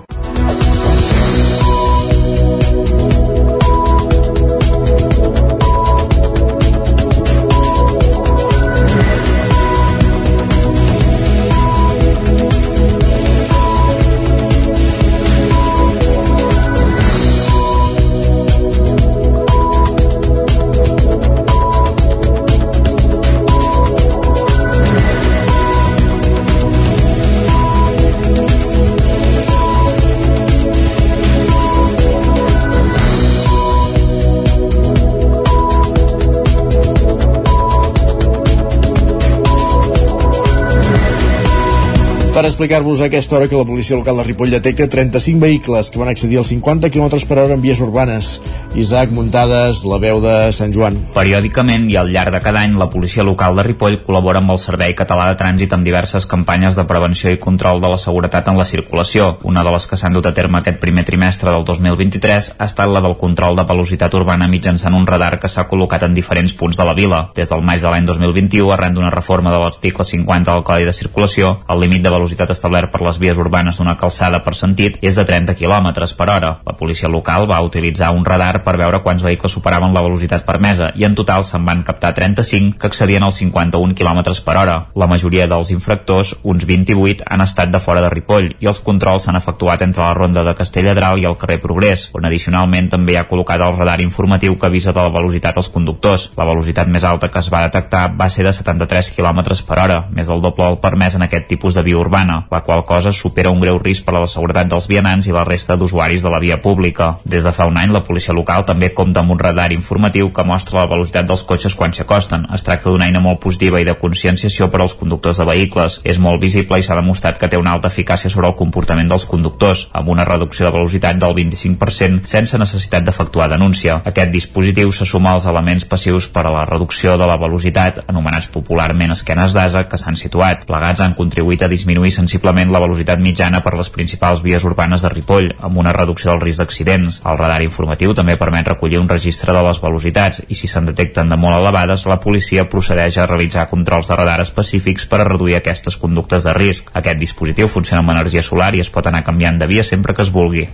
Explicar-vos 42.48 43.02
aquesta 43.02 43.36
hora 43.36 43.48
que 43.48 43.56
la 43.56 43.66
policia 43.66 43.98
local 43.98 44.18
de 44.18 44.24
Ripoll 44.24 44.50
detecta 44.50 44.88
35 44.88 45.40
vehicles 45.40 45.90
que 45.92 46.00
van 46.00 46.08
accedir 46.08 46.38
als 46.38 46.48
50 46.48 46.90
km 46.90 47.20
per 47.28 47.40
hora 47.40 47.54
en 47.54 47.62
vies 47.62 47.82
urbanes. 47.84 48.40
Isaac 48.76 49.12
Muntades, 49.12 49.84
la 49.84 49.98
veu 50.00 50.22
de 50.24 50.52
Sant 50.56 50.72
Joan. 50.72 50.96
Periòdicament 51.16 51.90
i 51.92 51.98
al 52.00 52.12
llarg 52.14 52.32
de 52.32 52.40
cada 52.40 52.62
any, 52.64 52.78
la 52.80 52.88
policia 52.90 53.26
local 53.28 53.58
de 53.58 53.66
Ripoll 53.68 54.00
col·labora 54.06 54.40
amb 54.40 54.54
el 54.56 54.62
Servei 54.64 54.96
Català 54.96 55.28
de 55.28 55.36
Trànsit 55.40 55.76
amb 55.76 55.84
diverses 55.84 56.28
campanyes 56.30 56.80
de 56.80 56.86
prevenció 56.88 57.34
i 57.34 57.40
control 57.42 57.82
de 57.84 57.92
la 57.92 58.00
seguretat 58.00 58.48
en 58.48 58.58
la 58.58 58.66
circulació. 58.66 59.34
Una 59.44 59.66
de 59.68 59.76
les 59.76 59.88
que 59.88 60.00
s'han 60.00 60.16
dut 60.16 60.32
a 60.32 60.34
terme 60.34 60.62
aquest 60.62 60.80
primer 60.80 61.04
trimestre 61.04 61.52
del 61.52 61.68
2023 61.68 62.54
ha 62.58 62.70
estat 62.70 62.88
la 62.88 63.04
del 63.04 63.18
control 63.20 63.60
de 63.60 63.68
velocitat 63.68 64.14
urbana 64.16 64.48
mitjançant 64.48 64.96
un 64.96 65.08
radar 65.08 65.36
que 65.42 65.52
s'ha 65.52 65.68
col·locat 65.68 66.08
en 66.08 66.16
diferents 66.16 66.56
punts 66.56 66.80
de 66.80 66.88
la 66.88 66.96
vila. 66.96 67.26
Des 67.36 67.52
del 67.52 67.66
maig 67.66 67.84
de 67.84 67.92
l'any 67.92 68.08
2021, 68.08 68.72
arran 68.72 68.96
d'una 68.96 69.12
reforma 69.12 69.52
de 69.52 69.60
l'article 69.66 70.08
50 70.08 70.54
del 70.54 70.64
Codi 70.64 70.88
de 70.88 70.96
Circulació, 70.96 71.58
el 71.68 71.84
límit 71.84 72.08
de 72.08 72.14
velocitat 72.14 72.37
establert 72.46 72.92
per 72.92 73.02
les 73.02 73.18
vies 73.18 73.38
urbanes 73.42 73.78
d'una 73.80 73.96
calçada 73.98 74.44
per 74.46 74.54
sentit 74.56 74.98
és 75.02 75.16
de 75.18 75.26
30 75.26 75.56
km 75.58 75.90
per 76.18 76.28
hora. 76.30 76.52
La 76.66 76.76
policia 76.78 77.10
local 77.10 77.48
va 77.50 77.62
utilitzar 77.66 78.12
un 78.14 78.26
radar 78.26 78.64
per 78.64 78.76
veure 78.78 79.02
quants 79.02 79.24
vehicles 79.24 79.56
superaven 79.58 79.94
la 79.94 80.04
velocitat 80.06 80.46
permesa 80.46 80.92
i 80.96 81.06
en 81.08 81.16
total 81.18 81.46
se'n 81.48 81.66
van 81.66 81.82
captar 81.88 82.14
35 82.14 82.78
que 82.78 82.88
accedien 82.92 83.24
als 83.24 83.40
51 83.42 83.96
km 83.98 84.22
per 84.46 84.58
hora. 84.58 84.78
La 84.96 85.08
majoria 85.08 85.48
dels 85.48 85.72
infractors, 85.74 86.36
uns 86.44 86.66
28, 86.66 87.26
han 87.26 87.42
estat 87.42 87.72
de 87.74 87.80
fora 87.80 88.04
de 88.04 88.12
Ripoll 88.14 88.54
i 88.60 88.70
els 88.70 88.84
controls 88.86 89.26
s'han 89.26 89.40
efectuat 89.40 89.82
entre 89.82 90.04
la 90.04 90.14
ronda 90.14 90.44
de 90.44 90.56
Castelladral 90.56 91.18
i 91.20 91.26
el 91.26 91.38
carrer 91.42 91.60
Progrés, 91.64 92.10
on 92.14 92.30
addicionalment 92.30 92.92
també 92.94 93.16
hi 93.16 93.20
ha 93.22 93.28
col·locat 93.30 93.64
el 93.64 93.78
radar 93.78 94.00
informatiu 94.06 94.58
que 94.58 94.70
avisa 94.70 94.94
de 94.94 95.02
la 95.02 95.14
velocitat 95.14 95.58
als 95.58 95.72
conductors. 95.74 96.30
La 96.38 96.46
velocitat 96.46 96.88
més 96.88 97.04
alta 97.04 97.32
que 97.34 97.40
es 97.40 97.52
va 97.54 97.66
detectar 97.66 98.08
va 98.14 98.30
ser 98.30 98.46
de 98.46 98.54
73 98.54 99.12
km 99.16 99.44
per 99.68 99.82
hora, 99.84 100.02
més 100.14 100.28
del 100.28 100.42
doble 100.42 100.66
del 100.66 100.80
permès 100.84 101.16
en 101.16 101.26
aquest 101.26 101.48
tipus 101.50 101.76
de 101.78 101.84
via 101.86 101.98
urbana 101.98 102.17
urbana, 102.18 102.48
la 102.50 102.62
qual 102.62 102.84
cosa 102.84 103.12
supera 103.12 103.52
un 103.52 103.60
greu 103.60 103.78
risc 103.78 104.06
per 104.06 104.16
a 104.16 104.22
la 104.24 104.28
seguretat 104.30 104.70
dels 104.72 104.88
vianants 104.90 105.28
i 105.28 105.34
la 105.36 105.44
resta 105.46 105.76
d'usuaris 105.78 106.24
de 106.24 106.30
la 106.34 106.40
via 106.40 106.58
pública. 106.62 107.18
Des 107.24 107.44
de 107.44 107.52
fa 107.54 107.68
un 107.70 107.78
any, 107.78 107.92
la 107.94 108.02
policia 108.04 108.34
local 108.34 108.66
també 108.66 108.90
compta 108.94 109.22
amb 109.22 109.32
un 109.32 109.40
radar 109.40 109.72
informatiu 109.72 110.32
que 110.34 110.44
mostra 110.44 110.80
la 110.80 110.90
velocitat 110.90 111.28
dels 111.28 111.44
cotxes 111.44 111.76
quan 111.76 111.94
s'acosten. 111.94 112.48
Es 112.54 112.64
tracta 112.66 112.90
d'una 112.90 113.06
eina 113.06 113.22
molt 113.22 113.40
positiva 113.44 113.80
i 113.80 113.86
de 113.86 113.94
conscienciació 113.94 114.72
per 114.72 114.82
als 114.82 114.96
conductors 114.98 115.38
de 115.38 115.46
vehicles. 115.46 116.00
És 116.04 116.18
molt 116.18 116.42
visible 116.42 116.80
i 116.80 116.84
s'ha 116.84 116.98
demostrat 116.98 117.38
que 117.38 117.48
té 117.48 117.58
una 117.58 117.76
alta 117.78 117.92
eficàcia 117.92 118.32
sobre 118.34 118.48
el 118.48 118.56
comportament 118.56 119.10
dels 119.10 119.28
conductors, 119.30 119.88
amb 119.94 120.10
una 120.10 120.26
reducció 120.26 120.66
de 120.66 120.74
velocitat 120.74 121.22
del 121.22 121.36
25% 121.38 122.26
sense 122.26 122.58
necessitat 122.58 123.06
d'efectuar 123.06 123.50
denúncia. 123.52 124.02
Aquest 124.06 124.34
dispositiu 124.34 124.92
se 124.92 125.06
suma 125.06 125.36
als 125.36 125.46
elements 125.46 125.86
passius 125.86 126.32
per 126.34 126.48
a 126.48 126.56
la 126.56 126.66
reducció 126.66 127.18
de 127.18 127.30
la 127.30 127.38
velocitat, 127.38 128.02
anomenats 128.08 128.50
popularment 128.50 129.14
esquenes 129.14 129.54
d'asa, 129.54 129.86
que 129.88 130.02
s'han 130.02 130.18
situat. 130.18 130.66
Plegats 130.66 131.06
han 131.06 131.14
contribuït 131.14 131.62
a 131.62 131.70
disminuir 131.72 132.07
disminuir 132.08 132.12
sensiblement 132.12 132.72
la 132.72 132.80
velocitat 132.80 133.20
mitjana 133.20 133.62
per 133.62 133.76
les 133.78 133.90
principals 133.90 134.42
vies 134.44 134.64
urbanes 134.64 135.04
de 135.04 135.10
Ripoll, 135.12 135.52
amb 135.60 135.78
una 135.78 135.94
reducció 135.94 136.32
del 136.32 136.42
risc 136.42 136.60
d'accidents. 136.62 137.22
El 137.26 137.38
radar 137.38 137.62
informatiu 137.64 138.14
també 138.14 138.38
permet 138.38 138.68
recollir 138.68 139.00
un 139.00 139.10
registre 139.10 139.54
de 139.54 139.62
les 139.64 139.82
velocitats 139.82 140.42
i 140.48 140.56
si 140.56 140.68
se'n 140.68 140.88
detecten 140.88 141.30
de 141.30 141.38
molt 141.38 141.58
elevades, 141.60 142.06
la 142.06 142.20
policia 142.20 142.68
procedeix 142.70 143.18
a 143.18 143.28
realitzar 143.28 143.68
controls 143.70 144.08
de 144.08 144.16
radar 144.16 144.42
específics 144.42 145.06
per 145.06 145.22
a 145.22 145.30
reduir 145.30 145.58
aquestes 145.58 145.98
conductes 145.98 146.44
de 146.44 146.54
risc. 146.54 146.92
Aquest 146.94 147.20
dispositiu 147.20 147.68
funciona 147.68 148.04
amb 148.04 148.16
energia 148.16 148.44
solar 148.44 148.74
i 148.76 148.84
es 148.84 148.92
pot 148.92 149.08
anar 149.08 149.26
canviant 149.28 149.60
de 149.60 149.68
via 149.68 149.84
sempre 149.84 150.14
que 150.14 150.24
es 150.24 150.32
vulgui. 150.32 150.68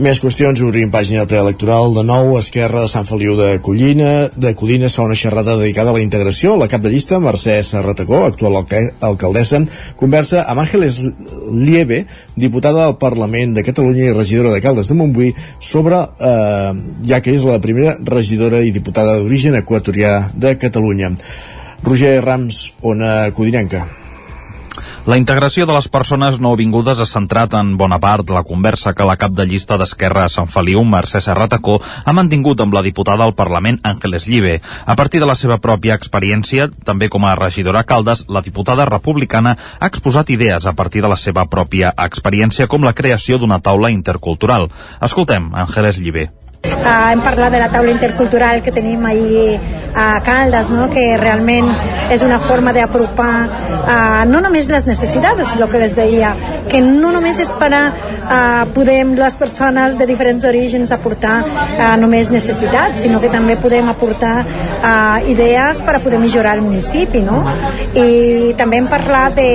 Més 0.00 0.16
qüestions, 0.16 0.56
obrim 0.64 0.88
pàgina 0.88 1.26
preelectoral 1.28 1.92
de 1.92 2.00
nou, 2.08 2.30
Esquerra 2.38 2.86
de 2.86 2.88
Sant 2.88 3.04
Feliu 3.04 3.34
de 3.36 3.50
Collina, 3.60 4.30
de 4.32 4.54
Codines 4.56 4.94
fa 4.96 5.04
una 5.04 5.18
xerrada 5.18 5.58
dedicada 5.60 5.92
a 5.92 5.96
la 5.98 6.00
integració. 6.00 6.54
La 6.56 6.70
cap 6.72 6.80
de 6.80 6.88
llista, 6.88 7.18
Mercè 7.20 7.58
Serratacó, 7.66 8.22
actual 8.24 8.56
alcaldessa, 8.56 9.60
conversa 10.00 10.46
amb 10.48 10.64
Àngeles 10.64 11.02
Lieve, 11.52 12.06
diputada 12.32 12.86
al 12.88 12.96
Parlament 12.96 13.52
de 13.58 13.66
Catalunya 13.66 14.08
i 14.08 14.16
regidora 14.16 14.56
de 14.56 14.64
Caldes 14.64 14.88
de 14.88 14.96
Montbui, 14.96 15.34
sobre, 15.60 16.00
eh, 16.00 16.72
ja 17.04 17.20
que 17.20 17.36
és 17.36 17.44
la 17.44 17.60
primera 17.60 17.98
regidora 18.00 18.64
i 18.64 18.72
diputada 18.72 19.18
d'origen 19.20 19.60
equatorià 19.60 20.30
de 20.32 20.56
Catalunya. 20.56 21.12
Roger 21.84 22.22
Rams, 22.24 22.70
Ona 22.80 23.34
Codinenca. 23.36 23.84
La 25.08 25.16
integració 25.16 25.64
de 25.64 25.72
les 25.72 25.86
persones 25.88 26.36
nouvingudes 26.44 26.98
ha 27.00 27.06
centrat 27.08 27.54
en 27.56 27.70
bona 27.80 27.96
part 28.02 28.28
la 28.28 28.42
conversa 28.44 28.92
que 28.92 29.06
la 29.08 29.14
cap 29.16 29.32
de 29.32 29.46
llista 29.48 29.78
d'Esquerra 29.80 30.26
a 30.26 30.32
Sant 30.32 30.50
Feliu, 30.52 30.82
Mercè 30.84 31.22
Serratacó, 31.24 31.78
ha 31.80 32.12
mantingut 32.12 32.60
amb 32.60 32.76
la 32.76 32.82
diputada 32.84 33.24
al 33.24 33.32
Parlament, 33.38 33.78
Àngeles 33.82 34.28
Llibe. 34.28 34.58
A 34.84 34.96
partir 35.00 35.22
de 35.24 35.28
la 35.30 35.38
seva 35.40 35.56
pròpia 35.56 35.96
experiència, 35.96 36.68
també 36.84 37.08
com 37.08 37.24
a 37.24 37.32
regidora 37.40 37.86
Caldes, 37.88 38.26
la 38.28 38.44
diputada 38.44 38.84
republicana 38.84 39.56
ha 39.78 39.88
exposat 39.88 40.34
idees 40.36 40.68
a 40.68 40.76
partir 40.76 41.00
de 41.00 41.08
la 41.08 41.16
seva 41.16 41.46
pròpia 41.48 41.94
experiència 41.96 42.68
com 42.68 42.84
la 42.84 42.92
creació 42.92 43.40
d'una 43.40 43.62
taula 43.64 43.88
intercultural. 43.96 44.68
Escoltem 45.00 45.48
Àngeles 45.64 46.04
Llibe. 46.04 46.28
Uh, 46.60 47.12
hem 47.12 47.20
parlat 47.24 47.52
de 47.52 47.58
la 47.58 47.70
taula 47.72 47.92
intercultural 47.92 48.60
que 48.62 48.72
tenim 48.72 49.04
ahir 49.06 49.60
a 49.94 50.20
Caldes, 50.22 50.68
no? 50.70 50.88
que 50.92 51.16
realment 51.16 51.70
és 52.12 52.22
una 52.22 52.38
forma 52.40 52.72
d'apropar 52.76 53.34
uh, 53.80 54.24
no 54.28 54.42
només 54.44 54.68
les 54.68 54.84
necessitats, 54.86 55.54
el 55.56 55.64
que 55.72 55.80
les 55.80 55.96
deia, 55.96 56.34
que 56.68 56.82
no 56.84 57.12
només 57.14 57.40
és 57.40 57.50
per 57.60 57.70
a 57.74 57.82
uh, 57.90 58.68
podem 58.74 59.16
les 59.18 59.36
persones 59.40 59.96
de 59.98 60.06
diferents 60.06 60.44
orígens 60.44 60.92
aportar 60.92 61.40
uh, 61.46 61.96
només 62.00 62.30
necessitats, 62.30 63.00
sinó 63.04 63.20
que 63.24 63.32
també 63.32 63.56
podem 63.60 63.88
aportar 63.88 64.36
uh, 64.44 65.18
idees 65.32 65.80
per 65.86 65.96
a 65.96 66.04
poder 66.04 66.20
millorar 66.20 66.58
el 66.58 66.64
municipi. 66.66 67.24
No? 67.24 67.42
I 67.96 68.54
també 68.60 68.80
hem 68.80 68.88
parlat 68.92 69.36
de 69.40 69.50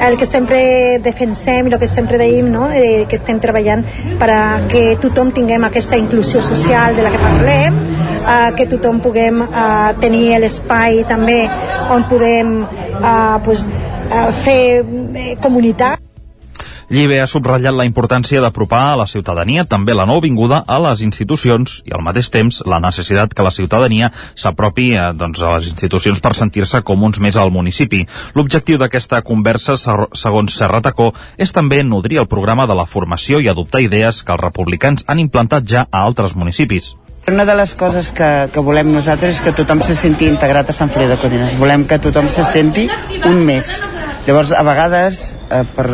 el 0.00 0.16
que 0.16 0.26
sempre 0.26 0.98
defensem 1.04 1.68
i 1.68 1.74
el 1.74 1.78
que 1.78 1.88
sempre 1.88 2.18
deim, 2.18 2.48
no? 2.50 2.70
eh, 2.72 3.04
que 3.08 3.18
estem 3.18 3.40
treballant 3.42 3.84
per 4.20 4.30
a 4.32 4.42
que 4.70 4.96
tothom 5.02 5.32
tinguem 5.36 5.66
aquesta 5.68 5.98
inclusió 6.10 6.42
social 6.42 6.96
de 6.96 7.02
la 7.02 7.10
que 7.10 7.18
parlem, 7.22 7.78
eh, 8.26 8.50
que 8.56 8.66
tothom 8.66 8.98
puguem 8.98 9.44
eh, 9.46 9.94
tenir 10.02 10.26
l'espai 10.42 11.04
també 11.06 11.44
on 11.94 12.04
podem 12.10 12.52
eh, 12.66 13.38
pues, 13.46 13.68
eh, 13.70 14.28
fer 14.42 14.62
eh, 14.82 15.34
comunitat 15.40 15.99
Llibe 16.90 17.20
ha 17.22 17.26
subratllat 17.30 17.76
la 17.78 17.84
importància 17.86 18.40
d'apropar 18.42 18.80
a 18.90 18.94
la 18.98 19.04
ciutadania 19.06 19.62
també 19.62 19.94
la 19.94 20.08
nouvinguda 20.10 20.64
a 20.66 20.78
les 20.82 21.04
institucions 21.06 21.76
i 21.86 21.92
al 21.94 22.02
mateix 22.02 22.32
temps 22.34 22.56
la 22.66 22.80
necessitat 22.82 23.30
que 23.30 23.44
la 23.46 23.52
ciutadania 23.54 24.08
s'apropi 24.34 24.88
eh, 24.96 25.04
doncs, 25.14 25.38
a 25.38 25.52
les 25.54 25.68
institucions 25.70 26.18
per 26.18 26.34
sentir-se 26.34 26.80
comuns 26.82 27.20
més 27.22 27.38
al 27.38 27.52
municipi. 27.54 28.00
L'objectiu 28.34 28.80
d'aquesta 28.82 29.22
conversa, 29.22 29.76
segons 29.78 30.56
Serra 30.58 30.82
Tacó, 30.82 31.12
és 31.38 31.54
també 31.54 31.84
nodrir 31.86 32.18
el 32.24 32.26
programa 32.26 32.66
de 32.66 32.74
la 32.74 32.88
formació 32.90 33.38
i 33.38 33.46
adoptar 33.46 33.84
idees 33.86 34.24
que 34.24 34.34
els 34.34 34.42
republicans 34.42 35.06
han 35.06 35.22
implantat 35.22 35.70
ja 35.70 35.86
a 35.92 36.02
altres 36.02 36.34
municipis. 36.34 36.96
Una 37.30 37.44
de 37.46 37.54
les 37.54 37.76
coses 37.78 38.10
que, 38.10 38.32
que 38.50 38.66
volem 38.66 38.90
nosaltres 38.90 39.38
és 39.38 39.44
que 39.46 39.54
tothom 39.54 39.86
se 39.86 39.94
senti 39.94 40.26
integrat 40.26 40.74
a 40.74 40.74
Sant 40.74 40.90
Feliu 40.90 41.14
de 41.14 41.22
Codines. 41.22 41.54
Volem 41.62 41.86
que 41.86 42.02
tothom 42.02 42.26
se 42.26 42.42
senti 42.50 42.90
un 43.30 43.44
més. 43.46 43.76
Llavors, 44.26 44.52
a 44.52 44.62
vegades, 44.62 45.34
eh, 45.50 45.62
per 45.74 45.88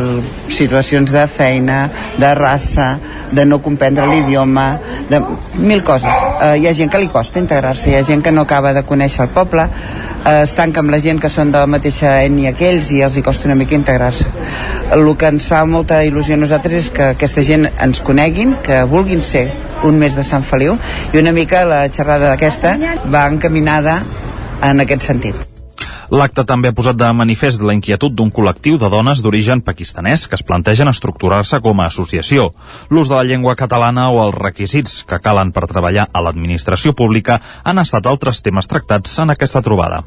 situacions 0.51 1.11
de 1.11 1.23
feina, 1.27 1.89
de 2.17 2.33
raça, 2.35 2.99
de 3.31 3.45
no 3.45 3.61
comprendre 3.61 4.07
l'idioma, 4.07 4.79
de 5.09 5.21
mil 5.55 5.81
coses. 5.83 6.11
Eh, 6.41 6.57
hi 6.59 6.67
ha 6.67 6.73
gent 6.73 6.91
que 6.91 6.99
li 6.99 7.07
costa 7.07 7.39
integrar-se, 7.39 7.89
hi 7.89 7.95
ha 7.95 8.03
gent 8.03 8.21
que 8.23 8.31
no 8.31 8.43
acaba 8.43 8.73
de 8.73 8.83
conèixer 8.83 9.23
el 9.25 9.33
poble, 9.35 9.69
eh, 10.25 10.41
es 10.43 10.53
tanca 10.53 10.83
amb 10.83 10.91
la 10.91 10.99
gent 10.99 11.21
que 11.23 11.31
són 11.31 11.51
de 11.51 11.63
la 11.63 11.71
mateixa 11.71 12.17
ètnia 12.25 12.53
que 12.53 12.69
ells 12.69 12.91
i 12.91 13.01
els 13.01 13.17
hi 13.17 13.23
costa 13.23 13.47
una 13.47 13.55
mica 13.55 13.75
integrar-se. 13.75 14.27
El 14.91 15.07
que 15.17 15.31
ens 15.31 15.47
fa 15.47 15.65
molta 15.65 16.03
il·lusió 16.03 16.35
a 16.35 16.43
nosaltres 16.43 16.73
és 16.85 16.89
que 16.91 17.11
aquesta 17.15 17.41
gent 17.41 17.69
ens 17.71 18.01
coneguin, 18.01 18.57
que 18.63 18.83
vulguin 18.83 19.23
ser 19.23 19.51
un 19.83 19.97
mes 19.99 20.15
de 20.15 20.23
Sant 20.23 20.43
Feliu 20.43 20.77
i 21.13 21.17
una 21.17 21.31
mica 21.31 21.65
la 21.65 21.87
xerrada 21.89 22.33
d'aquesta 22.33 22.77
va 23.05 23.27
encaminada 23.27 24.01
en 24.61 24.81
aquest 24.81 25.07
sentit. 25.13 25.56
L'acte 26.07 26.45
també 26.47 26.69
ha 26.71 26.75
posat 26.75 26.95
de 26.95 27.07
manifest 27.11 27.63
la 27.67 27.73
inquietud 27.75 28.13
d'un 28.15 28.29
col·lectiu 28.31 28.77
de 28.79 28.87
dones 28.89 29.19
d'origen 29.23 29.59
pakistanès 29.59 30.27
que 30.27 30.37
es 30.39 30.43
plantegen 30.47 30.87
estructurar-se 30.87 31.59
com 31.65 31.81
a 31.81 31.87
associació. 31.91 32.53
L'ús 32.89 33.11
de 33.11 33.17
la 33.17 33.25
llengua 33.27 33.57
catalana 33.59 34.07
o 34.11 34.21
els 34.23 34.37
requisits 34.37 35.01
que 35.03 35.19
calen 35.19 35.51
per 35.51 35.67
treballar 35.67 36.07
a 36.13 36.23
l'administració 36.23 36.95
pública 36.95 37.41
han 37.63 37.83
estat 37.83 38.07
altres 38.07 38.39
temes 38.41 38.71
tractats 38.71 39.19
en 39.19 39.35
aquesta 39.35 39.61
trobada. 39.61 40.05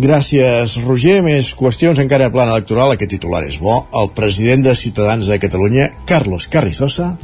Gràcies, 0.00 0.76
Roger. 0.84 1.18
Més 1.24 1.54
qüestions 1.56 1.98
encara 2.00 2.28
a 2.28 2.32
plan 2.32 2.52
electoral. 2.52 2.92
Aquest 2.92 3.16
titular 3.16 3.42
és 3.48 3.58
bo. 3.60 3.86
El 3.96 4.12
president 4.16 4.68
de 4.68 4.76
Ciutadans 4.76 5.28
de 5.28 5.40
Catalunya, 5.40 5.90
Carlos 6.08 6.48
Carrizosa, 6.48 7.14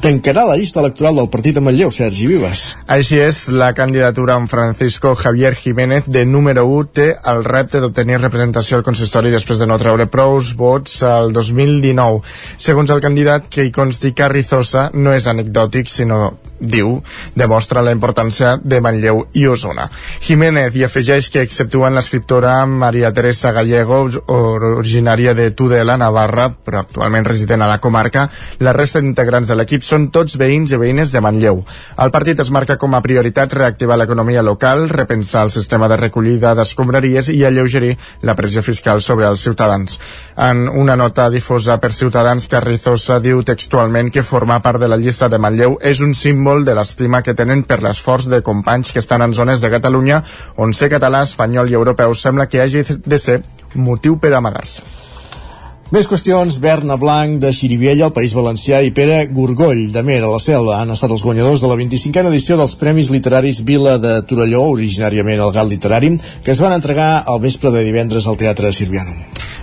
tancarà 0.00 0.44
la 0.46 0.56
llista 0.56 0.80
electoral 0.80 1.18
del 1.18 1.28
partit 1.32 1.58
a 1.58 1.62
Manlleu, 1.64 1.90
Sergi 1.94 2.28
Vives. 2.30 2.64
Així 2.86 3.18
és, 3.22 3.40
la 3.50 3.72
candidatura 3.76 4.36
amb 4.38 4.50
Francisco 4.50 5.14
Javier 5.18 5.54
Jiménez 5.58 6.06
de 6.06 6.24
número 6.26 6.64
1 6.70 6.90
té 6.94 7.08
el 7.32 7.44
repte 7.46 7.82
d'obtenir 7.82 8.20
representació 8.22 8.78
al 8.78 8.86
consistori 8.86 9.34
després 9.34 9.58
de 9.58 9.66
no 9.66 9.78
treure 9.80 10.08
prous 10.10 10.54
vots 10.58 11.02
al 11.02 11.32
2019. 11.34 12.22
Segons 12.56 12.94
el 12.94 13.02
candidat 13.04 13.50
que 13.50 13.66
hi 13.66 13.74
consti 13.74 14.14
Carrizosa, 14.14 14.88
no 14.94 15.14
és 15.16 15.26
anecdòtic, 15.26 15.90
sinó 15.90 16.38
diu, 16.60 16.98
demostra 17.38 17.82
la 17.82 17.92
importància 17.94 18.56
de 18.62 18.80
Manlleu 18.80 19.24
i 19.38 19.46
Osona. 19.46 19.88
Jiménez 20.24 20.74
hi 20.76 20.84
afegeix 20.84 21.30
que 21.30 21.42
exceptuant 21.46 21.94
l'escriptora 21.94 22.54
Maria 22.66 23.12
Teresa 23.14 23.52
Gallego, 23.52 24.00
originària 24.26 25.34
de 25.34 25.50
Tudela, 25.50 25.96
Navarra, 25.96 26.48
però 26.50 26.82
actualment 26.82 27.26
resident 27.28 27.62
a 27.62 27.70
la 27.70 27.78
comarca, 27.80 28.28
la 28.58 28.74
resta 28.76 29.00
d'integrants 29.00 29.48
de 29.48 29.56
l'equip 29.58 29.86
són 29.86 30.08
tots 30.14 30.38
veïns 30.40 30.72
i 30.72 30.80
veïnes 30.80 31.12
de 31.14 31.22
Manlleu. 31.24 31.62
El 31.98 32.12
partit 32.14 32.40
es 32.40 32.50
marca 32.54 32.78
com 32.78 32.94
a 32.94 33.02
prioritat 33.04 33.54
reactivar 33.54 33.98
l'economia 33.98 34.42
local, 34.42 34.88
repensar 34.88 35.44
el 35.46 35.54
sistema 35.54 35.88
de 35.88 35.96
recollida 35.96 36.54
d'escombraries 36.58 37.30
i 37.34 37.44
alleugerir 37.44 37.96
la 38.22 38.34
pressió 38.34 38.62
fiscal 38.62 39.02
sobre 39.02 39.28
els 39.28 39.42
ciutadans. 39.46 39.98
En 40.36 40.68
una 40.68 40.96
nota 40.96 41.28
difosa 41.30 41.78
per 41.80 41.92
Ciutadans, 41.92 42.48
Carrizosa 42.48 43.18
diu 43.20 43.42
textualment 43.42 44.10
que 44.14 44.22
formar 44.22 44.60
part 44.62 44.80
de 44.80 44.88
la 44.88 44.96
llista 44.96 45.28
de 45.28 45.38
Manlleu 45.38 45.78
és 45.82 46.00
un 46.04 46.14
símbol 46.14 46.47
símbol 46.48 46.64
de 46.64 46.74
l'estima 46.74 47.20
que 47.22 47.34
tenen 47.36 47.62
per 47.68 47.82
l'esforç 47.82 48.28
de 48.32 48.40
companys 48.40 48.92
que 48.92 49.02
estan 49.02 49.20
en 49.20 49.34
zones 49.34 49.60
de 49.60 49.68
Catalunya 49.68 50.22
on 50.56 50.72
ser 50.72 50.88
català, 50.88 51.22
espanyol 51.22 51.68
i 51.68 51.76
europeu 51.76 52.14
sembla 52.14 52.46
que 52.48 52.62
hagi 52.62 52.84
de 53.04 53.18
ser 53.18 53.42
motiu 53.74 54.16
per 54.18 54.32
amagar-se. 54.32 54.82
Més 55.92 56.08
qüestions, 56.08 56.58
Berna 56.60 56.96
Blanc 56.96 57.38
de 57.40 57.52
Xiriviella, 57.52 58.06
al 58.06 58.12
País 58.12 58.34
Valencià 58.36 58.80
i 58.84 58.92
Pere 58.92 59.26
Gorgoll 59.32 59.90
de 59.92 60.02
Mer 60.02 60.22
a 60.24 60.32
la 60.32 60.40
Selva 60.40 60.80
han 60.80 60.92
estat 60.92 61.12
els 61.12 61.24
guanyadors 61.24 61.60
de 61.60 61.68
la 61.68 61.76
25a 61.80 62.28
edició 62.28 62.56
dels 62.56 62.76
Premis 62.76 63.08
Literaris 63.12 63.62
Vila 63.64 63.98
de 63.98 64.18
Torelló, 64.22 64.64
originàriament 64.72 65.40
el 65.40 65.52
Gal 65.52 65.68
Literari, 65.68 66.14
que 66.44 66.52
es 66.52 66.60
van 66.64 66.76
entregar 66.76 67.24
al 67.26 67.40
vespre 67.40 67.72
de 67.72 67.84
divendres 67.84 68.28
al 68.28 68.40
Teatre 68.40 68.72
Sirviano. 68.72 69.16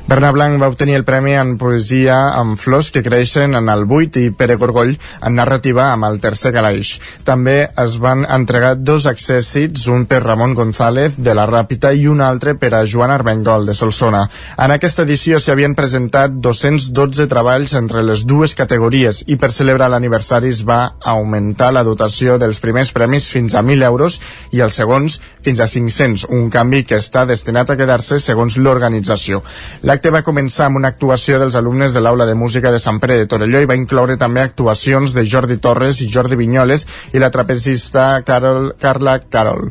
Bernat 0.05 0.35
Blanc 0.35 0.59
va 0.61 0.67
obtenir 0.69 0.93
el 0.99 1.03
premi 1.03 1.31
en 1.33 1.55
poesia 1.57 2.15
amb 2.37 2.59
flors 2.61 2.91
que 2.93 3.01
creixen 3.01 3.57
en 3.57 3.71
el 3.73 3.87
buit 3.89 4.13
i 4.21 4.27
Pere 4.37 4.53
Gorgoll 4.61 4.91
en 5.25 5.33
narrativa 5.33 5.87
amb 5.95 6.05
el 6.05 6.19
tercer 6.21 6.51
calaix. 6.53 6.91
També 7.25 7.55
es 7.81 7.95
van 8.03 8.21
entregar 8.29 8.75
dos 8.77 9.07
accèssits, 9.09 9.87
un 9.89 10.03
per 10.05 10.19
Ramon 10.21 10.53
González 10.53 11.17
de 11.17 11.33
la 11.33 11.47
Ràpita 11.49 11.89
i 11.97 12.05
un 12.05 12.21
altre 12.21 12.53
per 12.53 12.69
a 12.77 12.83
Joan 12.85 13.09
Armengol 13.15 13.65
de 13.65 13.73
Solsona. 13.73 14.21
En 14.61 14.75
aquesta 14.75 15.07
edició 15.09 15.39
s'hi 15.41 15.55
havien 15.55 15.73
presentat 15.73 16.37
212 16.37 17.25
treballs 17.33 17.73
entre 17.73 18.05
les 18.05 18.21
dues 18.29 18.53
categories 18.53 19.23
i 19.25 19.39
per 19.41 19.49
celebrar 19.57 19.89
l'aniversari 19.89 20.53
es 20.53 20.61
va 20.69 20.99
augmentar 21.01 21.71
la 21.73 21.83
dotació 21.83 22.37
dels 22.37 22.61
primers 22.61 22.93
premis 22.93 23.31
fins 23.33 23.57
a 23.57 23.65
1.000 23.65 23.89
euros 23.89 24.19
i 24.53 24.61
els 24.61 24.77
segons 24.77 25.17
fins 25.41 25.65
a 25.65 25.65
500, 25.65 26.29
un 26.29 26.53
canvi 26.53 26.85
que 26.85 27.01
està 27.01 27.25
destinat 27.25 27.73
a 27.73 27.79
quedar-se 27.81 28.21
segons 28.21 28.61
l'organització. 28.61 29.41
La 29.81 29.94
L'acte 29.95 30.11
va 30.11 30.25
començar 30.27 30.65
amb 30.67 30.75
una 30.75 30.89
actuació 30.91 31.37
dels 31.39 31.55
alumnes 31.55 31.93
de 31.95 32.01
l'Aula 32.03 32.25
de 32.27 32.33
Música 32.35 32.67
de 32.73 32.81
Sant 32.83 32.97
Pere 32.99 33.15
de 33.15 33.27
Torelló 33.31 33.61
i 33.63 33.67
va 33.69 33.77
incloure 33.79 34.17
també 34.19 34.41
actuacions 34.43 35.13
de 35.15 35.23
Jordi 35.23 35.55
Torres 35.63 36.01
i 36.03 36.09
Jordi 36.11 36.35
Vinyoles 36.35 36.83
i 37.15 37.21
la 37.23 37.29
trapezista 37.31 38.09
Carol, 38.27 38.73
Carla 38.81 39.13
Carol. 39.23 39.69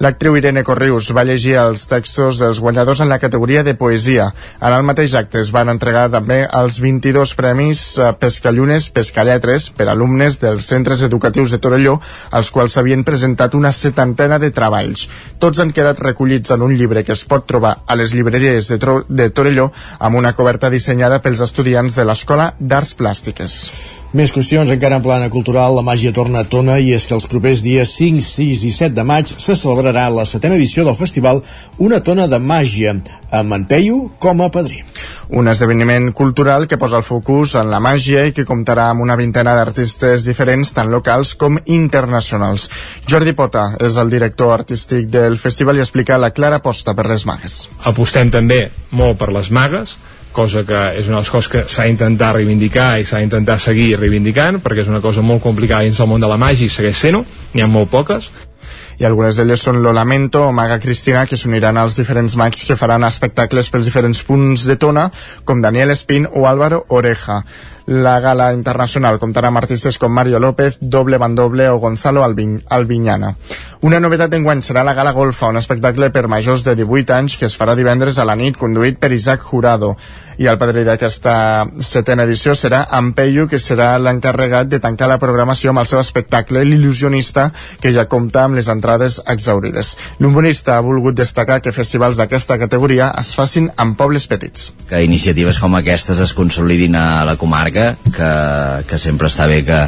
L'actriu 0.00 0.32
Irene 0.38 0.62
Corrius 0.64 1.10
va 1.12 1.26
llegir 1.28 1.58
els 1.60 1.82
textos 1.84 2.38
dels 2.40 2.56
guanyadors 2.64 3.02
en 3.04 3.10
la 3.12 3.18
categoria 3.20 3.60
de 3.66 3.74
poesia. 3.76 4.30
En 4.56 4.72
el 4.72 4.86
mateix 4.88 5.12
acte 5.18 5.42
es 5.42 5.50
van 5.52 5.68
entregar 5.68 6.06
també 6.14 6.38
els 6.60 6.78
22 6.80 7.34
premis 7.36 7.82
eh, 7.98 8.08
Pescallunes, 8.22 8.88
Pescalletres 8.96 9.68
per 9.76 9.90
alumnes 9.92 10.40
dels 10.40 10.70
centres 10.72 11.04
educatius 11.04 11.52
de 11.52 11.60
Torelló, 11.60 11.98
als 12.32 12.48
quals 12.48 12.78
s'havien 12.78 13.04
presentat 13.04 13.58
una 13.60 13.74
setantena 13.76 14.40
de 14.40 14.54
treballs. 14.56 15.04
Tots 15.36 15.60
han 15.60 15.76
quedat 15.76 16.00
recollits 16.00 16.56
en 16.56 16.64
un 16.64 16.72
llibre 16.80 17.04
que 17.04 17.12
es 17.12 17.28
pot 17.28 17.44
trobar 17.44 17.76
a 17.84 18.00
les 18.00 18.16
llibreries 18.16 18.72
de, 18.72 18.80
Tro 18.80 19.02
de 19.04 19.28
Torelló 19.28 19.68
amb 19.98 20.16
una 20.16 20.32
coberta 20.32 20.72
dissenyada 20.72 21.20
pels 21.20 21.44
estudiants 21.44 22.00
de 22.00 22.08
l'Escola 22.08 22.54
d'Arts 22.56 22.96
Plàstiques. 22.96 23.99
Més 24.10 24.32
qüestions 24.34 24.66
encara 24.74 24.96
en 24.98 25.04
plana 25.04 25.28
cultural, 25.30 25.76
la 25.78 25.84
màgia 25.86 26.10
torna 26.10 26.40
a 26.42 26.46
tona 26.50 26.80
i 26.82 26.88
és 26.96 27.04
que 27.06 27.14
els 27.14 27.28
propers 27.30 27.60
dies 27.62 27.92
5, 27.94 28.24
6 28.26 28.64
i 28.66 28.70
7 28.74 28.96
de 28.96 29.04
maig 29.06 29.30
se 29.30 29.54
celebrarà 29.54 30.08
la 30.10 30.24
setena 30.26 30.56
edició 30.58 30.82
del 30.82 30.96
festival 30.98 31.44
Una 31.78 32.00
tona 32.02 32.26
de 32.26 32.40
màgia, 32.42 32.96
amb 33.30 33.54
en 33.54 33.68
Peyu 33.70 34.00
com 34.18 34.42
a 34.42 34.50
padrí. 34.50 34.82
Un 35.38 35.46
esdeveniment 35.46 36.10
cultural 36.10 36.66
que 36.66 36.80
posa 36.82 36.98
el 36.98 37.06
focus 37.06 37.54
en 37.62 37.70
la 37.70 37.78
màgia 37.78 38.26
i 38.26 38.34
que 38.34 38.48
comptarà 38.48 38.88
amb 38.90 39.06
una 39.06 39.14
vintena 39.14 39.54
d'artistes 39.54 40.26
diferents, 40.26 40.74
tant 40.74 40.90
locals 40.90 41.36
com 41.38 41.62
internacionals. 41.70 42.66
Jordi 43.06 43.38
Pota 43.38 43.76
és 43.78 43.94
el 43.94 44.10
director 44.10 44.56
artístic 44.58 45.06
del 45.06 45.38
festival 45.38 45.78
i 45.78 45.86
explica 45.86 46.18
la 46.18 46.34
clara 46.34 46.58
aposta 46.58 46.98
per 46.98 47.06
les 47.06 47.30
magues. 47.30 47.62
Apostem 47.86 48.34
també 48.34 48.64
molt 48.90 49.22
per 49.22 49.30
les 49.30 49.54
magues, 49.54 49.94
cosa 50.32 50.64
que 50.66 50.80
és 51.00 51.08
una 51.08 51.18
de 51.18 51.24
les 51.24 51.32
coses 51.32 51.50
que 51.50 51.64
s'ha 51.68 51.88
d'intentar 51.88 52.34
reivindicar 52.36 52.92
i 53.00 53.04
s'ha 53.08 53.18
d'intentar 53.22 53.58
seguir 53.60 53.96
reivindicant 53.98 54.60
perquè 54.62 54.84
és 54.84 54.92
una 54.92 55.02
cosa 55.04 55.22
molt 55.22 55.42
complicada 55.42 55.86
dins 55.86 55.98
del 55.98 56.10
món 56.10 56.20
de 56.22 56.30
la 56.30 56.38
màgia 56.40 56.66
i 56.66 56.72
segueix 56.72 56.96
sent-ho, 56.96 57.24
n'hi 57.54 57.64
ha 57.64 57.70
molt 57.70 57.90
poques 57.90 58.30
i 59.00 59.06
algunes 59.08 59.38
d'elles 59.40 59.62
són 59.64 59.80
Lo 59.80 59.94
Lamento 59.96 60.42
o 60.44 60.52
Maga 60.52 60.76
Cristina 60.78 61.24
que 61.26 61.38
s'uniran 61.40 61.80
als 61.80 61.96
diferents 61.96 62.36
mags 62.36 62.66
que 62.68 62.76
faran 62.76 63.06
espectacles 63.08 63.72
pels 63.72 63.88
diferents 63.88 64.20
punts 64.28 64.66
de 64.68 64.76
tona 64.76 65.08
com 65.48 65.64
Daniel 65.64 65.94
Espín 65.96 66.28
o 66.28 66.46
Álvaro 66.46 66.84
Oreja 66.88 67.40
la 67.90 68.20
gala 68.20 68.52
internacional 68.54 69.18
comptarà 69.18 69.48
amb 69.50 69.58
artistes 69.58 69.98
com 69.98 70.12
Mario 70.14 70.38
López, 70.38 70.78
Doble 70.80 71.18
Bandoble 71.18 71.68
o 71.70 71.78
Gonzalo 71.78 72.22
Albin, 72.22 72.62
Albiñana. 72.68 73.34
Una 73.80 73.98
novetat 73.98 74.30
d'enguany 74.30 74.60
serà 74.62 74.84
la 74.84 74.92
Gala 74.94 75.10
Golfa, 75.16 75.48
un 75.48 75.56
espectacle 75.56 76.10
per 76.12 76.28
majors 76.28 76.62
de 76.62 76.76
18 76.76 77.14
anys 77.16 77.38
que 77.40 77.48
es 77.48 77.56
farà 77.56 77.74
divendres 77.74 78.18
a 78.18 78.26
la 78.28 78.36
nit, 78.36 78.58
conduït 78.60 79.00
per 79.00 79.10
Isaac 79.10 79.42
Jurado. 79.42 79.94
I 80.38 80.46
el 80.46 80.58
padrí 80.60 80.84
d'aquesta 80.84 81.66
setena 81.84 82.24
edició 82.28 82.54
serà 82.54 82.84
Ampeyu, 82.96 83.48
que 83.48 83.58
serà 83.58 83.98
l'encarregat 83.98 84.68
de 84.68 84.78
tancar 84.80 85.08
la 85.08 85.18
programació 85.18 85.72
amb 85.72 85.82
el 85.82 85.88
seu 85.88 86.00
espectacle 86.00 86.62
L'il·lusionista, 86.64 87.50
que 87.80 87.92
ja 87.92 88.06
compta 88.06 88.44
amb 88.44 88.60
les 88.60 88.68
entrades 88.68 88.89
exaurides. 88.98 89.96
L'humorista 90.18 90.76
ha 90.76 90.84
volgut 90.84 91.18
destacar 91.18 91.60
que 91.62 91.74
festivals 91.76 92.18
d'aquesta 92.20 92.58
categoria 92.58 93.10
es 93.20 93.34
facin 93.38 93.70
en 93.78 93.94
pobles 93.98 94.26
petits. 94.30 94.70
Que 94.88 95.04
iniciatives 95.04 95.60
com 95.62 95.76
aquestes 95.78 96.18
es 96.18 96.34
consolidin 96.34 96.96
a 96.96 97.24
la 97.28 97.36
comarca, 97.40 97.94
que, 98.10 98.32
que 98.88 98.98
sempre 98.98 99.30
està 99.30 99.46
bé 99.50 99.62
que, 99.66 99.84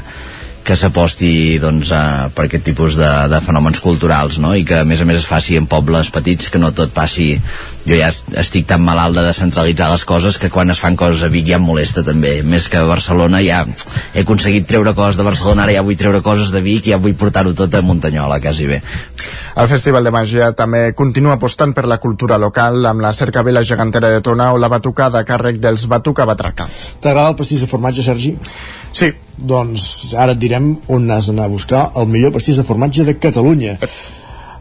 que 0.63 0.77
s'aposti 0.79 1.59
doncs, 1.63 1.91
a, 1.95 2.31
per 2.35 2.47
aquest 2.47 2.65
tipus 2.71 2.95
de, 2.99 3.09
de 3.31 3.41
fenòmens 3.43 3.81
culturals 3.83 4.39
no? 4.43 4.53
i 4.55 4.63
que 4.67 4.83
a 4.83 4.87
més 4.87 5.03
a 5.03 5.07
més 5.09 5.19
es 5.19 5.27
faci 5.29 5.57
en 5.59 5.67
pobles 5.71 6.11
petits 6.15 6.51
que 6.53 6.61
no 6.63 6.71
tot 6.77 6.93
passi 6.95 7.35
jo 7.83 7.99
ja 7.99 8.13
estic 8.39 8.69
tan 8.71 8.83
malalt 8.87 9.19
de 9.19 9.25
descentralitzar 9.27 9.91
les 9.91 10.05
coses 10.07 10.39
que 10.39 10.53
quan 10.55 10.71
es 10.71 10.83
fan 10.83 10.97
coses 10.99 11.25
a 11.27 11.31
Vic 11.33 11.49
ja 11.51 11.59
em 11.59 11.67
molesta 11.67 12.05
també 12.07 12.37
més 12.47 12.69
que 12.71 12.79
a 12.79 12.87
Barcelona 12.87 13.43
ja 13.43 13.65
he 14.15 14.23
aconseguit 14.23 14.69
treure 14.71 14.95
coses 14.95 15.19
de 15.19 15.27
Barcelona 15.27 15.67
ara 15.67 15.75
ja 15.75 15.87
vull 15.87 15.99
treure 15.99 16.23
coses 16.23 16.55
de 16.55 16.63
Vic 16.63 16.87
i 16.87 16.95
ja 16.95 17.03
vull 17.03 17.19
portar-ho 17.19 17.57
tot 17.59 17.75
a 17.75 17.83
Muntanyola 17.83 18.39
quasi 18.45 18.71
bé 18.71 18.83
el 19.53 19.69
Festival 19.69 20.05
de 20.05 20.13
Màgia 20.15 20.47
també 20.57 20.81
continua 20.97 21.35
apostant 21.37 21.75
per 21.77 21.85
la 21.91 21.99
cultura 22.01 22.39
local 22.41 22.87
amb 22.89 23.05
la 23.05 23.13
cercavila 23.13 23.63
gegantera 23.69 24.09
de 24.09 24.23
Tona 24.25 24.53
o 24.55 24.61
la 24.61 24.71
batucada 24.73 25.21
a 25.21 25.29
càrrec 25.29 25.61
dels 25.61 25.85
Batuca 25.93 26.25
Batraca. 26.25 26.69
T'agrada 27.01 27.35
el 27.35 27.37
pastís 27.37 27.61
de 27.61 27.69
formatge, 27.69 28.03
Sergi? 28.07 28.33
Sí. 28.93 29.13
Doncs 29.37 30.15
ara 30.17 30.33
et 30.33 30.41
direm 30.41 30.73
on 30.89 31.11
has 31.11 31.29
d'anar 31.29 31.51
a 31.51 31.53
buscar 31.53 31.85
el 32.01 32.09
millor 32.09 32.33
pastís 32.33 32.57
de 32.57 32.65
formatge 32.65 33.05
de 33.05 33.19
Catalunya. 33.21 33.77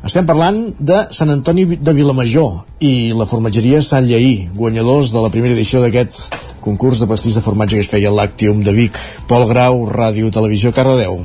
Estem 0.04 0.26
parlant 0.26 0.64
de 0.80 1.04
Sant 1.14 1.30
Antoni 1.30 1.68
de 1.78 1.94
Vilamajor 1.94 2.64
i 2.82 3.12
la 3.16 3.28
formatgeria 3.30 3.84
Sant 3.86 4.08
Lleí, 4.10 4.50
guanyadors 4.58 5.12
de 5.14 5.22
la 5.22 5.30
primera 5.30 5.54
edició 5.54 5.84
d'aquest 5.84 6.40
concurs 6.60 7.00
de 7.00 7.08
pastís 7.08 7.38
de 7.38 7.44
formatge 7.46 7.78
que 7.78 7.86
es 7.86 7.92
feia 7.92 8.10
a 8.10 8.18
l'Actium 8.18 8.64
de 8.66 8.74
Vic. 8.74 8.98
Pol 9.30 9.46
Grau, 9.52 9.86
Ràdio 9.88 10.34
Televisió 10.34 10.74
Cardedeu. 10.74 11.22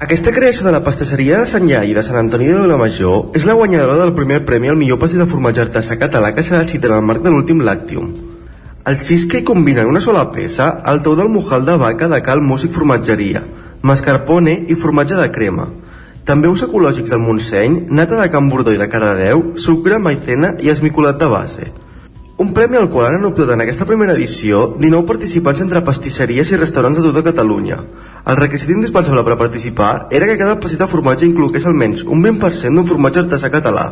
Aquesta 0.00 0.32
creació 0.32 0.64
de 0.64 0.70
la 0.72 0.80
pastisseria 0.80 1.38
de 1.42 1.48
Sant 1.48 1.66
Lleí 1.68 1.90
de 1.92 2.00
Sant 2.00 2.16
Antoni 2.16 2.46
de 2.48 2.60
Vilamajor 2.62 3.34
és 3.36 3.44
la 3.44 3.52
guanyadora 3.58 3.98
del 3.98 4.14
primer 4.16 4.38
premi 4.48 4.70
al 4.72 4.78
millor 4.80 4.96
pastís 5.02 5.20
de 5.20 5.26
formatge 5.28 5.60
artesà 5.60 5.98
català 6.00 6.30
que 6.32 6.40
s'ha 6.46 6.62
decidit 6.62 6.86
en 6.88 6.94
el 6.96 7.04
marc 7.04 7.20
de 7.20 7.28
l'últim 7.34 7.60
Lactium. 7.66 8.14
El 8.88 8.96
cheesecake 8.96 9.44
combina 9.50 9.84
en 9.84 9.90
una 9.92 10.00
sola 10.00 10.22
peça 10.32 10.70
el 10.88 11.02
tou 11.04 11.18
del 11.20 11.28
mojal 11.28 11.68
de 11.68 11.76
vaca 11.84 12.08
de 12.08 12.22
Cal 12.24 12.40
Músic 12.40 12.72
Formatgeria, 12.72 13.44
mascarpone 13.82 14.56
i 14.72 14.78
formatge 14.86 15.20
de 15.20 15.28
crema, 15.36 15.68
també 16.24 16.48
us 16.48 16.64
ecològics 16.64 17.12
del 17.12 17.20
Montseny, 17.20 17.76
nata 17.90 18.16
de 18.22 18.30
Can 18.32 18.48
Bordó 18.48 18.72
i 18.72 18.80
de 18.80 18.88
Cardedeu, 18.88 19.50
sucre, 19.60 20.00
maicena 20.00 20.54
i 20.64 20.72
esmicolat 20.72 21.20
de 21.20 21.28
base. 21.28 21.70
Un 22.40 22.54
premi 22.56 22.78
al 22.80 22.86
qual 22.88 23.12
han 23.12 23.26
optat 23.28 23.50
en 23.52 23.60
aquesta 23.60 23.84
primera 23.84 24.14
edició 24.16 24.62
19 24.78 25.04
participants 25.10 25.60
entre 25.60 25.82
pastisseries 25.84 26.48
i 26.48 26.60
restaurants 26.60 26.96
de 26.96 27.02
tota 27.04 27.22
Catalunya. 27.26 27.76
El 28.32 28.38
requisit 28.38 28.72
indispensable 28.72 29.26
per 29.26 29.36
participar 29.42 29.90
era 30.18 30.28
que 30.30 30.38
cada 30.40 30.54
pastís 30.62 30.80
de 30.80 30.88
formatge 30.88 31.28
inclogués 31.28 31.68
almenys 31.68 32.00
un 32.06 32.24
20% 32.24 32.80
d'un 32.80 32.88
formatge 32.88 33.20
artesà 33.26 33.52
català, 33.52 33.84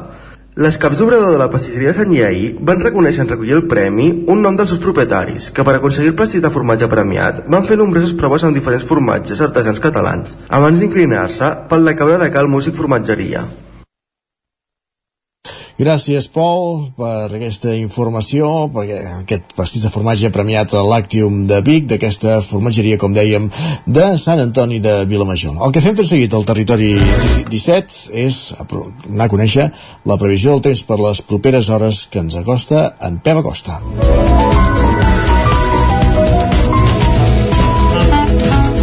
les 0.65 0.81
caps 0.81 0.99
d'obrador 0.99 1.37
de 1.37 1.43
la 1.45 1.51
pastisseria 1.53 1.93
de 1.93 1.99
Sant 2.01 2.11
Lleí 2.17 2.49
van 2.73 2.81
reconèixer 2.81 3.27
en 3.27 3.29
recollir 3.35 3.59
el 3.59 3.69
premi 3.71 4.09
un 4.33 4.41
nom 4.43 4.57
dels 4.57 4.73
seus 4.73 4.81
propietaris, 4.83 5.53
que 5.53 5.69
per 5.69 5.77
aconseguir 5.77 6.15
el 6.15 6.19
pastís 6.25 6.43
de 6.43 6.51
formatge 6.51 6.89
premiat 6.89 7.45
van 7.53 7.69
fer 7.69 7.77
nombroses 7.77 8.17
proves 8.17 8.49
amb 8.49 8.57
diferents 8.57 8.89
formatges 8.89 9.45
artesans 9.45 9.85
catalans, 9.85 10.41
abans 10.49 10.81
d'inclinar-se 10.81 11.55
pel 11.69 11.85
de 11.93 11.99
cabra 12.01 12.19
de 12.25 12.33
cal 12.33 12.49
músic 12.49 12.81
formatgeria. 12.81 13.45
Gràcies, 15.79 16.25
Pol, 16.35 16.89
per 16.99 17.29
aquesta 17.29 17.71
informació, 17.79 18.49
perquè 18.75 18.97
aquest 19.21 19.53
pastís 19.55 19.85
de 19.87 19.93
formatge 19.95 20.33
premiat 20.35 20.73
a 20.75 20.81
l'Actium 20.83 21.45
de 21.47 21.61
Vic, 21.63 21.87
d'aquesta 21.93 22.41
formatgeria, 22.43 22.99
com 22.99 23.15
dèiem, 23.15 23.47
de 23.87 24.09
Sant 24.19 24.43
Antoni 24.43 24.81
de 24.83 25.05
Vilamajor. 25.07 25.61
El 25.63 25.71
que 25.77 25.83
fem 25.85 25.95
tot 25.95 26.11
seguit 26.11 26.35
al 26.35 26.49
territori 26.49 26.97
17 27.55 28.19
és 28.27 28.41
anar 28.59 29.29
a 29.29 29.31
conèixer 29.31 29.71
la 30.11 30.19
previsió 30.19 30.57
del 30.57 30.67
temps 30.67 30.83
per 30.89 30.99
les 30.99 31.23
properes 31.23 31.71
hores 31.71 32.09
que 32.11 32.25
ens 32.27 32.35
acosta 32.35 32.89
en 32.99 33.23
Pep 33.23 33.39
Acosta. 33.39 33.79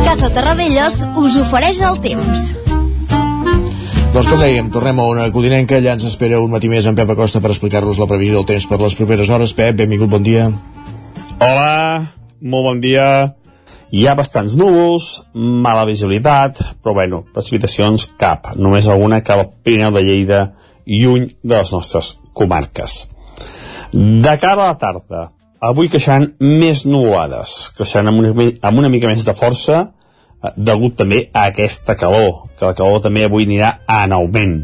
Casa 0.05 0.31
Terradellos 0.31 1.03
us 1.19 1.43
ofereix 1.43 1.83
el 1.83 1.99
temps. 2.07 2.64
Doncs 4.15 4.29
com 4.31 4.39
dèiem, 4.39 4.69
tornem 4.71 4.99
a 5.03 5.05
una 5.11 5.23
codinenca, 5.27 5.75
allà 5.75 5.97
ens 5.97 6.05
espera 6.07 6.37
un 6.39 6.53
matí 6.53 6.69
més 6.71 6.85
en 6.87 6.95
Pep 6.95 7.09
Acosta 7.11 7.41
per 7.43 7.49
explicar-nos 7.51 7.97
la 7.99 8.05
previsió 8.07 8.37
del 8.37 8.45
temps 8.47 8.63
per 8.69 8.77
les 8.79 8.93
properes 8.95 9.27
hores. 9.27 9.51
Pep, 9.51 9.75
benvingut, 9.81 10.07
bon 10.07 10.23
dia. 10.23 10.45
Hola, 11.43 12.05
molt 12.39 12.63
bon 12.69 12.79
dia. 12.79 13.07
Hi 13.91 14.05
ha 14.07 14.13
bastants 14.15 14.55
núvols, 14.55 15.09
mala 15.35 15.83
visibilitat, 15.89 16.61
però 16.79 16.93
bueno, 16.95 17.25
precipitacions 17.35 18.05
cap, 18.15 18.53
només 18.55 18.87
alguna 18.87 19.19
cap 19.19 19.41
al 19.43 19.51
Pirineu 19.67 19.91
de 19.97 20.05
Lleida, 20.07 20.39
lluny 20.87 21.27
de 21.43 21.57
les 21.57 21.75
nostres 21.75 22.13
comarques. 22.31 22.95
De 23.91 24.37
cara 24.39 24.61
a 24.61 24.69
la 24.69 24.79
tarda, 24.79 25.25
avui 25.59 25.91
queixaran 25.91 26.31
més 26.39 26.85
nuvolades, 26.87 27.73
creixeran 27.75 28.13
amb 28.13 28.23
una, 28.23 28.47
amb 28.63 28.79
una 28.79 28.95
mica 28.95 29.11
més 29.11 29.27
de 29.27 29.35
força, 29.35 29.89
degut 30.55 30.97
també 30.99 31.25
a 31.33 31.47
aquesta 31.51 31.95
calor, 31.99 32.49
que 32.57 32.67
la 32.67 32.75
calor 32.77 33.01
també 33.03 33.25
avui 33.25 33.47
anirà 33.47 33.79
en 34.01 34.15
augment. 34.15 34.63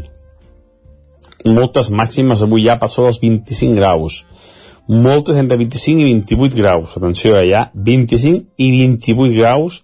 Moltes 1.44 1.90
màximes 1.90 2.42
avui 2.42 2.66
ja 2.66 2.78
per 2.78 2.90
sobre 2.90 3.10
els 3.10 3.20
25 3.22 3.78
graus. 3.78 4.22
Moltes 4.88 5.38
entre 5.38 5.56
25 5.58 6.02
i 6.02 6.08
28 6.10 6.58
graus. 6.58 6.96
Atenció, 6.98 7.38
hi 7.38 7.54
ha 7.54 7.68
25 7.74 8.44
i 8.58 8.70
28 8.78 9.38
graus 9.38 9.82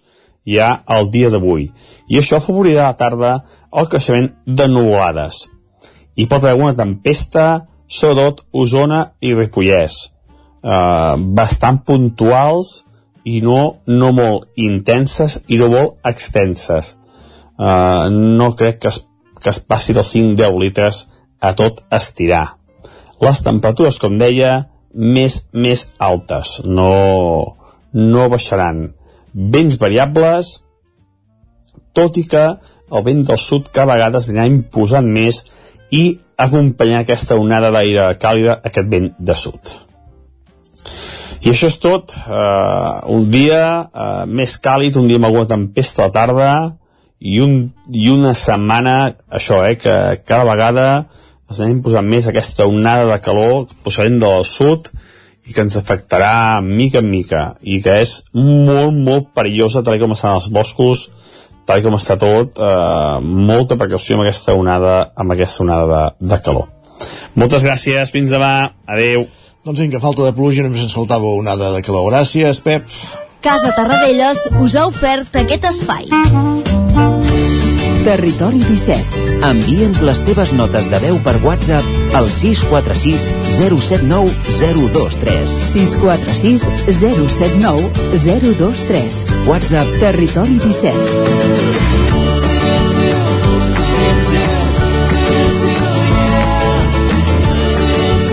ja 0.49 0.83
el 0.87 1.09
dia 1.11 1.29
d'avui. 1.29 1.69
I 2.09 2.19
això 2.19 2.39
afavorirà 2.39 2.87
a 2.87 2.93
la 2.93 2.99
tarda 2.99 3.33
el 3.71 3.89
creixement 3.91 4.31
de 4.45 4.67
nuvolades. 4.67 5.47
Hi 6.15 6.27
pot 6.27 6.43
haver 6.43 6.59
una 6.59 6.75
tempesta, 6.75 7.67
sobretot 7.87 8.43
Osona 8.51 9.13
i 9.21 9.33
Ripollès. 9.35 10.09
Uh, 10.59 11.15
bastant 11.35 11.79
puntuals, 11.87 12.83
i 13.29 13.41
no, 13.45 13.59
no 13.85 14.09
molt 14.15 14.59
intenses 14.59 15.39
i 15.47 15.59
no 15.61 15.69
molt 15.73 16.09
extenses. 16.09 16.95
Uh, 17.59 18.07
no 18.09 18.53
crec 18.59 18.79
que 18.83 18.91
es, 18.93 19.01
que 19.39 19.51
es 19.51 19.59
passi 19.59 19.95
dels 19.95 20.13
5-10 20.15 20.59
litres 20.61 21.03
a 21.39 21.53
tot 21.59 21.83
estirar. 21.95 22.45
Les 23.19 23.41
temperatures, 23.43 23.99
com 23.99 24.15
deia, 24.19 24.69
més, 24.93 25.41
més 25.53 25.85
altes, 25.99 26.59
no, 26.65 26.89
no 27.93 28.29
baixaran. 28.31 28.87
Vents 29.33 29.77
variables, 29.81 30.55
tot 31.93 32.17
i 32.17 32.25
que 32.31 32.45
el 32.89 33.05
vent 33.05 33.25
del 33.27 33.37
sud 33.41 33.69
cada 33.75 33.93
vegada 33.93 34.21
es 34.23 34.29
anirà 34.31 34.47
imposant 34.49 35.11
més 35.13 35.43
i 35.93 36.03
acompanyar 36.39 37.03
aquesta 37.03 37.37
onada 37.37 37.73
d'aire 37.75 38.07
càlida, 38.21 38.59
aquest 38.65 38.89
vent 38.89 39.11
de 39.19 39.35
sud. 39.37 39.75
I 41.39 41.53
això 41.53 41.69
és 41.71 41.77
tot. 41.79 42.11
Uh, 42.27 42.99
un 43.15 43.29
dia 43.31 43.61
uh, 43.87 44.25
més 44.27 44.57
càlid, 44.59 44.97
un 44.99 45.07
dia 45.07 45.19
amb 45.21 45.29
alguna 45.29 45.47
tempesta 45.47 46.03
a 46.03 46.09
la 46.09 46.15
tarda 46.15 46.49
i, 47.19 47.39
un, 47.43 47.55
i 47.95 48.09
una 48.11 48.33
setmana, 48.35 49.13
això, 49.31 49.61
eh, 49.67 49.77
que 49.79 49.95
cada 50.27 50.47
vegada 50.47 50.87
es 51.49 51.59
anem 51.59 51.79
posant 51.83 52.07
més 52.07 52.27
aquesta 52.27 52.67
onada 52.69 53.07
de 53.09 53.19
calor 53.23 53.69
procedent 53.85 54.19
del 54.21 54.43
sud 54.45 54.91
i 55.49 55.55
que 55.55 55.63
ens 55.65 55.79
afectarà 55.79 56.59
mica 56.61 56.99
en 57.01 57.09
mica 57.09 57.45
i 57.61 57.79
que 57.81 57.95
és 58.03 58.19
molt, 58.35 58.93
molt 58.93 59.31
perillosa 59.33 59.81
tal 59.83 59.97
com 60.01 60.13
estan 60.13 60.37
els 60.37 60.51
boscos 60.53 61.07
tal 61.69 61.83
com 61.85 61.95
està 61.97 62.17
tot, 62.17 62.57
eh, 62.57 63.17
molta 63.21 63.77
precaució 63.77 64.17
amb 64.17 64.25
aquesta 64.25 64.55
onada, 64.57 65.11
amb 65.15 65.35
aquesta 65.35 65.63
onada 65.63 65.87
de, 65.91 66.29
de 66.31 66.39
calor. 66.45 66.69
Moltes 67.37 67.63
gràcies, 67.63 68.09
fins 68.11 68.33
demà, 68.33 68.71
adeu. 68.89 69.27
Doncs 69.65 69.79
vinga, 69.79 69.99
falta 69.99 70.23
de 70.23 70.31
pluja, 70.31 70.63
només 70.63 70.85
ens 70.85 70.93
faltava 70.95 71.33
una 71.35 71.57
de 71.59 71.81
calor. 71.83 72.07
Gràcies, 72.13 72.61
Pep. 72.63 72.87
Casa 73.43 73.73
Tarradellas 73.75 74.45
us 74.63 74.75
ha 74.75 74.85
ofert 74.87 75.35
aquest 75.35 75.65
espai. 75.67 76.07
Territori 78.05 78.61
17. 78.63 79.25
Envia'ns 79.43 79.99
les 80.07 80.21
teves 80.27 80.53
notes 80.55 80.87
de 80.91 80.99
veu 81.03 81.19
per 81.25 81.35
WhatsApp 81.43 82.15
al 82.15 82.29
646 82.31 83.27
079 83.59 84.31
023. 84.61 85.57
646 85.73 86.63
079 86.87 87.91
023. 88.15 89.27
WhatsApp 89.51 89.87
Territori 89.99 90.55
17. 90.63 91.99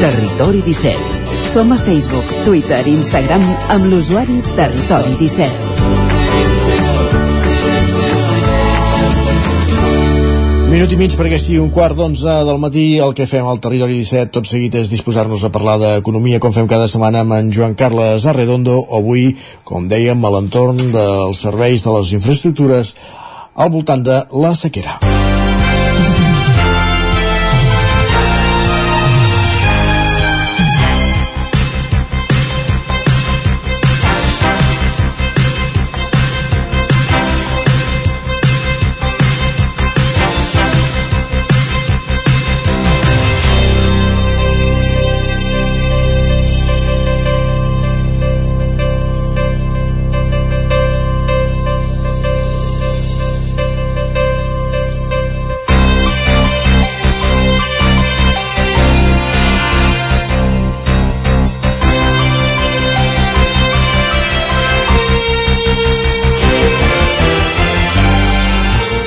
Territori 0.01 0.63
17. 0.63 1.16
Som 1.57 1.73
a 1.73 1.79
Facebook, 1.81 2.29
Twitter 2.45 2.85
i 2.85 2.93
Instagram 2.93 3.41
amb 3.73 3.87
l'usuari 3.89 4.35
Territori 4.59 5.15
17. 5.17 5.49
Minut 10.69 10.93
i 10.93 11.01
mig 11.01 11.17
perquè 11.17 11.41
sigui 11.41 11.57
un 11.65 11.73
quart 11.73 11.97
d'onze 11.97 12.29
del 12.45 12.61
matí. 12.61 13.01
El 13.01 13.17
que 13.17 13.25
fem 13.25 13.49
al 13.49 13.57
Territori 13.65 13.97
17 14.03 14.37
tot 14.37 14.45
seguit 14.53 14.77
és 14.77 14.93
disposar-nos 14.93 15.49
a 15.49 15.53
parlar 15.57 15.81
d'economia 15.81 16.45
com 16.45 16.53
fem 16.53 16.69
cada 16.69 16.93
setmana 16.93 17.25
amb 17.25 17.41
en 17.41 17.49
Joan 17.49 17.73
Carles 17.73 18.29
Arredondo. 18.29 18.77
Avui, 18.93 19.33
com 19.65 19.89
dèiem, 19.89 20.21
a 20.21 20.37
l'entorn 20.37 20.77
dels 20.93 21.41
serveis 21.41 21.81
de 21.89 21.97
les 21.97 22.13
infraestructures 22.21 22.93
al 23.57 23.73
voltant 23.73 24.05
de 24.05 24.27
la 24.45 24.53
sequera. 24.53 25.16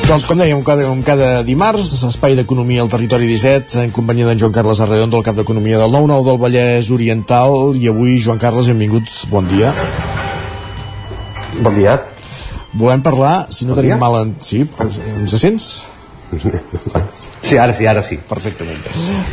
Doncs 0.10 0.24
com 0.26 0.40
dèiem, 0.42 0.58
cada, 0.66 0.88
com 0.90 1.04
cada 1.06 1.26
dimarts, 1.46 1.92
espai 2.08 2.34
d'economia 2.34 2.82
al 2.82 2.88
territori 2.90 3.28
17, 3.30 3.76
en 3.84 3.92
companyia 3.94 4.26
d'en 4.26 4.40
Joan 4.42 4.56
Carles 4.56 4.80
Arredondo, 4.82 5.20
el 5.20 5.26
cap 5.28 5.38
d'economia 5.38 5.78
del 5.78 5.94
9-9 5.94 6.26
del 6.26 6.40
Vallès 6.42 6.90
Oriental, 6.96 7.76
i 7.78 7.86
avui, 7.92 8.16
Joan 8.18 8.42
Carles, 8.42 8.72
benvinguts, 8.74 9.20
bon 9.30 9.46
dia. 9.46 9.70
Bon 11.62 11.78
dia. 11.78 12.00
Volem 12.74 13.06
parlar, 13.06 13.36
si 13.54 13.70
no 13.70 13.76
Bon 13.76 13.84
tenim 13.84 13.94
dia. 13.94 14.02
mal... 14.02 14.18
En... 14.24 14.34
Sí, 14.42 14.64
ens 15.20 15.38
sents? 15.46 15.70
Sí, 17.42 17.58
ara 17.58 17.74
sí, 17.74 17.86
ara 17.90 18.04
sí. 18.06 18.18
Perfectament. 18.30 18.84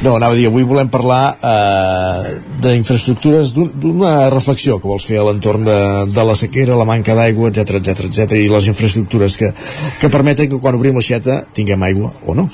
No, 0.02 0.14
anava 0.16 0.32
a 0.32 0.36
dir, 0.39 0.47
avui 0.48 0.62
volem 0.64 0.89
parlar 0.89 1.36
eh, 1.36 2.36
d'infraestructures, 2.64 3.52
d'un- 3.56 3.73
d'una 3.74 4.31
reflexió 4.32 4.78
que 4.81 4.89
vols 4.89 5.05
fer 5.05 5.18
a 5.20 5.27
l'entorn 5.28 5.64
de, 5.66 5.77
de 6.14 6.24
la 6.24 6.35
sequera, 6.39 6.77
la 6.78 6.86
manca 6.89 7.14
d'aigua, 7.18 7.51
etc 7.52 7.77
etc 7.82 8.06
etc 8.09 8.39
i 8.40 8.48
les 8.48 8.70
infraestructures 8.73 9.36
que, 9.36 9.52
que 10.01 10.09
permeten 10.12 10.48
que 10.48 10.59
quan 10.62 10.78
obrim 10.78 10.97
l'aixeta 10.97 11.43
tinguem 11.52 11.82
aigua 11.90 12.14
o 12.24 12.35
no. 12.39 12.48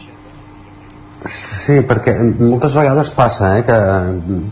Sí, 1.22 1.76
perquè 1.86 2.16
moltes 2.18 2.72
vegades 2.74 3.12
passa 3.14 3.52
eh, 3.60 3.62
que 3.62 3.76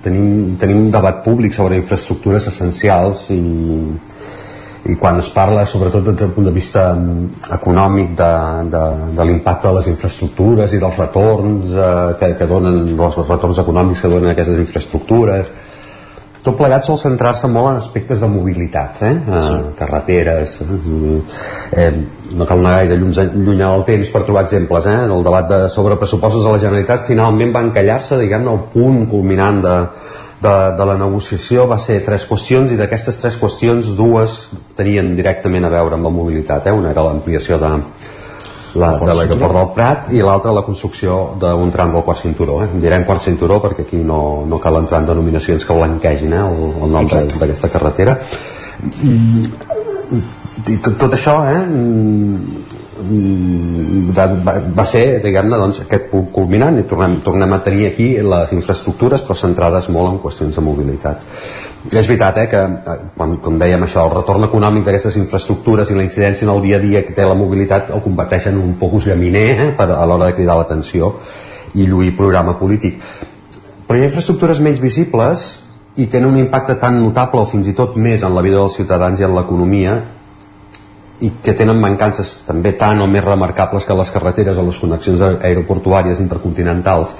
tenim, 0.04 0.54
tenim 0.60 0.84
un 0.84 0.90
debat 0.94 1.24
públic 1.24 1.56
sobre 1.56 1.80
infraestructures 1.82 2.46
essencials 2.46 3.24
i, 3.34 3.40
i 4.88 4.96
quan 4.96 5.18
es 5.20 5.28
parla 5.28 5.66
sobretot 5.68 6.04
des 6.06 6.16
del 6.16 6.30
punt 6.32 6.46
de 6.48 6.52
vista 6.54 6.94
mm, 6.94 7.50
econòmic 7.56 8.14
de, 8.16 8.30
de, 8.72 8.84
de 9.16 9.24
l'impacte 9.28 9.68
de 9.68 9.74
les 9.76 9.88
infraestructures 9.92 10.72
i 10.72 10.80
dels 10.80 11.00
retorns 11.02 11.74
eh, 11.74 12.14
que, 12.20 12.30
que 12.38 12.46
donen 12.48 12.94
els 12.96 13.18
retorns 13.26 13.60
econòmics 13.60 14.00
que 14.00 14.12
donen 14.12 14.32
aquestes 14.32 14.62
infraestructures 14.62 15.50
tot 16.40 16.56
plegat 16.56 16.86
sol 16.88 16.96
centrar-se 16.96 17.50
molt 17.52 17.74
en 17.74 17.82
aspectes 17.82 18.22
de 18.24 18.28
mobilitat 18.32 19.02
eh? 19.04 19.12
Sí. 19.44 19.58
carreteres 19.76 20.56
eh? 20.64 20.78
eh, 21.82 21.90
no 22.32 22.46
cal 22.48 22.62
anar 22.62 22.78
gaire 22.78 22.96
lluny, 22.96 23.12
lluny 23.36 23.60
al 23.66 23.84
temps 23.84 24.08
per 24.14 24.24
trobar 24.24 24.46
exemples 24.48 24.88
eh? 24.88 24.96
el 25.04 25.26
debat 25.26 25.50
de, 25.50 25.60
sobre 25.68 26.00
pressupostos 26.00 26.46
de 26.46 26.54
la 26.54 26.62
Generalitat 26.62 27.04
finalment 27.10 27.52
va 27.52 27.66
encallar-se 27.68 28.22
diguem-ne 28.22 28.54
al 28.54 28.64
punt 28.72 29.04
culminant 29.12 29.60
de, 29.66 29.76
de, 30.40 30.54
de 30.76 30.86
la 30.88 30.96
negociació 30.98 31.66
va 31.68 31.78
ser 31.78 32.00
tres 32.04 32.24
qüestions 32.28 32.72
i 32.72 32.78
d'aquestes 32.80 33.18
tres 33.20 33.36
qüestions 33.40 33.92
dues 33.96 34.46
tenien 34.76 35.12
directament 35.16 35.68
a 35.68 35.72
veure 35.72 35.98
amb 35.98 36.08
la 36.08 36.14
mobilitat 36.14 36.70
eh? 36.70 36.72
una 36.76 36.94
era 36.94 37.04
l'ampliació 37.04 37.58
de, 37.60 37.70
la, 38.80 38.90
de 38.96 39.16
l'aeroport 39.18 39.58
del 39.58 39.70
Prat 39.76 40.08
i 40.16 40.24
l'altra 40.24 40.54
la 40.56 40.64
construcció 40.64 41.20
d'un 41.40 41.72
tram 41.74 41.92
del 41.92 42.06
quart 42.06 42.22
cinturó 42.22 42.62
eh? 42.64 42.70
direm 42.80 43.04
quart 43.04 43.24
cinturó 43.26 43.60
perquè 43.60 43.84
aquí 43.84 44.00
no, 44.00 44.46
no 44.48 44.60
cal 44.62 44.80
entrar 44.80 45.02
en 45.02 45.12
denominacions 45.12 45.66
que 45.66 45.76
blanquegin 45.76 46.32
eh? 46.32 46.44
el, 46.48 46.66
el 46.86 46.96
nom 46.96 47.10
d'aquesta 47.10 47.68
carretera 47.72 48.16
i 50.70 50.76
tot, 50.80 50.94
tot 50.96 51.12
això 51.16 51.36
eh, 51.50 51.60
mm, 51.66 52.79
va, 53.00 54.26
va, 54.76 54.84
ser 54.84 55.20
diguem-ne 55.24 55.58
doncs, 55.58 55.82
aquest 55.84 56.08
punt 56.12 56.28
culminant 56.34 56.78
i 56.80 56.84
tornem, 56.88 57.18
tornem 57.24 57.52
a 57.56 57.60
tenir 57.64 57.88
aquí 57.88 58.12
les 58.22 58.52
infraestructures 58.56 59.24
però 59.24 59.36
centrades 59.38 59.88
molt 59.92 60.12
en 60.12 60.18
qüestions 60.22 60.56
de 60.56 60.64
mobilitat. 60.64 61.24
I 61.90 61.96
és 61.96 62.08
veritat 62.08 62.42
eh, 62.42 62.46
que 62.50 62.60
eh, 62.60 62.96
quan, 63.16 63.38
com 63.40 63.56
dèiem 63.60 63.86
això, 63.86 64.04
el 64.04 64.12
retorn 64.18 64.44
econòmic 64.50 64.84
d'aquestes 64.84 65.16
infraestructures 65.22 65.90
i 65.90 65.96
la 65.96 66.04
incidència 66.04 66.46
en 66.46 66.52
el 66.54 66.60
dia 66.66 66.76
a 66.76 66.84
dia 66.84 67.04
que 67.06 67.16
té 67.16 67.24
la 67.24 67.38
mobilitat 67.38 67.90
el 67.96 68.04
converteixen 68.04 68.58
en 68.58 68.62
un 68.66 68.76
focus 68.80 69.08
llaminer 69.08 69.48
eh, 69.54 69.70
per, 69.78 69.88
a 69.96 70.04
l'hora 70.04 70.28
de 70.28 70.36
cridar 70.36 70.58
l'atenció 70.60 71.14
i 71.74 71.88
lluir 71.88 72.12
programa 72.18 72.58
polític. 72.60 73.00
Però 73.88 73.98
hi 73.98 74.04
ha 74.04 74.10
infraestructures 74.10 74.60
menys 74.60 74.82
visibles 74.82 75.50
i 75.96 76.06
tenen 76.06 76.30
un 76.30 76.38
impacte 76.38 76.76
tan 76.78 77.00
notable 77.00 77.42
o 77.42 77.48
fins 77.50 77.66
i 77.70 77.74
tot 77.76 77.96
més 77.96 78.22
en 78.22 78.36
la 78.36 78.44
vida 78.44 78.60
dels 78.60 78.76
ciutadans 78.76 79.20
i 79.20 79.26
en 79.26 79.34
l'economia 79.34 79.96
i 81.20 81.30
que 81.44 81.52
tenen 81.56 81.80
mancances 81.80 82.38
també 82.46 82.72
tan 82.80 83.00
o 83.04 83.06
més 83.10 83.24
remarcables 83.24 83.84
que 83.84 83.96
les 83.96 84.10
carreteres 84.12 84.58
o 84.58 84.64
les 84.64 84.78
connexions 84.80 85.20
aer- 85.20 85.38
aeroportuàries 85.50 86.20
intercontinentals. 86.22 87.14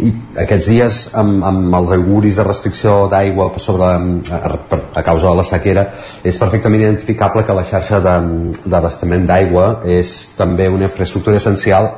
I 0.00 0.10
aquests 0.42 0.66
dies 0.70 0.98
amb, 1.20 1.44
amb 1.44 1.74
els 1.76 1.90
auguris 1.92 2.38
de 2.40 2.44
restricció 2.46 3.04
d'aigua 3.12 3.50
sobre, 3.60 3.90
a, 4.32 4.52
a 4.96 5.02
causa 5.04 5.28
de 5.28 5.34
la 5.36 5.44
sequera 5.44 5.86
és 6.24 6.38
perfectament 6.40 6.86
identificable 6.86 7.44
que 7.44 7.56
la 7.56 7.66
xarxa 7.68 8.00
d'abastament 8.00 9.26
d'aigua 9.28 9.74
és 9.84 10.30
també 10.38 10.70
una 10.72 10.88
infraestructura 10.88 11.36
essencial 11.36 11.90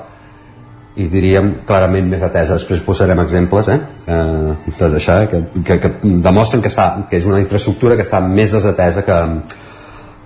i 0.98 1.06
diríem 1.08 1.52
clarament 1.64 2.10
més 2.10 2.20
atesa. 2.26 2.58
Després 2.58 2.82
posarem 2.84 3.22
exemples 3.22 3.70
eh? 3.72 3.78
Eh, 4.04 4.72
doncs 4.78 5.10
que, 5.30 5.44
que, 5.64 5.78
que 5.80 5.92
demostren 6.02 6.60
que, 6.60 6.68
està, 6.68 7.06
que 7.08 7.16
és 7.22 7.28
una 7.28 7.40
infraestructura 7.40 7.96
que 7.96 8.04
està 8.04 8.20
més 8.20 8.52
desatesa 8.52 9.06
que, 9.06 9.20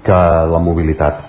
que 0.07 0.21
la 0.53 0.61
mobilitat 0.63 1.25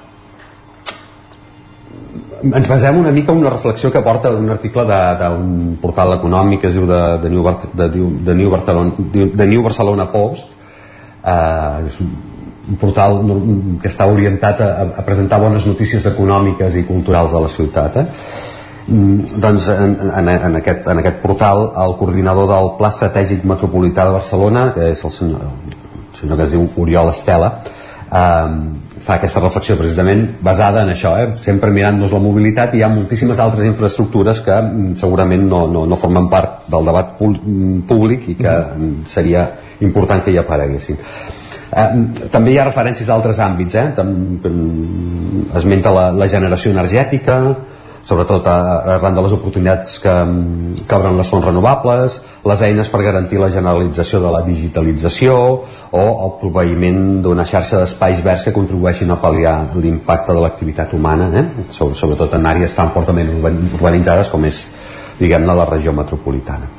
ens 2.44 2.68
basem 2.70 2.98
una 3.00 3.12
mica 3.12 3.32
en 3.32 3.40
una 3.42 3.50
reflexió 3.50 3.92
que 3.92 4.02
porta 4.02 4.30
un 4.30 4.50
article 4.50 4.86
d'un 4.86 5.78
portal 5.82 6.14
econòmic 6.18 6.62
que 6.62 6.70
es 6.70 6.78
diu 6.78 6.86
de, 6.90 7.02
de, 7.24 7.30
New, 7.30 7.44
Bar 7.44 7.56
de, 7.74 7.88
de, 7.90 8.36
New, 8.36 8.52
Barcelona, 8.52 8.92
de 9.14 9.48
New 9.48 9.64
Barcelona 9.64 10.08
Post 10.12 10.52
eh, 11.24 11.88
és 11.88 12.02
un, 12.04 12.12
portal 12.76 13.22
que 13.80 13.88
està 13.88 14.10
orientat 14.12 14.60
a, 14.60 14.70
a 15.00 15.04
presentar 15.08 15.40
bones 15.40 15.64
notícies 15.66 16.04
econòmiques 16.10 16.76
i 16.76 16.84
culturals 16.84 17.32
de 17.32 17.42
la 17.46 17.52
ciutat 17.52 18.00
eh? 18.02 18.06
Mm, 18.88 19.40
doncs 19.44 19.70
en, 19.72 19.96
en, 20.20 20.30
en, 20.34 20.58
aquest, 20.60 20.88
en 20.92 21.00
aquest 21.00 21.22
portal 21.24 21.70
el 21.86 21.96
coordinador 22.00 22.50
del 22.52 22.74
Pla 22.78 22.92
Estratègic 22.92 23.48
Metropolità 23.48 24.06
de 24.08 24.18
Barcelona 24.20 24.68
que 24.76 24.92
és 24.92 25.04
el 25.08 25.16
senyor, 25.16 25.48
el 25.48 26.20
senyor 26.20 26.42
que 26.42 26.48
es 26.50 26.56
diu 26.58 26.68
Oriol 26.84 27.14
Estela 27.16 27.54
eh, 28.12 28.58
fa 29.08 29.16
aquesta 29.16 29.44
reflexió 29.44 29.78
precisament 29.80 30.26
basada 30.44 30.84
en 30.84 30.92
això, 30.92 31.14
eh? 31.22 31.30
sempre 31.42 31.72
mirant-nos 31.72 32.12
la 32.12 32.24
mobilitat 32.24 32.76
i 32.76 32.82
hi 32.82 32.84
ha 32.84 32.92
moltíssimes 32.92 33.40
altres 33.40 33.70
infraestructures 33.70 34.44
que 34.44 34.60
mm, 34.62 34.98
segurament 35.00 35.48
no, 35.48 35.66
no, 35.72 35.86
no 35.88 36.00
formen 36.00 36.30
part 36.32 36.68
del 36.72 36.92
debat 36.92 37.16
mm, 37.22 37.88
públic 37.88 38.30
i 38.34 38.38
que 38.40 38.54
mm, 38.54 39.08
seria 39.08 39.48
important 39.80 40.24
que 40.26 40.34
hi 40.34 40.40
apareguessin 40.42 40.98
Eh, 41.68 41.88
també 42.32 42.54
hi 42.54 42.60
ha 42.62 42.64
referències 42.64 43.10
a 43.10 43.16
altres 43.18 43.42
àmbits 43.44 43.76
eh? 43.76 43.88
Tam, 43.98 44.12
esmenta 45.60 45.92
la, 45.92 46.06
la 46.16 46.28
generació 46.32 46.72
energètica 46.72 47.42
sobretot 48.08 48.46
arran 48.48 49.16
de 49.18 49.22
les 49.26 49.34
oportunitats 49.36 49.98
que, 50.00 50.12
que 50.88 50.96
obren 50.96 51.18
les 51.20 51.28
fonts 51.28 51.44
renovables, 51.46 52.22
les 52.48 52.62
eines 52.64 52.88
per 52.90 53.02
garantir 53.04 53.40
la 53.42 53.50
generalització 53.52 54.22
de 54.24 54.32
la 54.32 54.42
digitalització 54.46 55.36
o 55.92 56.04
el 56.24 56.32
proveïment 56.40 57.22
d'una 57.26 57.44
xarxa 57.46 57.82
d'espais 57.82 58.22
verds 58.24 58.46
que 58.48 58.54
contribueixin 58.56 59.12
a 59.12 59.20
pal·liar 59.20 59.58
l'impacte 59.76 60.32
de 60.34 60.40
l'activitat 60.40 60.94
humana, 60.96 61.28
eh? 61.36 61.46
Sobre- 61.70 61.96
sobretot 62.00 62.34
en 62.40 62.46
àrees 62.48 62.74
tan 62.76 62.92
fortament 62.96 63.30
urban- 63.36 63.60
urbanitzades 63.76 64.30
com 64.32 64.46
és, 64.48 64.64
diguem-ne, 65.20 65.54
la 65.54 65.66
regió 65.66 65.92
metropolitana. 65.92 66.72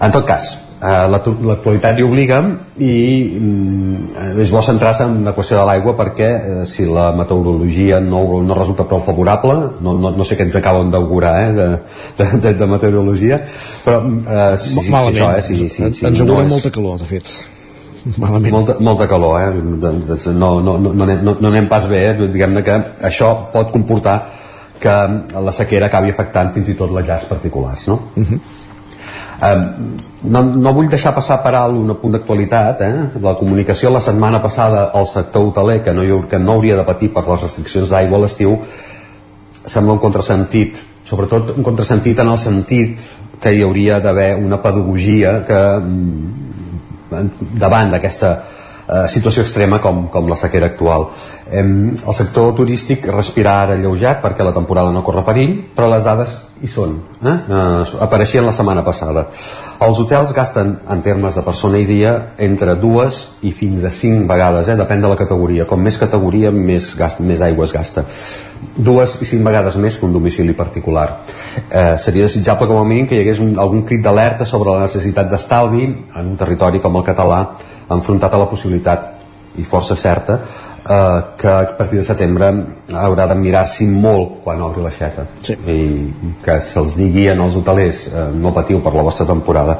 En 0.00 0.12
tot 0.12 0.24
cas, 0.26 0.58
l'actualitat 0.84 1.98
hi 1.98 2.04
obliga 2.04 2.38
i 2.82 2.94
mm, 3.40 4.36
és 4.42 4.50
bo 4.52 4.60
centrar-se 4.64 5.06
en 5.08 5.22
la 5.24 5.32
qüestió 5.36 5.56
de 5.60 5.64
l'aigua 5.68 5.94
perquè 5.96 6.28
eh, 6.34 6.66
si 6.68 6.84
la 6.84 7.06
meteorologia 7.16 8.00
no, 8.04 8.20
no 8.44 8.56
resulta 8.58 8.84
prou 8.90 9.00
favorable 9.06 9.54
no, 9.80 9.94
no, 9.96 10.10
no 10.12 10.26
sé 10.28 10.36
què 10.36 10.44
ens 10.44 10.58
acaben 10.60 10.90
d'augurar 10.92 11.34
eh, 11.46 11.52
de, 11.56 11.68
de, 12.20 12.28
de, 12.44 12.52
de 12.60 12.66
meteorologia 12.74 13.40
però 13.84 14.02
eh, 14.04 14.56
si, 14.60 14.74
si, 14.74 14.80
si, 14.82 14.90
Malament. 14.92 15.16
això, 15.16 15.30
eh, 15.38 15.42
si, 15.46 15.56
si, 15.56 15.68
si 16.00 16.06
Ens 16.10 16.20
no 16.20 16.26
augura 16.34 16.44
és- 16.44 16.52
molta 16.52 16.70
calor, 16.74 16.98
de 17.00 17.08
fet. 17.14 17.32
Malament. 18.20 18.52
molta, 18.52 18.74
molta 18.84 19.06
calor 19.08 19.38
eh? 19.40 19.46
No, 20.36 20.60
no, 20.60 20.76
no, 20.76 20.92
no, 20.92 21.06
no, 21.06 21.36
no 21.40 21.48
anem 21.48 21.70
pas 21.70 21.86
bé 21.88 22.02
eh? 22.10 22.16
diguem-ne 22.26 22.60
que 22.66 22.74
això 23.08 23.30
pot 23.54 23.70
comportar 23.72 24.18
que 24.82 24.92
la 25.40 25.52
sequera 25.56 25.86
acabi 25.88 26.12
afectant 26.12 26.50
fins 26.52 26.68
i 26.68 26.76
tot 26.76 26.92
les 26.92 27.06
llars 27.08 27.24
particulars 27.30 27.86
no? 27.88 28.02
No, 29.42 30.40
no 30.40 30.72
vull 30.72 30.88
deixar 30.88 31.10
passar 31.12 31.40
per 31.42 31.52
alt 31.58 31.74
un 31.76 31.90
punt 32.00 32.14
d'actualitat 32.14 32.80
eh? 32.86 32.92
la 33.20 33.34
comunicació 33.36 33.90
la 33.92 34.00
setmana 34.00 34.38
passada 34.40 34.86
al 34.94 35.08
sector 35.10 35.50
hoteler 35.50 35.82
que 35.84 35.92
no, 35.92 36.04
hi, 36.06 36.14
que 36.30 36.38
no 36.38 36.54
hauria 36.54 36.78
de 36.78 36.84
patir 36.86 37.10
per 37.12 37.26
les 37.26 37.42
restriccions 37.42 37.90
d'aigua 37.90 38.20
a 38.20 38.22
l'estiu 38.22 38.54
sembla 39.66 39.98
un 39.98 40.00
contrasentit 40.00 40.80
sobretot 41.04 41.52
un 41.56 41.66
contrasentit 41.66 42.22
en 42.24 42.30
el 42.32 42.40
sentit 42.40 43.04
que 43.42 43.52
hi 43.52 43.62
hauria 43.66 43.98
d'haver 44.00 44.30
una 44.40 44.62
pedagogia 44.62 45.34
que 45.48 45.60
mm, 45.82 47.58
davant 47.60 47.92
d'aquesta 47.92 48.32
eh, 48.88 49.04
situació 49.08 49.44
extrema 49.44 49.80
com, 49.80 50.06
com 50.12 50.28
la 50.30 50.38
sequera 50.38 50.72
actual. 50.72 51.08
Em, 51.50 51.92
el 51.94 52.16
sector 52.16 52.54
turístic 52.56 53.06
respira 53.12 53.58
ara 53.62 53.76
alleujat 53.76 54.22
perquè 54.22 54.44
la 54.44 54.54
temporada 54.56 54.92
no 54.92 55.04
corre 55.04 55.24
perill, 55.26 55.58
però 55.76 55.90
les 55.92 56.06
dades 56.08 56.36
hi 56.64 56.70
són. 56.70 56.96
Eh? 57.20 57.34
Eh, 57.34 57.96
apareixien 58.04 58.46
la 58.46 58.54
setmana 58.56 58.84
passada. 58.86 59.26
Els 59.84 60.00
hotels 60.00 60.32
gasten, 60.36 60.78
en 60.88 61.02
termes 61.04 61.36
de 61.36 61.44
persona 61.44 61.80
i 61.80 61.86
dia, 61.88 62.14
entre 62.38 62.76
dues 62.80 63.20
i 63.44 63.52
fins 63.52 63.84
a 63.84 63.92
cinc 63.92 64.24
vegades, 64.30 64.70
eh? 64.70 64.78
depèn 64.78 65.04
de 65.04 65.10
la 65.12 65.18
categoria. 65.20 65.68
Com 65.68 65.82
més 65.84 65.98
categoria, 66.00 66.52
més, 66.54 66.94
gast, 66.96 67.20
més 67.20 67.44
aigua 67.44 67.68
es 67.68 67.74
gasta. 67.76 68.06
Dues 68.74 69.18
i 69.20 69.28
cinc 69.28 69.44
vegades 69.44 69.76
més 69.76 69.98
que 69.98 70.06
un 70.08 70.14
domicili 70.14 70.56
particular. 70.56 71.20
Eh, 71.68 71.94
seria 72.00 72.24
desitjable 72.24 72.70
com 72.70 72.80
a 72.80 72.88
mínim 72.88 73.10
que 73.10 73.18
hi 73.18 73.26
hagués 73.26 73.42
un, 73.44 73.54
algun 73.60 73.84
crit 73.84 74.02
d'alerta 74.02 74.48
sobre 74.48 74.72
la 74.72 74.86
necessitat 74.86 75.28
d'estalvi 75.30 75.84
en 75.84 76.32
un 76.32 76.40
territori 76.40 76.80
com 76.80 76.96
el 76.96 77.06
català 77.06 77.44
enfrontat 77.96 78.34
a 78.34 78.40
la 78.42 78.48
possibilitat 78.50 79.10
i 79.58 79.64
força 79.64 79.96
certa 79.96 80.38
eh, 80.38 81.20
que 81.38 81.48
a 81.48 81.76
partir 81.78 82.00
de 82.00 82.04
setembre 82.06 82.50
haurà 83.04 83.28
de 83.30 83.38
mirar-s'hi 83.38 83.86
molt 83.88 84.40
quan 84.44 84.62
obri 84.62 84.82
l'aixeta. 84.84 85.26
Sí. 85.40 85.56
i 85.66 85.78
que 86.44 86.58
se'ls 86.60 86.98
digui 86.98 87.28
als 87.30 87.56
hotelers 87.56 88.06
eh, 88.10 88.28
no 88.34 88.52
patiu 88.52 88.82
per 88.82 88.94
la 88.94 89.06
vostra 89.06 89.26
temporada 89.26 89.78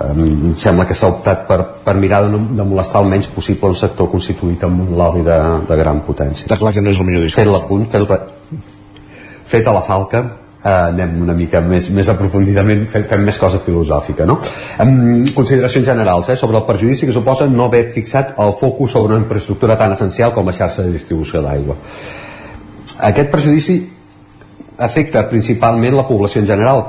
em 0.00 0.54
sembla 0.56 0.86
que 0.88 0.94
s'ha 0.96 1.10
optat 1.12 1.42
per, 1.48 1.58
per 1.84 1.94
mirar 2.00 2.22
de, 2.24 2.30
no, 2.32 2.40
de 2.56 2.64
molestar 2.64 3.02
el 3.02 3.10
menys 3.10 3.28
possible 3.34 3.68
un 3.68 3.76
sector 3.76 4.08
constituït 4.08 4.62
amb 4.64 4.86
un 4.86 4.94
lobby 4.96 5.24
de, 5.26 5.38
de 5.68 5.76
gran 5.76 6.00
potència. 6.06 6.46
Està 6.48 6.56
clar 6.56 6.72
que 6.72 6.80
no 6.80 6.92
és 6.94 7.00
el 7.02 7.08
millor 7.08 7.26
discurs. 7.26 7.44
Fet 7.44 7.52
l'apunt 7.52 7.84
fet, 7.90 8.62
fet 9.50 9.68
a 9.68 9.74
la 9.76 9.82
falca 9.84 10.22
eh, 10.64 10.68
anem 10.68 11.16
una 11.24 11.34
mica 11.36 11.60
més, 11.64 11.88
més 11.94 12.08
aprofundidament 12.12 12.86
fem, 12.92 13.06
fem 13.10 13.24
més 13.24 13.38
cosa 13.40 13.60
filosòfica 13.64 14.26
no? 14.28 14.38
um, 14.84 15.24
consideracions 15.36 15.86
generals 15.86 16.30
eh, 16.30 16.36
sobre 16.36 16.60
el 16.60 16.66
perjudici 16.68 17.08
que 17.08 17.16
suposa 17.16 17.48
no 17.48 17.68
haver 17.68 17.86
fixat 17.94 18.36
el 18.38 18.54
focus 18.60 18.96
sobre 18.96 19.14
una 19.14 19.24
infraestructura 19.24 19.78
tan 19.80 19.96
essencial 19.96 20.34
com 20.36 20.46
la 20.46 20.56
xarxa 20.56 20.86
de 20.86 20.94
distribució 20.94 21.42
d'aigua 21.44 21.76
aquest 23.10 23.32
perjudici 23.32 23.80
afecta 24.80 25.28
principalment 25.28 25.96
la 25.96 26.08
població 26.08 26.42
en 26.42 26.48
general 26.48 26.86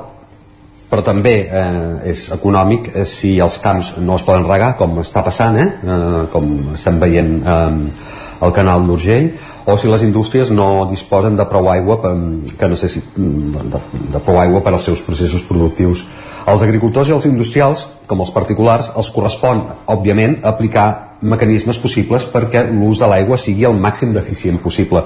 però 0.92 1.00
també 1.04 1.36
eh, 1.48 2.10
és 2.12 2.26
econòmic 2.34 2.90
eh, 2.92 3.04
si 3.08 3.38
els 3.40 3.56
camps 3.64 3.94
no 4.04 4.18
es 4.18 4.24
poden 4.26 4.44
regar 4.48 4.74
com 4.80 4.98
està 5.00 5.24
passant 5.24 5.56
eh, 5.56 5.68
eh 5.68 6.24
com 6.32 6.74
estem 6.76 7.00
veient 7.00 7.38
eh, 7.40 8.10
al 8.42 8.52
canal 8.52 8.84
d'Urgell 8.86 9.30
o 9.64 9.76
si 9.78 9.86
les 9.86 10.02
indústries 10.02 10.50
no 10.50 10.88
disposen 10.90 11.36
de 11.38 11.46
prou 11.46 11.68
aigua 11.70 12.00
per, 12.02 12.12
que 12.58 12.68
necessit, 12.68 13.14
de, 13.14 13.82
de 14.10 14.22
prou 14.24 14.40
aigua 14.42 14.62
per 14.64 14.74
als 14.74 14.88
seus 14.90 15.02
processos 15.06 15.46
productius. 15.46 16.02
Als 16.50 16.64
agricultors 16.66 17.08
i 17.08 17.14
als 17.14 17.28
industrials, 17.30 17.86
com 18.10 18.24
els 18.24 18.34
particulars, 18.34 18.90
els 18.98 19.12
correspon, 19.14 19.62
òbviament, 19.94 20.40
aplicar 20.42 20.88
mecanismes 21.22 21.78
possibles 21.78 22.24
perquè 22.26 22.64
l'ús 22.66 22.98
de 22.98 23.06
l'aigua 23.06 23.38
sigui 23.38 23.62
el 23.68 23.78
màxim 23.78 24.10
d'eficient 24.16 24.58
possible. 24.58 25.04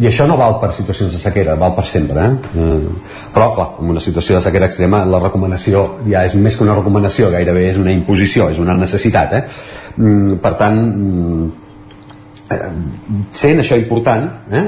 I 0.00 0.08
això 0.08 0.26
no 0.26 0.38
val 0.40 0.56
per 0.58 0.72
situacions 0.74 1.12
de 1.14 1.20
sequera, 1.20 1.54
val 1.60 1.76
per 1.76 1.84
sempre. 1.86 2.24
Eh? 2.24 2.58
Eh, 2.58 3.24
però, 3.34 3.52
clar, 3.54 3.68
en 3.78 3.94
una 3.94 4.02
situació 4.02 4.34
de 4.34 4.42
sequera 4.42 4.66
extrema, 4.66 5.04
la 5.06 5.20
recomanació 5.22 5.84
ja 6.08 6.24
és 6.26 6.34
més 6.34 6.56
que 6.56 6.64
una 6.66 6.74
recomanació, 6.78 7.30
gairebé 7.30 7.68
és 7.70 7.78
una 7.78 7.92
imposició, 7.94 8.48
és 8.50 8.58
una 8.58 8.74
necessitat. 8.74 9.36
Eh? 9.38 9.42
Mm, 10.00 10.40
per 10.42 10.54
tant, 10.58 10.80
sent 13.32 13.60
això 13.62 13.76
important 13.80 14.28
eh, 14.50 14.62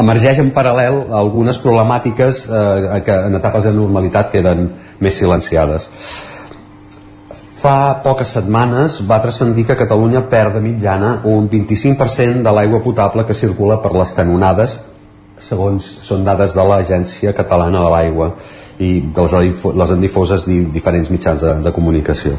emergeix 0.00 0.40
en 0.42 0.50
paral·lel 0.56 1.00
algunes 1.20 1.60
problemàtiques 1.62 2.44
eh, 2.48 2.98
que 3.06 3.20
en 3.28 3.38
etapes 3.38 3.68
de 3.68 3.74
normalitat 3.76 4.32
queden 4.34 4.68
més 5.04 5.18
silenciades. 5.20 5.88
Fa 7.58 7.98
poques 8.04 8.30
setmanes 8.36 9.00
va 9.08 9.18
transcendir 9.22 9.66
que 9.66 9.78
Catalunya 9.78 10.22
perd 10.30 10.58
de 10.58 10.62
mitjana 10.62 11.16
un 11.26 11.48
25% 11.50 12.44
de 12.46 12.54
l'aigua 12.54 12.82
potable 12.84 13.26
que 13.26 13.34
circula 13.34 13.80
per 13.82 13.96
les 13.96 14.14
canonades 14.14 14.78
segons 15.42 15.84
són 16.02 16.24
dades 16.26 16.54
de 16.54 16.64
l'Agència 16.66 17.34
Catalana 17.34 17.82
de 17.84 17.92
l'Aigua 17.92 18.32
i 18.82 18.90
les, 19.14 19.34
les 19.82 19.92
han 19.94 20.02
difoses 20.02 20.46
diferents 20.46 21.10
mitjans 21.10 21.42
de, 21.42 21.54
de 21.64 21.72
comunicació 21.74 22.36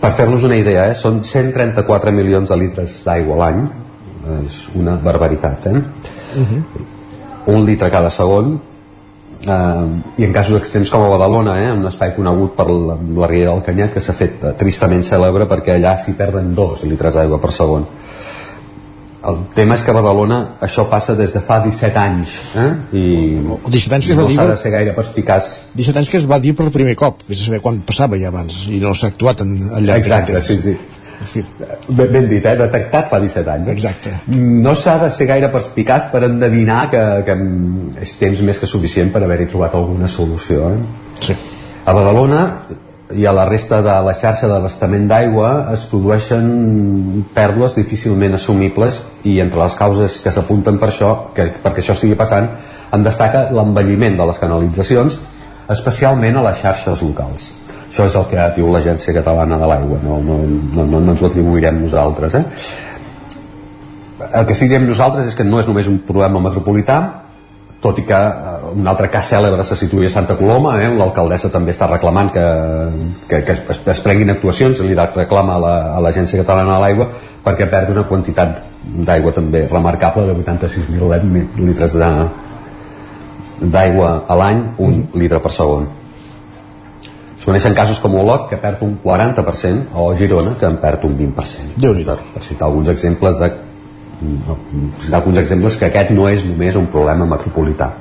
per 0.00 0.12
fer-nos 0.14 0.44
una 0.46 0.56
idea, 0.56 0.86
eh, 0.90 0.94
són 0.94 1.22
134 1.24 2.12
milions 2.14 2.48
de 2.50 2.56
litres 2.56 3.02
d'aigua 3.04 3.36
a 3.36 3.38
l'any, 3.42 3.60
és 4.44 4.58
una 4.78 4.96
barbaritat, 5.02 5.66
eh? 5.66 5.76
Uh 6.38 6.46
-huh. 6.46 6.62
Un 7.54 7.64
litre 7.64 7.90
cada 7.90 8.10
segon, 8.10 8.60
eh, 9.46 10.20
i 10.20 10.24
en 10.24 10.32
casos 10.32 10.56
extrems 10.58 10.90
com 10.90 11.02
a 11.02 11.08
Badalona, 11.08 11.62
eh, 11.64 11.72
un 11.72 11.86
espai 11.86 12.14
conegut 12.14 12.54
per 12.54 12.68
la, 12.70 12.96
la 13.16 13.26
Riera 13.26 13.52
del 13.52 13.62
Canyà, 13.62 13.90
que 13.90 14.00
s'ha 14.00 14.12
fet 14.12 14.44
eh, 14.44 14.52
tristament 14.56 15.02
cèlebre 15.02 15.46
perquè 15.46 15.74
allà 15.74 15.96
s'hi 15.96 16.12
perden 16.12 16.54
dos 16.54 16.84
litres 16.84 17.14
d'aigua 17.14 17.38
per 17.38 17.52
segon 17.52 17.86
el 19.28 19.40
tema 19.54 19.74
és 19.74 19.82
que 19.82 19.90
a 19.90 19.96
Badalona 19.96 20.38
això 20.62 20.84
passa 20.90 21.16
des 21.18 21.32
de 21.34 21.40
fa 21.42 21.58
17 21.64 21.98
anys 21.98 22.36
eh? 22.54 22.68
i 22.94 23.06
o 23.42 23.58
17 23.66 23.96
anys 23.96 24.06
que 24.06 24.14
es 24.14 24.20
va 24.20 24.26
no 24.28 24.36
s'ha 24.36 24.46
de 24.52 24.58
ser 24.60 24.70
gaire 24.74 24.94
perspicaç 24.94 25.48
17 25.74 26.02
anys 26.02 26.12
que 26.12 26.20
es 26.20 26.28
va 26.30 26.38
dir 26.42 26.54
per 26.58 26.68
primer 26.74 26.94
cop 26.98 27.24
és 27.26 27.42
a 27.42 27.48
saber 27.48 27.60
quan 27.64 27.80
passava 27.88 28.20
ja 28.20 28.30
abans 28.30 28.66
i 28.70 28.78
no 28.84 28.94
s'ha 28.94 29.10
actuat 29.10 29.42
en, 29.46 29.56
al 29.72 29.90
llarg 29.90 30.06
exacte, 30.06 30.42
sí, 30.46 30.60
sí 30.62 30.76
fi. 31.26 31.44
Ben, 31.88 32.12
ben 32.12 32.28
dit, 32.28 32.44
eh? 32.44 32.56
detectat 32.56 33.08
fa 33.10 33.20
17 33.20 33.50
anys. 33.50 33.68
Exacte. 33.72 34.12
No 34.38 34.74
s'ha 34.78 34.98
de 35.02 35.10
ser 35.14 35.26
gaire 35.26 35.50
perspicaç 35.52 36.10
per 36.12 36.24
endevinar 36.28 36.84
que, 36.92 37.04
que 37.26 37.36
és 38.04 38.12
temps 38.20 38.42
més 38.46 38.60
que 38.60 38.70
suficient 38.70 39.10
per 39.14 39.24
haver-hi 39.24 39.48
trobat 39.50 39.74
alguna 39.78 40.10
solució. 40.10 40.70
Eh? 40.74 41.16
Sí. 41.24 41.36
A 41.84 41.94
Badalona 41.96 42.42
i 43.14 43.24
a 43.24 43.32
la 43.32 43.46
resta 43.48 43.80
de 43.80 43.92
la 44.04 44.12
xarxa 44.12 44.48
d'abastament 44.50 45.06
d'aigua 45.08 45.70
es 45.72 45.86
produeixen 45.88 47.24
pèrdues 47.34 47.76
difícilment 47.78 48.36
assumibles 48.36 49.00
i 49.24 49.38
entre 49.40 49.62
les 49.62 49.76
causes 49.78 50.18
que 50.24 50.32
s'apunten 50.32 50.76
per 50.80 50.90
això, 50.90 51.12
que, 51.34 51.48
perquè 51.62 51.80
això 51.80 51.96
estigui 51.96 52.18
passant, 52.20 52.50
en 52.92 53.04
destaca 53.04 53.46
l'envelliment 53.54 54.18
de 54.18 54.26
les 54.28 54.40
canalitzacions, 54.42 55.16
especialment 55.72 56.36
a 56.36 56.44
les 56.50 56.60
xarxes 56.60 57.04
locals. 57.04 57.52
Això 57.88 58.04
és 58.08 58.18
el 58.20 58.26
que 58.28 58.50
diu 58.58 58.68
l'Agència 58.72 59.14
Catalana 59.16 59.56
de 59.60 59.70
l'Aigua, 59.70 60.02
no, 60.04 60.18
no, 60.24 60.36
no, 60.44 60.84
no, 60.84 61.00
no 61.00 61.14
ens 61.14 61.22
ho 61.22 61.30
atribuirem 61.30 61.80
nosaltres. 61.80 62.36
Eh? 62.36 62.44
El 64.28 64.44
que 64.44 64.56
sí 64.56 64.68
diem 64.68 64.84
nosaltres 64.84 65.30
és 65.30 65.38
que 65.38 65.46
no 65.48 65.60
és 65.62 65.68
només 65.68 65.88
un 65.88 66.02
problema 66.04 66.42
metropolità, 66.44 67.27
tot 67.80 67.98
i 67.98 68.04
que 68.06 68.18
eh, 68.18 68.70
un 68.74 68.86
altre 68.90 69.08
cas 69.10 69.28
cèlebre 69.30 69.64
se 69.64 69.76
situï 69.78 70.08
a 70.08 70.12
Santa 70.12 70.34
Coloma, 70.38 70.74
eh, 70.82 70.88
l'alcaldessa 70.98 71.50
també 71.54 71.74
està 71.74 71.86
reclamant 71.90 72.32
que, 72.34 72.46
que, 73.28 73.42
que 73.46 73.54
es, 73.54 73.82
es 73.94 74.00
prenguin 74.02 74.34
actuacions, 74.34 74.82
li 74.82 74.96
reclama 74.98 75.58
a 75.58 76.00
l'Agència 76.02 76.40
la, 76.40 76.44
Catalana 76.44 76.74
de 76.74 76.80
l'Aigua 76.84 77.08
perquè 77.44 77.68
perd 77.70 77.94
una 77.94 78.04
quantitat 78.08 78.64
d'aigua 78.82 79.32
també 79.36 79.66
remarcable 79.70 80.26
de 80.26 80.34
86.000 80.34 81.62
litres 81.62 81.94
d'aigua 83.58 84.10
a 84.28 84.36
l'any, 84.38 84.60
un 84.84 85.00
litre 85.18 85.40
per 85.42 85.52
segon. 85.54 85.88
Es 87.38 87.46
coneixen 87.46 87.74
casos 87.74 88.00
com 88.02 88.16
Olot, 88.18 88.48
que 88.50 88.58
perd 88.58 88.82
un 88.82 88.96
40%, 89.02 89.94
o 89.94 90.10
Girona, 90.18 90.56
que 90.58 90.66
en 90.66 90.76
perd 90.82 91.06
un 91.06 91.16
20%. 91.18 91.78
déu 91.78 91.94
nhi 91.94 92.04
Per 92.04 92.42
citar 92.42 92.66
alguns 92.66 92.88
exemples 92.88 93.38
de 93.38 93.50
alguns 95.12 95.38
exemples 95.38 95.76
que 95.78 95.88
aquest 95.88 96.10
no 96.14 96.28
és 96.28 96.44
només 96.46 96.76
un 96.76 96.88
problema 96.90 97.26
metropolità. 97.28 97.92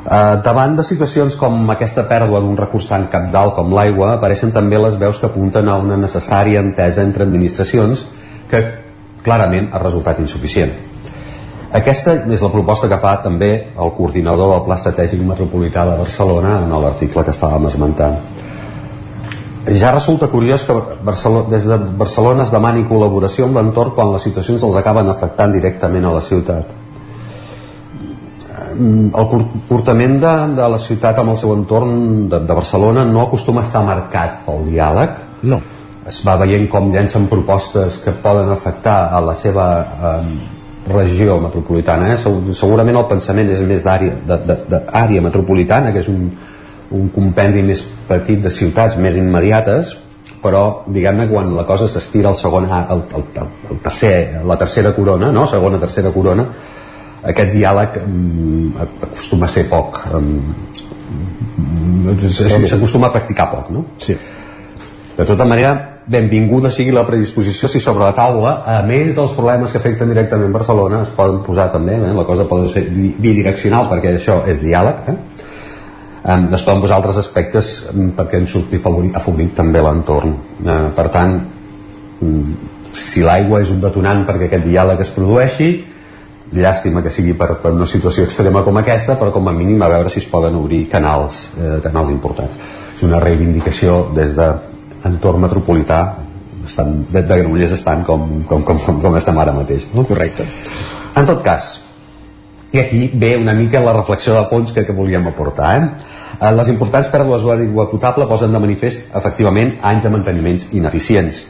Uh, 0.00 0.40
davant 0.42 0.78
de 0.78 0.84
situacions 0.86 1.36
com 1.36 1.58
aquesta 1.70 2.06
pèrdua 2.08 2.40
d'un 2.40 2.56
recursant 2.56 3.04
capdalt 3.12 3.54
com 3.58 3.74
l'aigua, 3.76 4.14
apareixen 4.16 4.50
també 4.50 4.78
les 4.80 4.96
veus 4.98 5.20
que 5.20 5.28
apunten 5.28 5.68
a 5.68 5.76
una 5.78 5.98
necessària 6.00 6.62
entesa 6.64 7.04
entre 7.04 7.26
administracions 7.28 8.06
que 8.50 8.62
clarament 9.22 9.68
ha 9.72 9.82
resultat 9.82 10.18
insuficient. 10.24 10.72
Aquesta 11.70 12.16
és 12.26 12.40
la 12.42 12.50
proposta 12.50 12.88
que 12.90 12.98
fa 12.98 13.12
també 13.22 13.52
el 13.78 13.92
coordinador 13.94 14.54
del 14.54 14.64
Pla 14.66 14.80
Estratègic 14.80 15.20
Metropolità 15.22 15.84
de 15.86 16.00
Barcelona 16.00 16.56
en 16.64 16.72
l'article 16.82 17.22
que 17.22 17.36
estàvem 17.36 17.68
esmentant 17.68 18.16
ja 19.66 19.92
resulta 19.92 20.28
curiós 20.28 20.64
que 20.64 20.72
Barcelona, 21.04 21.48
des 21.50 21.64
de 21.64 21.76
Barcelona 21.76 22.44
es 22.44 22.52
demani 22.52 22.86
col·laboració 22.88 23.44
amb 23.44 23.58
l'entorn 23.58 23.92
quan 23.94 24.12
les 24.14 24.22
situacions 24.24 24.62
els 24.64 24.76
acaben 24.76 25.08
afectant 25.08 25.52
directament 25.52 26.06
a 26.08 26.14
la 26.14 26.22
ciutat 26.24 26.72
mm, 28.78 29.10
el 29.12 29.28
comportament 29.28 30.16
de, 30.22 30.34
de 30.56 30.68
la 30.74 30.78
ciutat 30.78 31.20
amb 31.20 31.34
el 31.34 31.36
seu 31.36 31.52
entorn 31.52 32.28
de, 32.30 32.40
de 32.40 32.56
Barcelona 32.56 33.04
no 33.04 33.26
acostuma 33.26 33.60
a 33.60 33.68
estar 33.68 33.84
marcat 33.84 34.40
pel 34.46 34.64
diàleg 34.70 35.20
no. 35.52 35.60
es 36.08 36.22
va 36.24 36.38
veient 36.40 36.68
com 36.72 36.88
llencen 36.94 37.28
propostes 37.28 38.00
que 38.00 38.16
poden 38.16 38.48
afectar 38.56 39.10
a 39.12 39.20
la 39.20 39.36
seva 39.36 39.66
eh, 39.84 40.22
regió 40.88 41.36
metropolitana 41.38 42.14
eh? 42.14 42.16
segurament 42.56 42.96
el 42.96 43.10
pensament 43.12 43.52
és 43.52 43.60
més 43.68 43.84
d'àrea 43.84 45.20
metropolitana 45.20 45.92
que 45.92 46.00
és 46.00 46.08
un, 46.08 46.30
un 46.96 47.10
compendi 47.14 47.62
més 47.62 47.82
petit 48.08 48.40
de 48.42 48.50
ciutats 48.50 48.96
més 48.98 49.16
immediates 49.18 49.96
però 50.40 50.62
diguem-ne 50.88 51.28
quan 51.28 51.52
la 51.54 51.66
cosa 51.68 51.88
s'estira 51.88 52.30
al 52.30 52.38
segon 52.38 52.66
el, 52.66 53.02
el, 53.18 53.24
el, 53.70 53.80
tercer, 53.84 54.40
la 54.46 54.56
tercera 54.58 54.94
corona 54.96 55.30
no? 55.32 55.46
segona, 55.46 55.78
tercera 55.82 56.12
corona 56.14 56.46
aquest 57.30 57.52
diàleg 57.52 58.00
um, 58.00 58.72
acostuma 58.80 59.46
a 59.46 59.52
ser 59.52 59.66
poc 59.68 60.00
um, 60.16 60.40
s'acostuma 62.30 63.10
a 63.10 63.14
practicar 63.14 63.50
poc 63.52 63.70
no? 63.74 63.84
sí. 64.00 64.16
de 65.16 65.28
tota 65.28 65.44
manera 65.44 65.76
benvinguda 66.10 66.70
sigui 66.74 66.90
la 66.94 67.04
predisposició 67.06 67.68
si 67.70 67.80
sobre 67.82 68.02
la 68.02 68.14
taula, 68.16 68.54
a 68.66 68.80
més 68.86 69.12
dels 69.14 69.34
problemes 69.36 69.70
que 69.70 69.78
afecten 69.78 70.10
directament 70.10 70.50
Barcelona, 70.54 71.04
es 71.04 71.12
poden 71.14 71.38
posar 71.46 71.68
també, 71.70 71.94
eh? 71.94 72.14
la 72.16 72.24
cosa 72.26 72.48
pot 72.50 72.66
ser 72.72 72.82
bidireccional 72.90 73.86
perquè 73.92 74.16
això 74.16 74.40
és 74.50 74.58
diàleg, 74.64 75.04
eh? 75.12 75.16
Eh, 76.24 76.54
es 76.54 76.64
poden 76.66 76.82
posar 76.82 76.98
altres 77.00 77.20
aspectes 77.20 77.72
perquè 78.16 78.40
en 78.40 78.48
surti 78.50 78.80
afavorit, 78.80 79.14
afavorit 79.16 79.54
també 79.56 79.82
l'entorn. 79.84 80.34
Eh, 80.64 80.82
per 80.96 81.06
tant 81.14 81.38
mm, 82.20 82.52
si 82.92 83.24
l'aigua 83.24 83.62
és 83.62 83.70
un 83.70 83.80
detonant 83.82 84.24
perquè 84.28 84.48
aquest 84.48 84.66
diàleg 84.66 85.00
es 85.04 85.12
produeixi 85.14 85.70
llàstima 86.50 87.02
que 87.02 87.12
sigui 87.14 87.36
per, 87.38 87.52
per 87.62 87.70
una 87.76 87.86
situació 87.86 88.24
extrema 88.26 88.64
com 88.66 88.80
aquesta 88.80 89.14
però 89.20 89.30
com 89.34 89.46
a 89.48 89.54
mínim 89.54 89.82
a 89.82 89.90
veure 89.92 90.10
si 90.10 90.18
es 90.18 90.26
poden 90.30 90.56
obrir 90.58 90.86
canals, 90.90 91.50
eh, 91.58 91.78
canals 91.84 92.10
importants. 92.10 92.56
És 92.96 93.04
una 93.06 93.20
reivindicació 93.22 94.08
des 94.16 94.34
de 94.36 94.48
entorn 95.08 95.40
metropolità 95.40 96.00
estan, 96.66 97.04
de, 97.10 97.22
de 97.22 97.36
Granollers 97.38 97.72
estan 97.78 98.02
com, 98.04 98.42
com, 98.48 98.64
com, 98.66 98.80
com, 98.84 98.98
com 99.00 99.16
estem 99.16 99.38
ara 99.40 99.54
mateix 99.56 99.86
no? 99.94 100.04
correcte. 100.04 100.44
En 101.16 101.26
tot 101.26 101.40
cas 101.44 101.78
i 102.72 102.78
aquí 102.78 103.10
ve 103.14 103.36
una 103.36 103.54
mica 103.54 103.80
la 103.80 103.94
reflexió 103.96 104.34
de 104.34 104.44
fons 104.50 104.72
que, 104.72 104.84
que 104.86 104.92
volíem 104.96 105.26
aportar 105.26 105.70
eh? 105.76 105.86
Eh, 106.40 106.52
les 106.54 106.68
importants 106.68 107.08
pèrdues 107.10 107.46
d'aigua 107.46 107.88
potable 107.90 108.28
posen 108.30 108.52
de 108.52 108.62
manifest 108.62 109.16
efectivament 109.16 109.76
anys 109.82 110.06
de 110.06 110.12
manteniments 110.14 110.68
ineficients 110.72 111.46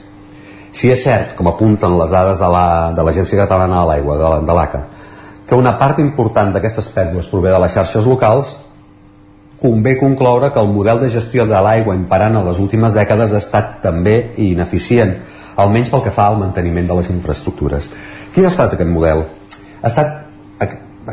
si 0.72 0.90
és 0.90 1.02
cert, 1.02 1.34
com 1.36 1.48
apunten 1.50 1.96
les 1.98 2.10
dades 2.12 2.38
de 2.38 2.48
l'Agència 2.48 3.36
la, 3.36 3.42
de 3.42 3.48
Catalana 3.48 3.80
de 3.80 3.86
l'Aigua, 3.88 4.16
de, 4.16 4.30
de 4.46 4.54
l'ACA, 4.56 4.82
que 5.48 5.58
una 5.58 5.74
part 5.78 5.98
important 5.98 6.52
d'aquestes 6.54 6.90
pèrdues 6.94 7.26
prové 7.30 7.50
de 7.50 7.58
les 7.58 7.74
xarxes 7.74 8.06
locals, 8.06 8.54
convé 9.60 9.96
concloure 9.98 10.52
que 10.54 10.62
el 10.62 10.70
model 10.70 11.02
de 11.02 11.10
gestió 11.10 11.44
de 11.46 11.58
l'aigua 11.60 11.96
imperant 11.98 12.38
en 12.38 12.46
les 12.46 12.62
últimes 12.62 12.94
dècades 12.96 13.34
ha 13.34 13.42
estat 13.42 13.80
també 13.82 14.32
ineficient, 14.40 15.16
almenys 15.60 15.90
pel 15.92 16.04
que 16.06 16.14
fa 16.14 16.30
al 16.30 16.38
manteniment 16.40 16.86
de 16.88 16.96
les 17.00 17.10
infraestructures. 17.12 17.90
Quin 18.32 18.46
ha 18.46 18.52
estat 18.52 18.76
aquest 18.76 18.88
model? 18.88 19.26
Ha 19.82 19.90
estat 19.90 20.29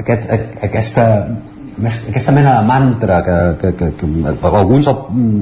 aquest, 0.02 0.30
aquesta 0.64 1.06
aquesta 1.86 2.32
mena 2.32 2.60
de 2.60 2.66
mantra 2.66 3.22
que, 3.22 3.58
que, 3.62 3.76
que, 3.78 3.92
que 3.94 4.48
alguns 4.48 4.88
el, 4.88 4.96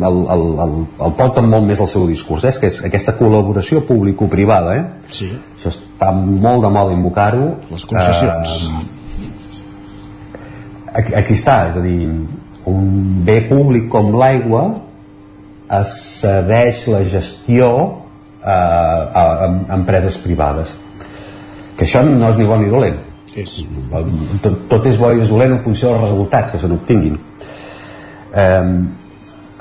el, 0.04 0.18
el, 0.36 0.42
el, 0.66 0.74
el 1.08 1.14
porten 1.16 1.48
molt 1.48 1.64
més 1.64 1.80
al 1.80 1.88
seu 1.88 2.04
discurs 2.10 2.44
eh? 2.44 2.52
que 2.60 2.68
és 2.68 2.82
aquesta 2.84 3.16
col·laboració 3.16 3.86
público-privada 3.88 4.74
eh? 4.76 4.84
sí. 5.08 5.30
això 5.56 5.72
està 5.72 6.12
molt 6.12 6.66
de 6.66 6.74
moda 6.76 6.98
invocar-ho 6.98 7.48
les 7.72 7.88
concessions 7.88 8.58
eh, 8.68 8.84
aquí, 10.92 11.16
aquí 11.22 11.40
està 11.40 11.58
és 11.70 11.80
a 11.80 11.86
dir 11.86 12.02
un 12.68 12.92
bé 13.24 13.40
públic 13.48 13.88
com 13.96 14.12
l'aigua 14.20 14.68
es 15.80 15.98
cedeix 16.20 16.84
la 16.92 17.06
gestió 17.08 17.72
eh, 18.44 18.52
a, 18.52 19.24
a, 19.24 19.26
a 19.48 19.80
empreses 19.80 20.20
privades 20.20 20.76
que 21.80 21.88
això 21.88 22.04
no 22.04 22.28
és 22.28 22.44
ni 22.44 22.52
bon 22.52 22.60
ni 22.60 22.76
dolent 22.76 23.00
és... 23.36 23.56
tot, 24.44 24.62
tot 24.72 24.86
és 24.90 25.00
bo 25.00 25.12
i 25.14 25.24
és 25.24 25.32
dolent 25.34 25.58
en 25.58 25.64
funció 25.64 25.92
dels 25.92 26.08
resultats 26.08 26.54
que 26.54 26.62
se 26.62 26.72
n'obtinguin 26.72 27.18
eh, 28.36 28.64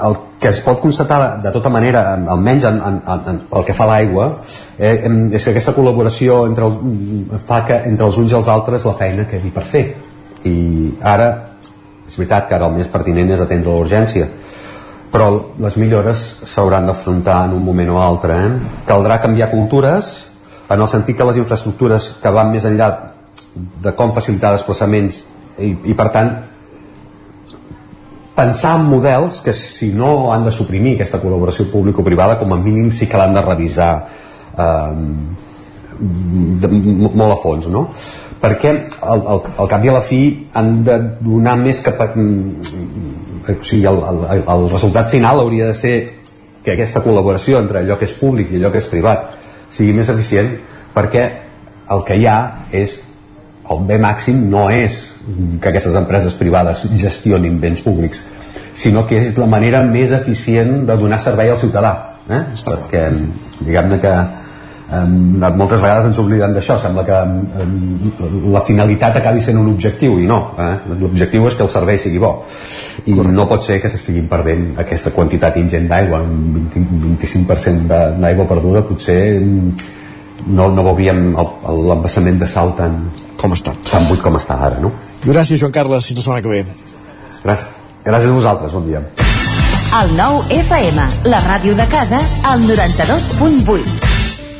el 0.04 0.16
que 0.40 0.48
es 0.48 0.60
pot 0.60 0.80
constatar 0.80 1.40
de 1.40 1.50
tota 1.50 1.70
manera, 1.70 2.02
almenys 2.28 2.64
en, 2.68 2.80
en, 2.82 2.96
en, 3.30 3.38
pel 3.48 3.64
que 3.64 3.76
fa 3.76 3.86
a 3.86 3.92
l'aigua, 3.92 4.26
eh, 4.76 5.06
és 5.32 5.44
que 5.44 5.54
aquesta 5.54 5.72
col·laboració 5.76 6.42
entre 6.48 6.66
els, 6.66 7.38
fa 7.46 7.62
que 7.64 7.78
entre 7.88 8.08
els 8.10 8.18
uns 8.20 8.34
i 8.34 8.38
els 8.40 8.50
altres 8.52 8.84
la 8.84 8.96
feina 8.98 9.28
quedi 9.30 9.52
per 9.54 9.64
fer. 9.64 9.84
I 10.44 10.56
ara, 11.00 11.30
és 12.08 12.18
veritat 12.18 12.50
que 12.50 12.58
ara 12.58 12.68
el 12.68 12.76
més 12.76 12.90
pertinent 12.92 13.30
és 13.32 13.40
atendre 13.40 13.72
l'urgència, 13.72 14.28
però 15.14 15.30
les 15.62 15.78
millores 15.78 16.26
s'hauran 16.42 16.90
d'afrontar 16.90 17.44
en 17.46 17.56
un 17.56 17.64
moment 17.64 17.94
o 17.94 18.02
altre. 18.02 18.36
Eh? 18.36 18.52
Caldrà 18.90 19.22
canviar 19.22 19.52
cultures 19.54 20.12
en 20.68 20.80
el 20.80 20.90
sentit 20.90 21.16
que 21.16 21.30
les 21.30 21.38
infraestructures 21.38 22.16
que 22.20 22.34
van 22.34 22.50
més 22.50 22.66
enllà 22.66 22.90
de 23.54 23.92
com 23.94 24.12
facilitar 24.14 24.52
desplaçaments 24.54 25.22
i, 25.62 25.70
i 25.90 25.94
per 25.94 26.08
tant 26.14 26.32
pensar 28.34 28.74
en 28.80 28.88
models 28.90 29.38
que 29.44 29.54
si 29.54 29.92
no 29.94 30.32
han 30.34 30.44
de 30.46 30.52
suprimir 30.54 30.96
aquesta 30.96 31.20
col·laboració 31.22 31.68
público-privada 31.70 32.38
com 32.40 32.52
a 32.52 32.58
mínim 32.58 32.90
sí 32.90 33.06
que 33.06 33.20
l'han 33.20 33.36
de 33.36 33.44
revisar 33.46 33.90
eh, 34.58 34.92
de, 36.64 36.70
molt 37.14 37.30
a 37.30 37.38
fons 37.38 37.70
no? 37.70 37.86
perquè 38.42 38.72
al, 39.00 39.22
al, 39.22 39.44
al 39.62 39.70
cap 39.70 39.86
i 39.86 39.92
a 39.92 39.94
la 39.94 40.02
fi 40.04 40.20
han 40.58 40.82
de 40.84 40.98
donar 41.22 41.54
més 41.62 41.78
cap 41.84 42.02
a, 42.02 42.10
o 42.10 43.56
sigui, 43.62 43.86
el, 43.86 44.02
el, 44.10 44.42
el 44.42 44.68
resultat 44.72 45.14
final 45.14 45.40
hauria 45.44 45.70
de 45.70 45.78
ser 45.78 45.96
que 46.64 46.74
aquesta 46.74 47.04
col·laboració 47.04 47.62
entre 47.62 47.84
allò 47.84 48.00
que 48.00 48.08
és 48.08 48.18
públic 48.18 48.50
i 48.50 48.58
allò 48.58 48.72
que 48.74 48.82
és 48.82 48.90
privat 48.90 49.30
sigui 49.70 49.94
més 49.94 50.10
eficient 50.10 50.56
perquè 50.94 51.24
el 51.94 52.04
que 52.08 52.18
hi 52.18 52.26
ha 52.26 52.38
és 52.74 52.98
el 53.70 53.84
bé 53.88 53.98
màxim 53.98 54.46
no 54.50 54.68
és 54.70 55.00
que 55.60 55.70
aquestes 55.70 55.96
empreses 55.96 56.36
privades 56.36 56.84
gestionin 57.00 57.58
béns 57.60 57.80
públics 57.84 58.20
sinó 58.76 59.06
que 59.08 59.20
és 59.22 59.36
la 59.38 59.48
manera 59.50 59.82
més 59.86 60.12
eficient 60.12 60.82
de 60.88 60.96
donar 61.00 61.20
servei 61.22 61.50
al 61.50 61.60
ciutadà 61.60 61.94
eh? 62.28 62.42
perquè 62.66 63.04
diguem-ne 63.60 64.00
que 64.02 64.12
eh, 64.12 65.04
moltes 65.56 65.80
vegades 65.80 66.10
ens 66.10 66.20
oblidem 66.20 66.52
d'això 66.56 66.76
sembla 66.82 67.06
que 67.08 67.16
eh, 67.16 67.66
la 68.52 68.62
finalitat 68.66 69.16
acabi 69.22 69.42
sent 69.46 69.60
un 69.62 69.72
objectiu 69.72 70.18
i 70.20 70.28
no 70.28 70.40
eh? 70.58 70.74
l'objectiu 71.00 71.48
és 71.48 71.56
que 71.56 71.64
el 71.64 71.72
servei 71.72 71.98
sigui 72.02 72.20
bo 72.20 72.34
i 73.04 73.14
Correcte. 73.14 73.36
no 73.38 73.48
pot 73.48 73.64
ser 73.64 73.80
que 73.80 73.90
s'estiguin 73.92 74.28
perdent 74.28 74.74
aquesta 74.84 75.14
quantitat 75.14 75.56
ingent 75.62 75.88
d'aigua 75.88 76.20
un 76.26 76.68
20, 76.68 77.02
25% 77.24 78.00
d'aigua 78.20 78.48
perduda 78.50 78.84
potser 78.84 79.20
no, 80.46 80.68
no 80.70 80.84
veuríem 80.90 81.34
l'embassament 81.34 82.40
de 82.40 82.48
salt 82.50 82.76
tan, 82.80 82.98
com 83.40 83.56
està. 83.56 83.74
Tan 83.90 84.08
buit 84.10 84.22
com 84.24 84.36
està 84.40 84.58
ara, 84.68 84.80
no? 84.82 84.92
Gràcies, 85.24 85.60
Joan 85.60 85.72
Carles. 85.72 86.08
Fins 86.10 86.20
la 86.20 86.26
setmana 86.26 86.44
que 86.44 86.52
ve. 86.52 86.64
Gràcies. 87.44 87.68
Gràcies 88.04 88.30
a 88.30 88.34
vosaltres. 88.40 88.74
Bon 88.76 88.84
dia. 88.88 89.04
El 89.94 90.16
nou 90.18 90.42
FM, 90.50 91.06
la 91.30 91.40
ràdio 91.46 91.76
de 91.78 91.86
casa, 91.92 92.20
al 92.50 92.66
92.8. 92.66 94.13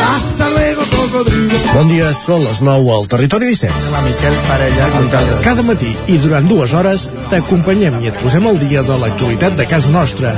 Hasta 0.00 0.48
luego, 0.48 0.82
cocodrilo. 0.96 1.54
Bon 1.74 1.88
dia, 1.88 2.10
són 2.16 2.42
les 2.44 2.60
9 2.64 2.90
al 2.96 3.06
Territori 3.10 3.50
17. 3.52 3.90
La 3.92 4.00
Miquel 4.04 4.34
Parella. 4.48 4.86
Cada 5.44 5.62
matí 5.66 5.90
i 6.10 6.16
durant 6.22 6.48
dues 6.50 6.72
hores 6.74 7.08
t'acompanyem 7.30 7.98
i 8.02 8.10
et 8.10 8.16
posem 8.22 8.46
al 8.48 8.58
dia 8.60 8.82
de 8.86 8.96
l'actualitat 9.02 9.56
de 9.58 9.66
casa 9.70 9.92
nostra. 9.94 10.32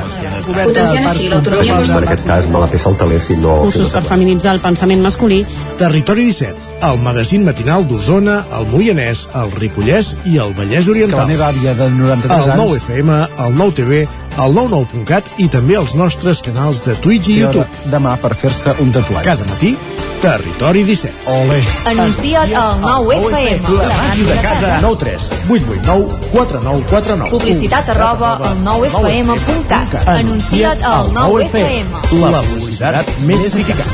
Potenciant 0.46 1.06
així 1.08 1.28
l'autonomia 1.30 1.78
En 1.82 2.06
aquest 2.08 2.26
cas 2.26 2.48
me 2.50 2.62
la 2.62 2.68
té 2.72 2.80
saltaler 2.82 3.20
si 3.22 3.36
no... 3.38 3.56
Cursos 3.64 3.92
per 3.94 4.02
feminitzar 4.08 4.56
el 4.56 4.62
pensament 4.64 5.02
masculí. 5.04 5.42
Territori 5.80 6.26
17, 6.30 6.72
el 6.90 6.98
magazín 7.04 7.46
matinal 7.46 7.86
d'Osona, 7.88 8.40
el 8.58 8.66
Moianès, 8.72 9.28
el 9.38 9.54
Ripollès 9.60 10.14
i 10.26 10.38
el 10.42 10.54
Vallès 10.58 10.84
Que 10.88 10.96
Oriental. 10.96 11.22
la 11.22 11.30
meva 11.30 11.48
àvia 11.52 11.74
de 11.78 11.88
93 11.90 12.32
El 12.32 12.52
anys... 12.56 12.62
9 12.66 12.82
FM, 12.82 13.20
el 13.46 13.56
9 13.62 13.78
TV, 13.78 14.02
el 14.40 14.54
99.cat 14.56 15.28
i 15.42 15.48
també 15.52 15.76
els 15.76 15.94
nostres 15.98 16.40
canals 16.44 16.84
de 16.86 16.94
Twitch 17.04 17.28
i 17.28 17.40
YouTube. 17.42 17.66
demà 17.92 18.16
per 18.20 18.34
fer-se 18.34 18.74
un 18.80 18.92
tatuatge. 18.92 19.28
Cada 19.28 19.44
matí, 19.48 19.76
Territori 20.22 20.84
17. 20.86 21.26
Ole. 21.26 21.58
Anuncia't 21.90 22.52
al 22.54 22.78
9FM. 22.78 23.72
La 23.74 23.96
màquina 23.96 24.28
de 24.28 24.36
casa. 24.40 24.78
9 24.80 24.96
3 25.00 25.30
8 25.50 25.72
8 25.72 25.82
9 25.82 26.20
4 26.32 26.60
9 26.62 26.84
4 26.90 27.16
9. 27.16 27.30
Publicitat 27.30 27.88
arroba 27.88 28.36
al 28.38 28.62
9FM.cat. 28.62 29.96
Anuncia't 30.06 30.84
al 30.86 31.10
9FM. 31.10 31.86
La 32.30 32.42
publicitat 32.46 33.10
més 33.26 33.48
eficaç. 33.50 33.90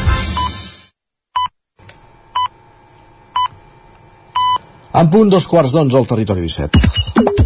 En 4.98 5.08
punt 5.08 5.32
dos 5.32 5.46
quarts 5.48 5.72
d'onze 5.72 5.96
al 5.96 6.06
territori 6.12 6.44
17. 6.44 7.37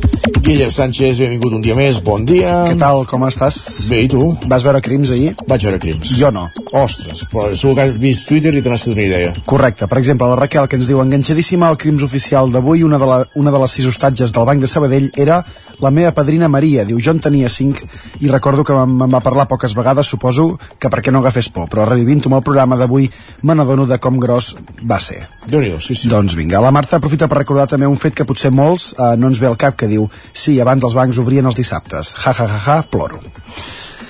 Guillem 0.42 0.72
Sánchez, 0.74 1.20
benvingut 1.22 1.52
un 1.54 1.62
dia 1.62 1.76
més, 1.78 2.00
bon 2.02 2.24
dia. 2.26 2.50
Què 2.66 2.74
tal, 2.80 3.04
com 3.06 3.22
estàs? 3.28 3.86
Bé, 3.86 4.00
i 4.04 4.08
tu? 4.10 4.24
Vas 4.50 4.64
veure 4.66 4.80
Crims 4.82 5.12
ahir? 5.14 5.36
Vaig 5.46 5.62
veure 5.68 5.78
crims. 5.78 6.16
Jo 6.18 6.32
no. 6.34 6.48
Ostres, 6.74 7.22
però 7.30 7.52
segur 7.54 7.76
que 7.76 7.84
has 7.84 7.92
vist 8.02 8.26
Twitter 8.26 8.50
i 8.58 8.62
te 8.64 8.72
n'has 8.72 8.82
fet 8.82 8.96
una 8.96 9.04
idea. 9.04 9.36
Correcte. 9.46 9.86
Per 9.86 10.00
exemple, 10.00 10.26
la 10.26 10.40
Raquel 10.40 10.66
que 10.66 10.80
ens 10.80 10.88
diu 10.90 10.98
enganxadíssima 10.98 11.68
al 11.70 11.78
Crims 11.78 12.02
oficial 12.02 12.50
d'avui, 12.50 12.82
una, 12.82 12.98
de 12.98 13.06
la, 13.06 13.20
una 13.38 13.52
de 13.54 13.60
les 13.62 13.76
sis 13.78 13.86
hostatges 13.86 14.34
del 14.34 14.48
Banc 14.48 14.64
de 14.64 14.70
Sabadell 14.72 15.12
era 15.14 15.44
la 15.82 15.90
meva 15.90 16.10
padrina 16.16 16.48
Maria. 16.48 16.86
Diu, 16.88 16.98
jo 17.02 17.14
en 17.14 17.20
tenia 17.22 17.50
cinc 17.52 17.82
i 18.22 18.30
recordo 18.30 18.64
que 18.64 18.74
me'n 18.74 18.96
me'n 19.02 19.14
va 19.14 19.22
parlar 19.22 19.46
poques 19.50 19.74
vegades, 19.78 20.10
suposo 20.10 20.56
que 20.78 20.90
perquè 20.90 21.14
no 21.14 21.22
agafés 21.22 21.50
por, 21.54 21.68
però 21.70 21.86
revivint-ho 21.88 22.30
amb 22.30 22.38
el 22.38 22.44
programa 22.46 22.78
d'avui 22.80 23.08
me 23.42 23.54
n'adono 23.54 23.86
de 23.90 23.98
com 24.02 24.18
gros 24.22 24.54
va 24.82 24.98
ser. 25.02 25.22
déu 25.46 25.60
nhi 25.60 25.72
sí, 25.78 25.94
sí. 25.98 26.08
Doncs 26.08 26.36
vinga, 26.38 26.60
la 26.62 26.70
Marta 26.70 26.98
aprofita 26.98 27.28
per 27.28 27.42
recordar 27.42 27.66
també 27.68 27.86
un 27.90 27.98
fet 27.98 28.14
que 28.14 28.26
potser 28.26 28.50
molts 28.54 28.92
eh, 28.94 29.14
no 29.18 29.28
ens 29.28 29.42
ve 29.42 29.50
al 29.50 29.58
cap, 29.58 29.76
que 29.76 29.90
diu 29.90 30.08
sí, 30.32 30.58
abans 30.60 30.84
els 30.84 30.96
bancs 30.96 31.20
obrien 31.22 31.46
els 31.46 31.58
dissabtes. 31.58 32.14
Ja, 32.22 32.32
ja, 32.36 32.48
ja, 32.48 32.62
ja, 32.66 32.80
ploro. 32.88 33.20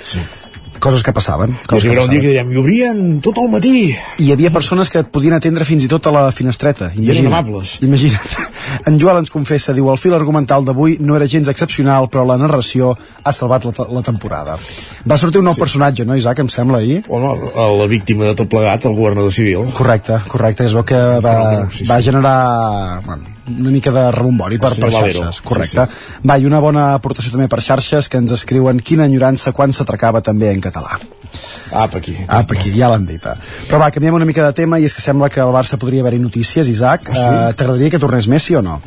Sí. 0.02 0.22
Coses 0.82 1.04
que 1.06 1.12
passaven. 1.14 1.52
Coses 1.70 1.84
hi 1.84 1.90
que 1.90 1.94
haurà 1.94 2.06
un 2.08 2.10
dia 2.10 2.22
que 2.24 2.32
direm, 2.32 2.48
i 2.50 2.58
obrien 2.58 3.02
tot 3.22 3.38
el 3.38 3.50
matí. 3.52 3.92
I 4.18 4.24
hi 4.26 4.32
havia 4.34 4.50
persones 4.50 4.90
que 4.90 4.98
et 5.04 5.12
podien 5.14 5.36
atendre 5.36 5.66
fins 5.68 5.86
i 5.86 5.90
tot 5.90 6.08
a 6.10 6.14
la 6.14 6.24
finestreta. 6.34 6.90
eren 6.98 7.30
amables. 7.30 7.76
Imagina't. 7.86 8.40
En 8.86 8.98
Joel 9.00 9.18
ens 9.22 9.30
confessa, 9.30 9.72
diu, 9.76 9.90
el 9.92 9.98
fil 10.00 10.14
argumental 10.16 10.64
d'avui 10.64 10.98
no 11.00 11.16
era 11.18 11.26
gens 11.30 11.48
excepcional, 11.52 12.08
però 12.12 12.24
la 12.28 12.38
narració 12.40 12.92
ha 13.22 13.32
salvat 13.32 13.64
la, 13.68 13.72
la 13.98 14.02
temporada. 14.06 14.56
Va 15.08 15.18
sortir 15.18 15.40
un 15.42 15.48
nou 15.50 15.54
sí. 15.56 15.60
personatge, 15.62 16.04
no, 16.08 16.16
Isaac, 16.18 16.40
em 16.44 16.48
sembla, 16.52 16.78
ahir? 16.82 17.02
Bueno, 17.08 17.34
la 17.78 17.86
víctima 17.90 18.24
de 18.30 18.34
tot 18.38 18.48
plegat, 18.52 18.86
el 18.88 18.96
governador 18.96 19.32
civil. 19.32 19.68
Correcte, 19.76 20.18
correcte. 20.28 20.64
Es 20.68 20.74
veu 20.76 20.84
que 20.88 20.98
va, 21.24 21.36
sí, 21.70 21.82
sí. 21.84 21.90
va 21.90 22.00
generar 22.02 22.36
bueno, 23.06 23.24
una 23.58 23.70
mica 23.70 23.90
de 23.92 24.10
rebombori 24.12 24.58
per, 24.58 24.70
Sí, 24.74 24.80
per 24.80 24.90
xarxes. 24.92 25.40
Correcte. 25.46 25.86
Va, 26.28 26.38
i 26.38 26.46
una 26.48 26.60
bona 26.62 26.92
aportació 26.94 27.32
també 27.34 27.48
per 27.52 27.60
xarxes 27.64 28.08
que 28.08 28.20
ens 28.22 28.32
escriuen 28.38 28.80
quina 28.80 29.06
enyorança 29.10 29.52
quan 29.52 29.72
s'atracava 29.72 30.22
també 30.22 30.52
en 30.52 30.60
català. 30.62 30.98
Apa 31.72 31.98
aquí. 32.02 32.12
Apa 32.28 32.52
aquí, 32.54 32.70
ja 32.76 32.90
l'han 32.92 33.06
dit. 33.08 33.22
eh. 33.24 33.34
Però 33.70 33.78
va, 33.80 33.90
canviem 33.90 34.14
una 34.18 34.26
mica 34.28 34.44
de 34.44 34.52
tema 34.52 34.78
i 34.78 34.84
és 34.84 34.92
que 34.94 35.00
sembla 35.00 35.30
que 35.32 35.40
al 35.40 35.48
Barça 35.54 35.78
podria 35.80 36.02
haver-hi 36.04 36.18
notícies, 36.20 36.68
Isaac. 36.68 37.08
Ah, 37.08 37.14
sí? 37.14 37.22
Eh, 37.24 37.54
T'agradaria 37.56 37.90
que 37.90 37.98
tornés 38.02 38.28
Messi 38.28 38.54
o 38.54 38.61
no? 38.62 38.80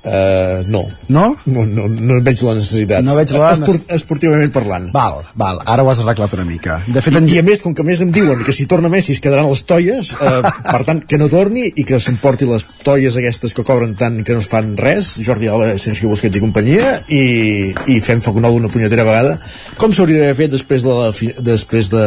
Uh, 0.00 0.64
no. 0.72 0.86
No? 1.12 1.36
No, 1.44 1.66
no, 1.68 1.84
no 1.92 2.14
veig 2.24 2.40
la 2.46 2.54
necessitat. 2.56 3.04
No 3.04 3.12
veig 3.18 3.34
la- 3.36 3.50
Esport, 3.52 3.82
esportivament 3.92 4.48
parlant. 4.54 4.86
Val, 4.94 5.18
val, 5.36 5.58
ara 5.68 5.82
ho 5.84 5.90
has 5.92 6.00
arreglat 6.00 6.32
una 6.38 6.46
mica. 6.48 6.78
De 6.88 7.02
fet, 7.04 7.18
en... 7.18 7.26
I 7.28 7.36
a 7.40 7.42
més, 7.44 7.60
com 7.60 7.74
que 7.76 7.84
a 7.84 7.86
més 7.86 8.00
em 8.00 8.08
diuen 8.14 8.40
que 8.46 8.54
si 8.56 8.64
torna 8.70 8.88
Messi 8.88 9.12
es 9.12 9.20
quedaran 9.20 9.50
les 9.50 9.60
toies, 9.68 10.14
eh, 10.16 10.40
per 10.72 10.80
tant, 10.88 11.02
que 11.04 11.18
no 11.20 11.28
torni 11.28 11.66
i 11.76 11.84
que 11.84 12.00
s'emporti 12.00 12.48
les 12.48 12.64
toies 12.86 13.18
aquestes 13.20 13.52
que 13.52 13.64
cobren 13.66 13.92
tant 14.00 14.22
que 14.24 14.32
no 14.32 14.40
es 14.40 14.48
fan 14.48 14.72
res, 14.80 15.18
Jordi 15.26 15.50
Alba, 15.52 15.74
Sergio 15.76 16.08
Busquets 16.14 16.40
i 16.40 16.44
companyia, 16.46 16.94
i, 17.12 17.74
i 17.92 18.00
fem 18.00 18.24
foc 18.24 18.40
nou 18.40 18.56
d'una 18.56 18.72
punyetera 18.72 19.04
vegada, 19.04 19.36
com 19.76 19.92
s'hauria 19.92 20.22
d'haver 20.24 20.38
fet 20.46 20.56
després 20.56 20.86
de 20.86 20.96
la, 20.96 21.10
fi- 21.12 21.34
després 21.44 21.92
de, 21.92 22.06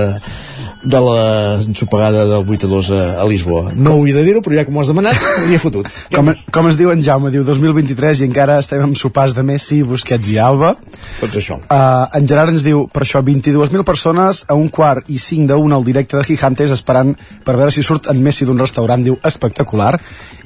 de 0.82 1.04
la 1.06 1.22
ensopegada 1.62 2.26
del 2.26 2.50
8 2.58 2.66
a 2.66 2.74
2 2.74 2.92
a, 2.98 3.04
a 3.22 3.30
Lisboa. 3.30 3.70
No 3.78 4.00
ho 4.00 4.02
havia 4.02 4.18
de 4.18 4.26
dir-ho, 4.32 4.42
però 4.42 4.58
ja 4.58 4.66
que 4.66 4.74
m'ho 4.74 4.82
has 4.82 4.90
demanat, 4.90 5.22
m'hi 5.46 5.60
he 5.60 5.62
fotut. 5.62 5.94
Com, 6.16 6.34
com 6.50 6.74
es 6.74 6.82
diu 6.82 6.90
en 6.96 7.06
Jaume, 7.06 7.30
diu 7.34 7.46
2023 7.84 8.22
i 8.22 8.28
encara 8.28 8.58
estem 8.62 8.82
amb 8.84 8.98
sopars 9.00 9.36
de 9.36 9.44
Messi, 9.46 9.82
Busquets 9.88 10.30
i 10.32 10.38
Alba. 10.42 10.74
Doncs 11.20 11.38
això. 11.40 11.58
Uh, 11.68 12.08
en 12.18 12.28
Gerard 12.30 12.54
ens 12.54 12.64
diu, 12.66 12.86
per 12.92 13.04
això, 13.06 13.22
22.000 13.26 13.86
persones 13.88 14.44
a 14.48 14.58
un 14.60 14.70
quart 14.74 15.10
i 15.12 15.20
5 15.22 15.50
de 15.52 15.58
1 15.60 15.76
al 15.76 15.88
directe 15.88 16.18
de 16.18 16.26
Gigantes 16.28 16.74
esperant 16.76 17.14
per 17.46 17.58
veure 17.60 17.74
si 17.76 17.84
surt 17.84 18.10
en 18.12 18.22
Messi 18.24 18.48
d'un 18.48 18.60
restaurant, 18.60 19.04
diu, 19.04 19.18
espectacular. 19.24 19.98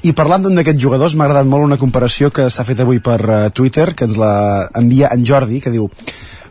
I 0.03 0.13
parlant 0.17 0.47
d'un 0.47 0.57
d'aquests 0.57 0.81
jugadors, 0.81 1.15
m'ha 1.15 1.27
agradat 1.29 1.49
molt 1.49 1.67
una 1.67 1.79
comparació 1.81 2.31
que 2.33 2.49
s'ha 2.49 2.65
fet 2.67 2.81
avui 2.83 3.01
per 3.03 3.19
uh, 3.23 3.37
Twitter, 3.53 3.91
que 3.93 4.09
ens 4.09 4.17
la 4.19 4.33
envia 4.77 5.13
en 5.13 5.25
Jordi, 5.25 5.61
que 5.61 5.73
diu 5.73 5.89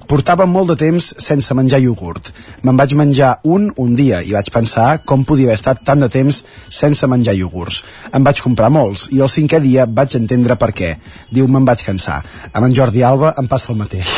Portava 0.06 0.46
molt 0.46 0.70
de 0.70 0.76
temps 0.78 1.08
sense 1.22 1.54
menjar 1.58 1.80
iogurt. 1.82 2.30
Me'n 2.62 2.78
vaig 2.78 2.94
menjar 2.98 3.36
un 3.44 3.68
un 3.82 3.94
dia 3.98 4.22
i 4.22 4.34
vaig 4.36 4.50
pensar 4.54 5.00
com 5.04 5.24
podia 5.26 5.50
haver 5.50 5.58
estat 5.58 5.82
tant 5.86 6.02
de 6.02 6.08
temps 6.12 6.42
sense 6.68 7.06
menjar 7.10 7.34
iogurts. 7.34 7.82
Em 8.14 8.22
vaig 8.26 8.42
comprar 8.44 8.70
molts 8.70 9.08
i 9.10 9.22
el 9.24 9.32
cinquè 9.32 9.60
dia 9.64 9.86
vaig 9.86 10.18
entendre 10.20 10.56
per 10.60 10.70
què. 10.72 10.94
Diu, 11.30 11.48
me'n 11.50 11.66
vaig 11.66 11.82
cansar. 11.88 12.22
Amb 12.52 12.68
en 12.68 12.76
Jordi 12.78 13.02
Alba 13.02 13.34
em 13.40 13.50
passa 13.50 13.72
el 13.74 13.82
mateix. 13.82 14.14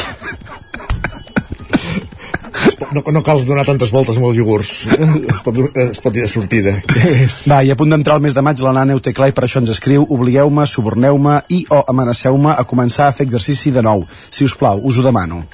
No, 2.93 3.03
no 3.13 3.23
cal 3.25 3.41
donar 3.45 3.65
tantes 3.69 3.91
voltes 3.93 4.17
amb 4.17 4.29
els 4.31 4.39
iogurts. 4.41 4.71
Es 5.33 5.41
pot, 5.45 5.59
es 5.83 6.01
pot 6.05 6.15
dir 6.15 6.25
de 6.25 6.31
sortida. 6.31 6.75
Va, 7.51 7.61
i 7.65 7.73
a 7.73 7.77
punt 7.79 7.93
d'entrar 7.93 8.19
el 8.19 8.25
mes 8.25 8.37
de 8.37 8.45
maig 8.45 8.61
la 8.65 8.75
nana 8.77 8.97
ho 8.97 9.03
té 9.05 9.13
clar 9.17 9.31
i 9.31 9.37
per 9.37 9.45
això 9.47 9.63
ens 9.63 9.73
escriu 9.75 10.07
obligueu-me, 10.09 10.67
suborneu-me 10.67 11.41
i 11.55 11.65
o 11.75 11.83
amenaceu-me 11.93 12.55
a 12.55 12.65
començar 12.69 13.09
a 13.09 13.17
fer 13.17 13.29
exercici 13.29 13.75
de 13.75 13.85
nou. 13.85 14.07
Si 14.31 14.47
us 14.49 14.57
plau, 14.59 14.81
us 14.85 14.99
ho 14.99 15.05
demano. 15.07 15.45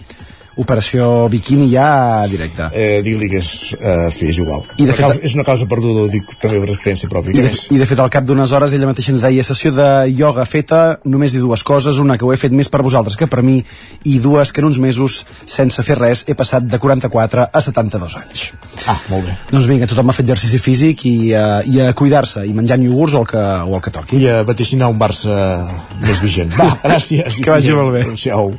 Operació 0.57 1.29
biquini 1.29 1.67
ja 1.73 2.27
directe. 2.31 2.69
Eh, 2.73 3.01
Digue-li 3.03 3.29
que 3.33 3.39
és, 3.43 3.49
eh, 3.81 4.11
fi, 4.15 4.29
és 4.31 4.39
igual. 4.39 4.63
I 4.77 4.85
de 4.85 4.91
Una 4.91 4.93
fet- 4.93 5.05
causa, 5.07 5.21
és 5.23 5.35
una 5.35 5.45
causa 5.45 5.67
perduda, 5.67 6.03
ho 6.05 6.09
dic 6.09 6.25
també 6.41 6.61
per 6.61 6.69
experiència 6.71 7.09
pròpia. 7.11 7.33
I 7.35 7.41
de, 7.43 7.49
més? 7.49 7.65
I 7.73 7.79
de 7.79 7.87
fet 7.87 7.99
al 8.01 8.11
cap 8.11 8.25
d'unes 8.25 8.53
hores 8.53 8.73
ella 8.73 8.87
mateixa 8.87 9.11
ens 9.13 9.21
deia 9.25 9.43
sessió 9.43 9.73
de 9.73 9.89
ioga 10.15 10.45
feta, 10.47 10.99
només 11.05 11.33
dir 11.33 11.41
dues 11.41 11.63
coses 11.65 11.99
una 11.99 12.17
que 12.19 12.25
ho 12.25 12.33
he 12.33 12.37
fet 12.37 12.53
més 12.53 12.69
per 12.69 12.83
vosaltres 12.83 13.17
que 13.17 13.27
per 13.27 13.43
mi 13.43 13.65
i 14.05 14.19
dues 14.19 14.53
que 14.53 14.61
en 14.61 14.67
uns 14.71 14.79
mesos 14.79 15.25
sense 15.45 15.83
fer 15.83 15.99
res 15.99 16.25
he 16.29 16.35
passat 16.35 16.63
de 16.63 16.79
44 16.79 17.49
a 17.53 17.61
72 17.61 18.17
anys 18.17 18.53
Ah, 18.87 18.99
molt 19.11 19.27
bé. 19.27 19.37
doncs 19.51 19.67
vinga, 19.67 19.87
tothom 19.87 20.11
a 20.11 20.13
fer 20.13 20.23
exercici 20.25 20.59
físic 20.59 21.05
i, 21.07 21.33
uh, 21.35 21.63
i 21.67 21.81
a 21.81 21.93
cuidar-se 21.95 22.47
i 22.47 22.53
menjant 22.55 22.83
iogurts 22.83 23.15
o 23.15 23.21
el 23.21 23.27
que, 23.27 23.39
o 23.39 23.75
el 23.75 23.83
que 23.83 23.91
toqui 23.91 24.17
I 24.23 24.29
a 24.29 24.43
vaticinar 24.45 24.89
un 24.89 24.99
Barça 24.99 25.67
més 26.01 26.21
vigent. 26.23 26.53
Va, 26.59 26.79
gràcies. 26.85 27.41
Que 27.43 27.51
vagi 27.51 27.73
molt 27.75 27.93
bé. 27.93 28.03
Adéu-siau. 28.07 28.55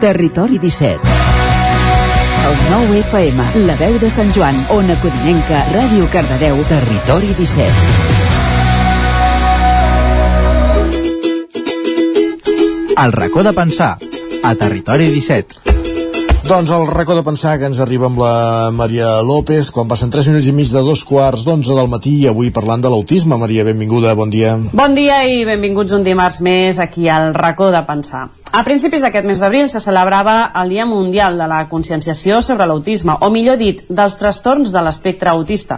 Territori 0.00 0.56
17. 0.58 0.98
El 2.48 2.56
9 2.70 3.00
FM, 3.00 3.44
la 3.66 3.74
veu 3.76 3.98
de 4.00 4.08
Sant 4.08 4.30
Joan, 4.32 4.56
Ona 4.72 4.96
Codinenca, 5.02 5.60
Ràdio 5.74 6.06
Cardedeu, 6.08 6.56
Territori 6.70 7.34
17. 7.36 7.68
El 12.96 13.12
racó 13.12 13.44
de 13.44 13.52
pensar, 13.52 13.98
a 14.40 14.54
Territori 14.56 15.10
17. 15.12 15.68
Doncs 16.48 16.72
el 16.72 16.88
racó 16.88 17.12
de 17.14 17.22
pensar 17.22 17.58
que 17.60 17.68
ens 17.68 17.78
arriba 17.84 18.08
amb 18.08 18.24
la 18.24 18.72
Maria 18.72 19.20
López 19.20 19.68
quan 19.68 19.84
passen 19.92 20.08
3 20.08 20.32
minuts 20.32 20.48
i 20.48 20.56
mig 20.56 20.72
de 20.72 20.80
dos 20.80 21.04
quarts 21.04 21.44
d'onze 21.44 21.76
del 21.76 21.92
matí 21.92 22.24
i 22.24 22.28
avui 22.32 22.48
parlant 22.48 22.80
de 22.80 22.88
l'autisme. 22.88 23.36
Maria, 23.36 23.68
benvinguda, 23.68 24.16
bon 24.16 24.32
dia. 24.32 24.56
Bon 24.72 24.96
dia 24.96 25.28
i 25.28 25.44
benvinguts 25.44 25.92
un 25.92 26.08
dimarts 26.08 26.40
més 26.40 26.80
aquí 26.80 27.04
al 27.12 27.34
racó 27.36 27.68
de 27.68 27.84
pensar. 27.84 28.30
A 28.50 28.64
principis 28.66 29.04
d'aquest 29.04 29.28
mes 29.28 29.38
d'abril 29.38 29.68
se 29.70 29.78
celebrava 29.78 30.50
el 30.58 30.72
Dia 30.74 30.82
Mundial 30.82 31.36
de 31.38 31.46
la 31.46 31.60
Conscienciació 31.70 32.40
sobre 32.42 32.66
l'Autisme, 32.66 33.14
o 33.22 33.28
millor 33.30 33.60
dit, 33.60 33.84
dels 33.86 34.16
trastorns 34.18 34.72
de 34.74 34.80
l'espectre 34.82 35.30
autista. 35.30 35.76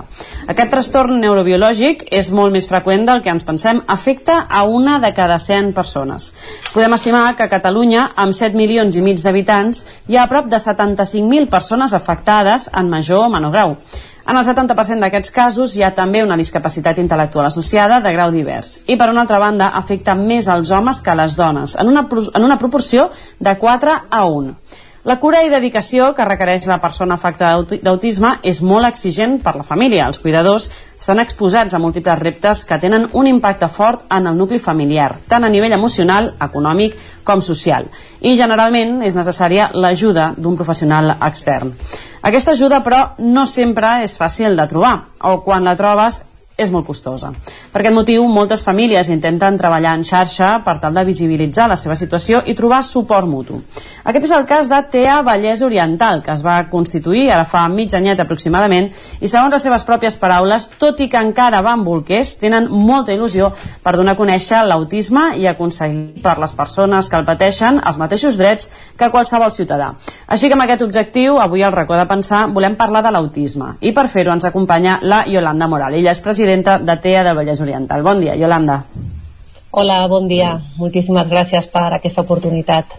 Aquest 0.48 0.72
trastorn 0.72 1.18
neurobiològic 1.20 2.06
és 2.08 2.30
molt 2.32 2.54
més 2.54 2.64
freqüent 2.70 3.04
del 3.04 3.20
que 3.20 3.28
ens 3.28 3.44
pensem, 3.44 3.82
afecta 3.92 4.38
a 4.48 4.62
una 4.64 4.96
de 5.02 5.10
cada 5.12 5.36
100 5.36 5.74
persones. 5.76 6.30
Podem 6.72 6.96
estimar 6.96 7.26
que 7.36 7.44
a 7.44 7.52
Catalunya, 7.52 8.06
amb 8.16 8.32
7 8.32 8.56
milions 8.56 8.96
i 8.96 9.04
mig 9.04 9.20
d'habitants, 9.20 9.84
hi 10.08 10.16
ha 10.16 10.24
a 10.24 10.32
prop 10.32 10.48
de 10.48 10.56
75.000 10.56 11.52
persones 11.52 11.92
afectades 11.92 12.70
en 12.72 12.88
major 12.88 13.26
o 13.26 13.28
menor 13.36 13.52
grau. 13.52 13.76
En 14.22 14.38
el 14.38 14.44
70% 14.46 15.02
d'aquests 15.02 15.32
casos 15.34 15.72
hi 15.74 15.82
ha 15.82 15.90
també 15.96 16.22
una 16.22 16.38
discapacitat 16.38 17.00
intel·lectual 17.02 17.48
associada 17.48 17.98
de 18.04 18.12
grau 18.14 18.30
divers. 18.30 18.76
I 18.86 18.96
per 18.96 19.10
una 19.10 19.24
altra 19.26 19.40
banda, 19.42 19.72
afecta 19.82 20.14
més 20.14 20.46
als 20.48 20.70
homes 20.70 21.02
que 21.02 21.10
a 21.10 21.18
les 21.18 21.34
dones, 21.36 21.74
en 21.74 21.90
una, 21.90 22.06
en 22.06 22.46
una 22.46 22.58
proporció 22.58 23.10
de 23.40 23.56
4 23.58 23.96
a 24.10 24.24
1. 24.26 24.54
La 25.02 25.16
cura 25.18 25.40
i 25.42 25.48
dedicació 25.50 26.12
que 26.14 26.22
requereix 26.22 26.68
la 26.70 26.76
persona 26.78 27.16
afectada 27.18 27.78
d'autisme 27.82 28.36
és 28.46 28.60
molt 28.62 28.86
exigent 28.86 29.40
per 29.42 29.56
la 29.56 29.64
família. 29.66 30.04
Els 30.06 30.20
cuidadors 30.22 30.68
estan 30.94 31.18
exposats 31.18 31.74
a 31.74 31.80
múltiples 31.82 32.20
reptes 32.20 32.62
que 32.68 32.78
tenen 32.78 33.08
un 33.18 33.26
impacte 33.26 33.66
fort 33.66 34.06
en 34.14 34.30
el 34.30 34.38
nucli 34.38 34.60
familiar, 34.62 35.16
tant 35.26 35.42
a 35.42 35.50
nivell 35.50 35.74
emocional, 35.74 36.30
econòmic 36.46 36.94
com 37.26 37.42
social. 37.42 37.90
I 38.22 38.36
generalment 38.38 39.00
és 39.02 39.18
necessària 39.18 39.72
l'ajuda 39.74 40.36
d'un 40.38 40.54
professional 40.54 41.16
extern. 41.18 41.74
Aquesta 42.22 42.54
ajuda, 42.54 42.78
però, 42.86 43.02
no 43.18 43.48
sempre 43.50 44.04
és 44.06 44.14
fàcil 44.14 44.54
de 44.54 44.70
trobar, 44.70 45.00
o 45.18 45.40
quan 45.42 45.66
la 45.66 45.74
trobes 45.74 46.22
és 46.56 46.70
molt 46.70 46.86
costosa. 46.86 47.32
Per 47.72 47.80
aquest 47.80 47.94
motiu, 47.96 48.24
moltes 48.28 48.62
famílies 48.62 49.08
intenten 49.12 49.56
treballar 49.58 49.94
en 49.96 50.04
xarxa 50.04 50.58
per 50.64 50.76
tal 50.82 50.94
de 50.94 51.04
visibilitzar 51.08 51.68
la 51.70 51.78
seva 51.80 51.96
situació 51.96 52.42
i 52.46 52.54
trobar 52.54 52.82
suport 52.84 53.28
mutu. 53.28 53.62
Aquest 54.04 54.26
és 54.28 54.34
el 54.36 54.44
cas 54.46 54.68
de 54.68 54.80
TEA 54.92 55.20
Vallès 55.24 55.62
Oriental, 55.64 56.22
que 56.22 56.32
es 56.32 56.42
va 56.44 56.58
constituir 56.70 57.30
ara 57.30 57.46
fa 57.48 57.64
mig 57.72 57.94
anyet 57.94 58.20
aproximadament 58.20 58.90
i 59.20 59.28
segons 59.30 59.54
les 59.54 59.64
seves 59.64 59.86
pròpies 59.88 60.18
paraules, 60.20 60.68
tot 60.78 61.00
i 61.00 61.08
que 61.08 61.20
encara 61.20 61.62
van 61.64 61.84
bolquers, 61.84 62.34
tenen 62.40 62.68
molta 62.68 63.14
il·lusió 63.14 63.52
per 63.82 63.96
donar 63.96 64.16
a 64.16 64.20
conèixer 64.20 64.62
l'autisme 64.66 65.30
i 65.40 65.48
aconseguir 65.48 66.22
per 66.22 66.36
les 66.42 66.52
persones 66.52 67.08
que 67.08 67.16
el 67.16 67.26
pateixen 67.28 67.80
els 67.80 67.98
mateixos 67.98 68.36
drets 68.38 68.70
que 68.98 69.10
qualsevol 69.10 69.52
ciutadà. 69.54 69.92
Així 70.26 70.48
que 70.48 70.58
amb 70.58 70.66
aquest 70.66 70.84
objectiu, 70.84 71.38
avui 71.40 71.62
al 71.62 71.72
racó 71.72 71.96
de 71.96 72.06
pensar 72.10 72.44
volem 72.52 72.76
parlar 72.76 73.02
de 73.02 73.12
l'autisme 73.14 73.76
i 73.80 73.92
per 73.96 74.08
fer-ho 74.12 74.34
ens 74.34 74.44
acompanya 74.44 74.98
la 75.02 75.24
Yolanda 75.26 75.68
Moral. 75.68 75.94
Ella 75.94 76.12
és 76.12 76.20
presidenta 76.20 76.41
presidenta 76.42 76.78
de 76.78 76.96
TEA 76.96 77.22
de 77.22 77.34
Vallès 77.34 77.60
Oriental. 77.60 78.02
Bon 78.02 78.18
dia, 78.18 78.34
Yolanda. 78.34 78.82
Hola, 79.70 80.06
bon 80.08 80.26
dia. 80.26 80.58
Moltíssimes 80.76 81.28
gràcies 81.30 81.68
per 81.70 81.92
aquesta 81.94 82.24
oportunitat. 82.26 82.98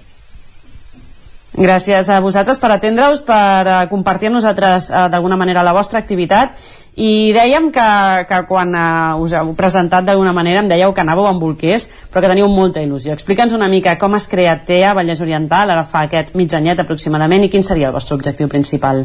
Gràcies 1.54 2.08
a 2.10 2.22
vosaltres 2.24 2.58
per 2.58 2.72
atendre-us, 2.72 3.20
per 3.28 3.68
uh, 3.68 3.82
compartir 3.92 4.32
amb 4.32 4.40
nosaltres 4.40 4.88
uh, 4.90 5.10
d'alguna 5.12 5.36
manera 5.38 5.62
la 5.62 5.74
vostra 5.76 6.00
activitat 6.00 6.56
i 6.96 7.34
dèiem 7.36 7.68
que, 7.74 7.90
que 8.30 8.40
quan 8.48 8.74
uh, 8.74 9.20
us 9.22 9.36
heu 9.38 9.52
presentat 9.60 10.08
d'alguna 10.08 10.34
manera 10.34 10.64
em 10.64 10.72
dèieu 10.72 10.96
que 10.96 11.04
anàveu 11.04 11.28
amb 11.30 11.44
bolquers 11.44 11.90
però 12.10 12.24
que 12.24 12.32
teniu 12.32 12.48
molta 12.50 12.82
il·lusió. 12.82 13.14
Explica'ns 13.14 13.54
una 13.54 13.70
mica 13.70 14.00
com 14.02 14.16
es 14.18 14.26
crea 14.32 14.56
TEA 14.66 14.96
Vallès 14.98 15.22
Oriental, 15.22 15.70
ara 15.70 15.84
fa 15.86 16.08
aquest 16.08 16.34
mitjanyet 16.34 16.82
aproximadament 16.82 17.46
i 17.46 17.52
quin 17.54 17.68
seria 17.68 17.92
el 17.92 18.00
vostre 18.00 18.18
objectiu 18.18 18.50
principal? 18.50 19.04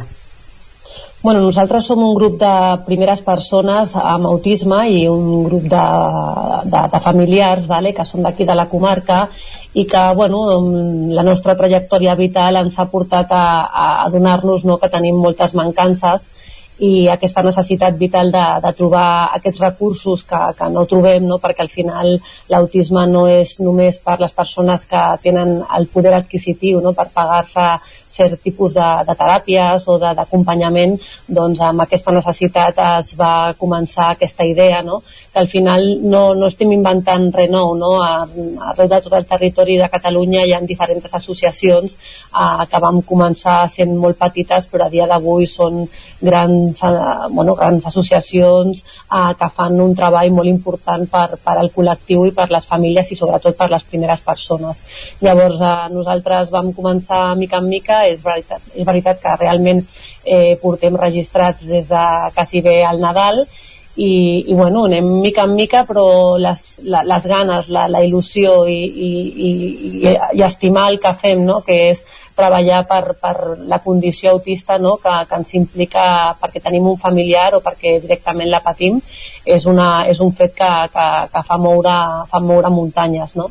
Bueno, 1.20 1.40
nosaltres 1.43 1.89
som 1.90 1.99
un 1.99 2.15
grup 2.15 2.36
de 2.39 2.51
primeres 2.86 3.24
persones 3.27 3.97
amb 3.99 4.28
autisme 4.31 4.85
i 4.86 5.01
un 5.11 5.43
grup 5.49 5.65
de, 5.73 5.86
de, 6.70 6.82
de 6.93 7.01
familiars 7.03 7.66
vale, 7.66 7.90
que 7.97 8.07
són 8.07 8.23
d'aquí 8.23 8.47
de 8.47 8.55
la 8.55 8.69
comarca 8.70 9.24
i 9.74 9.85
que 9.90 10.05
bueno, 10.15 10.45
la 11.11 11.27
nostra 11.27 11.57
trajectòria 11.59 12.15
vital 12.15 12.61
ens 12.62 12.78
ha 12.78 12.86
portat 12.93 13.35
a, 13.35 13.47
a 14.07 14.09
donar-nos 14.15 14.62
no, 14.65 14.78
que 14.78 14.93
tenim 14.95 15.19
moltes 15.19 15.57
mancances 15.59 16.28
i 16.78 17.09
aquesta 17.11 17.43
necessitat 17.43 17.99
vital 17.99 18.31
de, 18.31 18.47
de 18.62 18.73
trobar 18.78 19.35
aquests 19.35 19.59
recursos 19.59 20.23
que, 20.23 20.43
que 20.55 20.69
no 20.70 20.86
trobem, 20.86 21.27
no? 21.27 21.40
perquè 21.43 21.66
al 21.66 21.73
final 21.73 22.15
l'autisme 22.53 23.09
no 23.11 23.27
és 23.27 23.59
només 23.59 23.99
per 23.99 24.20
les 24.23 24.39
persones 24.39 24.86
que 24.86 25.03
tenen 25.27 25.65
el 25.66 25.90
poder 25.90 26.15
adquisitiu 26.15 26.78
no? 26.85 26.95
per 26.95 27.11
pagar-se 27.11 27.73
cert 28.19 28.43
tipus 28.45 28.74
de, 28.77 28.89
de 29.09 29.16
teràpies 29.23 29.86
o 29.89 29.99
d'acompanyament, 30.03 30.97
doncs 31.40 31.62
amb 31.65 31.85
aquesta 31.85 32.15
necessitat 32.15 32.82
es 32.89 33.15
va 33.19 33.55
començar 33.59 34.11
aquesta 34.12 34.47
idea, 34.47 34.82
no? 34.82 35.03
que 35.32 35.39
al 35.39 35.49
final 35.49 35.85
no, 36.03 36.23
no 36.35 36.49
estem 36.51 36.73
inventant 36.74 37.28
res 37.35 37.51
nou, 37.51 37.74
no? 37.78 37.95
arreu 38.03 38.89
de 38.90 39.01
tot 39.05 39.15
el 39.19 39.27
territori 39.28 39.78
de 39.78 39.89
Catalunya 39.93 40.45
hi 40.45 40.55
ha 40.57 40.61
diferents 40.66 41.15
associacions 41.20 41.95
eh, 41.95 42.66
que 42.70 42.82
vam 42.82 43.03
començar 43.07 43.61
sent 43.73 43.95
molt 43.97 44.19
petites 44.19 44.69
però 44.73 44.86
a 44.86 44.93
dia 44.93 45.07
d'avui 45.11 45.47
són 45.47 45.85
grans, 46.20 46.82
eh, 46.82 47.28
bueno, 47.31 47.55
grans 47.55 47.86
associacions 47.86 48.82
eh, 48.82 49.35
que 49.39 49.51
fan 49.55 49.81
un 49.81 49.95
treball 49.95 50.32
molt 50.35 50.51
important 50.51 51.07
per, 51.11 51.39
per 51.45 51.57
al 51.59 51.70
col·lectiu 51.74 52.27
i 52.27 52.35
per 52.35 52.49
les 52.51 52.66
famílies 52.66 53.12
i 53.12 53.19
sobretot 53.19 53.57
per 53.57 53.70
les 53.70 53.85
primeres 53.85 54.24
persones. 54.27 54.82
Llavors 55.23 55.61
eh, 55.61 55.74
nosaltres 55.95 56.53
vam 56.55 56.73
començar 56.73 57.23
mica 57.39 57.62
en 57.62 57.69
mica, 57.69 58.03
és 58.13 58.21
veritat, 58.25 58.63
és 58.75 58.87
veritat 58.87 59.23
que 59.23 59.39
realment 59.41 59.83
eh, 60.25 60.57
portem 60.63 60.97
registrats 60.97 61.65
des 61.67 61.89
de 61.89 62.05
quasi 62.35 62.63
bé 62.65 62.83
al 62.85 63.01
Nadal 63.01 63.45
i, 63.99 64.45
i 64.47 64.55
bueno, 64.55 64.85
anem 64.87 65.09
mica 65.25 65.43
en 65.49 65.57
mica 65.59 65.83
però 65.89 66.39
les, 66.39 66.79
la, 66.87 67.03
les 67.03 67.25
ganes, 67.27 67.69
la, 67.75 67.89
la 67.91 68.03
il·lusió 68.07 68.63
i, 68.71 68.79
i, 68.79 69.11
i, 69.49 70.15
i 70.39 70.45
estimar 70.47 70.87
el 70.93 71.01
que 71.03 71.13
fem, 71.19 71.43
no? 71.47 71.61
que 71.67 71.79
és 71.91 72.05
treballar 72.39 72.85
per, 72.87 73.17
per 73.19 73.35
la 73.67 73.81
condició 73.83 74.37
autista 74.37 74.79
no? 74.79 74.95
que, 75.03 75.17
que 75.27 75.41
ens 75.43 75.51
implica 75.59 76.05
perquè 76.39 76.63
tenim 76.63 76.87
un 76.87 77.01
familiar 77.03 77.51
o 77.59 77.63
perquè 77.65 77.97
directament 78.05 78.53
la 78.53 78.63
patim 78.63 79.01
és, 79.45 79.67
una, 79.67 80.07
és 80.07 80.23
un 80.23 80.31
fet 80.39 80.55
que, 80.55 80.73
que, 80.95 81.11
que 81.35 81.45
fa, 81.51 81.59
moure, 81.59 81.99
fa 82.31 82.43
moure 82.45 82.71
muntanyes 82.71 83.35
no? 83.41 83.51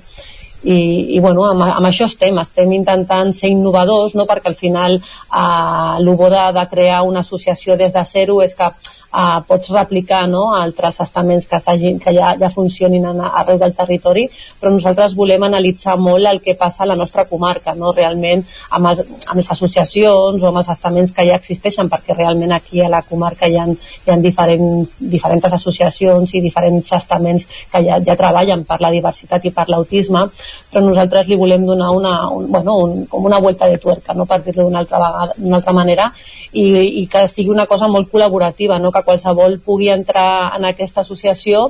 I, 0.64 1.16
i 1.16 1.20
bueno, 1.20 1.46
amb, 1.46 1.64
amb 1.68 1.88
això 1.90 2.08
estem, 2.10 2.38
estem 2.42 2.72
intentant 2.74 3.34
ser 3.36 3.52
innovadors, 3.54 4.16
no? 4.18 4.26
perquè 4.30 4.52
al 4.52 4.60
final 4.60 4.98
eh, 4.98 5.98
el 6.00 6.10
bo 6.16 6.30
de, 6.34 6.46
de 6.58 6.66
crear 6.72 7.04
una 7.06 7.26
associació 7.26 7.78
des 7.78 7.94
de 7.94 8.06
zero 8.10 8.42
és 8.46 8.56
que 8.58 8.72
eh, 9.14 9.40
pots 9.48 9.70
replicar 9.74 10.28
no, 10.30 10.54
altres 10.56 11.00
estaments 11.04 11.48
que, 11.48 11.60
que 12.04 12.14
ja, 12.16 12.34
ja 12.40 12.50
funcionin 12.54 13.06
en, 13.06 13.22
arreu 13.28 13.60
del 13.62 13.76
territori, 13.76 14.28
però 14.60 14.72
nosaltres 14.74 15.16
volem 15.16 15.44
analitzar 15.48 15.98
molt 16.00 16.28
el 16.28 16.42
que 16.44 16.58
passa 16.60 16.84
a 16.84 16.90
la 16.92 16.98
nostra 17.00 17.26
comarca, 17.26 17.76
no? 17.76 17.94
realment 17.96 18.44
amb, 18.70 18.92
els, 18.92 19.04
amb 19.28 19.40
les 19.42 19.52
associacions 19.56 20.44
o 20.44 20.50
amb 20.50 20.62
els 20.62 20.72
estaments 20.74 21.14
que 21.16 21.28
ja 21.28 21.40
existeixen, 21.40 21.90
perquè 21.90 22.16
realment 22.18 22.56
aquí 22.56 22.82
a 22.82 22.92
la 22.92 23.04
comarca 23.08 23.48
hi 23.48 23.58
ha, 23.58 23.68
hi 23.68 24.14
ha 24.14 24.18
diferents, 24.24 24.96
diferents 25.00 25.52
associacions 25.60 26.34
i 26.36 26.44
diferents 26.44 26.92
estaments 27.00 27.48
que 27.72 27.84
ja, 27.86 28.00
ja 28.04 28.18
treballen 28.20 28.66
per 28.68 28.80
la 28.84 28.92
diversitat 28.94 29.46
i 29.46 29.54
per 29.56 29.68
l'autisme, 29.72 30.28
però 30.72 30.84
nosaltres 30.84 31.28
li 31.28 31.38
volem 31.40 31.66
donar 31.66 31.92
una, 31.96 32.16
un, 32.34 32.50
bueno, 32.52 32.78
un, 32.84 33.06
com 33.10 33.26
una 33.26 33.40
vuelta 33.40 33.68
de 33.68 33.78
tuerca, 33.78 34.14
no? 34.14 34.26
per 34.26 34.42
dir-ho 34.44 34.68
d'una 34.68 34.84
altra, 34.84 35.32
altra 35.58 35.74
manera, 35.74 36.12
i, 36.52 36.66
i 37.02 37.06
que 37.12 37.26
sigui 37.32 37.52
una 37.52 37.66
cosa 37.70 37.90
molt 37.92 38.10
col·laborativa, 38.12 38.80
no? 38.82 38.92
Que 38.98 39.06
qualsevol 39.08 39.60
pugui 39.64 39.92
entrar 39.94 40.58
en 40.58 40.66
aquesta 40.68 41.06
associació 41.06 41.70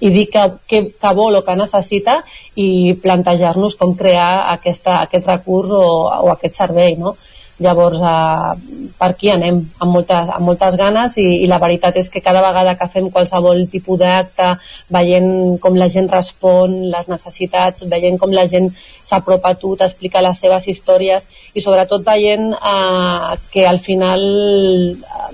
i 0.00 0.10
dir 0.12 0.26
que, 0.32 0.44
que, 0.68 0.80
que 0.96 1.12
vol 1.16 1.36
o 1.36 1.42
que 1.44 1.56
necessita 1.56 2.20
i 2.56 2.96
plantejar-nos 3.02 3.76
com 3.80 3.92
crear 3.96 4.52
aquesta, 4.54 5.00
aquest 5.04 5.28
recurs 5.28 5.74
o, 5.76 5.84
o 6.24 6.30
aquest 6.32 6.56
servei, 6.56 6.96
no? 6.96 7.16
Llavors, 7.60 8.00
eh, 8.00 8.90
per 8.98 9.10
aquí 9.12 9.30
anem 9.32 9.58
amb 9.84 9.92
moltes, 9.92 10.30
amb 10.36 10.48
moltes 10.48 10.76
ganes 10.80 11.16
i, 11.20 11.26
i 11.44 11.48
la 11.50 11.60
veritat 11.60 11.96
és 12.00 12.08
que 12.12 12.22
cada 12.24 12.42
vegada 12.44 12.74
que 12.80 12.88
fem 12.92 13.10
qualsevol 13.12 13.66
tipus 13.72 14.00
d'acte, 14.00 14.54
veient 14.96 15.58
com 15.60 15.76
la 15.76 15.90
gent 15.92 16.08
respon, 16.12 16.76
les 16.94 17.08
necessitats, 17.12 17.84
veient 17.92 18.18
com 18.20 18.32
la 18.32 18.46
gent 18.48 18.70
s'apropa 19.10 19.52
a 19.52 19.58
tu, 19.60 19.74
t'explica 19.76 20.24
les 20.24 20.38
seves 20.40 20.68
històries 20.72 21.26
i 21.54 21.64
sobretot 21.64 22.04
veient 22.06 22.52
eh, 22.56 23.40
que 23.52 23.66
al 23.68 23.82
final 23.84 24.24
eh, 24.24 25.32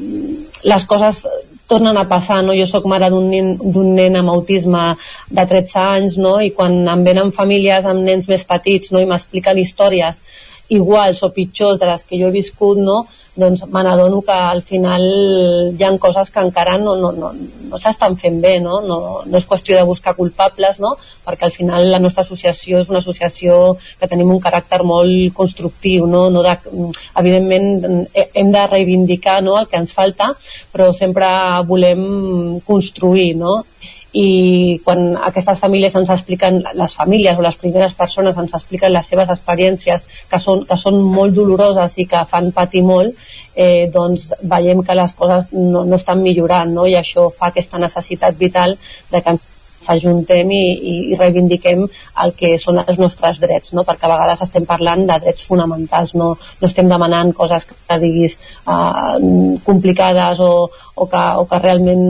les 0.66 0.88
coses 0.90 1.22
tornen 1.66 1.96
a 1.98 2.06
passar, 2.08 2.42
no? 2.46 2.54
Jo 2.54 2.66
sóc 2.70 2.86
mare 2.90 3.08
d'un 3.10 3.26
nen, 3.30 3.56
nen 3.94 4.16
amb 4.20 4.30
autisme 4.30 4.82
de 5.30 5.44
13 5.50 5.78
anys, 5.82 6.18
no? 6.18 6.36
I 6.40 6.52
quan 6.54 6.78
em 6.88 7.02
venen 7.06 7.34
famílies 7.34 7.86
amb 7.86 8.06
nens 8.06 8.28
més 8.30 8.46
petits, 8.46 8.92
no? 8.94 9.02
I 9.02 9.10
m'expliquen 9.10 9.58
històries 9.58 10.22
iguals 10.68 11.22
o 11.22 11.32
pitjors 11.34 11.78
de 11.80 11.86
les 11.86 12.04
que 12.04 12.18
jo 12.20 12.28
he 12.28 12.38
viscut, 12.40 12.78
no? 12.78 13.04
doncs 13.36 13.66
me 13.68 13.82
n'adono 13.84 14.22
que 14.24 14.32
al 14.32 14.62
final 14.64 15.02
hi 15.76 15.84
han 15.84 15.98
coses 16.00 16.30
que 16.32 16.40
encara 16.40 16.78
no, 16.80 16.94
no, 16.96 17.10
no, 17.12 17.32
no 17.68 17.78
s'estan 17.78 18.16
fent 18.16 18.40
bé, 18.40 18.54
no? 18.64 18.78
No, 18.80 18.98
no 19.28 19.36
és 19.38 19.48
qüestió 19.48 19.76
de 19.76 19.84
buscar 19.84 20.14
culpables, 20.16 20.80
no? 20.80 20.94
perquè 21.26 21.48
al 21.48 21.52
final 21.52 21.90
la 21.90 22.00
nostra 22.00 22.24
associació 22.24 22.80
és 22.80 22.88
una 22.88 23.02
associació 23.02 23.76
que 24.00 24.08
tenim 24.08 24.30
un 24.32 24.40
caràcter 24.40 24.80
molt 24.88 25.34
constructiu, 25.36 26.06
no? 26.08 26.30
No 26.32 26.42
de, 26.46 26.56
evidentment 27.20 28.08
hem 28.14 28.52
de 28.54 28.66
reivindicar 28.72 29.42
no? 29.44 29.58
el 29.60 29.68
que 29.68 29.82
ens 29.84 29.92
falta, 29.92 30.32
però 30.72 30.92
sempre 30.96 31.28
volem 31.68 32.60
construir, 32.64 33.34
no? 33.36 33.60
I 34.12 34.80
quan 34.84 35.16
aquestes 35.28 35.58
famílies 35.58 35.94
ens 35.98 36.10
expliquen, 36.12 36.62
les 36.78 36.94
famílies 36.96 37.38
o 37.38 37.44
les 37.44 37.56
primeres 37.60 37.96
persones 37.98 38.38
ens 38.38 38.54
expliquen 38.54 38.94
les 38.94 39.08
seves 39.08 39.32
experiències 39.34 40.06
que 40.30 40.40
són, 40.40 40.64
que 40.68 40.78
són 40.80 41.00
molt 41.02 41.34
doloroses 41.36 41.98
i 41.98 42.06
que 42.08 42.22
fan 42.30 42.52
patir 42.56 42.84
molt, 42.86 43.18
eh, 43.56 43.90
doncs 43.92 44.30
veiem 44.42 44.84
que 44.86 44.96
les 44.96 45.12
coses 45.18 45.52
no, 45.52 45.84
no 45.84 45.96
estan 45.96 46.22
millorant 46.22 46.72
no? 46.72 46.86
i 46.86 46.96
això 46.96 47.28
fa 47.34 47.50
aquesta 47.50 47.82
necessitat 47.82 48.38
vital 48.38 48.78
de 49.10 49.20
que 49.20 49.36
ens 49.36 49.52
s'ajuntem 49.86 50.50
i, 50.52 50.62
i, 50.92 50.94
reivindiquem 51.18 51.84
el 52.24 52.34
que 52.38 52.54
són 52.62 52.80
els 52.82 53.00
nostres 53.00 53.40
drets, 53.42 53.72
no? 53.76 53.84
perquè 53.88 54.08
a 54.08 54.12
vegades 54.14 54.44
estem 54.46 54.66
parlant 54.68 55.06
de 55.08 55.18
drets 55.24 55.46
fonamentals, 55.48 56.14
no, 56.18 56.32
no 56.36 56.68
estem 56.70 56.90
demanant 56.90 57.32
coses 57.36 57.68
que 57.70 58.00
diguis 58.02 58.36
uh, 58.66 59.16
complicades 59.66 60.42
o, 60.42 60.52
o, 60.94 61.06
que, 61.06 61.24
o 61.40 61.46
que 61.48 61.62
realment 61.62 62.04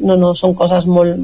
no, 0.00 0.16
no, 0.16 0.32
són 0.38 0.54
coses 0.58 0.86
molt, 0.90 1.18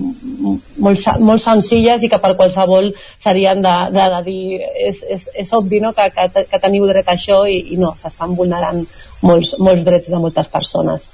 molt, 0.79 1.09
molt 1.21 1.43
senzilles 1.43 2.05
i 2.05 2.11
que 2.13 2.21
per 2.23 2.35
qualsevol 2.39 2.93
serien 3.23 3.63
de, 3.65 3.75
de, 3.97 4.07
de 4.17 4.23
dir 4.29 4.61
és, 4.91 5.03
és, 5.17 5.29
és 5.45 5.53
obvi 5.59 5.83
no, 5.83 5.93
que, 5.97 6.09
que, 6.15 6.47
que 6.51 6.63
teniu 6.63 6.87
dret 6.91 7.11
a 7.11 7.17
això 7.19 7.43
i, 7.49 7.59
i 7.75 7.81
no, 7.81 7.95
s'estan 7.99 8.37
vulnerant 8.39 8.85
molts, 9.27 9.57
molts 9.59 9.85
drets 9.87 10.11
de 10.11 10.23
moltes 10.23 10.51
persones. 10.53 11.13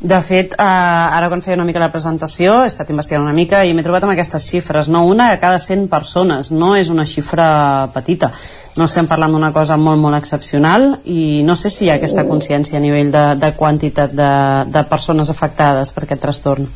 De 0.00 0.16
fet, 0.24 0.54
eh, 0.56 0.64
ara 0.64 1.26
quan 1.28 1.42
feia 1.44 1.58
una 1.58 1.66
mica 1.68 1.80
la 1.82 1.90
presentació 1.92 2.54
he 2.62 2.68
estat 2.70 2.88
investigant 2.88 3.26
una 3.26 3.34
mica 3.36 3.58
i 3.68 3.74
m'he 3.76 3.82
trobat 3.84 4.06
amb 4.06 4.14
aquestes 4.14 4.46
xifres, 4.48 4.88
no? 4.88 5.02
Una 5.04 5.26
de 5.28 5.36
cada 5.42 5.58
100 5.60 5.90
persones, 5.92 6.48
no 6.50 6.70
és 6.74 6.88
una 6.88 7.04
xifra 7.04 7.90
petita. 7.92 8.30
No 8.78 8.86
estem 8.88 9.10
parlant 9.10 9.36
d'una 9.36 9.52
cosa 9.52 9.76
molt, 9.76 10.00
molt 10.00 10.16
excepcional 10.16 10.88
i 11.04 11.42
no 11.44 11.52
sé 11.52 11.68
si 11.68 11.84
hi 11.84 11.90
ha 11.90 11.98
aquesta 12.00 12.24
consciència 12.24 12.78
a 12.78 12.80
nivell 12.80 13.12
de, 13.12 13.26
de 13.44 13.52
quantitat 13.60 14.16
de, 14.16 14.32
de 14.72 14.86
persones 14.88 15.28
afectades 15.28 15.92
per 15.92 16.06
aquest 16.06 16.24
trastorn. 16.24 16.72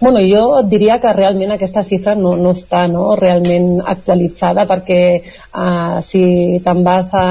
Bueno, 0.00 0.20
jo 0.24 0.62
diria 0.64 0.96
que 1.00 1.12
realment 1.12 1.50
aquesta 1.52 1.82
xifra 1.84 2.14
no, 2.16 2.32
no 2.40 2.54
està 2.56 2.86
no, 2.88 3.02
realment 3.20 3.82
actualitzada 3.84 4.64
perquè 4.70 5.00
uh, 5.20 6.00
si 6.08 6.22
te'n 6.64 6.80
vas 6.86 7.12
a, 7.12 7.26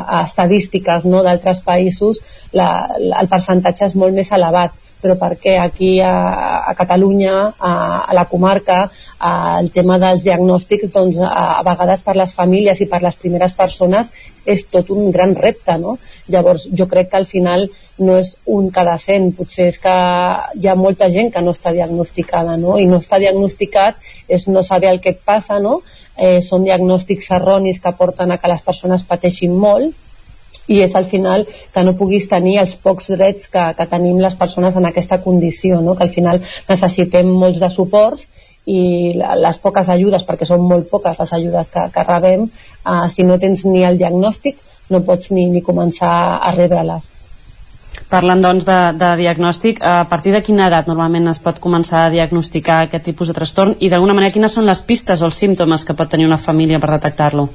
a 0.00 0.22
estadístiques 0.24 1.04
no, 1.04 1.20
d'altres 1.26 1.60
països 1.66 2.22
la, 2.56 2.70
el 3.20 3.28
percentatge 3.28 3.90
és 3.90 3.98
molt 4.00 4.16
més 4.16 4.32
elevat 4.32 4.72
però 5.02 5.16
perquè 5.20 5.56
aquí 5.60 5.96
a, 6.00 6.12
a 6.66 6.74
Catalunya, 6.74 7.34
a, 7.58 7.72
a 8.08 8.14
la 8.16 8.24
comarca, 8.30 8.86
a, 9.18 9.32
el 9.60 9.70
tema 9.74 9.98
dels 10.02 10.24
diagnòstics, 10.24 10.90
doncs, 10.92 11.20
a, 11.20 11.60
a 11.60 11.64
vegades 11.66 12.02
per 12.06 12.16
les 12.16 12.32
famílies 12.34 12.80
i 12.80 12.88
per 12.90 13.02
les 13.04 13.18
primeres 13.20 13.52
persones 13.56 14.12
és 14.46 14.62
tot 14.70 14.90
un 14.94 15.10
gran 15.10 15.34
repte, 15.34 15.76
no? 15.82 15.96
Llavors, 16.32 16.68
jo 16.78 16.86
crec 16.88 17.10
que 17.10 17.20
al 17.20 17.26
final 17.26 17.66
no 17.98 18.16
és 18.20 18.34
un 18.52 18.70
cada 18.70 18.96
cent, 19.02 19.30
potser 19.36 19.68
és 19.72 19.78
que 19.82 19.94
hi 20.60 20.68
ha 20.68 20.76
molta 20.78 21.08
gent 21.12 21.32
que 21.34 21.42
no 21.42 21.54
està 21.56 21.72
diagnosticada, 21.74 22.56
no? 22.60 22.78
I 22.78 22.86
no 22.88 23.00
està 23.02 23.20
diagnosticat 23.22 24.00
és 24.28 24.48
no 24.48 24.64
saber 24.64 24.92
el 24.92 25.00
que 25.04 25.16
et 25.16 25.22
passa, 25.24 25.60
no? 25.60 25.80
Eh, 26.16 26.40
són 26.40 26.64
diagnòstics 26.64 27.30
erronis 27.36 27.82
que 27.84 27.92
porten 27.96 28.32
a 28.32 28.40
que 28.40 28.48
les 28.52 28.64
persones 28.64 29.04
pateixin 29.04 29.52
molt 29.52 30.05
i 30.68 30.80
és 30.82 30.94
al 30.98 31.06
final 31.06 31.46
que 31.46 31.84
no 31.86 31.94
puguis 31.98 32.28
tenir 32.30 32.58
els 32.62 32.74
pocs 32.82 33.12
drets 33.14 33.50
que, 33.52 33.64
que 33.78 33.86
tenim 33.90 34.18
les 34.22 34.34
persones 34.34 34.76
en 34.76 34.88
aquesta 34.88 35.20
condició, 35.22 35.80
no? 35.80 35.94
que 35.94 36.06
al 36.06 36.14
final 36.14 36.42
necessitem 36.68 37.30
molts 37.30 37.62
de 37.62 37.70
suports 37.70 38.26
i 38.66 39.14
les 39.14 39.58
poques 39.62 39.88
ajudes, 39.88 40.24
perquè 40.26 40.46
són 40.46 40.64
molt 40.66 40.88
poques 40.90 41.18
les 41.20 41.34
ajudes 41.38 41.70
que, 41.70 41.84
que 41.94 42.06
rebem, 42.06 42.48
eh, 42.50 43.04
si 43.14 43.22
no 43.22 43.38
tens 43.38 43.62
ni 43.64 43.84
el 43.86 43.98
diagnòstic 44.00 44.58
no 44.90 45.02
pots 45.06 45.30
ni, 45.34 45.46
ni 45.50 45.62
començar 45.62 46.14
a 46.42 46.52
rebre-les. 46.54 47.12
Parlant 48.10 48.42
doncs 48.42 48.66
de, 48.68 48.76
de 48.98 49.12
diagnòstic, 49.18 49.80
a 49.82 50.04
partir 50.10 50.34
de 50.34 50.42
quina 50.44 50.68
edat 50.70 50.90
normalment 50.90 51.30
es 51.32 51.40
pot 51.42 51.58
començar 51.62 52.04
a 52.04 52.10
diagnosticar 52.12 52.82
aquest 52.84 53.06
tipus 53.08 53.30
de 53.30 53.38
trastorn 53.38 53.74
i 53.80 53.90
d'alguna 53.90 54.14
manera 54.14 54.34
quines 54.34 54.54
són 54.54 54.68
les 54.68 54.82
pistes 54.86 55.22
o 55.22 55.30
els 55.30 55.38
símptomes 55.42 55.86
que 55.86 55.96
pot 55.98 56.10
tenir 56.12 56.28
una 56.28 56.38
família 56.38 56.78
per 56.82 56.92
detectar-lo? 56.92 57.48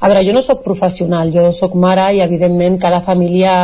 A 0.00 0.08
veure, 0.08 0.22
jo 0.24 0.32
no 0.32 0.40
sóc 0.40 0.62
professional, 0.64 1.28
jo 1.28 1.50
sóc 1.52 1.74
mare 1.76 2.06
i 2.16 2.22
evidentment 2.24 2.78
cada 2.80 3.02
família 3.04 3.56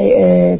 eh, 0.00 0.06
eh, 0.06 0.54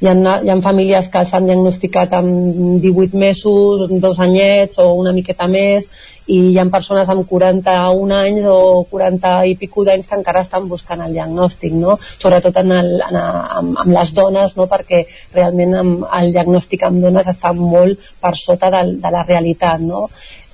hi, 0.00 0.08
ha, 0.08 0.14
hi 0.40 0.48
ha 0.48 0.56
famílies 0.64 1.10
que 1.12 1.20
s'han 1.28 1.50
diagnosticat 1.50 2.14
amb 2.16 2.80
18 2.80 3.20
mesos, 3.20 3.82
dos 4.00 4.22
anyets 4.24 4.80
o 4.80 4.86
una 5.02 5.12
miqueta 5.12 5.48
més 5.52 5.90
i 6.32 6.38
hi 6.52 6.56
ha 6.62 6.64
persones 6.72 7.10
amb 7.12 7.26
41 7.28 8.16
anys 8.16 8.48
o 8.48 8.56
40 8.88 9.34
i 9.50 9.58
pico 9.60 9.84
d'anys 9.84 10.08
que 10.08 10.16
encara 10.16 10.46
estan 10.46 10.70
buscant 10.72 11.04
el 11.04 11.12
diagnòstic, 11.18 11.76
no? 11.76 11.98
sobretot 12.14 12.56
en 12.62 12.72
el, 12.78 12.90
en, 13.04 13.20
amb, 13.20 13.76
amb 13.84 13.94
les 13.98 14.14
dones, 14.16 14.56
no? 14.56 14.68
perquè 14.70 15.02
realment 15.36 15.76
amb, 15.82 16.08
el 16.22 16.32
diagnòstic 16.38 16.88
amb 16.88 17.04
dones 17.04 17.28
està 17.36 17.52
molt 17.52 18.10
per 18.22 18.32
sota 18.46 18.72
de, 18.72 18.84
de 19.04 19.14
la 19.18 19.28
realitat. 19.28 19.84
No? 19.84 20.06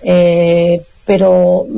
Eh, 0.02 0.82
però 1.06 1.30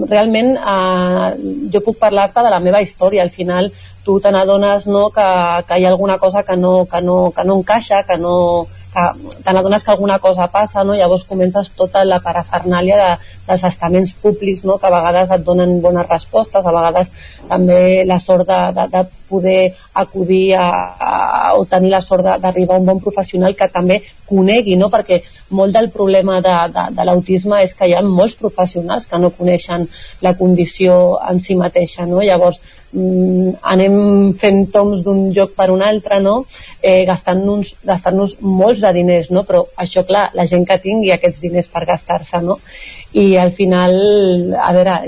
realment 0.08 0.54
eh, 0.56 1.28
jo 1.72 1.82
puc 1.84 1.98
parlar-te 2.00 2.44
de 2.44 2.52
la 2.54 2.62
meva 2.64 2.80
història. 2.84 3.22
Al 3.22 3.34
final 3.34 3.70
tu 4.08 4.14
te 4.24 4.30
n'adones 4.32 4.86
no, 4.88 5.10
que, 5.12 5.28
que 5.68 5.76
hi 5.76 5.84
ha 5.84 5.90
alguna 5.90 6.16
cosa 6.16 6.42
que 6.42 6.56
no, 6.56 6.86
que 6.88 7.00
no, 7.04 7.16
que 7.36 7.44
no 7.44 7.58
encaixa 7.58 8.04
que 8.08 8.16
no, 8.16 8.64
que 8.94 9.04
te 9.44 9.52
n'adones 9.52 9.84
que 9.84 9.90
alguna 9.90 10.18
cosa 10.18 10.46
passa, 10.48 10.82
no? 10.82 10.96
llavors 10.96 11.26
comences 11.28 11.68
tota 11.76 12.06
la 12.08 12.16
parafernàlia 12.24 12.96
de, 13.02 13.10
dels 13.50 13.66
estaments 13.68 14.14
públics 14.22 14.64
no? 14.64 14.78
que 14.80 14.88
a 14.88 14.94
vegades 14.96 15.34
et 15.36 15.44
donen 15.44 15.82
bones 15.84 16.08
respostes, 16.08 16.64
a 16.64 16.72
vegades 16.72 17.12
també 17.50 18.06
la 18.08 18.16
sort 18.18 18.48
de, 18.48 18.58
de, 18.78 18.86
de 18.96 19.04
poder 19.28 19.74
acudir 19.92 20.56
a, 20.56 20.70
a, 20.96 21.52
o 21.60 21.66
tenir 21.68 21.92
la 21.92 22.00
sort 22.00 22.24
d'arribar 22.24 22.78
a 22.78 22.80
un 22.80 22.88
bon 22.88 23.04
professional 23.04 23.52
que 23.56 23.68
també 23.68 24.00
conegui, 24.24 24.80
no? 24.80 24.88
perquè 24.88 25.20
molt 25.52 25.76
del 25.76 25.92
problema 25.92 26.40
de, 26.40 26.56
de, 26.72 26.88
de 26.96 27.04
l'autisme 27.04 27.60
és 27.60 27.76
que 27.76 27.88
hi 27.88 27.96
ha 27.96 28.00
molts 28.04 28.40
professionals 28.40 29.04
que 29.08 29.20
no 29.20 29.34
coneixen 29.36 29.84
la 30.24 30.32
condició 30.40 31.18
en 31.28 31.44
si 31.44 31.60
mateixa, 31.60 32.08
no? 32.08 32.24
llavors 32.24 32.62
anem 32.92 34.32
fent 34.40 34.62
toms 34.72 35.02
d'un 35.04 35.28
lloc 35.36 35.52
per 35.56 35.68
un 35.70 35.82
altre, 35.84 36.20
no? 36.24 36.44
eh, 36.82 37.04
gastant-nos 37.08 37.74
gastant 37.84 38.20
molts 38.40 38.80
de 38.80 38.92
diners, 38.96 39.30
no? 39.30 39.44
però 39.44 39.64
això, 39.76 40.04
clar, 40.08 40.30
la 40.34 40.46
gent 40.48 40.64
que 40.66 40.78
tingui 40.80 41.12
aquests 41.12 41.40
diners 41.40 41.68
per 41.68 41.84
gastar-se, 41.84 42.40
no? 42.40 42.58
i 43.12 43.36
al 43.40 43.52
final, 43.56 43.94
a 44.56 44.72
veure, 44.76 45.00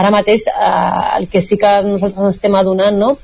ara 0.00 0.12
mateix 0.12 0.46
eh, 0.48 1.18
el 1.18 1.28
que 1.28 1.42
sí 1.42 1.60
que 1.60 1.80
nosaltres 1.84 2.24
ens 2.24 2.38
estem 2.38 2.56
adonant, 2.56 2.96
no?, 2.96 3.16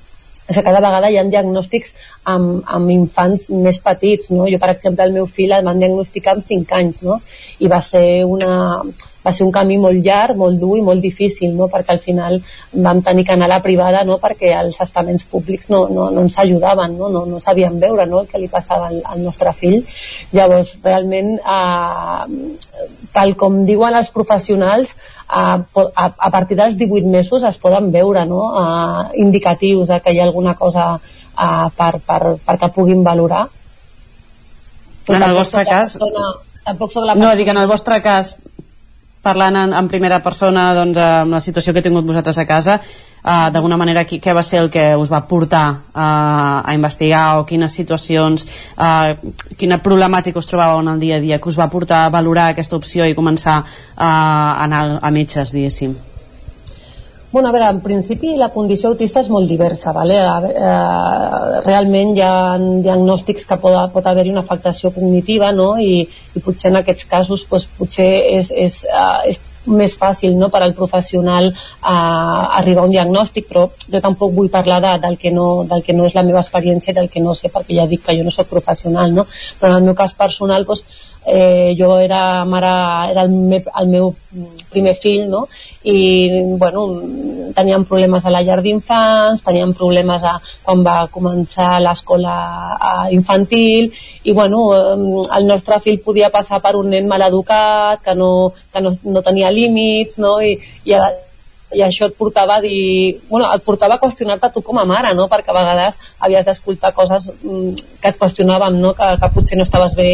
és 0.46 0.54
que 0.54 0.62
cada 0.62 0.78
vegada 0.78 1.08
hi 1.10 1.16
ha 1.18 1.24
diagnòstics 1.26 1.88
amb, 2.30 2.60
amb 2.70 2.90
infants 2.94 3.48
més 3.50 3.80
petits, 3.82 4.30
no? 4.30 4.44
Jo, 4.46 4.60
per 4.62 4.70
exemple, 4.76 5.02
el 5.02 5.16
meu 5.16 5.26
fill 5.26 5.50
el 5.56 5.66
van 5.66 5.80
diagnosticar 5.82 6.36
amb 6.36 6.46
5 6.46 6.76
anys, 6.78 7.02
no? 7.02 7.16
I 7.58 7.70
va 7.72 7.80
ser 7.82 8.22
una, 8.22 8.52
va 9.26 9.32
ser 9.34 9.46
un 9.46 9.52
camí 9.54 9.76
molt 9.82 10.04
llarg, 10.04 10.38
molt 10.38 10.60
dur 10.60 10.76
i 10.78 10.84
molt 10.86 11.02
difícil, 11.02 11.50
no? 11.58 11.66
perquè 11.72 11.96
al 11.96 12.02
final 12.04 12.38
vam 12.86 13.02
tenir 13.02 13.24
que 13.26 13.34
anar 13.34 13.48
a 13.48 13.54
la 13.56 13.62
privada 13.64 14.04
no? 14.06 14.20
perquè 14.22 14.52
els 14.60 14.78
estaments 14.84 15.26
públics 15.30 15.70
no, 15.72 15.86
no, 15.90 16.08
no 16.14 16.26
ens 16.26 16.38
ajudaven, 16.38 16.94
no, 16.98 17.10
no, 17.12 17.24
no 17.26 17.40
sabien 17.42 17.80
veure 17.82 18.06
no? 18.06 18.22
el 18.22 18.30
que 18.30 18.38
li 18.38 18.48
passava 18.52 18.88
al, 18.92 19.02
al 19.04 19.24
nostre 19.24 19.52
fill. 19.56 19.82
Llavors, 20.36 20.76
realment, 20.84 21.34
eh, 21.40 22.86
tal 23.16 23.34
com 23.40 23.64
diuen 23.66 23.98
els 23.98 24.12
professionals, 24.14 24.94
a, 25.26 25.58
a, 25.58 26.04
a 26.06 26.30
partir 26.30 26.56
dels 26.58 26.76
18 26.78 27.10
mesos 27.10 27.42
es 27.42 27.58
poden 27.58 27.90
veure 27.90 28.24
no? 28.30 28.42
eh, 28.62 29.22
indicatius 29.26 29.88
de 29.90 30.00
que 30.00 30.14
hi 30.14 30.20
ha 30.20 30.26
alguna 30.28 30.54
cosa 30.54 30.92
eh, 30.96 31.68
per, 31.76 31.92
per, 32.06 32.20
perquè 32.46 32.70
puguin 32.74 33.02
valorar. 33.04 33.46
en 35.08 35.22
el 35.22 35.34
vostre 35.34 35.64
cas... 35.66 35.98
Persona, 35.98 36.34
tampoc 36.66 36.92
soc 36.92 37.04
la 37.04 37.14
persona... 37.14 37.32
No, 37.32 37.38
dic, 37.38 37.50
en 37.50 37.58
el 37.62 37.68
vostre 37.70 37.98
cas 38.02 38.36
parlant 39.26 39.58
en, 39.58 39.74
en 39.74 39.90
primera 39.90 40.20
persona 40.22 40.68
doncs, 40.76 41.02
amb 41.02 41.36
la 41.36 41.42
situació 41.42 41.74
que 41.74 41.82
he 41.82 41.86
tingut 41.86 42.06
vosaltres 42.06 42.38
a 42.38 42.46
casa 42.48 42.78
uh, 42.78 43.50
d'alguna 43.52 43.78
manera 43.80 44.06
qui, 44.06 44.20
què 44.22 44.34
va 44.36 44.44
ser 44.46 44.62
el 44.62 44.70
que 44.72 44.88
us 44.96 45.12
va 45.12 45.24
portar 45.28 45.66
uh, 45.74 46.62
a 46.62 46.74
investigar 46.78 47.26
o 47.40 47.46
quines 47.48 47.74
situacions 47.74 48.46
uh, 48.78 49.14
quina 49.58 49.82
problemàtica 49.82 50.42
us 50.42 50.50
trobàveu 50.50 50.82
en 50.84 50.92
el 50.94 51.02
dia 51.02 51.20
a 51.20 51.24
dia 51.24 51.40
que 51.40 51.50
us 51.50 51.58
va 51.58 51.70
portar 51.72 52.04
a 52.06 52.12
valorar 52.14 52.50
aquesta 52.52 52.78
opció 52.78 53.06
i 53.06 53.18
començar 53.18 53.62
uh, 53.62 54.04
a 54.04 54.12
anar 54.66 54.84
a 55.02 55.14
metges 55.14 55.54
diguéssim 55.56 55.96
Bueno, 57.36 57.50
a 57.50 57.52
veure, 57.52 57.68
en 57.68 57.82
principi 57.84 58.30
la 58.40 58.46
condició 58.48 58.88
autista 58.88 59.20
és 59.20 59.26
molt 59.28 59.50
diversa, 59.52 59.92
vale? 59.92 60.14
eh, 60.16 61.58
realment 61.66 62.14
hi 62.16 62.22
ha 62.24 62.30
diagnòstics 62.86 63.44
que 63.50 63.58
pot, 63.60 63.74
pot 63.92 64.06
haver-hi 64.08 64.32
una 64.32 64.40
afectació 64.40 64.88
cognitiva 64.94 65.50
no? 65.52 65.66
I, 65.76 66.06
i 66.32 66.40
potser 66.46 66.70
en 66.70 66.78
aquests 66.80 67.04
casos 67.10 67.42
pues, 67.50 67.66
potser 67.76 68.08
és, 68.38 68.48
és, 68.64 68.78
uh, 68.88 69.20
és 69.28 69.36
més 69.66 69.98
fàcil 70.00 70.32
no, 70.40 70.48
per 70.48 70.62
al 70.64 70.72
professional 70.78 71.50
uh, 71.50 72.56
arribar 72.56 72.86
a 72.86 72.88
un 72.88 72.94
diagnòstic, 72.94 73.50
però 73.50 73.66
jo 73.84 74.00
tampoc 74.00 74.32
vull 74.32 74.48
parlar 74.56 74.80
de, 74.86 74.94
del, 75.04 75.18
que 75.20 75.34
no, 75.34 75.66
del 75.68 75.84
que 75.84 75.92
no 75.98 76.06
és 76.08 76.16
la 76.16 76.24
meva 76.24 76.40
experiència 76.40 76.94
i 76.94 76.96
del 76.96 77.10
que 77.12 77.20
no 77.20 77.36
sé, 77.36 77.52
perquè 77.52 77.76
ja 77.82 77.84
dic 77.90 78.06
que 78.06 78.16
jo 78.16 78.24
no 78.24 78.32
sóc 78.32 78.48
professional, 78.48 79.12
no? 79.12 79.26
però 79.60 79.74
en 79.74 79.82
el 79.82 79.90
meu 79.90 79.98
cas 79.98 80.16
personal 80.16 80.64
pues, 80.64 80.86
eh, 81.26 81.74
jo 81.78 81.98
era 81.98 82.44
mare, 82.44 83.10
era 83.10 83.22
el, 83.22 83.30
me, 83.30 83.62
el 83.80 83.88
meu 83.90 84.14
primer 84.70 84.94
fill, 85.02 85.28
no? 85.30 85.46
I, 85.82 86.56
bueno, 86.58 86.86
teníem 87.54 87.84
problemes 87.84 88.24
a 88.24 88.30
la 88.30 88.42
llar 88.46 88.60
d'infants, 88.62 89.42
teníem 89.44 89.74
problemes 89.74 90.22
a, 90.22 90.36
quan 90.62 90.84
va 90.86 90.96
començar 91.10 91.76
l'escola 91.82 92.36
infantil, 93.14 93.90
i, 94.22 94.32
bueno, 94.32 94.62
el 95.26 95.46
nostre 95.50 95.80
fill 95.82 96.00
podia 96.04 96.30
passar 96.30 96.62
per 96.62 96.76
un 96.78 96.90
nen 96.94 97.10
mal 97.10 97.26
educat, 97.26 98.02
que 98.06 98.14
no, 98.14 98.52
que 98.72 98.82
no, 98.82 98.94
no 99.04 99.22
tenia 99.26 99.50
límits, 99.50 100.18
no? 100.22 100.38
I, 100.40 100.56
i 100.86 100.94
i 101.76 101.82
això 101.84 102.08
et 102.08 102.16
portava 102.16 102.56
a 102.56 102.62
dir 102.64 103.20
bueno, 103.28 103.50
et 103.52 103.64
portava 103.64 103.96
a 103.96 104.00
qüestionar-te 104.00 104.50
tu 104.54 104.62
com 104.64 104.78
a 104.80 104.86
mare 104.88 105.12
no? 105.14 105.26
perquè 105.28 105.52
a 105.52 105.56
vegades 105.58 105.98
havies 106.24 106.46
d'escoltar 106.46 106.92
coses 106.96 107.28
mm, 107.34 107.84
que 108.00 108.12
et 108.12 108.18
qüestionàvem 108.20 108.78
no? 108.80 108.94
que, 108.96 109.10
que 109.20 109.30
potser 109.34 109.58
no 109.58 109.66
estaves 109.66 109.96
bé 109.98 110.08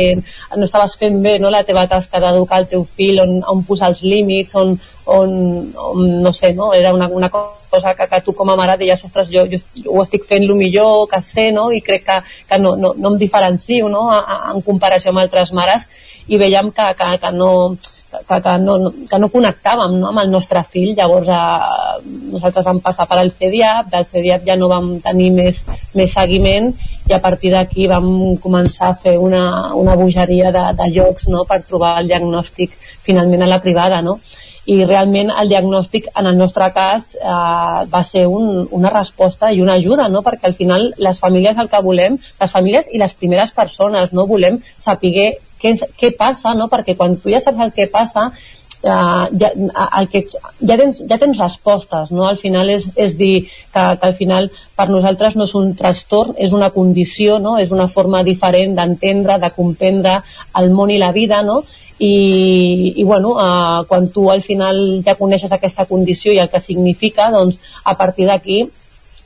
no 0.56 0.66
estaves 0.66 0.96
fent 0.98 1.20
bé 1.22 1.36
no? 1.38 1.52
la 1.54 1.62
teva 1.68 1.86
tasca 1.90 2.20
d'educar 2.22 2.62
el 2.62 2.68
teu 2.72 2.84
fill 2.98 3.22
on, 3.22 3.38
on 3.54 3.62
posar 3.68 3.92
els 3.92 4.02
límits 4.02 4.58
on, 4.58 4.74
on, 5.06 5.32
on 5.76 6.06
no 6.26 6.32
sé, 6.32 6.52
no? 6.58 6.72
era 6.74 6.92
una, 6.94 7.08
una 7.08 7.30
cosa 7.30 7.94
que, 7.94 8.08
que 8.10 8.20
tu 8.26 8.34
com 8.34 8.50
a 8.50 8.56
mare 8.58 8.76
deies, 8.82 9.04
ostres, 9.06 9.30
jo, 9.30 9.46
jo 9.46 9.62
ho 9.94 10.02
estic 10.02 10.26
fent 10.28 10.44
el 10.48 10.54
millor 10.58 11.06
que 11.10 11.22
sé, 11.22 11.50
no? 11.54 11.70
i 11.72 11.80
crec 11.80 12.06
que, 12.08 12.20
que 12.48 12.58
no, 12.58 12.74
no, 12.76 12.94
no 12.98 13.14
em 13.14 13.20
diferencio 13.22 13.88
no? 13.92 14.08
A, 14.10 14.20
a, 14.20 14.40
en 14.52 14.66
comparació 14.66 15.14
amb 15.14 15.22
altres 15.22 15.54
mares 15.54 15.86
i 16.26 16.38
veiem 16.38 16.70
que, 16.74 16.92
que, 16.98 17.16
que 17.22 17.32
no 17.34 17.52
que, 18.12 18.38
que, 18.44 18.54
no, 18.58 18.76
que 19.10 19.18
no 19.20 19.30
connectàvem 19.32 19.96
no, 20.00 20.10
amb 20.10 20.22
el 20.22 20.30
nostre 20.32 20.62
fill, 20.72 20.92
llavors 20.98 21.30
eh, 21.32 22.12
nosaltres 22.34 22.66
vam 22.66 22.80
passar 22.84 23.08
per 23.10 23.18
al 23.20 23.32
CEDIAP, 23.38 23.90
del 23.94 24.06
CEDIAP 24.12 24.46
ja 24.48 24.56
no 24.60 24.70
vam 24.72 24.94
tenir 25.04 25.30
més, 25.36 25.62
més 25.98 26.12
seguiment 26.12 26.70
i 27.08 27.16
a 27.16 27.20
partir 27.24 27.52
d'aquí 27.54 27.88
vam 27.90 28.08
començar 28.42 28.92
a 28.92 29.00
fer 29.02 29.16
una, 29.18 29.74
una 29.78 29.96
bogeria 29.98 30.52
de, 30.54 30.68
de 30.78 30.88
llocs 30.94 31.28
no, 31.32 31.44
per 31.48 31.62
trobar 31.66 31.98
el 32.02 32.12
diagnòstic 32.12 32.76
finalment 33.02 33.42
a 33.42 33.52
la 33.54 33.62
privada 33.64 34.02
no? 34.04 34.18
i 34.70 34.76
realment 34.84 35.32
el 35.34 35.48
diagnòstic 35.50 36.06
en 36.14 36.28
el 36.30 36.36
nostre 36.38 36.68
cas 36.74 37.16
eh, 37.18 37.78
va 37.94 38.02
ser 38.06 38.26
un, 38.30 38.66
una 38.70 38.92
resposta 38.94 39.50
i 39.50 39.60
una 39.62 39.74
ajuda, 39.80 40.08
no? 40.08 40.22
perquè 40.22 40.46
al 40.46 40.54
final 40.58 40.92
les 40.98 41.18
famílies 41.18 41.58
el 41.58 41.70
que 41.72 41.82
volem, 41.82 42.18
les 42.40 42.52
famílies 42.52 42.92
i 42.92 43.00
les 43.02 43.14
primeres 43.18 43.50
persones, 43.56 44.12
no 44.12 44.28
volem 44.30 44.60
saber 44.78 45.32
què, 45.62 45.76
què 45.98 46.12
passa, 46.18 46.56
no? 46.58 46.68
perquè 46.72 46.96
quan 46.98 47.16
tu 47.20 47.32
ja 47.32 47.40
saps 47.44 47.62
el 47.66 47.72
que 47.76 47.88
passa 47.92 48.30
Uh, 48.82 49.28
ja, 49.38 49.52
el 50.00 50.08
que, 50.10 50.24
ja, 50.26 50.74
tens, 50.74 50.96
ja 51.06 51.14
tens 51.22 51.38
respostes 51.38 52.08
no? 52.10 52.24
al 52.26 52.40
final 52.40 52.66
és, 52.66 52.88
és 52.98 53.12
dir 53.14 53.44
que, 53.46 53.78
que 53.78 54.08
al 54.08 54.16
final 54.18 54.48
per 54.74 54.88
nosaltres 54.90 55.36
no 55.38 55.46
és 55.46 55.52
un 55.54 55.68
trastorn 55.78 56.34
és 56.34 56.50
una 56.50 56.72
condició, 56.74 57.36
no? 57.38 57.52
és 57.62 57.70
una 57.70 57.86
forma 57.86 58.24
diferent 58.26 58.74
d'entendre, 58.74 59.38
de 59.38 59.52
comprendre 59.54 60.16
el 60.58 60.74
món 60.74 60.90
i 60.90 60.98
la 60.98 61.12
vida 61.14 61.44
no? 61.46 61.60
i, 62.02 62.10
i 62.96 63.06
bueno, 63.06 63.36
uh, 63.38 63.86
quan 63.86 64.10
tu 64.10 64.26
al 64.34 64.42
final 64.42 64.82
ja 65.06 65.14
coneixes 65.14 65.54
aquesta 65.54 65.86
condició 65.86 66.34
i 66.34 66.42
el 66.42 66.50
que 66.50 66.58
significa 66.66 67.30
doncs 67.30 67.62
a 67.84 67.94
partir 67.94 68.26
d'aquí 68.26 68.64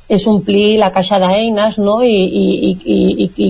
és 0.09 0.27
omplir 0.31 0.79
la 0.79 0.93
caixa 0.95 1.19
d'eines 1.23 1.79
no? 1.83 1.97
I, 2.07 2.15
i, 2.15 2.45
i, 2.69 2.73
i, 2.95 2.99
i, 3.27 3.49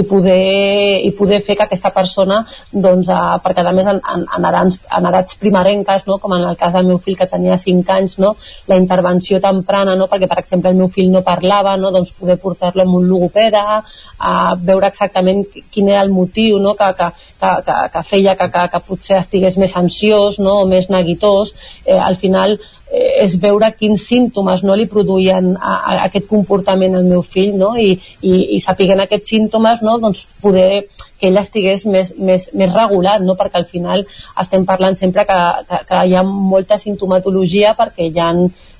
i, 0.00 0.04
poder, 0.08 1.04
i 1.04 1.10
poder 1.16 1.40
fer 1.44 1.58
que 1.58 1.66
aquesta 1.66 1.92
persona 1.94 2.40
doncs, 2.72 3.10
eh, 3.12 3.36
perquè 3.44 3.64
a 3.64 3.74
més 3.76 3.90
en, 3.92 4.00
en, 4.00 4.24
en, 4.24 4.46
edats, 4.50 4.78
en 4.98 5.08
edats 5.10 5.38
primerenques 5.40 6.06
no? 6.08 6.18
com 6.22 6.32
en 6.36 6.46
el 6.48 6.56
cas 6.60 6.72
del 6.76 6.88
meu 6.88 7.00
fill 7.04 7.18
que 7.18 7.28
tenia 7.28 7.58
5 7.60 7.96
anys 7.98 8.16
no? 8.24 8.34
la 8.70 8.78
intervenció 8.80 9.40
temprana 9.44 9.96
no? 10.00 10.08
perquè 10.08 10.30
per 10.30 10.40
exemple 10.44 10.72
el 10.72 10.80
meu 10.80 10.88
fill 10.94 11.12
no 11.12 11.24
parlava 11.26 11.76
no? 11.76 11.92
doncs 11.92 12.14
poder 12.16 12.38
portar-lo 12.40 12.86
amb 12.86 13.00
un 13.02 13.08
logopeda 13.10 13.82
a 14.18 14.34
veure 14.56 14.88
exactament 14.88 15.44
quin 15.70 15.92
era 15.92 16.02
el 16.06 16.14
motiu 16.14 16.58
no? 16.62 16.74
que, 16.78 16.92
que, 16.96 17.10
que, 17.40 17.52
que, 17.68 17.78
que 17.92 18.04
feia 18.08 18.36
que, 18.38 18.48
que, 18.54 18.66
que 18.72 18.84
potser 18.88 19.20
estigués 19.20 19.60
més 19.60 19.76
ansiós 19.76 20.40
no? 20.40 20.62
o 20.62 20.66
més 20.70 20.88
neguitós 20.88 21.52
eh, 21.84 21.98
al 21.98 22.16
final 22.16 22.56
eh, 22.56 22.77
és 22.90 23.34
veure 23.40 23.68
quins 23.76 24.00
símptomes 24.08 24.62
no 24.64 24.76
li 24.78 24.86
produïen 24.88 25.50
a, 25.56 25.74
a 25.76 25.96
aquest 26.06 26.28
comportament 26.30 26.94
al 26.96 27.04
meu 27.04 27.20
fill 27.20 27.52
no? 27.60 27.74
I, 27.76 27.90
i, 28.22 28.32
i 28.56 28.60
sapiguent 28.64 29.02
aquests 29.04 29.34
símptomes 29.34 29.82
no? 29.84 29.98
doncs 30.00 30.24
poder 30.40 30.86
que 31.18 31.28
ell 31.28 31.36
estigués 31.40 31.84
més, 31.84 32.14
més, 32.16 32.48
més 32.56 32.72
regulat 32.72 33.20
no? 33.24 33.36
perquè 33.36 33.60
al 33.60 33.68
final 33.68 34.06
estem 34.40 34.64
parlant 34.64 34.96
sempre 34.96 35.26
que, 35.28 35.38
que, 35.68 35.82
que 35.90 36.02
hi 36.08 36.16
ha 36.16 36.24
molta 36.24 36.80
sintomatologia 36.80 37.74
perquè 37.76 38.08
hi 38.08 38.24
ha 38.24 38.32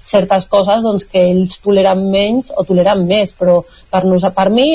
certes 0.08 0.46
coses 0.48 0.80
doncs, 0.80 1.04
que 1.04 1.20
ells 1.28 1.58
toleren 1.60 2.06
menys 2.08 2.48
o 2.56 2.64
toleren 2.64 3.04
més, 3.04 3.34
però 3.36 3.60
per, 3.92 4.06
nos, 4.08 4.24
per 4.34 4.48
mi 4.48 4.70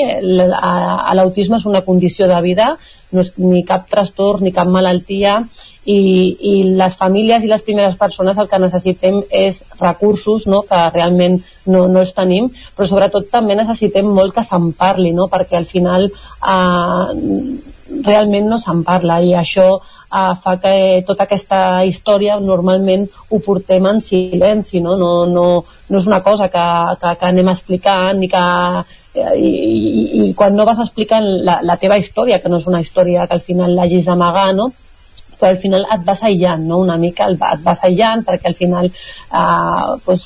l'autisme 1.18 1.58
és 1.58 1.66
una 1.66 1.82
condició 1.88 2.30
de 2.30 2.38
vida, 2.46 2.76
no 3.14 3.24
és 3.26 3.32
ni 3.42 3.64
cap 3.66 3.90
trastorn 3.90 4.46
ni 4.46 4.54
cap 4.54 4.70
malaltia 4.70 5.40
i, 5.86 6.00
i 6.40 6.54
les 6.80 6.96
famílies 7.00 7.44
i 7.44 7.52
les 7.52 7.64
primeres 7.66 7.98
persones 8.00 8.38
el 8.40 8.48
que 8.48 8.60
necessitem 8.62 9.20
és 9.30 9.62
recursos 9.82 10.48
no? 10.48 10.62
que 10.70 10.80
realment 10.94 11.42
no, 11.66 11.86
no 11.88 12.04
els 12.04 12.14
tenim 12.16 12.50
però 12.78 12.88
sobretot 12.88 13.30
també 13.32 13.58
necessitem 13.60 14.08
molt 14.08 14.36
que 14.36 14.46
se'n 14.48 14.72
parli 14.80 15.12
no? 15.16 15.28
perquè 15.32 15.60
al 15.60 15.68
final 15.68 16.08
eh, 16.08 17.06
realment 18.08 18.50
no 18.50 18.60
se'n 18.64 18.84
parla 18.88 19.20
i 19.20 19.36
això 19.36 19.68
eh, 19.76 20.34
fa 20.44 20.56
que 20.64 20.74
tota 21.08 21.28
aquesta 21.28 21.84
història 21.84 22.40
normalment 22.40 23.08
ho 23.30 23.44
portem 23.44 23.92
en 23.92 24.02
silenci 24.02 24.82
no, 24.82 24.96
no, 24.96 25.14
no, 25.28 25.48
no 25.90 26.00
és 26.00 26.08
una 26.08 26.24
cosa 26.24 26.48
que, 26.48 26.68
que, 27.02 27.16
que 27.20 27.32
anem 27.32 27.52
explicant 27.52 28.24
ni 28.24 28.32
que 28.32 28.46
i, 29.14 29.46
i, 29.46 30.30
i 30.30 30.34
quan 30.34 30.56
no 30.58 30.66
vas 30.66 30.80
explicant 30.82 31.26
la, 31.46 31.60
la 31.62 31.76
teva 31.78 32.00
història, 32.02 32.40
que 32.42 32.50
no 32.50 32.58
és 32.58 32.66
una 32.70 32.82
història 32.82 33.28
que 33.28 33.38
al 33.38 33.44
final 33.46 33.76
l'hagis 33.78 34.08
d'amagar, 34.08 34.54
no? 34.58 34.72
Però 35.44 35.52
al 35.52 35.60
final 35.60 35.84
et 35.92 36.04
vas 36.08 36.22
aïllant 36.24 36.64
no? 36.64 36.80
una 36.80 36.96
mica, 36.98 37.28
et 37.28 37.64
vas 37.66 37.82
aïllant 37.84 38.24
perquè 38.24 38.48
al 38.48 38.56
final 38.56 38.88
eh, 38.88 39.88
doncs, 40.06 40.24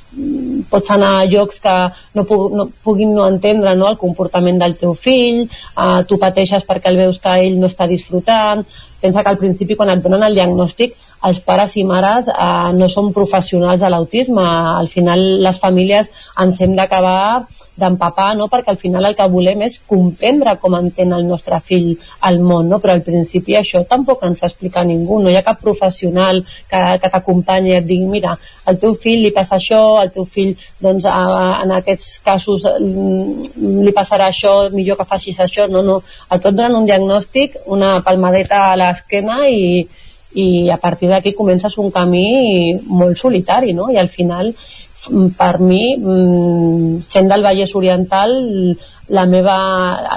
pots 0.69 0.91
anar 0.93 1.13
a 1.17 1.25
llocs 1.25 1.57
que 1.63 1.75
no, 2.13 2.25
pu 2.29 2.37
no 2.53 2.67
puguin 2.85 3.15
no 3.17 3.25
entendre 3.31 3.73
no? 3.75 3.89
el 3.89 3.97
comportament 3.97 4.61
del 4.61 4.77
teu 4.77 4.93
fill 4.93 5.47
eh, 5.47 6.03
tu 6.07 6.21
pateixes 6.21 6.67
perquè 6.69 6.93
el 6.93 7.01
veus 7.01 7.17
que 7.23 7.33
ell 7.47 7.57
no 7.57 7.71
està 7.71 7.89
disfrutant 7.89 8.61
pensa 9.01 9.23
que 9.23 9.33
al 9.33 9.41
principi 9.41 9.77
quan 9.79 9.89
et 9.93 10.05
donen 10.05 10.25
el 10.27 10.37
diagnòstic 10.37 10.93
els 11.27 11.41
pares 11.41 11.73
i 11.81 11.85
mares 11.87 12.29
eh, 12.29 12.71
no 12.77 12.89
són 12.93 13.09
professionals 13.13 13.81
de 13.81 13.89
l'autisme 13.89 14.45
al 14.45 14.91
final 14.93 15.23
les 15.47 15.63
famílies 15.63 16.13
ens 16.45 16.61
hem 16.61 16.77
d'acabar 16.77 17.47
d'empapar, 17.77 18.31
no? 18.37 18.47
perquè 18.51 18.73
al 18.73 18.79
final 18.81 19.05
el 19.05 19.15
que 19.17 19.27
volem 19.29 19.61
és 19.67 19.77
comprendre 19.89 20.55
com 20.61 20.75
entén 20.77 21.13
el 21.13 21.27
nostre 21.27 21.59
fill 21.63 21.91
al 22.27 22.39
món, 22.41 22.69
no? 22.71 22.79
però 22.83 22.95
al 22.95 23.03
principi 23.05 23.57
això 23.57 23.83
tampoc 23.87 24.23
ens 24.27 24.43
explica 24.47 24.83
ningú, 24.83 25.19
no 25.21 25.29
hi 25.29 25.37
ha 25.37 25.45
cap 25.45 25.61
professional 25.61 26.41
que, 26.43 26.81
que 27.01 27.11
t'acompanyi 27.13 27.73
i 27.73 27.77
et 27.77 27.87
digui 27.87 28.09
mira, 28.09 28.33
al 28.65 28.79
teu 28.81 28.97
fill 29.01 29.21
li 29.23 29.33
passa 29.35 29.57
això, 29.57 29.81
al 30.01 30.11
teu 30.15 30.25
fill 30.25 30.55
doncs, 30.83 31.05
a, 31.05 31.61
en 31.63 31.75
aquests 31.77 32.17
casos 32.25 32.65
mm, 32.65 33.85
li 33.85 33.93
passarà 33.95 34.31
això, 34.31 34.55
millor 34.73 34.97
que 34.99 35.07
facis 35.07 35.39
això, 35.43 35.69
no, 35.71 35.85
no, 35.85 36.01
a 36.29 36.41
tot 36.41 36.57
donen 36.57 36.81
un 36.81 36.89
diagnòstic, 36.89 37.61
una 37.77 37.97
palmadeta 38.05 38.71
a 38.71 38.75
l'esquena 38.79 39.43
i, 39.47 39.85
i 40.37 40.47
a 40.73 40.77
partir 40.81 41.09
d'aquí 41.09 41.33
comences 41.37 41.77
un 41.77 41.91
camí 41.91 42.75
molt 42.87 43.17
solitari, 43.17 43.73
no? 43.73 43.89
I 43.93 43.97
al 44.01 44.09
final 44.09 44.51
per 45.37 45.59
mi, 45.59 45.95
mm, 45.95 47.03
sent 47.07 47.29
del 47.31 47.45
Vallès 47.45 47.75
Oriental, 47.75 48.33
la 49.07 49.25
meva, 49.25 49.57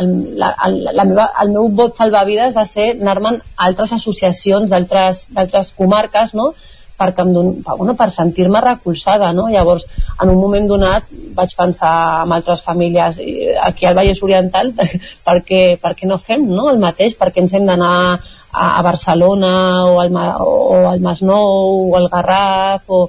el, 0.00 0.10
la, 0.40 0.50
la 0.66 1.04
meva, 1.06 1.28
el 1.42 1.52
meu 1.54 1.68
vot 1.78 1.94
salvavides 1.96 2.56
va 2.56 2.66
ser 2.66 2.90
anar-me'n 2.96 3.38
a 3.38 3.68
altres 3.68 3.94
associacions 4.00 4.70
d'altres 4.70 5.72
comarques, 5.78 6.34
no?, 6.34 6.52
perquè 7.00 7.24
don, 7.32 7.54
bueno, 7.64 7.94
per 7.96 8.10
sentir-me 8.12 8.60
recolzada, 8.60 9.30
no? 9.32 9.46
Llavors, 9.48 9.86
en 10.20 10.32
un 10.32 10.36
moment 10.40 10.66
donat 10.68 11.06
vaig 11.36 11.54
pensar 11.56 11.94
en 12.26 12.34
altres 12.36 12.60
famílies 12.66 13.22
aquí 13.64 13.88
al 13.88 13.96
Vallès 13.96 14.20
Oriental 14.26 14.74
perquè, 15.28 15.62
perquè 15.80 16.10
no 16.10 16.20
fem 16.20 16.44
no? 16.50 16.68
el 16.72 16.82
mateix, 16.82 17.16
perquè 17.16 17.40
ens 17.44 17.56
hem 17.56 17.64
d'anar 17.70 17.94
a, 18.12 18.66
a 18.66 18.82
Barcelona 18.84 19.54
o 19.88 19.98
al, 20.02 20.12
o 20.44 20.84
al 20.90 21.00
Masnou 21.00 21.88
o 21.88 21.96
al 21.96 22.10
Garraf 22.12 22.92
o, 22.92 23.06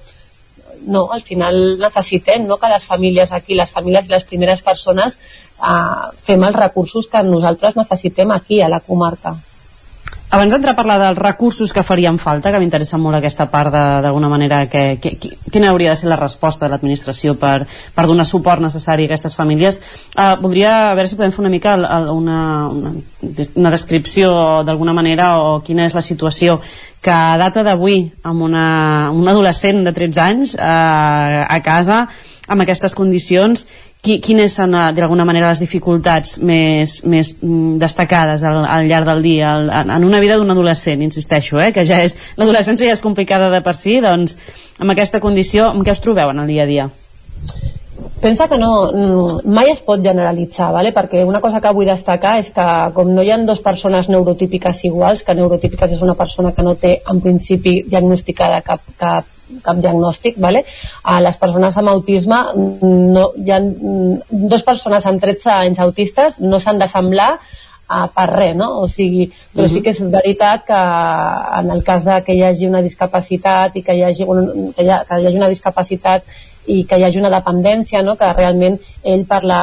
no, 0.87 1.11
al 1.11 1.21
final 1.21 1.77
necessitem 1.79 2.47
no, 2.47 2.57
que 2.57 2.71
les 2.71 2.85
famílies 2.85 3.31
aquí, 3.31 3.55
les 3.55 3.71
famílies 3.71 4.09
i 4.09 4.15
les 4.15 4.25
primeres 4.27 4.61
persones 4.65 5.17
eh, 5.17 6.09
fem 6.25 6.43
els 6.47 6.57
recursos 6.57 7.07
que 7.07 7.23
nosaltres 7.27 7.77
necessitem 7.77 8.31
aquí 8.31 8.61
a 8.61 8.69
la 8.69 8.81
comarca. 8.85 9.35
Abans 10.31 10.53
d'entrar 10.53 10.71
a 10.71 10.79
parlar 10.79 10.95
dels 10.95 11.17
recursos 11.19 11.73
que 11.75 11.83
farien 11.83 12.15
falta, 12.15 12.53
que 12.53 12.59
m'interessa 12.63 12.95
molt 12.95 13.17
aquesta 13.17 13.49
part 13.51 13.73
d'alguna 13.75 14.29
manera, 14.31 14.61
que, 14.71 14.95
que, 15.03 15.17
que, 15.19 15.33
quina 15.51 15.73
hauria 15.73 15.91
de 15.91 15.99
ser 15.99 16.07
la 16.07 16.15
resposta 16.15 16.63
de 16.63 16.71
l'administració 16.71 17.33
per, 17.35 17.65
per 17.67 18.05
donar 18.07 18.23
suport 18.29 18.63
necessari 18.63 19.03
a 19.03 19.11
aquestes 19.11 19.35
famílies, 19.35 19.81
eh, 20.15 20.29
voldria 20.39 20.71
a 20.85 20.95
veure 20.95 21.11
si 21.11 21.19
podem 21.19 21.35
fer 21.35 21.43
una 21.43 21.51
mica 21.51 21.75
una, 22.15 22.39
una, 22.71 22.95
una 23.59 23.75
descripció 23.75 24.31
d'alguna 24.63 24.95
manera 24.95 25.33
o 25.43 25.59
quina 25.67 25.83
és 25.83 25.99
la 25.99 26.05
situació 26.05 26.61
que 27.03 27.11
a 27.11 27.35
data 27.35 27.67
d'avui 27.67 28.05
amb 28.23 28.47
una, 28.47 28.65
un 29.11 29.27
adolescent 29.27 29.83
de 29.83 29.91
13 29.91 30.27
anys 30.29 30.55
eh, 30.55 30.63
a 30.63 31.59
casa 31.59 32.05
amb 32.47 32.63
aquestes 32.63 32.95
condicions 32.95 33.67
qui, 34.01 34.17
quines 34.23 34.55
són 34.57 34.73
eh, 34.75 34.87
d'alguna 34.97 35.25
manera 35.27 35.51
les 35.51 35.61
dificultats 35.61 36.39
més, 36.41 36.99
més 37.05 37.35
mm, 37.37 37.77
destacades 37.81 38.43
al, 38.47 38.63
al 38.65 38.89
llarg 38.89 39.09
del 39.11 39.21
dia 39.25 39.53
al, 39.55 39.69
en 39.83 40.07
una 40.07 40.21
vida 40.23 40.39
d'un 40.39 40.53
adolescent, 40.53 41.03
insisteixo, 41.05 41.61
eh, 41.61 41.71
que 41.75 41.85
ja 41.87 42.01
és 42.05 42.17
l'adolescència 42.37 42.89
ja 42.89 42.97
és 42.97 43.05
complicada 43.05 43.51
de 43.53 43.61
per 43.65 43.75
si, 43.77 43.99
doncs 44.03 44.39
amb 44.81 44.93
aquesta 44.93 45.21
condició, 45.23 45.69
amb 45.69 45.85
què 45.85 45.93
us 45.93 46.03
trobeu 46.03 46.33
en 46.33 46.41
el 46.43 46.51
dia 46.51 46.65
a 46.65 46.71
dia? 46.71 46.89
Pensa 48.21 48.45
que 48.45 48.57
no, 48.61 48.69
mai 49.49 49.71
es 49.71 49.79
pot 49.81 50.01
generalitzar, 50.01 50.69
¿vale? 50.73 50.91
perquè 50.93 51.23
una 51.25 51.41
cosa 51.41 51.57
que 51.61 51.71
vull 51.73 51.89
destacar 51.89 52.35
és 52.37 52.51
que 52.53 52.65
com 52.93 53.09
no 53.09 53.23
hi 53.25 53.31
ha 53.33 53.39
dues 53.41 53.63
persones 53.65 54.09
neurotípiques 54.13 54.83
iguals, 54.85 55.23
que 55.25 55.33
neurotípiques 55.37 55.95
és 55.97 56.03
una 56.05 56.13
persona 56.17 56.53
que 56.53 56.65
no 56.65 56.75
té 56.77 56.99
en 57.09 57.21
principi 57.21 57.79
diagnosticada 57.89 58.61
cap, 58.65 58.85
cap 59.01 59.29
cap 59.63 59.79
diagnòstic, 59.83 60.37
vale? 60.41 60.63
a 61.03 61.19
les 61.21 61.37
persones 61.41 61.77
amb 61.77 61.91
autisme 61.93 62.41
no, 62.55 63.31
hi 63.37 63.51
ha 63.51 63.59
dues 63.61 64.63
persones 64.67 65.05
amb 65.09 65.21
13 65.21 65.51
anys 65.57 65.81
autistes 65.83 66.39
no 66.39 66.59
s'han 66.59 66.79
de 66.81 66.87
semblar 66.91 67.31
a 67.91 68.05
per 68.07 68.27
res, 68.31 68.55
no? 68.55 68.69
O 68.83 68.87
sigui, 68.87 69.25
però 69.51 69.67
sí 69.67 69.81
que 69.83 69.91
és 69.91 69.99
veritat 70.13 70.63
que 70.67 70.77
en 71.59 71.71
el 71.75 71.83
cas 71.83 72.05
de 72.07 72.21
que 72.23 72.37
hi 72.37 72.45
hagi 72.47 72.69
una 72.69 72.83
discapacitat 72.85 73.75
i 73.75 73.83
que 73.83 73.97
hi 73.97 74.05
hagi, 74.07 74.23
un, 74.23 74.71
que 74.77 74.85
hi, 74.85 74.89
ha, 74.89 75.01
que 75.07 75.19
hi 75.19 75.27
hagi 75.27 75.41
una 75.41 75.51
discapacitat 75.51 76.23
i 76.67 76.83
que 76.85 76.97
hi 76.99 77.05
hagi 77.05 77.21
una 77.21 77.31
dependència, 77.33 78.01
no? 78.05 78.15
que 78.19 78.31
realment 78.33 78.77
ell 79.03 79.23
per 79.29 79.41
la, 79.47 79.61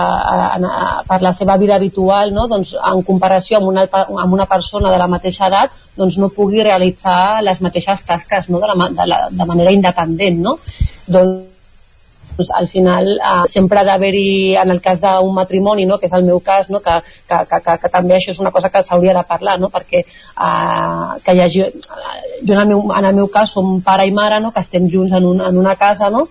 per 1.09 1.21
la 1.23 1.35
seva 1.39 1.57
vida 1.61 1.77
habitual, 1.77 2.33
no? 2.35 2.49
doncs, 2.51 2.75
en 2.75 3.05
comparació 3.07 3.61
amb 3.61 3.71
una, 3.73 3.85
amb 3.93 4.33
una 4.35 4.49
persona 4.51 4.91
de 4.91 4.99
la 4.99 5.11
mateixa 5.11 5.47
edat, 5.47 5.77
doncs 5.99 6.19
no 6.19 6.33
pugui 6.35 6.65
realitzar 6.65 7.43
les 7.43 7.61
mateixes 7.63 8.03
tasques 8.07 8.51
no? 8.51 8.63
de, 8.63 8.73
la, 8.73 8.89
de, 8.89 9.07
la, 9.13 9.21
de 9.31 9.53
manera 9.53 9.75
independent. 9.75 10.43
No? 10.43 10.59
Doncs 11.07 11.47
doncs, 12.39 12.51
al 12.55 12.69
final 12.69 13.19
eh, 13.19 13.49
sempre 13.49 13.81
ha 13.81 13.85
d'haver-hi, 13.85 14.57
en 14.57 14.71
el 14.71 14.81
cas 14.81 15.01
d'un 15.01 15.35
matrimoni, 15.35 15.87
no, 15.87 15.99
que 15.99 16.07
és 16.07 16.15
el 16.15 16.25
meu 16.25 16.41
cas, 16.41 16.71
no, 16.71 16.81
que, 16.81 17.01
que, 17.27 17.39
que, 17.51 17.61
que, 17.65 17.77
que 17.83 17.91
també 17.91 18.15
això 18.17 18.31
és 18.31 18.39
una 18.39 18.53
cosa 18.55 18.71
que 18.71 18.83
s'hauria 18.83 19.15
de 19.15 19.25
parlar, 19.27 19.59
no, 19.59 19.69
perquè 19.69 20.05
eh, 20.05 21.21
que 21.25 21.35
hi 21.35 21.41
hagi, 21.43 21.65
jo 22.47 22.55
en 22.55 22.61
el, 22.61 22.69
meu, 22.69 22.85
en 22.95 23.05
el 23.05 23.15
meu 23.15 23.29
cas 23.29 23.51
som 23.51 23.81
pare 23.83 24.07
i 24.07 24.15
mare, 24.15 24.41
no, 24.41 24.53
que 24.53 24.63
estem 24.63 24.89
junts 24.89 25.13
en, 25.13 25.27
un, 25.27 25.41
en 25.41 25.59
una 25.59 25.75
casa, 25.77 26.11
no, 26.11 26.29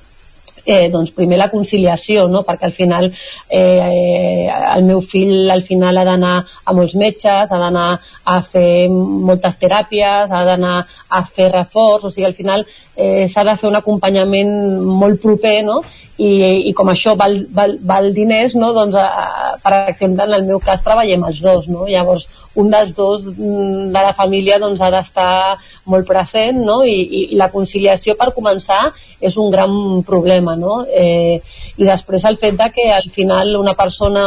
eh, 0.68 0.90
doncs 0.92 1.14
primer 1.16 1.40
la 1.40 1.50
conciliació, 1.50 2.28
no? 2.28 2.44
perquè 2.46 2.68
al 2.68 2.76
final 2.76 3.08
eh, 3.08 4.48
el 4.52 4.84
meu 4.84 5.00
fill 5.02 5.50
al 5.50 5.64
final 5.64 5.98
ha 5.98 6.04
d'anar 6.06 6.34
a 6.44 6.76
molts 6.76 6.98
metges, 7.00 7.48
ha 7.48 7.60
d'anar 7.62 7.88
a 8.28 8.42
fer 8.44 8.90
moltes 8.92 9.56
teràpies, 9.62 10.28
ha 10.28 10.44
d'anar 10.50 10.82
a 11.08 11.24
fer 11.24 11.48
reforç, 11.54 12.04
o 12.04 12.12
sigui, 12.12 12.28
al 12.28 12.36
final 12.36 12.66
eh, 12.68 13.30
s'ha 13.32 13.46
de 13.48 13.56
fer 13.62 13.72
un 13.72 13.80
acompanyament 13.80 14.52
molt 15.00 15.24
proper, 15.24 15.62
no? 15.64 15.80
I, 16.18 16.30
i 16.66 16.72
com 16.74 16.90
això 16.90 17.14
val, 17.16 17.36
val, 17.54 17.76
val 17.86 18.08
diners, 18.14 18.56
no? 18.58 18.72
doncs, 18.74 18.96
a, 18.98 19.54
per 19.62 19.74
exemple, 19.94 20.26
en 20.26 20.34
el 20.34 20.48
meu 20.50 20.60
cas 20.60 20.82
treballem 20.84 21.28
els 21.30 21.44
dos, 21.46 21.68
no? 21.70 21.86
llavors 21.88 22.26
un 22.58 22.72
dels 22.74 22.94
dos 22.96 23.26
mm, 23.30 23.90
de 23.94 24.02
la 24.02 24.14
família 24.18 24.58
doncs, 24.62 24.82
ha 24.82 24.90
d'estar 24.94 25.58
molt 25.92 26.08
present 26.10 26.58
no? 26.66 26.82
I, 26.86 26.98
i, 27.02 27.22
i 27.34 27.40
la 27.40 27.52
conciliació 27.54 28.16
per 28.18 28.34
començar 28.36 28.82
és 29.22 29.38
un 29.38 29.52
gran 29.54 29.74
problema 30.06 30.56
no? 30.58 30.80
eh, 30.90 31.38
i 31.78 31.86
després 31.86 32.26
el 32.30 32.40
fet 32.42 32.58
de 32.58 32.70
que 32.74 32.88
al 32.94 33.10
final 33.14 33.56
una 33.60 33.76
persona 33.78 34.24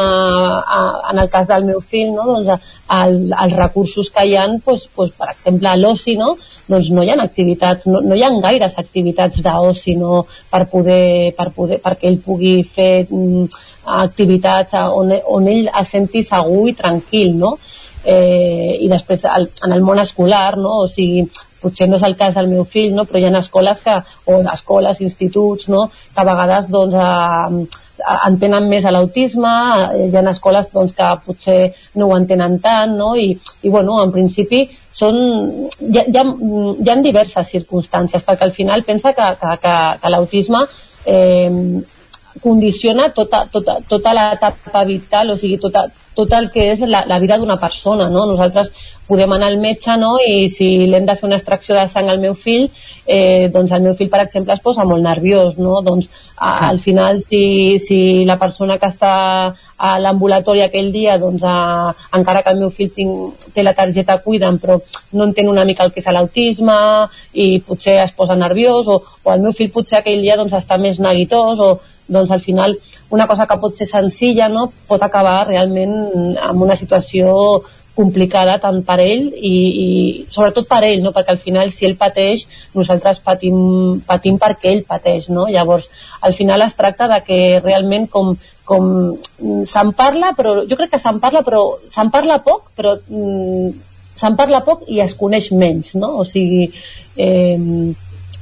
en 1.11 1.19
el 1.19 1.31
cas 1.31 1.49
del 1.51 1.67
meu 1.67 1.81
fill 1.81 2.13
no? 2.15 2.27
doncs, 2.31 2.71
el, 2.91 3.19
els 3.31 3.57
recursos 3.59 4.11
que 4.15 4.27
hi 4.27 4.37
ha 4.39 4.47
doncs, 4.51 4.87
doncs, 4.97 5.15
per 5.19 5.31
exemple 5.35 5.75
l'oci 5.83 6.17
no? 6.19 6.37
doncs 6.71 6.93
no 6.95 7.03
hi 7.03 7.11
ha 7.11 7.19
activitats, 7.23 7.87
no, 7.91 8.03
no 8.03 8.19
hi 8.19 8.23
ha 8.23 8.31
gaires 8.47 8.79
activitats 8.79 9.43
d'oci 9.43 9.97
no? 9.99 10.25
per 10.51 10.65
poder, 10.71 11.35
per 11.39 11.51
poder, 11.57 11.81
perquè 11.83 12.11
ell 12.11 12.23
pugui 12.23 12.61
fer 12.63 13.07
mm, 13.09 13.51
activitats 14.01 14.79
on, 14.95 15.13
on 15.35 15.51
ell 15.51 15.71
es 15.83 15.93
senti 15.97 16.23
segur 16.27 16.69
i 16.71 16.79
tranquil 16.79 17.35
no? 17.39 17.57
Eh, 18.05 18.79
i 18.81 18.89
després 18.89 19.25
el, 19.29 19.51
en 19.67 19.77
el 19.77 19.85
món 19.85 20.01
escolar, 20.03 20.57
no? 20.59 20.81
o 20.85 20.89
sigui, 20.89 21.27
potser 21.61 21.89
no 21.89 21.99
és 22.01 22.07
el 22.09 22.17
cas 22.17 22.35
del 22.35 22.49
meu 22.49 22.65
fill, 22.65 22.95
no? 22.97 23.05
però 23.05 23.21
hi 23.21 23.29
ha 23.29 23.37
escoles 23.39 23.83
que, 23.85 23.99
o 24.27 24.41
escoles, 24.55 25.01
instituts, 25.05 25.69
no? 25.69 25.87
que 26.15 26.23
a 26.23 26.29
vegades 26.29 26.71
doncs, 26.73 26.97
eh, 26.97 27.87
entenen 28.27 28.69
més 28.69 28.85
a 28.85 28.93
l'autisme, 28.95 29.53
hi 30.09 30.17
ha 30.17 30.25
escoles 30.31 30.71
doncs, 30.73 30.95
que 30.97 31.09
potser 31.27 31.59
no 32.01 32.09
ho 32.09 32.17
entenen 32.17 32.59
tant, 32.65 32.97
no? 32.97 33.13
I, 33.17 33.35
i 33.63 33.73
bueno, 33.73 33.99
en 34.03 34.13
principi 34.15 34.63
són, 34.97 35.19
hi, 35.81 35.99
ha, 35.99 36.05
hi, 36.07 36.17
ha, 36.17 36.25
hi 36.25 36.91
ha 36.91 36.99
diverses 37.05 37.53
circumstàncies, 37.53 38.25
perquè 38.25 38.49
al 38.49 38.57
final 38.57 38.85
pensa 38.89 39.13
que, 39.17 39.29
que, 39.41 39.57
que, 39.65 39.75
que 40.01 40.13
l'autisme 40.13 40.65
eh, 41.05 41.51
condiciona 42.43 43.11
tota, 43.17 43.45
tota, 43.53 43.79
tota 43.89 44.15
l'etapa 44.17 44.85
vital, 44.89 45.35
o 45.35 45.37
sigui, 45.41 45.59
tota, 45.59 45.89
tot 46.15 46.33
el 46.37 46.51
que 46.53 46.71
és 46.73 46.81
la, 46.87 47.05
la 47.07 47.19
vida 47.23 47.39
d'una 47.39 47.59
persona, 47.61 48.09
no? 48.11 48.27
Nosaltres 48.29 48.71
podem 49.11 49.33
anar 49.35 49.49
al 49.51 49.59
metge, 49.59 49.97
no?, 49.99 50.13
i 50.23 50.47
si 50.53 50.69
l'hem 50.87 51.07
de 51.07 51.17
fer 51.19 51.27
una 51.27 51.39
extracció 51.41 51.75
de 51.75 51.87
sang 51.91 52.11
al 52.11 52.21
meu 52.23 52.37
fill, 52.39 52.69
eh, 53.11 53.49
doncs 53.51 53.73
el 53.75 53.83
meu 53.83 53.97
fill, 53.99 54.11
per 54.13 54.21
exemple, 54.23 54.55
es 54.55 54.63
posa 54.63 54.85
molt 54.87 55.03
nerviós, 55.03 55.59
no? 55.59 55.81
Doncs 55.87 56.11
a, 56.37 56.69
al 56.69 56.79
final, 56.85 57.19
si, 57.27 57.43
si 57.83 57.99
la 58.29 58.39
persona 58.39 58.79
que 58.79 58.91
està 58.91 59.13
a 59.81 59.93
l'ambulatori 59.99 60.63
aquell 60.63 60.93
dia, 60.95 61.17
doncs 61.19 61.43
a, 61.43 61.57
encara 62.19 62.45
que 62.47 62.55
el 62.55 62.63
meu 62.63 62.71
fill 62.75 62.93
tinc, 62.95 63.47
té 63.55 63.65
la 63.67 63.75
targeta 63.75 64.21
Cuida'm, 64.23 64.61
però 64.63 64.79
no 65.17 65.27
entén 65.27 65.51
una 65.51 65.67
mica 65.67 65.87
el 65.87 65.95
que 65.95 66.05
és 66.05 66.11
l'autisme 66.15 66.77
i 67.33 67.53
potser 67.67 67.99
es 68.05 68.15
posa 68.15 68.39
nerviós, 68.39 68.87
o, 68.87 69.01
o 69.25 69.33
el 69.35 69.43
meu 69.47 69.57
fill 69.57 69.73
potser 69.75 69.99
aquell 70.01 70.23
dia 70.23 70.39
doncs, 70.39 70.55
està 70.61 70.79
més 70.79 71.03
neguitós, 71.03 71.59
o 71.59 71.81
doncs 72.11 72.31
al 72.35 72.43
final 72.45 72.77
una 73.11 73.27
cosa 73.27 73.47
que 73.47 73.59
pot 73.59 73.77
ser 73.79 73.89
senzilla 73.91 74.49
no, 74.49 74.69
pot 74.87 75.03
acabar 75.03 75.45
realment 75.49 76.37
amb 76.39 76.67
una 76.67 76.79
situació 76.79 77.63
complicada 78.01 78.57
tant 78.63 78.81
per 78.87 78.99
ell 79.03 79.27
i, 79.35 79.55
i 79.85 79.89
sobretot 80.33 80.69
per 80.71 80.81
ell, 80.87 81.03
no? 81.05 81.13
perquè 81.17 81.35
al 81.35 81.43
final 81.43 81.73
si 81.75 81.87
ell 81.89 81.99
pateix, 82.01 82.47
nosaltres 82.77 83.21
patim, 83.25 84.01
patim 84.07 84.39
perquè 84.41 84.73
ell 84.73 84.85
pateix, 84.89 85.29
no? 85.35 85.49
llavors 85.51 85.91
al 86.27 86.37
final 86.39 86.65
es 86.67 86.77
tracta 86.79 87.11
de 87.11 87.21
que 87.27 87.41
realment 87.65 88.09
com, 88.13 88.33
com 88.69 88.91
se'n 89.69 89.95
parla, 89.99 90.33
però 90.39 90.61
jo 90.63 90.79
crec 90.79 90.95
que 90.95 91.03
se'n 91.03 91.21
parla, 91.23 91.45
però 91.47 91.65
se'n 91.91 92.13
parla 92.15 92.41
poc, 92.47 92.71
però 92.79 92.95
mm, 92.97 93.73
se'n 94.21 94.39
parla 94.39 94.63
poc 94.65 94.87
i 94.89 95.03
es 95.05 95.17
coneix 95.19 95.51
menys, 95.53 95.97
no? 95.99 96.15
o 96.23 96.29
sigui 96.29 96.69
eh, 97.17 97.59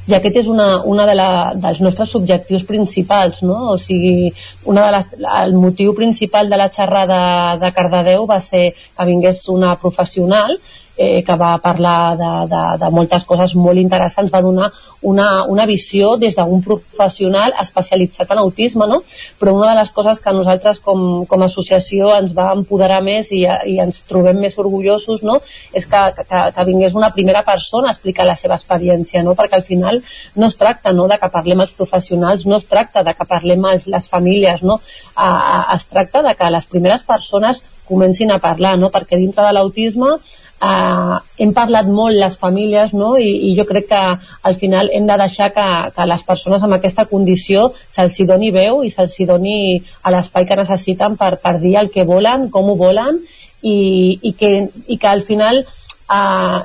i 0.08 0.14
aquest 0.16 0.38
és 0.40 0.46
una, 0.48 0.68
una 0.88 1.04
de 1.08 1.14
la, 1.18 1.28
dels 1.60 1.82
nostres 1.84 2.14
objectius 2.16 2.64
principals, 2.68 3.42
no? 3.44 3.58
O 3.74 3.78
sigui, 3.82 4.30
una 4.64 4.86
de 4.86 4.94
les, 4.96 5.14
el 5.42 5.54
motiu 5.60 5.92
principal 5.96 6.48
de 6.48 6.56
la 6.60 6.70
xerrada 6.72 7.20
de 7.60 7.72
Cardedeu 7.76 8.24
va 8.30 8.40
ser 8.44 8.70
que 8.72 9.08
vingués 9.08 9.44
una 9.52 9.74
professional 9.82 10.56
eh, 10.98 11.22
que 11.24 11.36
va 11.38 11.54
parlar 11.62 12.16
de, 12.18 12.30
de, 12.50 12.62
de 12.82 12.90
moltes 12.90 13.24
coses 13.24 13.54
molt 13.56 13.78
interessants, 13.78 14.32
va 14.34 14.42
donar 14.42 14.72
una, 15.00 15.44
una 15.46 15.64
visió 15.66 16.16
des 16.18 16.34
d'un 16.34 16.62
professional 16.62 17.54
especialitzat 17.62 18.32
en 18.34 18.40
autisme, 18.42 18.86
no? 18.90 19.00
però 19.38 19.54
una 19.54 19.70
de 19.70 19.78
les 19.78 19.92
coses 19.94 20.18
que 20.18 20.34
nosaltres 20.34 20.80
com, 20.82 21.24
com 21.30 21.42
a 21.42 21.46
associació 21.46 22.10
ens 22.16 22.34
va 22.34 22.50
empoderar 22.56 22.98
més 23.06 23.30
i, 23.30 23.44
i 23.46 23.78
ens 23.82 24.02
trobem 24.10 24.40
més 24.42 24.58
orgullosos 24.58 25.22
no? 25.22 25.38
és 25.72 25.86
que, 25.86 26.02
que, 26.18 26.42
que 26.56 26.66
vingués 26.66 26.98
una 26.98 27.12
primera 27.14 27.44
persona 27.46 27.92
a 27.92 27.94
explicar 27.94 28.26
la 28.26 28.36
seva 28.36 28.58
experiència, 28.58 29.22
no? 29.22 29.36
perquè 29.38 29.60
al 29.60 29.66
final 29.70 30.02
no 30.34 30.50
es 30.50 30.58
tracta 30.58 30.92
no, 30.92 31.06
de 31.06 31.20
que 31.22 31.30
parlem 31.30 31.62
els 31.62 31.74
professionals, 31.78 32.46
no 32.46 32.58
es 32.58 32.66
tracta 32.66 33.06
de 33.06 33.14
que 33.14 33.28
parlem 33.28 33.70
els, 33.70 33.86
les 33.86 34.10
famílies, 34.10 34.64
no? 34.66 34.80
A, 35.14 35.28
a, 35.28 35.58
es 35.76 35.86
tracta 35.86 36.22
de 36.26 36.34
que 36.34 36.50
les 36.50 36.66
primeres 36.66 37.04
persones 37.06 37.62
comencin 37.88 38.32
a 38.34 38.42
parlar, 38.42 38.76
no? 38.78 38.90
perquè 38.92 39.16
dintre 39.16 39.46
de 39.46 39.54
l'autisme 39.56 40.16
eh, 40.62 41.16
hem 41.38 41.52
parlat 41.54 41.86
molt 41.86 42.16
les 42.18 42.36
famílies 42.38 42.92
no? 42.96 43.14
I, 43.16 43.30
i 43.48 43.54
jo 43.58 43.64
crec 43.68 43.88
que 43.92 44.02
al 44.50 44.58
final 44.60 44.90
hem 44.92 45.06
de 45.06 45.16
deixar 45.22 45.50
que, 45.54 45.66
que 45.94 46.06
les 46.10 46.22
persones 46.26 46.62
amb 46.64 46.78
aquesta 46.78 47.06
condició 47.10 47.68
se'ls 47.94 48.18
doni 48.28 48.50
veu 48.54 48.82
i 48.84 48.92
se'ls 48.94 49.16
doni 49.28 49.58
a 50.02 50.14
l'espai 50.14 50.46
que 50.46 50.58
necessiten 50.58 51.16
per, 51.16 51.36
per 51.42 51.58
dir 51.62 51.76
el 51.80 51.90
que 51.94 52.06
volen, 52.08 52.48
com 52.50 52.70
ho 52.70 52.78
volen 52.78 53.20
i, 53.62 54.18
i, 54.22 54.32
que, 54.38 54.54
i 54.86 54.98
que 54.98 55.10
al 55.10 55.24
final 55.28 55.62
eh, 55.62 56.58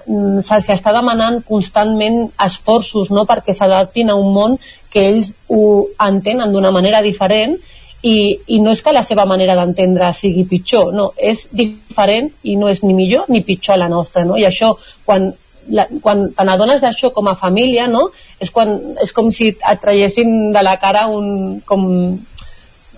se'ls 0.48 0.72
està 0.78 0.96
demanant 0.96 1.42
constantment 1.48 2.26
esforços 2.46 3.12
no? 3.12 3.28
perquè 3.30 3.56
s'adaptin 3.58 4.10
a 4.10 4.18
un 4.20 4.34
món 4.34 4.58
que 4.94 5.08
ells 5.10 5.32
ho 5.50 5.88
entenen 6.06 6.54
d'una 6.54 6.72
manera 6.74 7.02
diferent 7.02 7.58
i, 8.04 8.16
i 8.48 8.60
no 8.60 8.74
és 8.76 8.82
que 8.84 8.94
la 8.96 9.04
seva 9.08 9.24
manera 9.30 9.56
d'entendre 9.56 10.12
sigui 10.18 10.44
pitjor, 10.50 10.92
no, 10.96 11.12
és 11.18 11.46
diferent 11.56 12.30
i 12.44 12.58
no 12.60 12.68
és 12.72 12.84
ni 12.84 12.96
millor 12.98 13.30
ni 13.32 13.44
pitjor 13.48 13.80
la 13.80 13.88
nostra, 13.92 14.26
no? 14.28 14.36
I 14.40 14.44
això, 14.50 14.74
quan, 15.08 15.30
la, 15.72 15.88
quan 16.04 16.26
te 16.36 16.46
n'adones 16.46 16.82
d'això 16.84 17.14
com 17.16 17.32
a 17.32 17.38
família, 17.40 17.88
no? 17.88 18.10
És, 18.44 18.52
quan, 18.52 18.76
és 19.04 19.16
com 19.16 19.32
si 19.32 19.54
et 19.56 19.82
traiessin 19.82 20.52
de 20.56 20.66
la 20.66 20.76
cara 20.82 21.08
un... 21.08 21.62
com, 21.66 21.88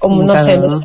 com 0.01 0.17
no 0.25 0.39
sé, 0.41 0.57
no? 0.61 0.81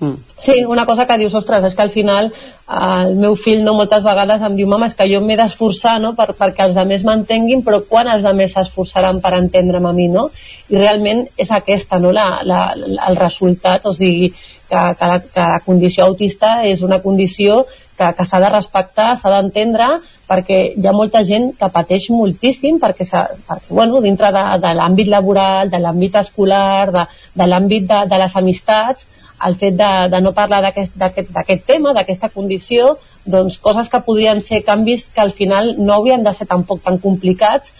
Mm. 0.00 0.16
Sí, 0.40 0.64
una 0.64 0.86
cosa 0.86 1.06
que 1.06 1.18
dius, 1.18 1.34
ostres, 1.34 1.64
és 1.66 1.74
que 1.74 1.82
al 1.82 1.90
final 1.90 2.28
el 2.68 3.16
meu 3.18 3.34
fill 3.40 3.64
no 3.66 3.72
moltes 3.74 4.04
vegades 4.04 4.42
em 4.44 4.54
diu 4.58 4.68
mama, 4.70 4.86
és 4.86 4.94
que 4.94 5.08
jo 5.10 5.18
m'he 5.24 5.36
d'esforçar 5.40 5.96
no, 6.02 6.12
per, 6.14 6.28
perquè 6.38 6.68
els 6.68 6.78
altres 6.78 7.02
m'entenguin, 7.06 7.64
però 7.66 7.80
quan 7.88 8.10
els 8.12 8.26
altres 8.28 8.54
s'esforçaran 8.54 9.18
per 9.24 9.34
entendre'm 9.38 9.88
a 9.88 9.94
mi, 9.96 10.06
no? 10.12 10.28
I 10.70 10.78
realment 10.78 11.24
és 11.36 11.50
aquesta, 11.50 11.98
no?, 11.98 12.12
la, 12.14 12.28
la, 12.46 12.60
el 12.76 13.18
resultat, 13.18 13.88
o 13.90 13.94
sigui, 13.98 14.30
que, 14.68 14.84
que, 15.00 15.10
la, 15.10 15.18
que 15.18 15.48
la 15.54 15.60
condició 15.66 16.06
autista 16.06 16.60
és 16.68 16.86
una 16.86 17.00
condició 17.02 17.64
que, 17.98 18.12
que 18.14 18.28
s'ha 18.28 18.40
de 18.44 18.54
respectar, 18.54 19.10
s'ha 19.18 19.34
d'entendre, 19.34 19.90
perquè 20.28 20.58
hi 20.76 20.86
ha 20.86 20.94
molta 20.94 21.24
gent 21.26 21.50
que 21.58 21.70
pateix 21.72 22.10
moltíssim 22.12 22.78
perquè, 22.78 23.06
perquè 23.48 23.74
bueno, 23.74 24.02
dintre 24.04 24.30
de, 24.34 24.44
de 24.62 24.74
l'àmbit 24.76 25.08
laboral, 25.10 25.72
de 25.72 25.80
l'àmbit 25.82 26.20
escolar, 26.20 26.90
de, 26.94 27.06
de 27.34 27.46
l'àmbit 27.48 27.88
de, 27.88 28.02
de 28.12 28.20
les 28.22 28.36
amistats, 28.36 29.08
el 29.46 29.56
fet 29.56 29.76
de, 29.78 29.90
de 30.10 30.20
no 30.20 30.32
parlar 30.34 30.60
d'aquest 30.62 31.64
tema, 31.66 31.92
d'aquesta 31.94 32.30
condició, 32.34 32.96
doncs 33.24 33.58
coses 33.62 33.88
que 33.92 34.02
podrien 34.06 34.42
ser 34.42 34.64
canvis 34.66 35.08
que 35.14 35.22
al 35.22 35.32
final 35.32 35.74
no 35.78 35.94
haurien 35.94 36.24
de 36.24 36.34
ser 36.34 36.48
tampoc 36.50 36.82
tan 36.82 36.98
complicats. 36.98 37.72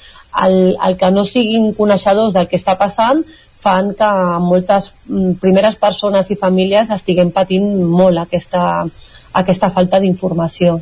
El, 0.44 0.76
el 0.85 0.97
que 1.01 1.10
no 1.10 1.24
siguin 1.24 1.72
coneixedors 1.74 2.35
del 2.35 2.48
que 2.51 2.59
està 2.60 2.76
passant 2.78 3.24
fan 3.64 3.94
que 3.98 4.09
moltes 4.44 4.93
mm, 5.09 5.39
primeres 5.43 5.78
persones 5.80 6.30
i 6.30 6.36
famílies 6.39 6.93
estiguem 6.94 7.32
patint 7.35 7.66
molt 7.90 8.22
aquesta, 8.22 8.85
aquesta 9.40 9.72
falta 9.74 9.98
d'informació 10.05 10.78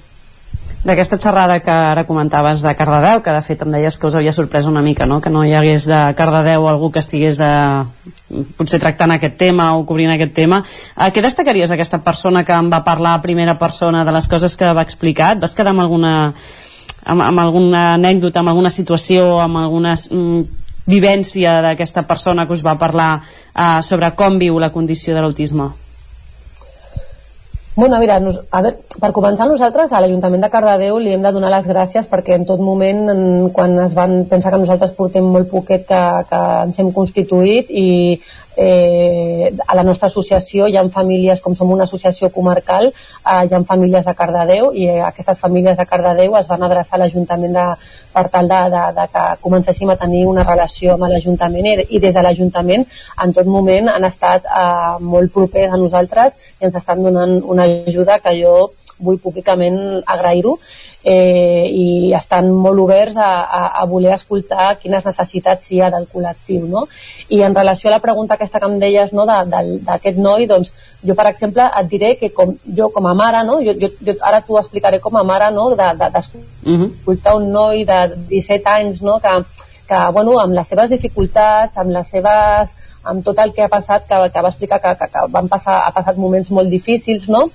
d'aquesta 0.86 1.18
xerrada 1.18 1.58
que 1.60 1.72
ara 1.72 2.04
comentaves 2.06 2.62
de 2.62 2.72
Cardedeu, 2.78 3.20
que 3.22 3.32
de 3.34 3.42
fet 3.42 3.62
em 3.64 3.72
deies 3.74 3.96
que 3.98 4.06
us 4.06 4.14
havia 4.14 4.32
sorprès 4.32 4.68
una 4.70 4.82
mica, 4.82 5.06
no? 5.06 5.20
que 5.20 5.32
no 5.32 5.42
hi 5.44 5.54
hagués 5.58 5.88
de 5.90 5.98
Cardedeu 6.14 6.68
algú 6.70 6.92
que 6.94 7.02
estigués 7.02 7.40
de, 7.42 7.50
potser 8.56 8.78
tractant 8.82 9.16
aquest 9.16 9.34
tema 9.40 9.72
o 9.76 9.82
cobrint 9.88 10.12
aquest 10.14 10.34
tema. 10.36 10.60
Eh, 10.94 11.10
què 11.10 11.24
destacaries 11.24 11.72
d'aquesta 11.72 11.98
persona 12.04 12.44
que 12.46 12.54
em 12.54 12.70
va 12.70 12.84
parlar 12.86 13.16
a 13.16 13.24
primera 13.24 13.56
persona 13.58 14.04
de 14.06 14.14
les 14.14 14.28
coses 14.30 14.54
que 14.56 14.70
va 14.72 14.84
explicar? 14.86 15.34
Et 15.34 15.42
vas 15.42 15.56
quedar 15.58 15.74
amb 15.74 15.82
alguna, 15.82 16.12
amb, 17.04 17.24
amb 17.30 17.42
alguna 17.42 17.88
anècdota, 17.94 18.44
amb 18.44 18.54
alguna 18.54 18.70
situació, 18.70 19.40
amb 19.42 19.58
alguna 19.64 19.96
mm, 19.96 20.62
vivència 20.86 21.58
d'aquesta 21.66 22.06
persona 22.06 22.46
que 22.46 22.54
us 22.54 22.62
va 22.62 22.78
parlar 22.78 23.10
eh, 23.18 23.82
sobre 23.82 24.12
com 24.14 24.38
viu 24.38 24.62
la 24.62 24.70
condició 24.70 25.18
de 25.18 25.26
l'autisme? 25.26 25.72
Bueno, 27.76 27.98
mira, 28.00 28.18
nos, 28.24 28.38
a 28.56 28.62
veure, 28.64 28.78
per 28.96 29.10
començar 29.12 29.44
nosaltres 29.50 29.90
a 29.92 29.98
l'Ajuntament 30.00 30.40
de 30.40 30.48
Cardedeu 30.48 30.96
li 30.96 31.10
hem 31.12 31.20
de 31.20 31.32
donar 31.34 31.50
les 31.52 31.66
gràcies 31.68 32.06
perquè 32.08 32.38
en 32.38 32.46
tot 32.48 32.62
moment 32.64 33.02
en, 33.12 33.20
quan 33.52 33.76
es 33.82 33.92
van 33.98 34.22
pensar 34.30 34.54
que 34.54 34.60
nosaltres 34.62 34.94
portem 34.96 35.28
molt 35.34 35.50
poquet 35.50 35.84
que, 35.84 35.98
que 36.30 36.40
ens 36.62 36.80
hem 36.80 36.88
constituït 36.96 37.68
i 37.68 37.90
eh, 38.56 39.52
a 39.66 39.74
la 39.76 39.84
nostra 39.84 40.08
associació 40.08 40.66
hi 40.66 40.76
ha 40.76 40.84
famílies, 40.92 41.42
com 41.44 41.54
som 41.54 41.70
una 41.72 41.84
associació 41.84 42.30
comarcal, 42.32 42.88
eh, 42.88 43.42
hi 43.46 43.54
ha 43.54 43.62
famílies 43.68 44.04
de 44.06 44.14
Cardedeu 44.14 44.72
i 44.72 44.88
eh, 44.88 45.02
aquestes 45.04 45.38
famílies 45.40 45.76
de 45.76 45.86
Cardedeu 45.86 46.36
es 46.40 46.48
van 46.48 46.64
adreçar 46.64 46.96
a 46.98 47.02
l'Ajuntament 47.04 47.52
de, 47.56 47.66
per 48.14 48.26
tal 48.32 48.48
de, 48.48 48.62
de, 48.72 48.84
de 48.96 49.06
que 49.12 49.26
comencéssim 49.44 49.92
a 49.92 49.98
tenir 50.00 50.24
una 50.26 50.46
relació 50.48 50.94
amb 50.94 51.10
l'Ajuntament 51.12 51.68
i, 51.72 51.76
i 51.90 52.00
des 52.00 52.16
de 52.16 52.24
l'Ajuntament 52.24 52.86
en 53.24 53.36
tot 53.36 53.46
moment 53.58 53.92
han 53.92 54.08
estat 54.08 54.48
eh, 54.48 54.96
molt 55.00 55.32
propers 55.36 55.72
a 55.72 55.80
nosaltres 55.82 56.40
i 56.60 56.70
ens 56.70 56.80
estan 56.82 57.04
donant 57.04 57.38
una 57.44 57.68
ajuda 57.68 58.20
que 58.24 58.34
jo 58.40 58.56
vull 58.98 59.18
públicament 59.20 60.02
agrair-ho 60.06 60.56
eh, 61.06 61.66
i 61.70 62.12
estan 62.18 62.48
molt 62.50 62.82
oberts 62.82 63.16
a, 63.16 63.30
a, 63.58 63.60
a 63.80 63.84
voler 63.86 64.12
escoltar 64.16 64.72
quines 64.80 65.04
necessitats 65.06 65.70
hi 65.70 65.80
ha 65.80 65.90
del 65.94 66.08
col·lectiu 66.12 66.64
no? 66.66 66.86
i 67.30 67.42
en 67.46 67.54
relació 67.54 67.90
a 67.90 67.94
la 67.94 68.02
pregunta 68.02 68.34
aquesta 68.34 68.58
que 68.60 68.66
em 68.66 68.78
deies 68.82 69.12
no, 69.14 69.26
d'aquest 69.26 70.18
noi 70.18 70.48
doncs 70.50 70.72
jo 71.06 71.14
per 71.14 71.28
exemple 71.30 71.68
et 71.80 71.90
diré 71.92 72.14
que 72.18 72.32
com, 72.34 72.56
jo 72.78 72.88
com 72.94 73.06
a 73.06 73.14
mare 73.14 73.44
no, 73.46 73.60
jo, 73.62 73.76
jo, 73.80 73.92
jo 74.08 74.16
ara 74.30 74.40
t'ho 74.42 74.58
explicaré 74.58 74.98
com 75.04 75.16
a 75.16 75.22
mare 75.28 75.52
no, 75.54 75.68
d'escoltar 75.78 76.10
de, 76.10 76.10
de, 76.16 76.90
-huh. 77.06 77.36
un 77.36 77.52
noi 77.52 77.84
de 77.84 78.00
17 78.32 78.68
anys 78.68 79.02
no, 79.02 79.20
que, 79.20 79.36
que 79.88 80.00
bueno, 80.12 80.40
amb 80.40 80.54
les 80.54 80.68
seves 80.68 80.90
dificultats 80.90 81.76
amb 81.76 81.90
les 81.90 82.10
seves 82.10 82.74
amb 83.04 83.22
tot 83.24 83.38
el 83.38 83.52
que 83.54 83.62
ha 83.62 83.68
passat, 83.68 84.02
que, 84.08 84.16
que 84.34 84.42
va 84.42 84.48
explicar 84.48 84.80
que, 84.80 84.94
que, 84.98 85.06
que 85.12 85.26
van 85.30 85.46
passar, 85.48 85.86
ha 85.86 85.92
passat 85.94 86.16
moments 86.18 86.50
molt 86.50 86.68
difícils, 86.68 87.28
no? 87.28 87.46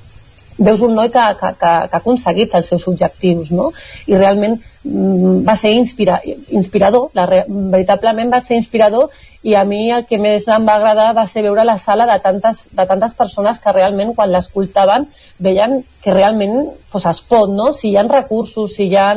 Veus 0.66 0.82
un 0.86 0.94
noi 0.96 1.10
que, 1.10 1.24
que, 1.40 1.50
que, 1.60 1.72
que 1.90 1.98
ha 1.98 2.02
aconseguit 2.02 2.54
els 2.58 2.70
seus 2.70 2.88
objectius 2.92 3.52
no? 3.56 3.72
i 4.08 4.16
realment 4.16 4.58
mm, 4.84 5.42
va 5.48 5.56
ser 5.58 5.74
inspira, 5.78 6.20
inspirador 6.50 7.10
la, 7.18 7.28
veritablement 7.48 8.32
va 8.34 8.42
ser 8.46 8.60
inspirador 8.60 9.10
i 9.44 9.56
a 9.58 9.64
mi 9.66 9.90
el 9.90 10.06
que 10.06 10.20
més 10.22 10.46
em 10.54 10.68
va 10.70 10.76
agradar 10.78 11.08
va 11.18 11.26
ser 11.28 11.42
veure 11.48 11.66
la 11.66 11.80
sala 11.82 12.06
de 12.06 12.20
tantes, 12.22 12.62
de 12.78 12.86
tantes 12.86 13.16
persones 13.18 13.58
que 13.60 13.74
realment 13.74 14.14
quan 14.18 14.30
l'escoltaven 14.30 15.08
veien 15.40 15.80
que 16.04 16.14
realment 16.14 16.70
pues, 16.92 17.08
es 17.10 17.22
pot, 17.26 17.50
no? 17.50 17.72
si 17.74 17.90
hi 17.90 17.98
ha 17.98 18.06
recursos, 18.06 18.76
si 18.76 18.90
hi 18.92 18.96
ha, 19.02 19.10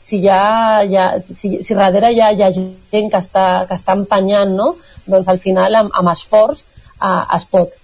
si, 0.00 0.20
hi 0.22 0.30
ha, 0.30 0.82
hi 0.86 0.96
ha, 0.96 1.08
si, 1.26 1.56
si 1.66 1.74
darrere 1.74 2.12
hi 2.14 2.22
ha, 2.22 2.30
hi 2.30 2.46
ha 2.46 2.52
gent 2.54 3.10
que 3.10 3.18
està, 3.18 3.46
que 3.66 3.78
està 3.80 3.98
empenyant, 3.98 4.54
no? 4.54 4.76
doncs 5.06 5.28
al 5.28 5.42
final 5.42 5.74
amb, 5.82 5.94
amb 5.98 6.14
esforç 6.14 6.62
eh, 6.62 7.22
es 7.36 7.48
pot 7.50 7.74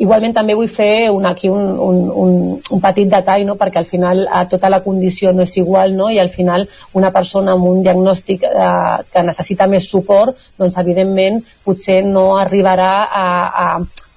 Igualment 0.00 0.32
també 0.34 0.54
vull 0.56 0.70
fer 0.72 1.10
un, 1.12 1.26
aquí 1.28 1.50
un, 1.52 1.66
un, 1.86 1.98
un, 2.22 2.36
un 2.74 2.80
petit 2.82 3.10
detall, 3.12 3.44
no? 3.46 3.54
perquè 3.60 3.82
al 3.82 3.88
final 3.90 4.24
a 4.26 4.44
tota 4.50 4.70
la 4.72 4.80
condició 4.82 5.32
no 5.36 5.44
és 5.44 5.56
igual 5.60 5.94
no? 5.96 6.08
i 6.10 6.18
al 6.18 6.30
final 6.32 6.64
una 6.98 7.12
persona 7.14 7.52
amb 7.52 7.68
un 7.68 7.82
diagnòstic 7.84 8.46
eh, 8.48 8.96
que 9.12 9.22
necessita 9.28 9.68
més 9.70 9.86
suport, 9.92 10.38
doncs 10.58 10.78
evidentment 10.82 11.42
potser 11.64 12.00
no 12.08 12.32
arribarà 12.40 12.92
a, 13.04 13.26
a, 13.64 13.68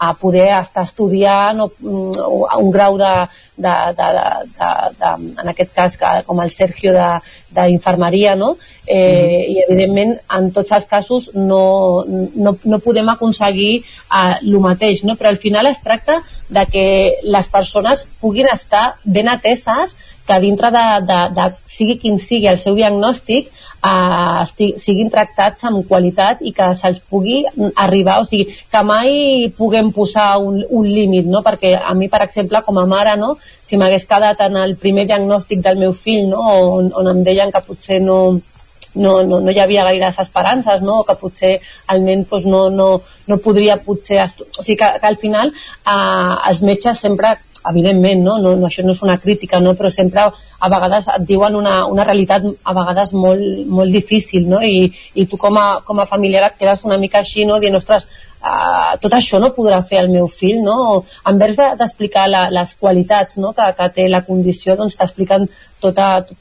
a 0.06 0.14
poder 0.20 0.50
estar 0.60 0.84
estudiant 0.86 1.62
o, 1.64 1.68
mm, 1.80 2.60
un 2.62 2.72
grau 2.72 2.98
de, 2.98 3.14
de, 3.58 3.74
de, 3.98 4.08
de, 4.18 4.28
de, 4.60 4.70
de 5.00 5.42
en 5.42 5.52
aquest 5.52 5.74
cas 5.76 5.98
com 6.28 6.42
el 6.44 6.52
Sergio 6.52 6.94
d'infermeria 7.56 8.36
no? 8.36 8.56
eh, 8.86 8.96
mm. 8.96 9.52
i 9.54 9.62
evidentment 9.68 10.16
en 10.38 10.50
tots 10.56 10.76
els 10.78 10.88
casos 10.90 11.30
no, 11.36 12.06
no, 12.08 12.56
no 12.64 12.82
podem 12.84 13.10
aconseguir 13.14 13.74
eh, 13.82 14.36
el 14.42 14.60
mateix 14.64 15.04
no? 15.04 15.16
però 15.16 15.32
al 15.32 15.42
final 15.42 15.72
es 15.72 15.82
tracta 15.84 16.22
de 16.50 16.66
que 16.72 16.88
les 17.24 17.48
persones 17.48 18.06
puguin 18.22 18.52
estar 18.52 18.96
ben 19.04 19.32
ateses 19.32 19.96
que 20.26 20.40
dintre 20.42 20.72
de, 20.74 20.86
de, 21.06 21.20
de 21.38 21.50
sigui 21.70 22.00
quin 22.02 22.20
sigui 22.20 22.50
el 22.50 22.60
seu 22.60 22.76
diagnòstic 22.78 23.52
eh, 23.86 24.44
esti, 24.44 24.70
siguin 24.82 25.12
tractats 25.14 25.68
amb 25.70 25.86
qualitat 25.90 26.42
i 26.42 26.54
que 26.56 26.72
se'ls 26.80 27.02
pugui 27.10 27.44
arribar, 27.86 28.20
o 28.22 28.26
sigui, 28.30 28.56
que 28.72 28.82
mai 28.88 29.52
puguem 29.58 29.92
posar 29.96 30.36
un, 30.42 30.64
un 30.70 30.90
límit, 30.90 31.30
no? 31.30 31.44
perquè 31.46 31.76
a 31.78 31.94
mi, 31.98 32.10
per 32.10 32.24
exemple, 32.26 32.64
com 32.66 32.82
a 32.82 32.88
mare, 32.90 33.16
no? 33.22 33.36
si 33.66 33.78
m'hagués 33.78 34.06
quedat 34.10 34.42
en 34.46 34.60
el 34.62 34.76
primer 34.82 35.08
diagnòstic 35.10 35.64
del 35.66 35.80
meu 35.82 35.94
fill, 35.94 36.28
no? 36.34 36.44
on, 36.76 36.92
on 36.94 37.14
em 37.14 37.24
deien 37.26 37.54
que 37.54 37.64
potser 37.66 38.02
no, 38.02 38.20
no, 38.96 39.16
no, 39.24 39.40
no 39.40 39.52
hi 39.52 39.60
havia 39.60 39.86
gaires 39.90 40.20
esperances, 40.26 40.82
no? 40.82 41.04
que 41.04 41.18
potser 41.20 41.58
el 41.94 42.06
nen 42.06 42.26
pues, 42.30 42.46
no, 42.46 42.70
no, 42.70 42.90
no 43.28 43.42
podria 43.44 43.78
potser... 43.84 44.24
O 44.58 44.64
sigui 44.64 44.80
que, 44.82 44.94
que 45.02 45.12
al 45.12 45.20
final 45.22 45.52
eh, 45.52 46.34
els 46.50 46.64
metges 46.66 47.04
sempre 47.06 47.36
evidentment, 47.70 48.24
no? 48.24 48.38
No, 48.42 48.56
no, 48.56 48.68
això 48.68 48.84
no 48.86 48.96
és 48.96 49.02
una 49.06 49.18
crítica, 49.22 49.60
no? 49.60 49.76
però 49.76 49.92
sempre 49.92 50.26
a 50.26 50.70
vegades 50.72 51.10
et 51.16 51.26
diuen 51.28 51.56
una, 51.56 51.78
una 51.92 52.06
realitat 52.08 52.46
a 52.46 52.76
vegades 52.78 53.14
molt, 53.14 53.66
molt 53.68 53.92
difícil, 53.94 54.48
no? 54.50 54.62
I, 54.62 54.92
i 55.16 55.26
tu 55.30 55.40
com 55.42 55.58
a, 55.62 55.68
com 55.86 56.00
a 56.00 56.10
familiar 56.10 56.46
et 56.48 56.60
quedes 56.60 56.86
una 56.86 57.00
mica 57.02 57.22
així, 57.22 57.46
no? 57.46 57.60
dient, 57.60 57.78
ostres, 57.80 58.08
uh, 58.46 58.96
tot 59.02 59.14
això 59.18 59.40
no 59.42 59.54
podrà 59.56 59.82
fer 59.90 60.02
el 60.04 60.12
meu 60.14 60.28
fill, 60.32 60.62
no? 60.64 61.04
En 61.28 61.40
vez 61.42 61.56
d'explicar 61.58 62.28
de, 62.32 62.44
les 62.56 62.74
qualitats 62.80 63.40
no? 63.42 63.54
que, 63.58 63.70
que 63.78 63.90
té 64.00 64.10
la 64.10 64.24
condició, 64.28 64.78
doncs 64.80 64.98
t'expliquen 65.00 65.48
tot, 65.84 66.00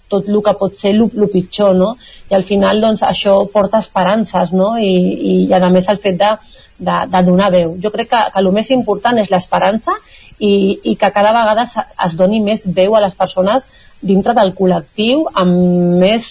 tot 0.08 0.28
el 0.28 0.42
que 0.44 0.56
pot 0.60 0.76
ser 0.80 0.94
el 0.94 1.08
pitjor, 1.32 1.74
no? 1.76 1.94
I 2.30 2.38
al 2.38 2.44
final, 2.48 2.80
doncs, 2.80 3.04
això 3.04 3.42
porta 3.52 3.82
esperances, 3.84 4.52
no? 4.52 4.74
I, 4.78 4.92
i, 4.92 5.34
i 5.48 5.54
a 5.54 5.68
més 5.68 5.88
el 5.92 6.00
fet 6.04 6.20
de, 6.20 6.32
de, 6.78 6.96
de 7.10 7.22
donar 7.26 7.50
veu. 7.54 7.76
Jo 7.82 7.92
crec 7.94 8.10
que, 8.10 8.22
que 8.32 8.42
el 8.42 8.50
més 8.54 8.70
important 8.74 9.18
és 9.20 9.30
l'esperança 9.32 9.94
i, 10.38 10.80
i 10.90 10.96
que 10.96 11.10
cada 11.14 11.32
vegada 11.36 11.66
es 12.06 12.16
doni 12.18 12.42
més 12.42 12.66
veu 12.66 12.96
a 12.96 13.02
les 13.04 13.14
persones 13.14 13.66
dintre 14.04 14.34
del 14.36 14.52
col·lectiu 14.56 15.24
amb 15.40 16.00
més 16.02 16.30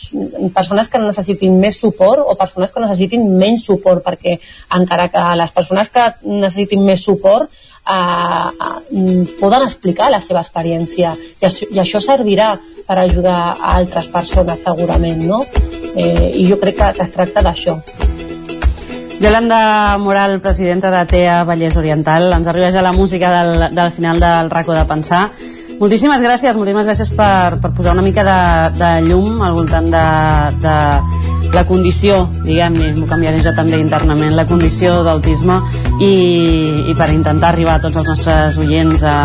persones 0.54 0.90
que 0.92 1.02
necessitin 1.02 1.58
més 1.62 1.80
suport 1.82 2.22
o 2.22 2.36
persones 2.40 2.72
que 2.72 2.84
necessitin 2.84 3.26
menys 3.40 3.66
suport 3.70 4.04
perquè 4.06 4.38
encara 4.78 5.10
que 5.14 5.24
les 5.40 5.56
persones 5.58 5.90
que 5.90 6.06
necessitin 6.28 6.86
més 6.86 7.04
suport 7.04 7.50
eh, 7.50 7.98
eh, 7.98 9.26
poden 9.42 9.66
explicar 9.66 10.12
la 10.14 10.22
seva 10.22 10.46
experiència 10.46 11.16
i 11.18 11.50
això, 11.50 11.70
i 11.74 11.84
això 11.84 12.04
servirà 12.04 12.54
per 12.86 13.00
ajudar 13.00 13.38
a 13.54 13.76
altres 13.80 14.10
persones 14.14 14.66
segurament 14.70 15.24
no? 15.26 15.46
eh, 15.96 16.34
i 16.36 16.50
jo 16.50 16.62
crec 16.62 16.78
que, 16.82 16.96
que 17.00 17.08
es 17.10 17.16
tracta 17.16 17.46
d'això 17.46 17.80
Yolanda 19.24 19.98
Moral, 20.00 20.42
presidenta 20.42 20.92
de 20.92 21.06
TEA 21.06 21.46
Vallès 21.48 21.78
Oriental, 21.80 22.26
ens 22.36 22.48
arriba 22.52 22.74
ja 22.76 22.82
la 22.84 22.92
música 22.92 23.30
del, 23.32 23.70
del 23.72 23.92
final 23.96 24.20
del 24.20 24.50
racó 24.52 24.74
de 24.76 24.84
pensar. 24.84 25.30
Moltíssimes 25.80 26.20
gràcies, 26.20 26.58
moltíssimes 26.60 26.90
gràcies 26.90 27.14
per, 27.16 27.56
per 27.64 27.72
posar 27.72 27.94
una 27.96 28.04
mica 28.04 28.26
de, 28.28 28.36
de 28.76 28.90
llum 29.08 29.40
al 29.40 29.56
voltant 29.56 29.88
de, 29.94 30.02
de 30.60 31.54
la 31.56 31.64
condició, 31.70 32.18
diguem-ne, 32.44 32.90
m'ho 32.98 33.08
canviaré 33.08 33.40
jo 33.46 33.54
també 33.56 33.80
internament, 33.80 34.34
la 34.36 34.44
condició 34.50 35.00
d'autisme 35.08 35.62
i, 36.04 36.12
i 36.92 36.98
per 37.00 37.08
intentar 37.16 37.54
arribar 37.54 37.78
a 37.78 37.84
tots 37.86 38.02
els 38.02 38.12
nostres 38.12 38.60
oients 38.60 39.08
a 39.08 39.16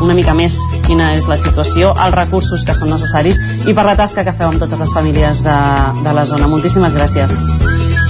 una 0.00 0.16
mica 0.18 0.34
més 0.34 0.58
quina 0.88 1.12
és 1.14 1.30
la 1.30 1.38
situació, 1.38 1.94
els 1.94 2.18
recursos 2.18 2.66
que 2.66 2.74
són 2.74 2.90
necessaris 2.90 3.38
i 3.62 3.78
per 3.78 3.86
la 3.86 3.94
tasca 3.94 4.26
que 4.26 4.34
feu 4.34 4.50
amb 4.50 4.58
totes 4.58 4.82
les 4.82 4.90
famílies 4.98 5.46
de, 5.46 5.60
de 6.02 6.18
la 6.18 6.26
zona. 6.26 6.50
Moltíssimes 6.50 6.98
gràcies. 6.98 7.38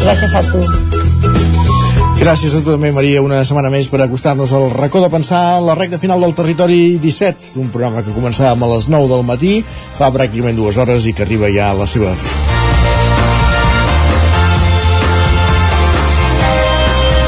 Gràcies 0.01 0.33
a 0.33 0.47
tu. 0.49 1.00
Gràcies 2.21 2.53
a 2.53 2.59
tu 2.61 2.69
també, 2.69 2.91
Maria, 2.93 3.23
una 3.25 3.39
setmana 3.49 3.71
més 3.73 3.87
per 3.89 4.03
acostar-nos 4.05 4.53
al 4.53 4.67
racó 4.75 5.01
de 5.01 5.09
pensar 5.09 5.41
la 5.65 5.73
recta 5.79 5.97
final 6.03 6.21
del 6.21 6.37
Territori 6.37 6.99
17, 7.01 7.55
un 7.65 7.73
programa 7.73 8.05
que 8.05 8.13
començàvem 8.13 8.69
a 8.69 8.73
les 8.75 8.93
9 8.93 9.09
del 9.17 9.25
matí, 9.25 9.57
fa 9.97 10.13
pràcticament 10.13 10.61
dues 10.61 10.77
hores 10.77 11.09
i 11.09 11.17
que 11.17 11.25
arriba 11.25 11.49
ja 11.49 11.73
a 11.73 11.79
la 11.81 11.89
seva 11.89 12.13
fi. 12.21 12.60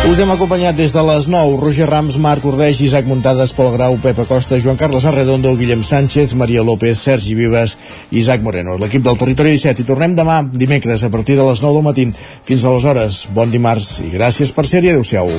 Us 0.02 0.18
hem 0.18 0.32
acompanyat 0.34 0.74
des 0.76 0.92
de 0.92 1.02
les 1.06 1.28
9. 1.30 1.60
Roger 1.62 1.86
Rams, 1.88 2.16
Marc 2.18 2.44
Ordeix, 2.44 2.80
Isaac 2.82 3.06
Muntades, 3.06 3.52
Pol 3.54 3.70
Grau, 3.72 3.94
Pepa 4.02 4.24
Costa, 4.26 4.58
Joan 4.58 4.76
Carles 4.76 5.06
Arredondo, 5.06 5.54
Guillem 5.56 5.84
Sánchez, 5.86 6.34
Maria 6.34 6.64
López, 6.66 6.98
Sergi 6.98 7.36
Vives, 7.38 7.78
Isaac 8.10 8.42
Moreno. 8.42 8.74
L'equip 8.76 9.04
del 9.06 9.16
Territori 9.16 9.54
17. 9.54 9.80
I 9.80 9.86
tornem 9.86 10.16
demà, 10.18 10.42
dimecres, 10.42 11.04
a 11.06 11.10
partir 11.10 11.38
de 11.38 11.46
les 11.46 11.62
9 11.62 11.78
del 11.78 11.86
matí. 11.86 12.08
Fins 12.44 12.64
aleshores, 12.66 13.28
bon 13.32 13.54
dimarts 13.54 14.00
i 14.02 14.10
gràcies 14.12 14.50
per 14.52 14.66
ser-hi. 14.66 14.90
Adéu-siau. 14.90 15.30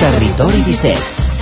Territori 0.00 0.64
17, 0.66 1.23